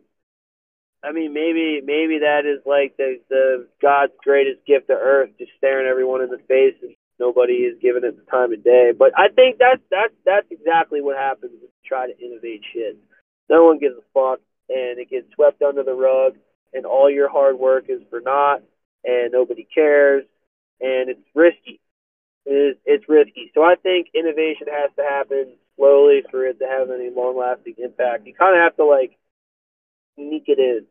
I 1.04 1.12
mean, 1.12 1.32
maybe 1.34 1.82
maybe 1.86 2.20
that 2.20 2.46
is 2.46 2.66
like 2.66 2.98
the 2.98 3.20
the 3.30 3.68
God's 3.82 4.14
greatest 4.24 4.66
gift 4.66 4.88
to 4.88 4.94
Earth, 4.94 5.30
just 5.38 5.52
staring 5.58 5.88
everyone 5.88 6.22
in 6.22 6.30
the 6.30 6.40
face, 6.50 6.76
and 6.82 6.96
nobody 7.20 7.54
is 7.66 7.78
giving 7.82 8.04
it 8.04 8.16
the 8.18 8.30
time 8.32 8.52
of 8.52 8.64
day. 8.64 8.92
But 8.98 9.14
I 9.18 9.30
think 9.30 9.58
that's 9.58 9.82
that's 9.90 10.14
that's 10.26 10.48
exactly 10.52 11.02
what 11.02 11.16
happens 11.18 11.52
when 11.54 11.62
you 11.62 11.70
try 11.86 12.08
to 12.08 12.18
innovate 12.20 12.62
shit. 12.74 12.98
No 13.50 13.64
one 13.66 13.78
gives 13.80 13.96
a 13.96 14.02
fuck, 14.14 14.40
and 14.70 15.00
it 15.00 15.10
gets 15.10 15.32
swept 15.34 15.62
under 15.62 15.84
the 15.84 15.94
rug, 15.94 16.36
and 16.74 16.86
all 16.86 17.10
your 17.10 17.30
hard 17.30 17.58
work 17.60 17.86
is 17.90 18.02
for 18.10 18.22
naught, 18.22 18.62
and 19.04 19.32
nobody 19.32 19.68
cares, 19.74 20.26
and 20.82 21.10
it's 21.10 21.28
risky. 21.36 21.80
It 22.46 22.52
is, 22.52 22.78
it's 22.86 23.10
risky. 23.10 23.52
So 23.54 23.62
I 23.62 23.76
think 23.76 24.08
innovation 24.14 24.68
has 24.72 24.92
to 24.98 25.04
happen 25.04 25.56
slowly 25.76 26.24
for 26.32 26.46
it 26.46 26.60
to 26.60 26.66
have 26.66 26.90
any 26.90 27.10
long-lasting 27.10 27.76
impact. 27.78 28.26
You 28.26 28.34
kind 28.34 28.58
of 28.58 28.64
have 28.64 28.76
to 28.78 28.86
like 28.86 29.18
sneak 30.16 30.46
it 30.48 30.60
in 30.60 30.86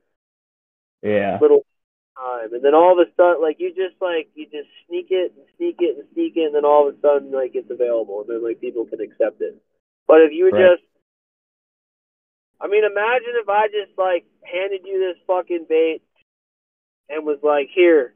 Yeah. 1.03 1.39
little 1.41 1.65
time, 2.17 2.53
and 2.55 2.65
then 2.65 2.75
all 2.75 2.93
of 2.93 2.99
a 2.99 3.11
sudden, 3.17 3.43
like 3.43 3.57
you 3.59 3.71
just 3.71 4.01
like 4.01 4.29
you 4.35 4.47
just 4.47 4.69
sneak 4.89 5.09
it 5.11 5.33
and 5.37 5.47
sneak 5.57 5.77
it 5.81 5.97
and 5.99 6.07
sneak 6.15 6.37
it, 6.37 6.47
and 6.47 6.55
then 6.55 6.65
all 6.65 6.89
of 6.89 6.95
a 6.95 7.01
sudden, 7.01 7.33
like 7.33 7.53
it's 7.55 7.71
available, 7.71 8.21
and 8.23 8.29
then 8.31 8.45
like 8.45 8.61
people 8.61 8.85
can 8.87 9.01
accept 9.01 9.41
it. 9.41 9.57
But 10.07 10.23
if 10.23 10.33
you 10.33 10.53
Right. 10.53 10.71
just, 10.71 10.86
I 12.61 12.69
mean, 12.69 12.85
imagine 12.85 13.35
if 13.37 13.49
I 13.49 13.69
just 13.69 13.97
like 13.99 14.25
handed 14.43 14.83
you 14.85 14.99
this 14.99 15.23
fucking 15.27 15.67
bait 15.69 16.03
and 17.09 17.27
was 17.27 17.39
like, 17.43 17.69
here, 17.75 18.15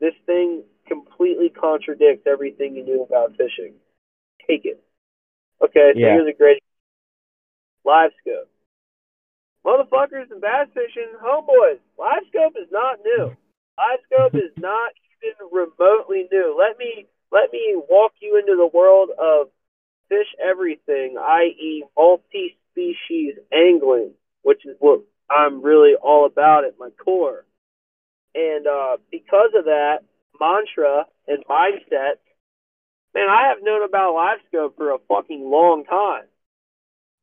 this 0.00 0.14
thing 0.26 0.62
completely 0.86 1.48
contradicts 1.48 2.26
everything 2.26 2.76
you 2.76 2.84
knew 2.84 3.02
about 3.02 3.32
fishing. 3.32 3.74
Take 4.46 4.64
it. 4.64 4.82
Okay, 5.62 5.92
so 5.94 5.98
Yeah. 6.00 6.14
here's 6.14 6.28
a 6.28 6.36
great 6.36 6.62
live 7.84 8.10
scope. 8.20 8.48
Motherfuckers 9.64 10.30
and 10.30 10.40
bass 10.40 10.68
fishing, 10.74 11.08
homeboys, 11.22 11.78
LiveScope 11.96 12.56
is 12.60 12.70
not 12.72 12.98
new. 13.04 13.36
LiveScope 13.78 14.34
is 14.34 14.50
not 14.58 14.92
even 15.22 15.46
remotely 15.52 16.28
new. 16.32 16.56
Let 16.58 16.78
me 16.78 17.06
let 17.30 17.52
me 17.52 17.80
walk 17.88 18.12
you 18.20 18.38
into 18.38 18.56
the 18.56 18.66
world 18.66 19.10
of 19.18 19.48
fish 20.08 20.26
everything, 20.38 21.16
i.e., 21.16 21.84
multi 21.96 22.58
species 22.72 23.34
angling, 23.52 24.12
which 24.42 24.66
is 24.66 24.76
what 24.80 25.02
I'm 25.30 25.62
really 25.62 25.94
all 25.94 26.26
about 26.26 26.64
at 26.64 26.78
my 26.78 26.90
core. 27.02 27.44
And 28.34 28.66
uh, 28.66 28.96
because 29.10 29.50
of 29.56 29.64
that 29.66 30.00
mantra 30.40 31.06
and 31.28 31.44
mindset, 31.48 32.18
man, 33.14 33.28
I 33.28 33.48
have 33.48 33.62
known 33.62 33.84
about 33.84 34.14
LiveScope 34.14 34.76
for 34.76 34.92
a 34.92 34.98
fucking 35.08 35.42
long 35.42 35.84
time. 35.84 36.24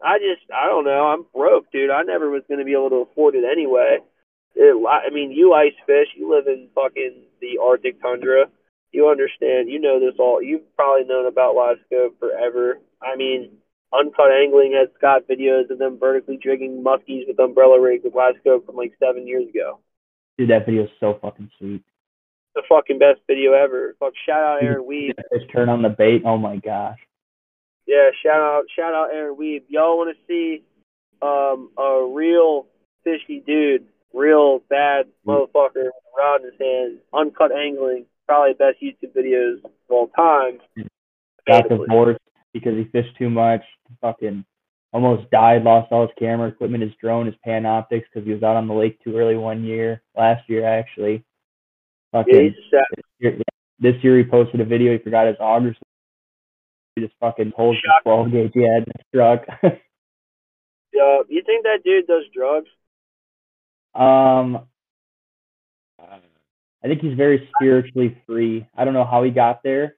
I 0.01 0.17
just, 0.19 0.49
I 0.53 0.67
don't 0.67 0.85
know. 0.85 1.07
I'm 1.07 1.25
broke, 1.35 1.71
dude. 1.71 1.89
I 1.89 2.03
never 2.03 2.29
was 2.29 2.43
going 2.47 2.59
to 2.59 2.65
be 2.65 2.73
able 2.73 2.89
to 2.89 3.07
afford 3.11 3.35
it 3.35 3.43
anyway. 3.43 3.97
It, 4.55 4.87
I 4.87 5.09
mean, 5.13 5.31
you 5.31 5.53
ice 5.53 5.73
fish. 5.85 6.07
You 6.15 6.33
live 6.33 6.47
in 6.47 6.69
fucking 6.73 7.23
the 7.41 7.59
Arctic 7.61 8.01
tundra. 8.01 8.45
You 8.91 9.09
understand. 9.09 9.69
You 9.69 9.79
know 9.79 9.99
this 9.99 10.17
all. 10.17 10.41
You've 10.41 10.73
probably 10.75 11.05
known 11.05 11.27
about 11.27 11.55
LiveScope 11.55 12.17
forever. 12.19 12.79
I 13.01 13.15
mean, 13.17 13.57
Uncut 13.91 14.31
Angling 14.31 14.73
has 14.77 14.89
Scott 14.97 15.23
videos 15.29 15.69
of 15.69 15.79
them 15.79 15.97
vertically 15.99 16.39
jigging 16.41 16.83
muskies 16.83 17.27
with 17.27 17.39
umbrella 17.39 17.81
rigs 17.81 18.03
with 18.03 18.13
LiveScope 18.13 18.65
from 18.65 18.75
like 18.75 18.93
seven 18.99 19.27
years 19.27 19.49
ago. 19.49 19.79
Dude, 20.37 20.49
that 20.51 20.65
video 20.65 20.83
is 20.83 20.89
so 20.99 21.17
fucking 21.21 21.49
sweet. 21.57 21.83
The 22.55 22.61
fucking 22.69 22.99
best 22.99 23.19
video 23.27 23.53
ever. 23.53 23.95
Fuck, 23.99 24.13
shout 24.25 24.41
out 24.41 24.63
Aaron 24.63 24.85
Weed. 24.85 25.13
Just 25.33 25.51
turn 25.51 25.69
on 25.69 25.81
the 25.81 25.89
bait. 25.89 26.21
Oh 26.25 26.37
my 26.37 26.57
gosh. 26.57 26.97
Yeah, 27.87 28.09
shout 28.23 28.39
out, 28.39 28.63
shout 28.75 28.93
out 28.93 29.09
Aaron 29.11 29.35
Weeb. 29.35 29.63
Y'all 29.67 29.97
want 29.97 30.15
to 30.15 30.23
see 30.27 30.63
um, 31.21 31.71
a 31.77 32.07
real 32.13 32.67
fishy 33.03 33.41
dude, 33.45 33.85
real 34.13 34.59
bad 34.69 35.07
motherfucker 35.25 35.85
with 35.85 35.87
a 35.87 36.17
rod 36.17 36.41
in 36.41 36.51
his 36.51 36.59
hand, 36.59 36.99
uncut 37.13 37.51
angling, 37.51 38.05
probably 38.27 38.53
the 38.53 38.57
best 38.57 38.81
YouTube 38.81 39.15
videos 39.17 39.63
of 39.65 39.71
all 39.89 40.07
time. 40.09 40.59
Got 41.47 41.67
divorced 41.67 42.19
because 42.53 42.75
he 42.75 42.85
fished 42.85 43.15
too 43.17 43.29
much. 43.29 43.61
Fucking 44.01 44.45
almost 44.93 45.29
died. 45.31 45.63
Lost 45.63 45.91
all 45.91 46.01
his 46.07 46.15
camera 46.17 46.47
equipment, 46.49 46.83
his 46.83 46.93
drone, 47.01 47.25
his 47.25 47.35
Panoptix 47.45 48.03
because 48.13 48.25
he 48.25 48.33
was 48.33 48.43
out 48.43 48.55
on 48.55 48.67
the 48.67 48.73
lake 48.73 48.99
too 49.03 49.15
early 49.17 49.35
one 49.35 49.63
year. 49.63 50.01
Last 50.17 50.47
year 50.49 50.65
actually. 50.65 51.23
Fucking 52.11 52.33
Yeah, 52.35 52.41
he's 52.41 52.53
a 52.53 52.69
sad. 52.71 52.85
this 52.95 53.05
year, 53.19 53.41
this 53.79 54.03
year 54.03 54.17
he 54.17 54.23
posted 54.23 54.61
a 54.61 54.65
video. 54.65 54.93
He 54.93 54.97
forgot 54.99 55.27
his 55.27 55.37
augers. 55.39 55.75
He 56.95 57.01
just 57.03 57.13
fucking 57.19 57.51
pulled 57.55 57.77
the 57.77 57.91
12 58.03 58.31
gauge 58.31 58.51
he 58.53 58.61
had 58.63 58.83
in 58.83 58.91
his 58.97 59.05
truck. 59.13 59.45
Uh, 61.01 61.23
you 61.29 61.41
think 61.45 61.63
that 61.63 61.79
dude 61.85 62.07
does 62.07 62.23
drugs? 62.35 62.67
Um, 63.95 64.67
I 65.97 66.87
think 66.87 67.01
he's 67.01 67.15
very 67.15 67.49
spiritually 67.55 68.21
free. 68.25 68.67
I 68.75 68.85
don't 68.85 68.93
know 68.93 69.05
how 69.05 69.23
he 69.23 69.31
got 69.31 69.63
there, 69.63 69.95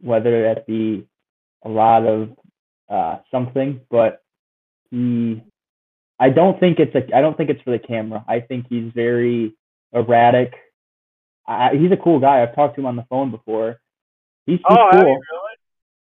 whether 0.00 0.42
that 0.44 0.66
be 0.66 1.06
a 1.66 1.68
lot 1.68 2.06
of 2.06 2.30
uh, 2.88 3.18
something, 3.30 3.80
but 3.90 4.22
he. 4.90 5.42
I 6.18 6.30
don't 6.30 6.58
think 6.58 6.78
it's 6.78 6.94
a. 6.94 7.14
I 7.14 7.20
don't 7.20 7.36
think 7.36 7.50
it's 7.50 7.60
for 7.62 7.72
the 7.72 7.78
camera. 7.78 8.24
I 8.26 8.40
think 8.40 8.66
he's 8.70 8.90
very 8.94 9.54
erratic. 9.92 10.54
I, 11.46 11.70
he's 11.78 11.92
a 11.92 11.96
cool 12.02 12.18
guy. 12.20 12.42
I've 12.42 12.54
talked 12.54 12.76
to 12.76 12.80
him 12.80 12.86
on 12.86 12.96
the 12.96 13.04
phone 13.10 13.30
before. 13.30 13.80
He's, 14.46 14.58
he's 14.58 14.64
Oh, 14.68 14.88
cool. 14.92 15.00
really? 15.02 15.20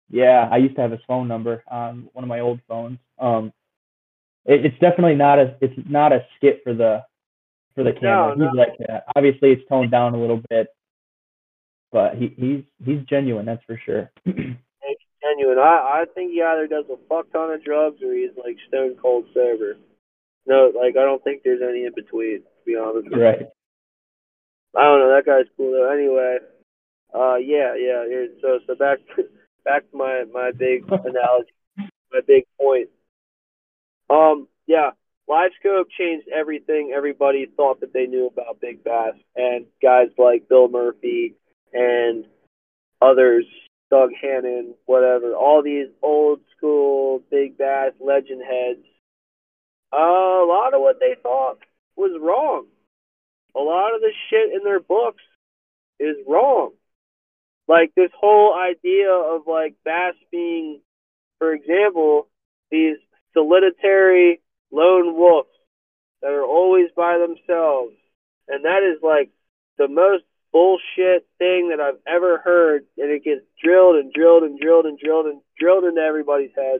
Yeah, 0.09 0.47
I 0.51 0.57
used 0.57 0.75
to 0.75 0.81
have 0.81 0.91
his 0.91 1.01
phone 1.07 1.27
number 1.27 1.63
on 1.69 2.09
one 2.13 2.23
of 2.23 2.27
my 2.29 2.39
old 2.41 2.59
phones. 2.67 2.99
Um, 3.19 3.51
it, 4.45 4.65
it's 4.65 4.79
definitely 4.79 5.15
not 5.15 5.39
a 5.39 5.55
it's 5.61 5.73
not 5.89 6.13
a 6.13 6.25
skit 6.37 6.61
for 6.63 6.73
the 6.73 7.03
for 7.73 7.83
the 7.83 7.93
camera. 7.93 8.35
No, 8.35 8.45
he's 8.45 8.55
like 8.57 8.77
that. 8.87 9.05
Obviously, 9.15 9.51
it's 9.51 9.67
toned 9.67 9.91
down 9.91 10.13
a 10.13 10.21
little 10.21 10.41
bit, 10.49 10.67
but 11.91 12.15
he 12.15 12.33
he's 12.37 12.63
he's 12.85 13.01
genuine. 13.09 13.45
That's 13.45 13.63
for 13.65 13.79
sure. 13.83 14.11
Genuine. 15.35 15.59
I 15.59 16.01
I 16.01 16.05
think 16.13 16.31
he 16.31 16.41
either 16.41 16.67
does 16.67 16.85
a 16.91 16.97
fuck 17.09 17.31
ton 17.31 17.51
of 17.51 17.63
drugs 17.63 18.01
or 18.01 18.13
he's 18.13 18.31
like 18.37 18.57
stone 18.67 18.95
cold 19.01 19.25
sober. 19.33 19.77
No, 20.45 20.71
like 20.75 20.95
I 20.97 21.03
don't 21.03 21.23
think 21.23 21.41
there's 21.43 21.61
any 21.61 21.85
in 21.85 21.93
between. 21.93 22.39
To 22.39 22.65
be 22.65 22.75
honest. 22.75 23.05
with 23.09 23.13
you. 23.13 23.23
right. 23.23 23.47
I 24.75 24.83
don't 24.83 24.99
know. 24.99 25.15
That 25.15 25.25
guy's 25.25 25.51
cool 25.55 25.71
though. 25.71 25.91
Anyway, 25.91 26.37
uh, 27.13 27.35
yeah, 27.35 27.75
yeah. 27.75 28.25
So, 28.41 28.59
so 28.67 28.75
back, 28.75 28.99
back 29.63 29.89
to 29.89 29.97
my 29.97 30.25
my 30.31 30.51
big 30.51 30.83
analogy, 30.89 31.53
my 31.77 32.21
big 32.27 32.43
point. 32.59 32.89
Um, 34.09 34.47
yeah, 34.67 34.91
LiveScope 35.29 35.85
changed 35.97 36.27
everything. 36.27 36.93
Everybody 36.95 37.47
thought 37.55 37.79
that 37.79 37.93
they 37.93 38.05
knew 38.05 38.27
about 38.27 38.59
big 38.59 38.83
bass, 38.83 39.15
and 39.35 39.65
guys 39.81 40.09
like 40.17 40.49
Bill 40.49 40.67
Murphy 40.67 41.35
and 41.73 42.25
others, 43.01 43.45
Doug 43.95 44.11
Hannon, 44.21 44.75
whatever, 44.85 45.33
all 45.33 45.61
these 45.63 45.87
old 46.01 46.39
school 46.55 47.21
big 47.31 47.57
bass 47.57 47.93
legend 47.99 48.41
heads. 48.41 48.85
Uh, 49.93 49.97
a 49.97 50.47
lot 50.47 50.73
of 50.73 50.81
what 50.81 50.99
they 50.99 51.15
thought 51.21 51.59
was 51.95 52.11
wrong 52.21 52.65
a 53.55 53.59
lot 53.59 53.95
of 53.95 54.01
the 54.01 54.11
shit 54.29 54.53
in 54.53 54.63
their 54.63 54.79
books 54.79 55.23
is 55.99 56.17
wrong. 56.27 56.71
Like 57.67 57.93
this 57.95 58.11
whole 58.19 58.53
idea 58.53 59.09
of 59.11 59.47
like 59.47 59.75
bass 59.83 60.15
being, 60.31 60.81
for 61.39 61.53
example, 61.53 62.27
these 62.69 62.97
solitary 63.33 64.41
lone 64.71 65.15
wolves 65.17 65.49
that 66.21 66.31
are 66.31 66.43
always 66.43 66.89
by 66.95 67.17
themselves. 67.17 67.93
And 68.47 68.65
that 68.65 68.83
is 68.83 69.01
like 69.01 69.29
the 69.77 69.87
most 69.87 70.23
bullshit 70.55 71.27
thing 71.37 71.67
that 71.75 71.81
I've 71.83 71.99
ever 72.07 72.37
heard. 72.37 72.85
And 72.97 73.11
it 73.11 73.25
gets 73.25 73.41
drilled 73.61 73.97
and 73.97 74.13
drilled 74.13 74.43
and 74.43 74.57
drilled 74.57 74.85
and 74.85 74.97
drilled 74.97 75.25
and 75.25 75.41
drilled 75.59 75.83
into 75.83 75.99
everybody's 75.99 76.55
head. 76.55 76.79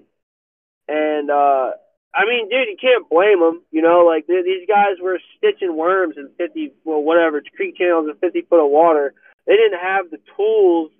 And, 0.88 1.30
uh, 1.30 1.72
I 2.15 2.23
mean, 2.23 2.47
dude, 2.47 2.72
you 2.72 2.77
can't 2.80 3.10
blame 3.10 3.41
them. 3.41 3.64
You 3.72 3.81
know, 3.81 4.06
like 4.07 4.27
th- 4.27 4.45
these 4.45 4.65
guys 4.65 4.95
were 5.02 5.19
stitching 5.35 5.76
worms 5.76 6.15
in 6.15 6.30
50, 6.38 6.72
well, 6.85 7.03
whatever, 7.03 7.43
creek 7.57 7.76
channels 7.76 8.07
in 8.07 8.15
50 8.15 8.43
foot 8.43 8.64
of 8.64 8.72
water. 8.72 9.14
They 9.45 9.57
didn't 9.57 9.80
have 9.84 10.10
the 10.10 10.19
tools 10.38 10.91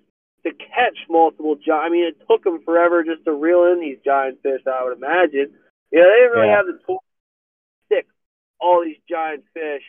to 0.44 0.52
catch 0.52 0.98
multiple 1.08 1.56
giant. 1.56 1.86
I 1.86 1.88
mean, 1.88 2.04
it 2.04 2.20
took 2.28 2.44
them 2.44 2.60
forever 2.62 3.02
just 3.02 3.24
to 3.24 3.32
reel 3.32 3.64
in 3.72 3.80
these 3.80 3.96
giant 4.04 4.42
fish. 4.42 4.60
I 4.66 4.84
would 4.84 4.98
imagine. 4.98 5.56
You 5.90 6.00
know, 6.04 6.10
they 6.12 6.20
didn't 6.20 6.32
really 6.36 6.48
Yeah. 6.48 6.56
have 6.56 6.66
the 6.66 6.78
tools 6.84 7.00
to 7.00 7.86
stick 7.86 8.06
all 8.60 8.84
these 8.84 9.00
giant 9.08 9.44
fish 9.54 9.82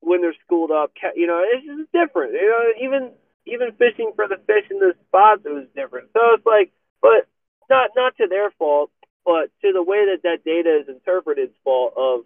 when 0.00 0.20
they're 0.20 0.36
schooled 0.44 0.70
up. 0.70 0.92
You 1.14 1.26
know, 1.26 1.42
it's 1.44 1.66
just 1.66 1.92
different. 1.92 2.32
You 2.32 2.48
know, 2.48 2.84
even 2.84 3.10
even 3.46 3.72
fishing 3.78 4.12
for 4.14 4.28
the 4.28 4.36
fish 4.46 4.70
in 4.70 4.78
the 4.78 4.94
spots, 5.08 5.42
it 5.44 5.50
was 5.50 5.66
different. 5.74 6.10
So 6.12 6.20
it's 6.34 6.46
like, 6.46 6.70
but 7.00 7.26
not 7.70 7.90
not 7.96 8.16
to 8.18 8.26
their 8.28 8.50
fault 8.58 8.90
but 9.28 9.50
to 9.60 9.72
the 9.74 9.82
way 9.82 10.06
that 10.06 10.22
that 10.24 10.42
data 10.42 10.80
is 10.80 10.88
interpreted's 10.88 11.52
fault 11.62 11.92
of 11.98 12.20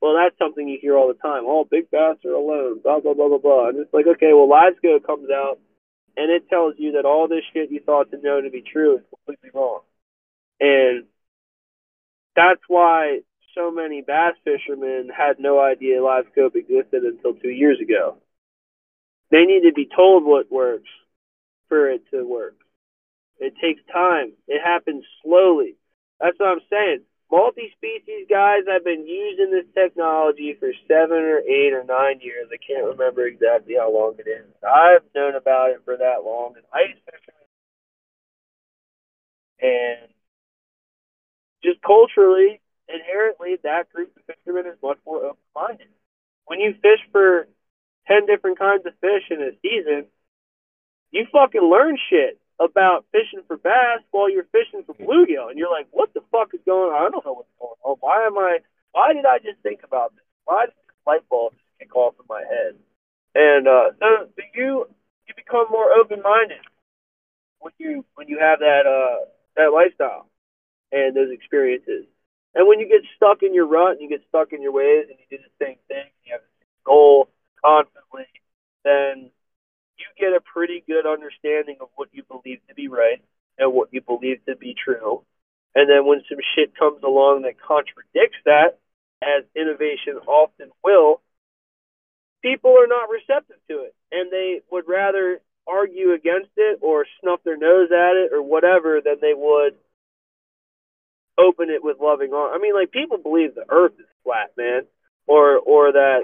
well, 0.00 0.14
that's 0.14 0.38
something 0.38 0.66
you 0.66 0.78
hear 0.80 0.96
all 0.96 1.08
the 1.08 1.20
time. 1.20 1.42
Oh, 1.44 1.66
big 1.68 1.90
bass 1.90 2.16
are 2.24 2.32
alone, 2.32 2.80
blah, 2.82 3.00
blah, 3.00 3.12
blah, 3.12 3.28
blah, 3.28 3.36
blah. 3.36 3.68
And 3.68 3.78
it's 3.80 3.92
like, 3.92 4.06
okay, 4.06 4.32
well, 4.32 4.48
LiveScope 4.48 5.04
comes 5.04 5.28
out 5.28 5.58
and 6.16 6.30
it 6.30 6.48
tells 6.48 6.76
you 6.78 6.92
that 6.92 7.04
all 7.04 7.28
this 7.28 7.44
shit 7.52 7.70
you 7.70 7.80
thought 7.84 8.10
to 8.12 8.22
know 8.22 8.40
to 8.40 8.48
be 8.48 8.62
true 8.62 8.96
is 8.96 9.02
completely 9.10 9.50
wrong. 9.52 9.80
And 10.58 11.04
that's 12.34 12.62
why 12.66 13.20
so 13.54 13.70
many 13.70 14.02
bass 14.02 14.34
fishermen 14.44 15.10
had 15.16 15.38
no 15.38 15.60
idea 15.60 16.00
LiveScope 16.00 16.54
existed 16.54 17.04
until 17.04 17.34
two 17.34 17.50
years 17.50 17.78
ago. 17.80 18.16
They 19.30 19.44
need 19.44 19.62
to 19.62 19.72
be 19.72 19.88
told 19.94 20.24
what 20.24 20.50
works 20.50 20.88
for 21.68 21.90
it 21.90 22.02
to 22.10 22.26
work. 22.26 22.56
It 23.38 23.54
takes 23.60 23.80
time. 23.92 24.32
It 24.48 24.60
happens 24.62 25.04
slowly. 25.22 25.76
That's 26.20 26.38
what 26.38 26.48
I'm 26.50 26.60
saying. 26.68 27.00
Multi-species 27.30 28.26
guys 28.28 28.62
have 28.68 28.84
been 28.84 29.06
using 29.06 29.52
this 29.52 29.66
technology 29.72 30.56
for 30.58 30.72
seven 30.88 31.18
or 31.18 31.38
eight 31.38 31.72
or 31.72 31.84
nine 31.84 32.20
years. 32.20 32.48
I 32.52 32.58
can't 32.58 32.86
remember 32.86 33.26
exactly 33.26 33.76
how 33.78 33.92
long 33.92 34.16
it 34.18 34.28
is. 34.28 34.46
I've 34.66 35.04
known 35.14 35.36
about 35.36 35.70
it 35.70 35.82
for 35.84 35.96
that 35.96 36.24
long 36.24 36.54
as 36.58 36.64
ice 36.74 36.98
fisherman. 37.06 37.40
And 39.62 40.10
just 41.62 41.80
culturally, 41.82 42.60
inherently, 42.92 43.56
that 43.62 43.92
group 43.92 44.12
of 44.16 44.22
fishermen 44.26 44.66
is 44.66 44.78
much 44.82 44.98
more 45.06 45.24
open-minded. 45.24 45.88
When 46.46 46.60
you 46.60 46.74
fish 46.82 47.00
for 47.12 47.46
10 48.08 48.26
different 48.26 48.58
kinds 48.58 48.86
of 48.86 48.92
fish 49.00 49.24
in 49.30 49.42
a 49.42 49.52
season, 49.62 50.06
you 51.10 51.26
fucking 51.32 51.62
learn 51.62 51.96
shit 52.08 52.38
about 52.60 53.06
fishing 53.10 53.42
for 53.46 53.56
bass 53.56 54.00
while 54.10 54.30
you're 54.30 54.46
fishing 54.52 54.84
for 54.84 54.94
bluegill, 54.94 55.48
and 55.48 55.58
you're 55.58 55.70
like, 55.70 55.88
"What 55.90 56.12
the 56.12 56.20
fuck 56.30 56.52
is 56.54 56.60
going 56.66 56.92
on? 56.92 57.06
I 57.06 57.10
don't 57.10 57.24
know 57.24 57.32
what's 57.32 57.58
going 57.58 57.74
on. 57.82 57.96
Why 58.00 58.26
am 58.26 58.36
I? 58.38 58.58
Why 58.92 59.12
did 59.14 59.24
I 59.24 59.38
just 59.38 59.60
think 59.62 59.82
about 59.82 60.14
this? 60.14 60.24
Why 60.44 60.66
did 60.66 60.74
this 60.86 60.96
light 61.06 61.28
bulb 61.28 61.54
just 61.54 61.78
kick 61.78 61.96
off 61.96 62.14
in 62.20 62.26
my 62.28 62.44
head?" 62.44 62.76
And 63.34 63.66
uh, 63.66 63.90
so, 63.98 64.28
so 64.36 64.42
you 64.54 64.86
you 65.26 65.34
become 65.34 65.66
more 65.70 65.92
open 65.92 66.20
minded 66.22 66.60
when 67.60 67.72
you 67.78 68.04
when 68.14 68.28
you 68.28 68.38
have 68.38 68.58
that 68.58 68.86
uh 68.86 69.24
that 69.56 69.72
lifestyle 69.72 70.28
and 70.92 71.16
those 71.16 71.30
experiences. 71.30 72.06
And 72.54 72.66
when 72.66 72.80
you 72.80 72.88
get 72.88 73.02
stuck 73.16 73.42
in 73.42 73.54
your 73.54 73.66
rut 73.66 73.92
and 73.92 74.00
you 74.00 74.08
get 74.08 74.26
stuck 74.28 74.52
in 74.52 74.62
your 74.62 74.72
ways 74.72 75.06
and 75.08 75.18
you 75.18 75.38
do 75.38 75.42
the 75.42 75.64
same 75.64 75.78
thing, 75.86 76.10
and 76.10 76.20
you 76.24 76.32
have 76.32 76.42
the 76.42 76.56
same 76.60 76.82
goal 76.84 77.28
constantly, 77.64 78.26
then 78.84 79.30
you 79.98 80.06
get 80.18 80.36
a 80.36 80.40
pretty 80.40 80.82
good 80.86 81.06
understanding 81.06 81.76
of 81.80 81.88
what 81.94 82.08
you 82.12 82.22
believe 82.24 82.58
to 82.68 82.74
be 82.74 82.88
right 82.88 83.22
and 83.58 83.72
what 83.72 83.92
you 83.92 84.00
believe 84.00 84.44
to 84.46 84.56
be 84.56 84.74
true. 84.74 85.22
And 85.74 85.88
then 85.88 86.06
when 86.06 86.22
some 86.28 86.38
shit 86.56 86.74
comes 86.76 87.02
along 87.04 87.42
that 87.42 87.60
contradicts 87.60 88.38
that, 88.44 88.78
as 89.22 89.44
innovation 89.54 90.16
often 90.26 90.70
will, 90.82 91.20
people 92.42 92.74
are 92.78 92.88
not 92.88 93.10
receptive 93.10 93.58
to 93.68 93.84
it. 93.84 93.94
And 94.10 94.32
they 94.32 94.62
would 94.72 94.88
rather 94.88 95.40
argue 95.68 96.12
against 96.12 96.50
it 96.56 96.80
or 96.82 97.06
snuff 97.20 97.40
their 97.44 97.56
nose 97.56 97.90
at 97.92 98.16
it 98.16 98.32
or 98.32 98.42
whatever 98.42 99.00
than 99.04 99.16
they 99.20 99.34
would 99.36 99.74
open 101.40 101.70
it 101.70 101.82
with 101.82 101.96
loving 102.00 102.32
arms. 102.32 102.52
I 102.54 102.58
mean, 102.60 102.74
like 102.74 102.92
people 102.92 103.18
believe 103.18 103.54
the 103.54 103.64
earth 103.68 103.94
is 103.98 104.06
flat, 104.24 104.52
man, 104.56 104.82
or 105.26 105.58
or 105.58 105.92
that 105.92 106.20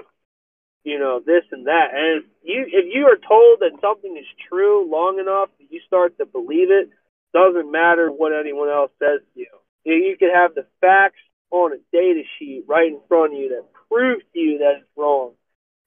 you 0.83 0.99
know, 0.99 1.19
this 1.19 1.43
and 1.51 1.67
that. 1.67 1.91
And 1.93 2.23
if 2.23 2.25
you 2.43 2.65
if 2.67 2.85
you 2.93 3.05
are 3.07 3.17
told 3.17 3.59
that 3.59 3.81
something 3.81 4.15
is 4.15 4.27
true 4.47 4.89
long 4.89 5.19
enough 5.19 5.49
you 5.69 5.81
start 5.85 6.17
to 6.17 6.25
believe 6.25 6.71
it, 6.71 6.89
doesn't 7.33 7.71
matter 7.71 8.09
what 8.09 8.31
anyone 8.33 8.69
else 8.69 8.91
says 8.99 9.21
to 9.33 9.39
you. 9.39 9.47
You, 9.83 9.91
know, 9.91 10.07
you 10.07 10.17
can 10.17 10.29
have 10.33 10.55
the 10.55 10.65
facts 10.81 11.19
on 11.51 11.73
a 11.73 11.77
data 11.91 12.23
sheet 12.37 12.63
right 12.67 12.87
in 12.87 12.99
front 13.07 13.33
of 13.33 13.39
you 13.39 13.49
that 13.49 13.65
proves 13.89 14.23
to 14.33 14.39
you 14.39 14.57
that 14.59 14.79
it's 14.79 14.89
wrong, 14.95 15.33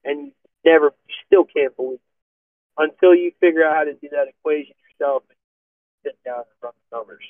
and 0.05 0.27
you 0.27 0.33
never, 0.65 0.93
you 1.09 1.15
still 1.27 1.45
can't 1.45 1.77
believe 1.77 1.99
it 1.99 2.01
until 2.79 3.15
you 3.15 3.33
figure 3.41 3.65
out 3.65 3.75
how 3.75 3.85
to 3.85 3.95
do 3.95 4.09
that 4.11 4.29
equation 4.29 4.75
yourself 4.89 5.23
and 5.29 5.37
sit 6.05 6.19
down 6.25 6.39
and 6.39 6.61
run 6.63 6.73
the 6.91 6.97
numbers. 6.97 7.25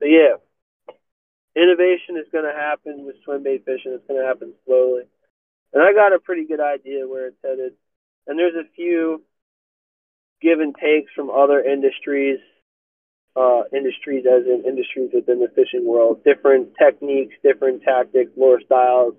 But 0.00 0.06
yeah, 0.06 0.36
innovation 1.56 2.16
is 2.16 2.30
going 2.32 2.44
to 2.44 2.58
happen 2.58 3.04
with 3.04 3.16
swim 3.24 3.42
bait 3.42 3.64
fishing. 3.64 3.92
It's 3.92 4.06
going 4.06 4.20
to 4.20 4.26
happen 4.26 4.54
slowly 4.66 5.02
and 5.72 5.82
I 5.82 5.92
got 5.92 6.14
a 6.14 6.18
pretty 6.18 6.46
good 6.46 6.60
idea 6.60 7.06
where 7.06 7.28
it's 7.28 7.36
headed. 7.42 7.74
And 8.26 8.38
there's 8.38 8.54
a 8.54 8.68
few 8.74 9.22
give 10.40 10.60
and 10.60 10.74
takes 10.74 11.12
from 11.14 11.30
other 11.30 11.60
industries, 11.60 12.38
uh, 13.36 13.62
industries 13.74 14.24
as 14.26 14.46
in 14.46 14.64
industries 14.66 15.10
within 15.12 15.40
the 15.40 15.48
fishing 15.54 15.84
world, 15.84 16.24
different 16.24 16.70
techniques, 16.78 17.34
different 17.42 17.82
tactics, 17.82 18.30
lure 18.36 18.60
styles, 18.64 19.14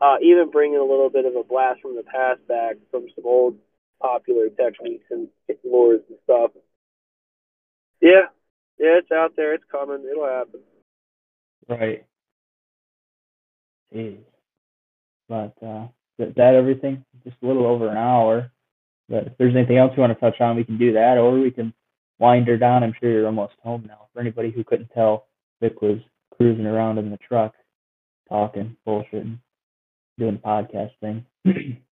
uh, 0.00 0.16
even 0.22 0.50
bringing 0.50 0.78
a 0.78 0.84
little 0.84 1.10
bit 1.10 1.24
of 1.24 1.36
a 1.36 1.44
blast 1.44 1.80
from 1.80 1.96
the 1.96 2.02
past 2.02 2.46
back 2.48 2.76
from 2.90 3.06
some 3.14 3.24
old 3.24 3.56
popular 4.02 4.48
techniques 4.48 5.06
and 5.10 5.28
lures 5.64 6.00
and 6.08 6.18
stuff. 6.24 6.50
Yeah, 8.00 8.26
yeah, 8.78 8.98
it's 8.98 9.12
out 9.12 9.32
there. 9.36 9.54
It's 9.54 9.64
coming. 9.70 10.04
It'll 10.10 10.26
happen. 10.26 10.60
Right. 11.68 12.04
Jeez. 13.94 14.18
But 15.28 15.54
uh, 15.62 15.88
that, 16.18 16.34
that 16.36 16.54
everything, 16.54 17.04
just 17.24 17.36
a 17.42 17.46
little 17.46 17.66
over 17.66 17.88
an 17.88 17.96
hour. 17.96 18.50
But 19.08 19.28
if 19.28 19.32
there's 19.38 19.54
anything 19.54 19.78
else 19.78 19.92
you 19.96 20.00
want 20.00 20.12
to 20.12 20.20
touch 20.20 20.40
on, 20.40 20.56
we 20.56 20.64
can 20.64 20.78
do 20.78 20.92
that, 20.94 21.18
or 21.18 21.38
we 21.38 21.50
can 21.50 21.72
wind 22.18 22.48
her 22.48 22.56
down. 22.56 22.82
I'm 22.82 22.94
sure 23.00 23.10
you're 23.10 23.26
almost 23.26 23.54
home 23.62 23.84
now. 23.86 24.08
For 24.12 24.20
anybody 24.20 24.50
who 24.50 24.64
couldn't 24.64 24.90
tell, 24.94 25.26
Vic 25.60 25.80
was 25.82 25.98
cruising 26.36 26.66
around 26.66 26.98
in 26.98 27.10
the 27.10 27.18
truck, 27.18 27.54
talking, 28.28 28.76
bullshitting, 28.86 29.38
doing 30.18 30.34
the 30.34 30.40
podcast 30.40 30.92
thing. 31.00 31.24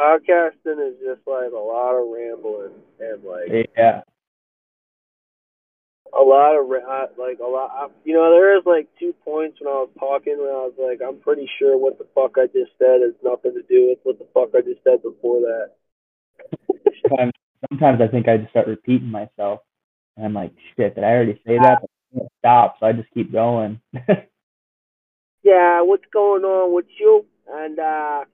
Podcasting 0.00 0.88
is 0.88 0.96
just 0.98 1.26
like 1.26 1.52
a 1.52 1.56
lot 1.56 1.94
of 1.94 2.08
rambling 2.12 2.72
and 2.98 3.24
like 3.24 3.68
yeah, 3.76 4.00
a 6.14 6.22
lot 6.22 6.56
of 6.56 6.68
like 7.18 7.38
a 7.40 7.48
lot. 7.48 7.92
You 8.04 8.14
know, 8.14 8.30
there 8.30 8.56
is 8.56 8.64
like 8.66 8.88
two 8.98 9.14
points 9.24 9.58
when 9.60 9.68
I 9.68 9.84
was 9.84 9.90
talking 9.98 10.36
when 10.38 10.48
I 10.48 10.68
was 10.70 10.74
like, 10.78 11.00
I'm 11.06 11.20
pretty 11.20 11.48
sure 11.58 11.76
what 11.76 11.98
the 11.98 12.06
fuck 12.14 12.36
I 12.38 12.46
just 12.46 12.72
said 12.78 13.02
has 13.02 13.14
nothing 13.22 13.54
to 13.54 13.62
do 13.62 13.88
with 13.90 13.98
what 14.02 14.18
the 14.18 14.26
fuck 14.32 14.50
I 14.54 14.62
just 14.62 14.82
said 14.84 15.02
before 15.02 15.40
that. 15.40 15.70
sometimes, 17.08 17.32
sometimes 17.68 18.00
I 18.00 18.08
think 18.08 18.28
I 18.28 18.38
just 18.38 18.50
start 18.50 18.66
repeating 18.68 19.10
myself, 19.10 19.60
and 20.16 20.26
I'm 20.26 20.34
like, 20.34 20.52
shit, 20.76 20.94
did 20.94 21.04
I 21.04 21.08
already 21.08 21.40
say 21.46 21.58
that? 21.58 21.78
But 21.80 21.90
I 21.90 22.18
can't 22.18 22.32
stop, 22.38 22.76
so 22.78 22.86
I 22.86 22.92
just 22.92 23.10
keep 23.12 23.32
going. 23.32 23.80
yeah, 25.42 25.82
what's 25.82 26.06
going 26.12 26.44
on 26.44 26.74
with 26.74 26.86
you? 26.98 27.26
And 27.50 27.78
uh, 27.78 28.24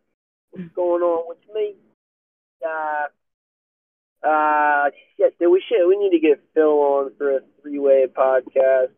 what's 0.51 0.73
going 0.75 1.03
on 1.03 1.29
with 1.29 1.39
me? 1.55 1.75
Uh, 2.65 3.07
uh, 4.23 4.91
shit, 5.17 5.35
we 5.41 5.63
should 5.69 5.87
we 5.87 5.97
need 5.97 6.11
to 6.11 6.21
get 6.21 6.43
Phil 6.55 6.65
on 6.65 7.13
for 7.17 7.37
a 7.37 7.41
three 7.63 7.79
way 7.79 8.07
podcast. 8.07 8.89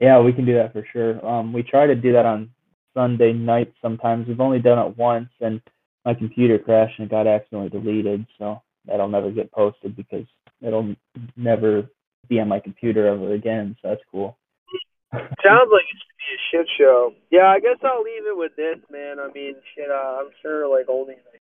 Yeah, 0.00 0.20
we 0.20 0.32
can 0.32 0.44
do 0.44 0.54
that 0.54 0.72
for 0.72 0.86
sure. 0.92 1.24
Um, 1.24 1.52
we 1.52 1.62
try 1.62 1.86
to 1.86 1.94
do 1.94 2.12
that 2.12 2.26
on 2.26 2.50
Sunday 2.94 3.32
night 3.32 3.72
sometimes. 3.80 4.26
We've 4.26 4.40
only 4.40 4.60
done 4.60 4.78
it 4.78 4.96
once, 4.96 5.30
and 5.40 5.60
my 6.04 6.14
computer 6.14 6.58
crashed 6.58 6.98
and 6.98 7.06
it 7.06 7.10
got 7.10 7.26
accidentally 7.26 7.70
deleted, 7.70 8.26
so 8.38 8.62
that'll 8.86 9.08
never 9.08 9.30
get 9.30 9.52
posted 9.52 9.96
because 9.96 10.26
it'll 10.60 10.94
never 11.36 11.88
be 12.28 12.40
on 12.40 12.48
my 12.48 12.60
computer 12.60 13.06
ever 13.06 13.34
again. 13.34 13.76
So 13.80 13.88
that's 13.88 14.02
cool. 14.10 14.36
Sounds 15.12 15.70
like 15.72 15.86
it 15.86 15.98
should 15.98 16.18
be 16.18 16.34
a 16.34 16.40
shit 16.50 16.68
show. 16.78 17.14
Yeah, 17.30 17.46
I 17.46 17.60
guess 17.60 17.78
I'll 17.82 18.02
leave 18.02 18.26
it 18.26 18.36
with 18.36 18.52
this, 18.56 18.78
man. 18.90 19.18
I 19.18 19.32
mean, 19.32 19.54
shit, 19.74 19.90
uh, 19.90 20.20
I'm 20.20 20.30
sure 20.42 20.68
like 20.68 20.86
only 20.88 21.14
like 21.14 21.42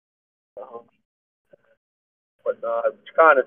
um, 0.61 0.81
whatnot. 2.43 2.85
It's 2.87 3.15
kind 3.15 3.39
of, 3.39 3.45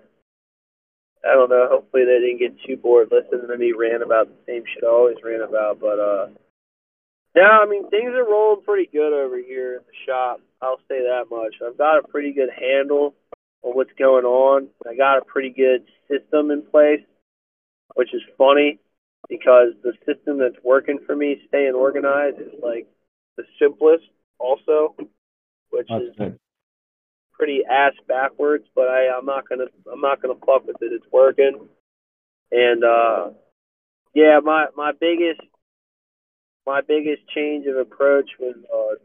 I 1.24 1.34
don't 1.34 1.50
know. 1.50 1.66
Hopefully 1.70 2.04
they 2.04 2.20
didn't 2.20 2.38
get 2.38 2.60
too 2.66 2.76
bored 2.76 3.08
listening 3.10 3.48
to 3.48 3.58
me 3.58 3.72
rant 3.72 4.02
about 4.02 4.28
the 4.28 4.36
same 4.46 4.64
shit 4.66 4.84
I 4.84 4.88
always 4.88 5.16
rant 5.24 5.42
about. 5.42 5.80
But 5.80 5.98
uh, 5.98 6.26
yeah, 7.34 7.58
I 7.62 7.66
mean 7.66 7.88
things 7.90 8.12
are 8.14 8.24
rolling 8.24 8.64
pretty 8.64 8.88
good 8.92 9.12
over 9.12 9.38
here 9.38 9.74
in 9.76 9.82
the 9.86 9.98
shop. 10.06 10.40
I'll 10.60 10.80
say 10.88 11.02
that 11.02 11.26
much. 11.30 11.56
I've 11.64 11.78
got 11.78 11.98
a 11.98 12.08
pretty 12.08 12.32
good 12.32 12.50
handle 12.50 13.14
on 13.62 13.74
what's 13.74 13.92
going 13.98 14.24
on. 14.24 14.68
I 14.88 14.96
got 14.96 15.18
a 15.18 15.24
pretty 15.24 15.50
good 15.50 15.84
system 16.08 16.50
in 16.50 16.62
place, 16.62 17.04
which 17.94 18.14
is 18.14 18.22
funny 18.38 18.78
because 19.28 19.72
the 19.82 19.92
system 20.06 20.38
that's 20.38 20.62
working 20.62 20.98
for 21.06 21.16
me, 21.16 21.40
staying 21.48 21.74
organized, 21.74 22.38
is 22.38 22.52
like 22.62 22.86
the 23.36 23.44
simplest 23.58 24.04
also, 24.38 24.94
which 25.70 25.88
that's 25.88 26.04
is 26.04 26.16
good 26.16 26.38
pretty 27.36 27.62
ass 27.68 27.92
backwards, 28.08 28.64
but 28.74 28.88
I, 28.88 29.08
I'm 29.16 29.26
not 29.26 29.48
gonna 29.48 29.66
I'm 29.92 30.00
not 30.00 30.22
gonna 30.22 30.34
fuck 30.46 30.66
with 30.66 30.76
it. 30.80 30.92
It's 30.92 31.06
working. 31.12 31.68
And 32.50 32.84
uh 32.84 33.30
yeah, 34.14 34.40
my 34.42 34.66
my 34.76 34.92
biggest 34.98 35.40
my 36.66 36.80
biggest 36.80 37.22
change 37.34 37.66
of 37.66 37.76
approach 37.76 38.30
was 38.38 38.56
uh 38.72 38.96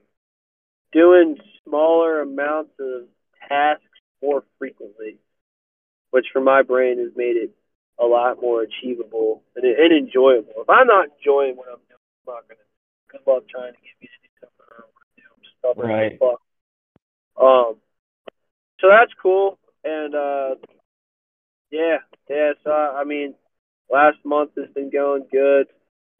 doing 0.92 1.38
smaller 1.64 2.22
amounts 2.22 2.72
of 2.80 3.04
tasks 3.48 3.84
more 4.22 4.44
frequently, 4.58 5.18
which 6.12 6.26
for 6.32 6.42
my 6.42 6.62
brain 6.62 7.00
has 7.00 7.12
made 7.16 7.36
it 7.36 7.52
a 8.00 8.06
lot 8.06 8.42
more 8.42 8.62
achievable 8.62 9.44
and, 9.56 9.66
and 9.66 9.92
enjoyable. 9.92 10.54
If 10.58 10.70
I'm 10.70 10.88
not 10.88 11.08
enjoying 11.18 11.56
what 11.58 11.68
I'm 11.68 11.82
doing, 11.90 12.00
I'm 12.28 12.34
not 12.36 12.48
gonna 12.48 12.60
good 13.12 13.22
luck 13.26 13.44
trying 13.50 13.74
to 13.74 13.80
get 13.80 13.96
me 14.02 14.08
to 14.08 14.20
do 14.22 14.30
something 14.40 14.66
I 14.70 14.82
don't 14.82 14.94
want 14.94 15.08
to 15.10 15.22
do. 15.22 15.50
Stubborn 15.60 15.90
Right. 15.90 16.14
as 16.14 16.20
fuck. 16.20 16.42
Um, 17.42 17.76
so 18.82 18.88
that's 18.90 19.12
cool, 19.22 19.58
and 19.84 20.16
uh, 20.16 20.56
yeah, 21.72 21.98
yeah. 22.30 22.52
So 22.64 22.72
I 22.72 23.04
mean, 23.04 23.36
last 23.92 24.18
month 24.26 24.52
has 24.58 24.70
been 24.74 24.90
going 24.90 25.26
good. 25.32 25.68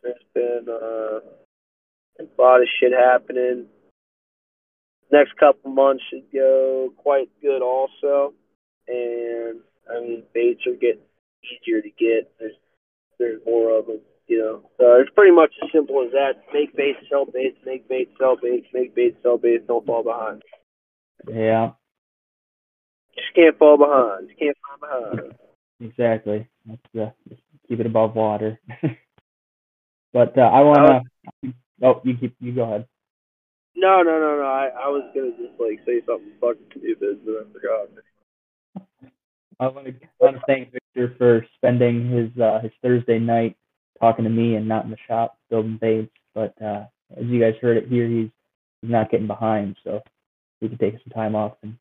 There's 0.04 0.16
been 0.34 0.66
uh, 0.68 1.20
a 2.20 2.42
lot 2.42 2.62
of 2.62 2.68
shit 2.80 2.92
happening. 2.92 3.68
Next 5.12 5.36
couple 5.38 5.72
months 5.72 6.04
should 6.10 6.32
go 6.32 6.94
quite 6.98 7.30
good 7.42 7.62
also, 7.62 8.34
and 8.88 9.62
I 9.90 10.02
mean 10.02 10.24
baits 10.34 10.68
are 10.68 10.74
getting 10.74 11.02
easier 11.44 11.82
to 11.82 11.90
get. 11.90 12.32
There's 12.40 12.54
there's 13.18 13.42
more 13.46 13.78
of 13.78 13.88
them, 13.88 14.02
you 14.28 14.40
know. 14.40 14.62
So 14.78 15.02
it's 15.02 15.10
pretty 15.16 15.36
much 15.36 15.52
as 15.64 15.70
simple 15.72 16.04
as 16.06 16.12
that. 16.12 16.44
Make 16.54 16.76
baits, 16.76 17.00
sell 17.10 17.26
baits, 17.26 17.58
make 17.66 17.88
baits, 17.90 18.12
sell 18.20 18.38
baits, 18.42 18.68
make 18.74 18.94
baits, 18.96 19.18
sell 19.24 19.38
baits. 19.38 19.64
Don't 19.68 19.86
fall 19.86 20.04
behind. 20.04 20.44
Yeah, 21.28 21.72
Can't 23.36 23.58
fall 23.58 23.78
behind. 23.78 24.28
Just 24.28 24.40
can't 24.40 24.58
fall 24.66 24.90
behind. 24.90 25.34
exactly. 25.80 26.48
Let's 26.68 26.82
uh, 27.00 27.12
just 27.30 27.42
keep 27.68 27.80
it 27.80 27.86
above 27.86 28.16
water. 28.16 28.60
but 30.14 30.38
uh, 30.38 30.42
I 30.42 30.62
want 30.62 31.06
to. 31.44 31.54
Oh, 31.82 32.02
you 32.04 32.18
keep. 32.18 32.36
You 32.40 32.54
go 32.54 32.64
ahead. 32.64 32.88
No, 33.76 34.02
no, 34.02 34.20
no, 34.20 34.38
no. 34.38 34.44
I, 34.44 34.70
I 34.76 34.88
was 34.90 35.10
gonna 35.16 35.32
just 35.32 35.60
like 35.60 35.80
say 35.86 36.02
something 36.06 36.34
fucking 36.42 36.66
stupid, 36.72 37.20
but 37.26 37.34
I 37.34 37.54
forgot. 37.54 38.04
I 39.60 39.68
want 39.68 39.88
to 39.88 39.94
want 40.20 40.36
to 40.38 40.42
thank 40.48 40.72
Victor 40.72 41.16
for 41.18 41.46
spending 41.56 42.10
his 42.10 42.42
uh, 42.42 42.60
his 42.62 42.72
Thursday 42.82 43.20
night 43.20 43.56
talking 44.00 44.24
to 44.24 44.30
me 44.30 44.56
and 44.56 44.68
not 44.68 44.86
in 44.86 44.92
the 44.92 44.98
shop 45.08 45.38
building 45.50 45.78
baits. 45.80 46.12
But 46.34 46.54
uh, 46.62 46.86
as 47.18 47.26
you 47.26 47.40
guys 47.40 47.56
heard 47.62 47.78
it 47.78 47.88
here, 47.88 48.08
he's 48.08 48.30
he's 48.82 48.92
not 48.92 49.12
getting 49.12 49.28
behind, 49.28 49.78
so 49.84 50.02
we 50.62 50.70
can 50.70 50.78
take 50.78 50.96
some 50.96 51.14
time 51.14 51.36
off 51.36 51.54
and 51.64 51.78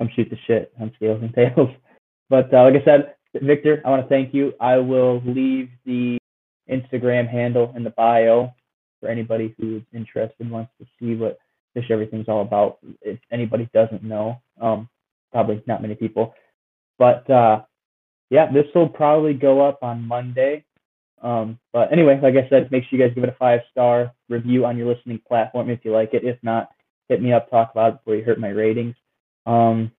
come 0.00 0.10
shoot 0.16 0.30
the 0.30 0.36
shit 0.46 0.72
on 0.80 0.90
scales 0.96 1.22
and 1.22 1.34
tails. 1.54 1.68
But 2.30 2.52
uh, 2.54 2.64
like 2.64 2.74
I 2.80 2.84
said, 2.84 3.14
Victor, 3.34 3.82
I 3.84 3.90
want 3.90 4.02
to 4.02 4.08
thank 4.08 4.32
you. 4.34 4.54
I 4.60 4.78
will 4.78 5.22
leave 5.24 5.68
the 5.84 6.18
Instagram 6.70 7.28
handle 7.28 7.72
in 7.76 7.84
the 7.84 7.90
bio 7.90 8.52
for 9.00 9.08
anybody 9.08 9.54
who's 9.58 9.82
interested 9.92 10.50
wants 10.50 10.72
to 10.80 10.86
see 10.98 11.14
what 11.14 11.38
Fish 11.74 11.90
Everything's 11.90 12.28
all 12.28 12.42
about. 12.42 12.78
If 13.02 13.18
anybody 13.30 13.68
doesn't 13.74 14.02
know, 14.02 14.40
um, 14.60 14.88
probably 15.32 15.62
not 15.66 15.82
many 15.82 15.94
people. 15.94 16.34
But 16.98 17.28
uh, 17.30 17.62
yeah, 18.30 18.50
this 18.52 18.66
will 18.74 18.88
probably 18.88 19.34
go 19.34 19.66
up 19.66 19.82
on 19.82 20.06
Monday. 20.06 20.64
Um, 21.22 21.58
but 21.72 21.92
anyway, 21.92 22.18
like 22.22 22.34
I 22.34 22.48
said, 22.48 22.70
make 22.72 22.84
sure 22.84 22.98
you 22.98 23.06
guys 23.06 23.14
give 23.14 23.24
it 23.24 23.30
a 23.30 23.36
five 23.38 23.60
star 23.70 24.12
review 24.28 24.64
on 24.64 24.78
your 24.78 24.92
listening 24.92 25.20
platform 25.28 25.68
if 25.70 25.80
you 25.84 25.92
like 25.92 26.14
it. 26.14 26.24
If 26.24 26.38
not, 26.42 26.70
hit 27.08 27.20
me 27.20 27.32
up, 27.32 27.50
talk 27.50 27.70
about 27.72 27.94
it 27.94 27.98
before 27.98 28.16
you 28.16 28.24
hurt 28.24 28.40
my 28.40 28.48
ratings. 28.48 28.94
Um, 29.50 29.90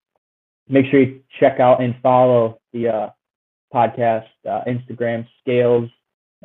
make 0.68 0.86
sure 0.90 1.00
you 1.00 1.20
check 1.38 1.60
out 1.60 1.82
and 1.82 1.94
follow 2.02 2.60
the 2.72 2.88
uh, 2.88 3.10
podcast 3.72 4.28
uh, 4.48 4.62
Instagram 4.66 5.26
scales, 5.40 5.90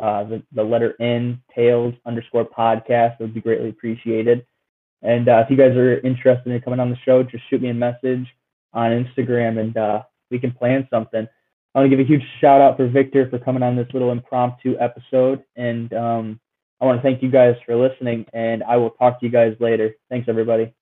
uh, 0.01 0.23
the, 0.25 0.43
the 0.51 0.63
letter 0.63 0.95
N 0.99 1.41
tails 1.55 1.93
underscore 2.05 2.45
podcast. 2.45 3.15
It 3.19 3.23
would 3.23 3.33
be 3.33 3.41
greatly 3.41 3.69
appreciated. 3.69 4.45
And 5.01 5.29
uh, 5.29 5.43
if 5.45 5.49
you 5.49 5.57
guys 5.57 5.75
are 5.77 5.99
interested 5.99 6.51
in 6.51 6.61
coming 6.61 6.79
on 6.79 6.89
the 6.89 6.97
show, 7.05 7.23
just 7.23 7.43
shoot 7.49 7.61
me 7.61 7.69
a 7.69 7.73
message 7.73 8.27
on 8.73 8.91
Instagram 8.91 9.59
and 9.59 9.77
uh, 9.77 10.03
we 10.29 10.39
can 10.39 10.51
plan 10.51 10.87
something. 10.89 11.27
I 11.73 11.79
want 11.79 11.91
to 11.91 11.95
give 11.95 12.03
a 12.03 12.09
huge 12.09 12.23
shout 12.41 12.59
out 12.59 12.75
for 12.75 12.87
Victor 12.89 13.29
for 13.29 13.39
coming 13.39 13.63
on 13.63 13.75
this 13.75 13.87
little 13.93 14.11
impromptu 14.11 14.75
episode. 14.79 15.43
And 15.55 15.93
um, 15.93 16.39
I 16.81 16.85
want 16.85 16.97
to 16.97 17.03
thank 17.03 17.21
you 17.21 17.29
guys 17.29 17.55
for 17.65 17.75
listening. 17.75 18.25
And 18.33 18.63
I 18.63 18.77
will 18.77 18.89
talk 18.91 19.19
to 19.19 19.25
you 19.25 19.31
guys 19.31 19.55
later. 19.59 19.95
Thanks, 20.09 20.27
everybody. 20.27 20.73